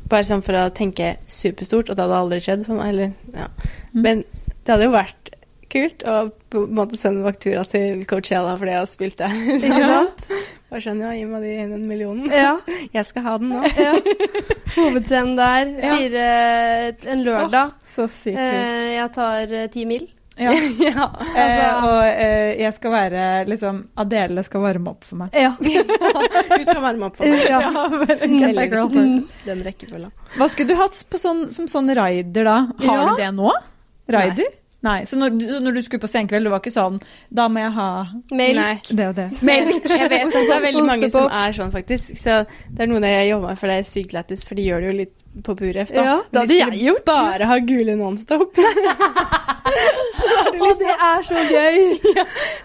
Bare 0.08 0.24
sånn 0.28 0.42
for 0.44 0.52
å 0.60 0.66
tenke 0.76 1.14
superstort, 1.26 1.88
og 1.88 1.96
det 1.96 2.04
hadde 2.04 2.16
aldri 2.18 2.38
skjedd 2.44 2.66
for 2.66 2.76
meg. 2.76 2.90
Eller, 2.92 3.12
ja. 3.32 3.46
Mm. 3.94 4.02
Men 4.04 4.24
det 4.64 4.68
hadde 4.74 4.84
jo 4.84 4.92
vært 4.92 5.30
kult 5.72 6.02
å 6.04 6.16
på 6.52 6.64
en 6.66 6.74
måte 6.76 6.98
sende 7.00 7.24
faktura 7.24 7.62
til 7.64 8.02
Coachella 8.04 8.58
fordi 8.60 8.74
jeg 8.74 8.82
har 8.82 8.90
spilt 8.90 9.16
der. 9.22 9.38
Ikke 9.56 9.86
sant? 9.88 10.26
Bare 10.72 10.80
skjønner 10.80 11.10
jeg, 11.12 11.20
gi 11.20 11.24
meg 11.28 11.42
de 11.44 11.48
den 11.68 11.82
millionen. 11.84 12.30
Ja. 12.32 12.54
Jeg 12.96 13.04
skal 13.04 13.26
ha 13.26 13.34
den 13.42 13.50
nå. 13.52 13.60
ja. 13.76 13.90
Hovedscenen 14.72 15.34
der. 15.36 15.72
Ja. 15.82 15.90
Fire 15.98 16.22
en 17.12 17.24
lørdag. 17.26 17.74
Så 17.84 18.06
sykt 18.08 18.38
kult. 18.38 18.54
Eh, 18.56 18.86
jeg 18.94 19.10
tar 19.12 19.52
eh, 19.52 19.66
ti 19.74 19.84
mil. 19.90 20.06
Ja. 20.40 20.54
ja. 20.88 21.10
Eh, 21.36 21.84
og 21.84 21.98
eh, 22.08 22.54
jeg 22.62 22.72
skal 22.78 22.94
være 22.94 23.26
liksom 23.50 23.82
Adele 24.00 24.46
skal 24.48 24.64
varme 24.64 24.94
opp 24.94 25.04
for 25.04 25.20
meg. 25.26 25.36
Ja. 25.36 25.52
Hun 25.60 26.64
skal 26.64 26.80
varme 26.86 27.10
opp 27.10 27.20
for 27.20 27.28
meg. 27.28 27.44
Ja. 27.52 27.60
ja 27.68 28.64
girl 28.72 28.88
first. 28.96 29.36
Den 29.44 29.60
rekkefølgen. 29.68 30.16
Hva 30.38 30.48
skulle 30.48 30.72
du 30.72 30.80
hatt 30.80 30.96
på 31.12 31.20
sånn, 31.20 31.50
som 31.52 31.68
sånn 31.68 31.92
rider, 32.00 32.48
da? 32.48 32.56
Har 32.80 33.04
Ja. 33.04 33.12
du 33.12 33.20
det 33.20 33.30
nå? 33.36 33.52
Rider? 34.08 34.48
Nei. 34.48 34.61
Så 35.04 35.16
når, 35.16 35.28
du- 35.38 35.60
når 35.62 35.74
du 35.76 35.82
skulle 35.82 36.00
på 36.02 36.08
senkveld, 36.10 36.44
det 36.44 36.50
var 36.50 36.60
ikke 36.60 36.72
sånn 36.74 36.96
Da 37.32 37.44
må 37.48 37.60
jeg 37.62 37.72
ha 37.72 37.88
Melk. 38.32 38.56
Nei. 38.56 38.80
det 38.98 39.06
og 39.08 39.14
det. 39.14 39.28
Melk. 39.50 39.86
Jeg 39.88 40.10
vet 40.10 40.26
at 40.26 40.32
det 40.32 40.56
er 40.56 40.64
veldig 40.66 40.86
mange 40.88 41.10
som 41.10 41.28
er 41.30 41.52
sånn, 41.52 41.70
faktisk. 41.72 42.16
Så 42.18 42.40
det 42.70 42.80
er 42.82 42.86
noe 42.90 43.00
jeg 43.06 43.30
jobber 43.30 43.48
med, 43.52 43.58
for 43.58 43.66
det 43.68 43.76
er 43.78 43.82
sykt 43.92 44.12
lættis, 44.12 44.44
for 44.44 44.54
de 44.58 44.62
gjør 44.66 44.80
det 44.80 44.90
jo 44.90 44.96
litt 45.04 45.22
på 45.42 45.54
pur 45.56 45.76
F, 45.80 45.88
da. 45.94 46.02
Ja, 46.04 46.16
det 46.30 46.40
hadde 46.42 46.58
jeg 46.58 46.82
gjort. 46.86 47.04
Bare 47.08 47.46
ha 47.48 47.56
gule 47.64 47.94
Nonstop. 47.96 48.52
Å, 49.72 50.68
det 50.78 50.92
er 50.92 51.22
så 51.24 51.42
gøy! 51.48 51.76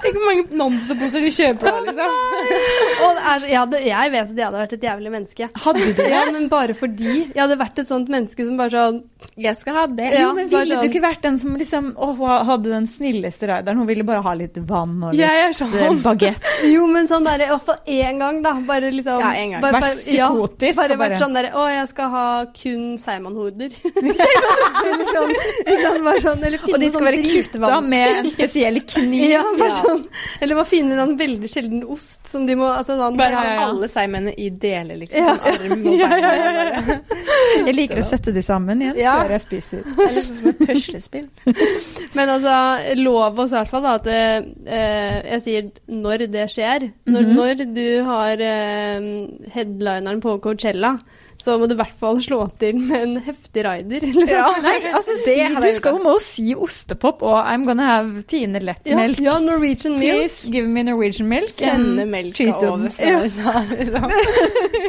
Tenk 0.01 0.17
hvor 0.17 0.25
mange 0.27 0.43
Nonstop-poser 0.59 1.23
de 1.23 1.29
kjøper 1.33 1.69
da, 1.69 1.79
liksom. 1.85 2.17
Og 3.07 3.13
det 3.17 3.23
er 3.23 3.39
så, 3.41 3.47
jeg, 3.47 3.57
hadde, 3.61 3.79
jeg 3.87 4.11
vet 4.13 4.23
at 4.33 4.39
jeg 4.41 4.45
hadde 4.47 4.59
vært 4.61 4.75
et 4.77 4.85
jævlig 4.87 5.13
menneske. 5.13 5.47
Hadde 5.63 5.85
du 5.85 5.93
det? 6.01 6.07
Ja, 6.11 6.23
men 6.33 6.47
bare 6.51 6.75
fordi. 6.77 7.13
Jeg 7.31 7.39
hadde 7.39 7.57
vært 7.61 7.81
et 7.81 7.89
sånt 7.89 8.11
menneske 8.11 8.45
som 8.47 8.59
bare 8.59 8.73
sånn 8.73 8.99
Jeg 9.41 9.57
skal 9.59 9.77
ha 9.79 9.85
det. 9.89 10.09
Ja, 10.13 10.25
jo, 10.27 10.33
men 10.37 10.49
ville 10.51 10.65
sånn- 10.67 10.83
du 10.83 10.89
ikke 10.91 11.03
vært 11.05 11.23
den 11.25 11.39
som 11.41 11.55
liksom 11.59 11.89
å, 11.95 12.11
hun 12.19 12.45
hadde 12.51 12.73
den 12.75 12.89
snilleste 12.91 13.49
rideren? 13.49 13.79
Hun 13.81 13.89
ville 13.89 14.05
bare 14.07 14.21
ha 14.27 14.33
litt 14.37 14.57
vann 14.69 14.97
og 15.07 15.15
litt 15.15 15.57
sånn. 15.61 16.01
bagett. 16.03 16.51
Jo, 16.67 16.85
men 16.91 17.07
sånn 17.09 17.25
derre 17.27 17.47
Iallfall 17.49 17.79
én 17.87 18.21
gang, 18.21 18.41
da. 18.45 18.53
Bare 18.67 18.91
liksom 18.93 19.23
Ja, 19.23 19.31
en 19.39 19.55
gang. 19.55 19.63
Bare, 19.63 19.81
Vært 19.87 20.03
psykotisk, 20.03 20.73
Ja, 20.75 20.81
bare 20.83 20.97
bare- 20.99 21.03
vært 21.15 21.23
sånn 21.23 21.37
derre 21.39 21.53
Å, 21.55 21.65
jeg 21.77 21.87
skal 21.93 22.13
ha 22.13 22.27
kun 22.57 22.97
seigmannhoder. 23.01 23.69
eller 24.01 25.05
sånn. 25.11 25.33
Sånn 26.23 26.43
eller 26.47 26.63
Og 26.73 26.79
de 26.81 26.89
skal 26.91 27.05
være 27.07 27.21
kutta 27.23 27.79
med 27.85 28.17
en 28.23 28.29
spesiell 28.33 28.79
kniv. 28.89 29.25
Ja, 29.37 29.43
bare 29.59 29.69
Ja. 29.69 29.81
sånn. 29.83 30.03
Eller 30.41 30.55
bare 30.57 30.69
finne 30.69 30.97
en 31.03 31.15
veldig 31.19 31.49
sjelden 31.51 31.83
ost 31.91 32.27
som 32.31 32.45
de 32.47 32.55
må 32.57 32.67
altså, 32.71 32.95
sånn, 32.99 33.17
Bare 33.19 33.35
ha 33.37 33.43
ja, 33.45 33.53
ja. 33.59 33.65
alle 33.69 33.89
seigmennene 33.91 34.33
i 34.39 34.49
deler, 34.49 34.97
liksom. 35.01 35.25
Ja. 35.25 35.35
Sånn 35.35 35.71
arm 35.71 35.87
og 35.87 35.99
Ja, 35.99 36.09
bein. 36.09 36.23
ja, 36.23 36.33
ja, 36.37 36.97
Jeg 37.67 37.75
liker 37.75 38.01
å 38.01 38.05
sette 38.07 38.33
de 38.35 38.41
sammen 38.45 38.81
igjen 38.81 38.97
Ja. 39.01 39.15
før 39.23 39.35
jeg 39.35 39.43
spiser. 39.45 39.83
Det 39.87 40.07
er 40.07 40.15
liksom 40.17 40.37
som 40.39 40.49
et 40.53 40.63
puslespill. 40.67 41.27
Men 42.17 42.29
altså, 42.37 42.55
lov 43.01 43.39
oss 43.43 43.51
i 43.53 43.57
hvert 43.59 43.71
fall 43.73 43.85
da, 43.87 43.93
at 43.99 44.07
eh, 44.07 45.21
jeg 45.33 45.41
sier 45.45 45.69
når 45.91 46.27
det 46.33 46.47
skjer. 46.53 46.87
Når, 47.07 47.21
Mhm. 47.27 47.35
når 47.37 47.63
du 47.75 48.03
har 48.07 48.41
eh, 48.41 49.07
headlineren 49.53 50.21
på 50.23 50.37
Coachella, 50.41 50.95
så 51.37 51.57
må 51.59 51.67
du 51.69 51.75
i 51.75 51.79
hvert 51.79 51.97
fall 52.01 52.17
slå 52.23 52.39
til 52.59 52.79
med 52.81 53.03
en 53.03 53.15
heftig 53.21 53.63
rider. 53.65 54.05
Liksom. 54.17 54.61
Nei, 54.65 54.75
altså, 54.91 55.15
si, 55.21 55.35
du 55.37 55.67
skal 55.75 55.97
jo 55.97 56.01
må 56.03 56.15
si 56.23 56.47
ostepop 56.57 57.21
og 57.27 57.37
I'm 57.43 57.65
gonna 57.67 57.85
have 57.87 58.23
Tine 58.27 58.57
Ja, 58.57 58.71
lettmelk. 58.71 59.21
ja, 59.21 59.37
Norwegian 59.43 59.99
milk. 59.99 60.17
Please 60.17 60.51
give 60.51 60.67
me 60.67 60.83
Norwegian 60.83 61.29
milk. 61.29 61.53
Sende 61.53 62.05
melka 62.09 62.47
over. 62.67 62.89
Ja. 62.99 63.19
liksom. 63.23 64.09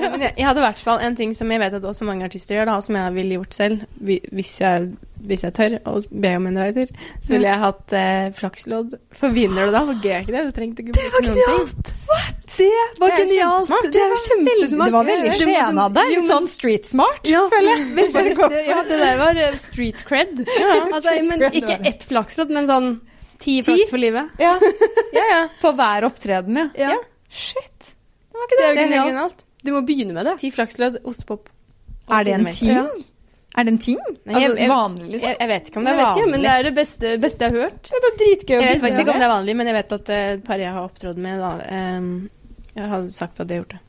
ja, 0.03 0.13
jeg, 0.17 0.33
jeg 0.37 0.47
hadde 0.47 0.63
i 0.63 0.67
hvert 0.67 0.83
fall 0.89 1.05
en 1.05 1.17
ting 1.19 1.35
som 1.37 1.53
jeg 1.53 1.61
vet 1.61 1.77
at 1.79 1.85
også 1.85 2.09
mange 2.09 2.25
artister 2.25 2.57
gjør, 2.57 2.71
da, 2.73 2.79
som 2.85 2.97
jeg 2.97 3.15
ville 3.19 3.39
gjort 3.39 3.55
selv, 3.55 3.85
hvis 4.01 4.55
jeg, 4.61 4.89
hvis 5.27 5.45
jeg 5.47 5.55
tør 5.57 5.77
å 5.89 5.95
be 6.11 6.33
om 6.39 6.47
en 6.51 6.59
rider, 6.61 6.91
så 7.23 7.35
ville 7.35 7.49
jeg 7.51 7.63
hatt 7.63 7.95
eh, 7.97 8.27
flakslodd. 8.37 8.95
For 9.19 9.35
vinner 9.35 9.69
du 9.69 9.75
da, 9.75 9.83
så 9.89 9.97
gøy 9.99 10.13
er 10.15 10.27
ikke 10.27 10.35
det? 10.37 10.45
Du 10.47 10.55
trengte 10.57 10.85
ikke 10.85 10.95
bruke 10.99 11.23
noen 11.27 11.41
ting. 11.43 11.97
Det 12.59 12.69
var 12.99 13.13
Det 13.13 13.19
genialt! 13.23 13.69
Det 13.93 14.05
var 14.11 14.23
kjempesmart. 14.25 14.89
Det 14.89 14.95
var 14.95 15.09
veldig 15.09 15.35
skjena 15.39 15.85
av 15.85 15.99
deg. 15.99 16.15
Litt 16.15 16.31
sånn 16.31 16.49
street 16.51 16.89
smart, 16.91 17.29
Ja, 17.29 17.45
føler 17.53 17.85
jeg. 17.85 18.65
ja, 18.73 18.81
det 18.89 19.01
der 19.03 19.21
var 19.21 19.43
eh, 19.43 19.59
street 19.63 20.01
cred. 20.09 20.41
altså, 20.47 21.03
street 21.05 21.29
men 21.29 21.45
cred 21.45 21.59
ikke 21.61 21.79
ett 21.93 22.07
flakslodd, 22.09 22.55
men 22.55 22.71
sånn 22.71 22.89
ti 23.43 23.61
flaks 23.63 23.93
for 23.93 24.03
livet. 24.03 24.33
Ja, 24.43 24.57
Ja, 25.19 25.27
ja. 25.35 25.43
På 25.63 25.75
hver 25.79 26.09
opptreden, 26.09 26.59
ja. 26.59 26.89
Ja. 26.89 26.97
Shit. 27.29 27.93
Det 28.33 28.41
var 28.41 28.49
ikke 28.49 28.59
det. 28.59 28.67
Det 28.67 28.89
er 28.89 28.91
genialt. 29.05 29.47
Du 29.63 29.73
må 29.75 29.85
begynne 29.87 30.15
med 30.17 30.27
det. 30.31 30.39
Ti 30.43 30.51
flakslodd, 30.55 31.01
ostepop. 31.07 31.49
Er 32.09 32.25
det 32.27 32.35
en 32.39 32.51
ting? 32.51 32.75
Ja. 32.75 32.87
Er 33.57 33.65
det 33.65 33.73
en 33.73 33.79
ting? 33.79 33.99
Altså 34.27 34.41
jeg- 34.41 34.59
jeg- 34.59 34.69
vanlig, 34.71 35.07
liksom? 35.11 35.29
Jeg, 35.29 35.37
jeg 35.41 35.49
vet 35.49 35.69
ikke 35.69 35.77
om 35.81 35.85
det 35.85 35.93
er 35.93 35.97
vanlig. 36.05 36.23
ikke, 36.23 36.31
men 36.31 36.43
det 36.43 36.51
er 36.51 36.63
det 36.63 36.75
beste, 36.75 37.19
beste 37.21 37.45
jeg 37.45 37.53
har 37.53 37.61
hørt. 37.65 37.83
Det 37.89 37.97
er 38.11 38.17
dritgøy 38.21 38.57
å 38.57 38.61
Jeg 38.61 38.69
vet 38.75 38.83
faktisk 38.83 39.01
ikke 39.01 39.15
om 39.15 39.19
det 39.19 39.29
er 39.29 39.35
vanlig, 39.35 39.57
men 39.57 39.67
jeg 39.67 39.75
vet 39.79 39.93
at 39.93 40.09
et 40.11 40.39
uh, 40.39 40.47
par 40.47 40.59
jeg 40.59 40.73
har 40.73 40.83
opptrådt 40.89 41.17
med, 41.17 41.39
da 41.39 41.53
um, 41.99 42.31
Jeg 42.77 42.89
har 42.89 43.07
sagt 43.09 43.41
at 43.41 43.49
de 43.49 43.55
har 43.55 43.63
gjort 43.65 43.71
det. 43.71 43.81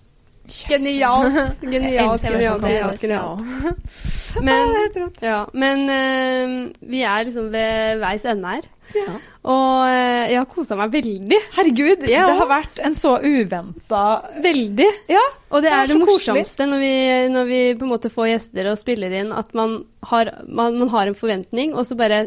Genialt. 0.49 1.37
Genialt, 1.73 2.21
genialt, 2.25 2.61
genialt, 2.61 2.65
er 2.65 2.97
genialt. 3.03 4.43
Men, 4.45 4.75
er 4.77 4.91
trått. 4.93 5.21
ja, 5.25 5.39
men 5.57 5.85
uh, 5.89 6.73
vi 6.91 7.01
er 7.01 7.25
liksom 7.25 7.47
ved 7.53 8.01
veis 8.03 8.25
ende 8.29 8.51
her. 8.57 8.67
Ja. 8.89 9.15
Og 9.49 9.83
eh, 9.85 10.31
jeg 10.31 10.37
har 10.39 10.47
kosa 10.49 10.73
meg 10.77 10.89
veldig. 10.95 11.37
Herregud, 11.53 12.07
Ja. 12.09 12.23
det 12.25 12.37
har 12.39 12.47
vært 12.49 12.79
en 12.81 12.95
så 12.97 13.11
uventa 13.21 13.99
Veldig. 14.41 14.87
Ja, 15.13 15.21
Og 15.51 15.61
det, 15.61 15.69
Det 15.69 15.75
er 15.75 15.83
er 15.83 15.91
det 15.91 15.97
morsomste 16.01 16.65
når 16.65 16.81
vi, 16.81 16.89
når 17.35 17.45
vi 17.51 17.59
på 17.77 17.85
en 17.85 17.91
måte 17.93 18.09
får 18.09 18.31
gjester 18.31 18.71
og 18.71 18.79
spiller 18.81 19.13
inn, 19.21 19.29
at 19.31 19.53
man 19.53 19.83
har, 20.09 20.31
man, 20.47 20.79
man 20.81 20.89
har 20.89 21.05
en 21.11 21.17
forventning, 21.21 21.75
og 21.77 21.85
så 21.85 21.95
bare 22.01 22.23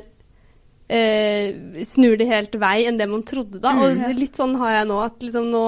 eh, 0.93 1.83
snur 1.87 2.19
det 2.21 2.29
helt 2.31 2.57
vei 2.61 2.85
enn 2.89 2.99
det 3.01 3.09
man 3.11 3.25
trodde 3.27 3.61
da. 3.63 3.73
Mm. 3.77 3.83
Og 3.83 4.19
litt 4.19 4.39
sånn 4.39 4.55
har 4.61 4.77
jeg 4.77 4.89
nå. 4.91 4.99
At 5.05 5.25
liksom 5.25 5.49
nå, 5.53 5.65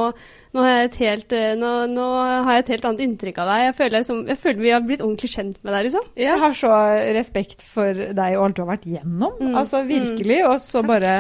nå, 0.57 0.67
har 0.67 0.99
helt, 1.01 1.35
eh, 1.37 1.55
nå, 1.61 1.73
nå 1.93 2.09
har 2.21 2.59
jeg 2.59 2.65
et 2.65 2.73
helt 2.77 2.89
annet 2.91 3.05
inntrykk 3.07 3.41
av 3.43 3.53
deg. 3.53 3.65
Jeg 3.69 3.77
føler, 3.81 3.97
liksom, 3.99 4.21
jeg 4.33 4.43
føler 4.45 4.67
vi 4.67 4.75
har 4.75 4.85
blitt 4.85 5.05
ordentlig 5.07 5.33
kjent 5.35 5.59
med 5.63 5.77
deg, 5.77 5.89
liksom. 5.89 6.13
Jeg 6.27 6.43
har 6.45 6.59
så 6.61 6.75
respekt 7.17 7.65
for 7.67 8.05
deg 8.21 8.39
og 8.39 8.47
alt 8.49 8.59
du 8.59 8.65
har 8.65 8.73
vært 8.75 8.89
gjennom. 8.97 9.41
Mm. 9.41 9.59
Altså 9.63 9.83
virkelig. 9.89 10.41
Og 10.51 10.59
så 10.63 10.85
bare 10.87 11.17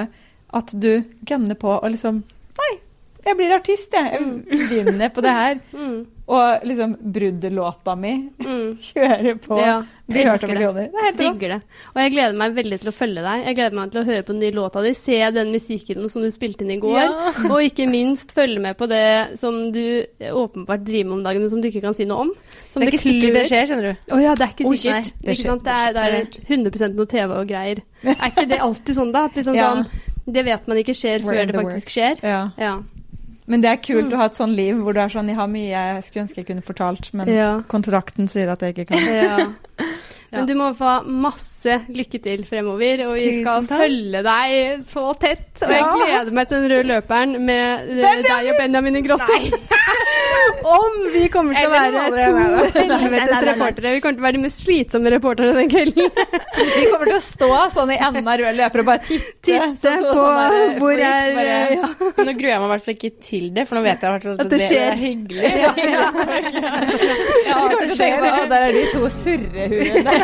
at 0.55 0.76
du 0.78 0.92
gønner 1.26 1.59
på 1.59 1.72
og 1.74 1.90
liksom 1.90 2.22
Nei, 2.55 2.74
jeg 3.27 3.37
blir 3.37 3.55
artist, 3.55 3.93
jeg. 3.93 4.20
Jeg 4.51 4.68
vinner 4.87 5.09
på 5.14 5.22
det 5.22 5.31
her. 5.31 5.61
Mm. 5.75 6.07
Og 6.27 6.62
liksom 6.64 6.95
bruddelåta 7.12 7.93
mi 8.01 8.31
Mm. 8.41 8.77
kjører 8.81 9.35
på. 9.45 9.59
Ja, 9.61 9.83
Blir 10.09 10.25
hørt 10.31 10.43
av 10.45 10.49
det. 10.49 10.55
millioner. 10.55 10.87
Det 10.89 10.97
er 10.97 11.05
helt 11.05 11.20
rått. 11.20 11.41
Det. 11.41 11.59
Og 11.95 11.99
jeg 12.01 12.12
gleder 12.14 12.37
meg 12.41 12.55
veldig 12.57 12.79
til 12.81 12.89
å 12.89 12.95
følge 12.97 13.25
deg. 13.27 13.43
Jeg 13.45 13.57
gleder 13.59 13.77
meg 13.77 13.91
til 13.93 14.01
å 14.01 14.05
høre 14.07 14.22
på 14.25 14.33
den 14.33 14.41
nye 14.41 14.55
låta 14.57 14.83
di, 14.87 14.93
se 14.97 15.18
den 15.37 15.53
musikken 15.53 16.09
som 16.09 16.22
du 16.25 16.31
spilte 16.33 16.64
inn 16.64 16.70
i 16.72 16.79
går, 16.81 16.97
Ja. 16.97 17.33
og 17.53 17.61
ikke 17.66 17.85
minst 17.91 18.33
følge 18.33 18.62
med 18.64 18.79
på 18.81 18.89
det 18.89 19.37
som 19.39 19.59
du 19.75 19.83
åpenbart 20.33 20.87
driver 20.87 21.11
med 21.11 21.18
om 21.18 21.27
dagen, 21.29 21.45
men 21.45 21.51
som 21.53 21.61
du 21.61 21.68
ikke 21.68 21.85
kan 21.85 21.95
si 21.99 22.07
noe 22.09 22.25
om. 22.25 22.33
Som 22.72 22.80
Det 22.80 22.88
er 22.88 22.96
ikke 22.96 23.05
sikkert 23.05 23.34
det 23.37 23.45
skjer, 23.53 23.68
skjønner 23.68 23.91
du. 23.91 24.17
Å 24.17 24.22
ja, 24.25 24.34
det 24.41 24.49
er 24.49 24.57
ikke 24.57 24.72
sikkert. 24.79 25.13
nei, 25.13 25.13
det 25.21 25.37
ikke 25.37 25.42
skjer- 25.42 25.53
sant? 25.53 25.68
Det 25.68 25.76
er, 25.76 25.92
det 25.92 26.07
er 26.09 26.49
100 26.55 26.96
noe 26.96 27.07
TV 27.13 27.37
og 27.42 27.46
greier. 27.53 27.84
Er 28.05 28.26
ikke 28.33 28.49
det 28.49 28.63
alltid 28.64 28.96
sånn, 28.96 29.13
da? 29.13 29.26
At 29.29 29.37
liksom 29.37 29.55
Ja. 29.61 29.68
sånn, 29.75 29.87
det 30.25 30.45
vet 30.49 30.67
man 30.72 30.80
ikke 30.80 30.96
skjer 30.96 31.21
før 31.21 31.37
det 31.46 31.53
faktisk 31.53 31.84
works. 31.84 31.92
skjer. 31.99 32.25
Ja. 32.57 32.79
Men 33.46 33.61
det 33.61 33.68
er 33.71 33.76
kult 33.76 34.08
Mm. 34.08 34.12
å 34.12 34.16
ha 34.16 34.25
et 34.26 34.33
sånn 34.38 34.54
liv 34.57 34.76
hvor 34.80 34.95
du 34.95 35.00
er 35.00 35.08
sånn 35.12 35.26
Jeg 35.29 35.37
har 35.37 35.46
mye 35.46 35.68
jeg 35.68 36.04
skulle 36.04 36.22
ønske 36.25 36.37
jeg 36.41 36.46
kunne 36.46 36.62
fortalt, 36.64 37.11
men 37.12 37.29
Ja. 37.29 37.61
kontrakten 37.68 38.26
sier 38.26 38.49
at 38.50 38.61
jeg 38.61 38.75
ikke 38.75 38.87
kan. 38.88 38.99
Ja. 39.04 39.46
Men 40.34 40.46
du 40.46 40.54
må 40.58 40.75
få 40.75 41.04
masse 41.07 41.84
lykke 41.95 42.18
til 42.21 42.41
fremover, 42.45 43.04
og 43.07 43.14
vi 43.14 43.29
Tusen 43.29 43.45
skal 43.45 43.66
takk. 43.68 43.83
følge 43.84 44.22
deg 44.25 44.80
så 44.83 45.04
tett. 45.21 45.62
Og 45.62 45.71
jeg 45.71 45.84
gleder 45.95 46.33
meg 46.33 46.49
til 46.49 46.58
den 46.64 46.71
røde 46.72 46.88
løperen 46.91 47.37
med 47.38 47.87
Benjamin. 47.87 48.25
deg 48.25 48.49
og 48.50 48.57
Benjamin 48.58 48.96
Ingrosso. 48.96 49.33
Om 50.64 50.95
vi 51.14 51.22
kommer 51.33 51.54
til 51.58 51.66
å 51.66 51.71
være 51.75 51.91
to 52.14 52.33
helvetes 53.04 53.42
reportere. 53.49 53.92
Vi 53.96 54.00
kommer 54.04 54.16
til 54.18 54.22
å 54.22 54.26
være 54.26 54.37
de 54.38 54.42
mest 54.45 54.58
slitsomme 54.64 55.08
reporterne 55.14 55.53
den 55.58 55.71
kvelden. 55.72 56.11
Vi 56.75 56.84
kommer 56.91 57.07
til 57.11 57.16
å 57.18 57.22
stå 57.22 57.49
sånn 57.75 57.91
i 57.95 57.99
enden 58.03 58.29
av 58.30 58.38
rød 58.41 58.57
løper 58.58 58.83
og 58.83 58.87
bare 58.88 59.03
titte. 59.04 59.33
Titte 59.45 59.92
på 60.00 60.12
sånne 60.16 60.79
hvor 60.80 60.95
freaks, 60.95 61.25
er 61.25 61.34
bare- 61.34 61.75
ja. 61.75 61.88
Nå 62.26 62.33
gruer 62.38 62.50
jeg 62.53 62.61
meg 62.62 62.68
i 62.68 62.72
hvert 62.72 62.84
fall 62.87 62.95
ikke 62.96 63.11
til 63.29 63.45
det, 63.57 63.64
for 63.68 63.75
nå 63.79 63.83
vet 63.84 64.04
jeg 64.04 64.11
at, 64.14 64.25
At 64.45 64.50
det 64.53 64.61
skjer. 64.62 64.84
er 64.84 64.96
hyggelig. 65.00 65.42
Ja, 65.45 65.72
ja. 65.76 66.03
ja, 67.45 67.57
det 67.68 67.75
at 67.75 67.83
det 67.83 67.88
skjer. 67.99 68.16
Og 68.25 68.49
der 68.54 68.61
er 68.68 68.72
de 68.79 68.84
to 68.95 69.03
surrehuene 69.18 70.14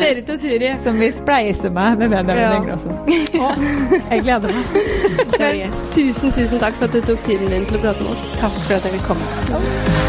Dere 0.00 0.22
to, 0.26 0.36
Turi. 0.42 0.70
som 0.82 0.98
vil 1.00 1.12
spleise 1.16 1.70
meg 1.74 1.98
med 2.00 2.08
Benjamin 2.14 2.42
Ja. 2.42 2.52
Ingrosso. 2.56 2.90
Jeg 3.06 4.22
gleder 4.26 4.48
meg. 4.52 4.64
Det. 5.36 5.70
Tusen, 5.96 6.32
tusen 6.36 6.58
takk 6.62 6.74
for 6.78 6.88
at 6.88 6.96
du 6.96 7.00
tok 7.10 7.20
tiden 7.26 7.50
din 7.52 7.66
til 7.68 7.78
å 7.78 7.82
prate 7.84 8.04
med 8.06 8.12
oss. 8.14 8.24
Takk 8.40 8.56
for 8.66 8.74
at 8.74 8.84
jeg 8.84 8.92
fikk 8.92 9.02
komme. 9.02 10.05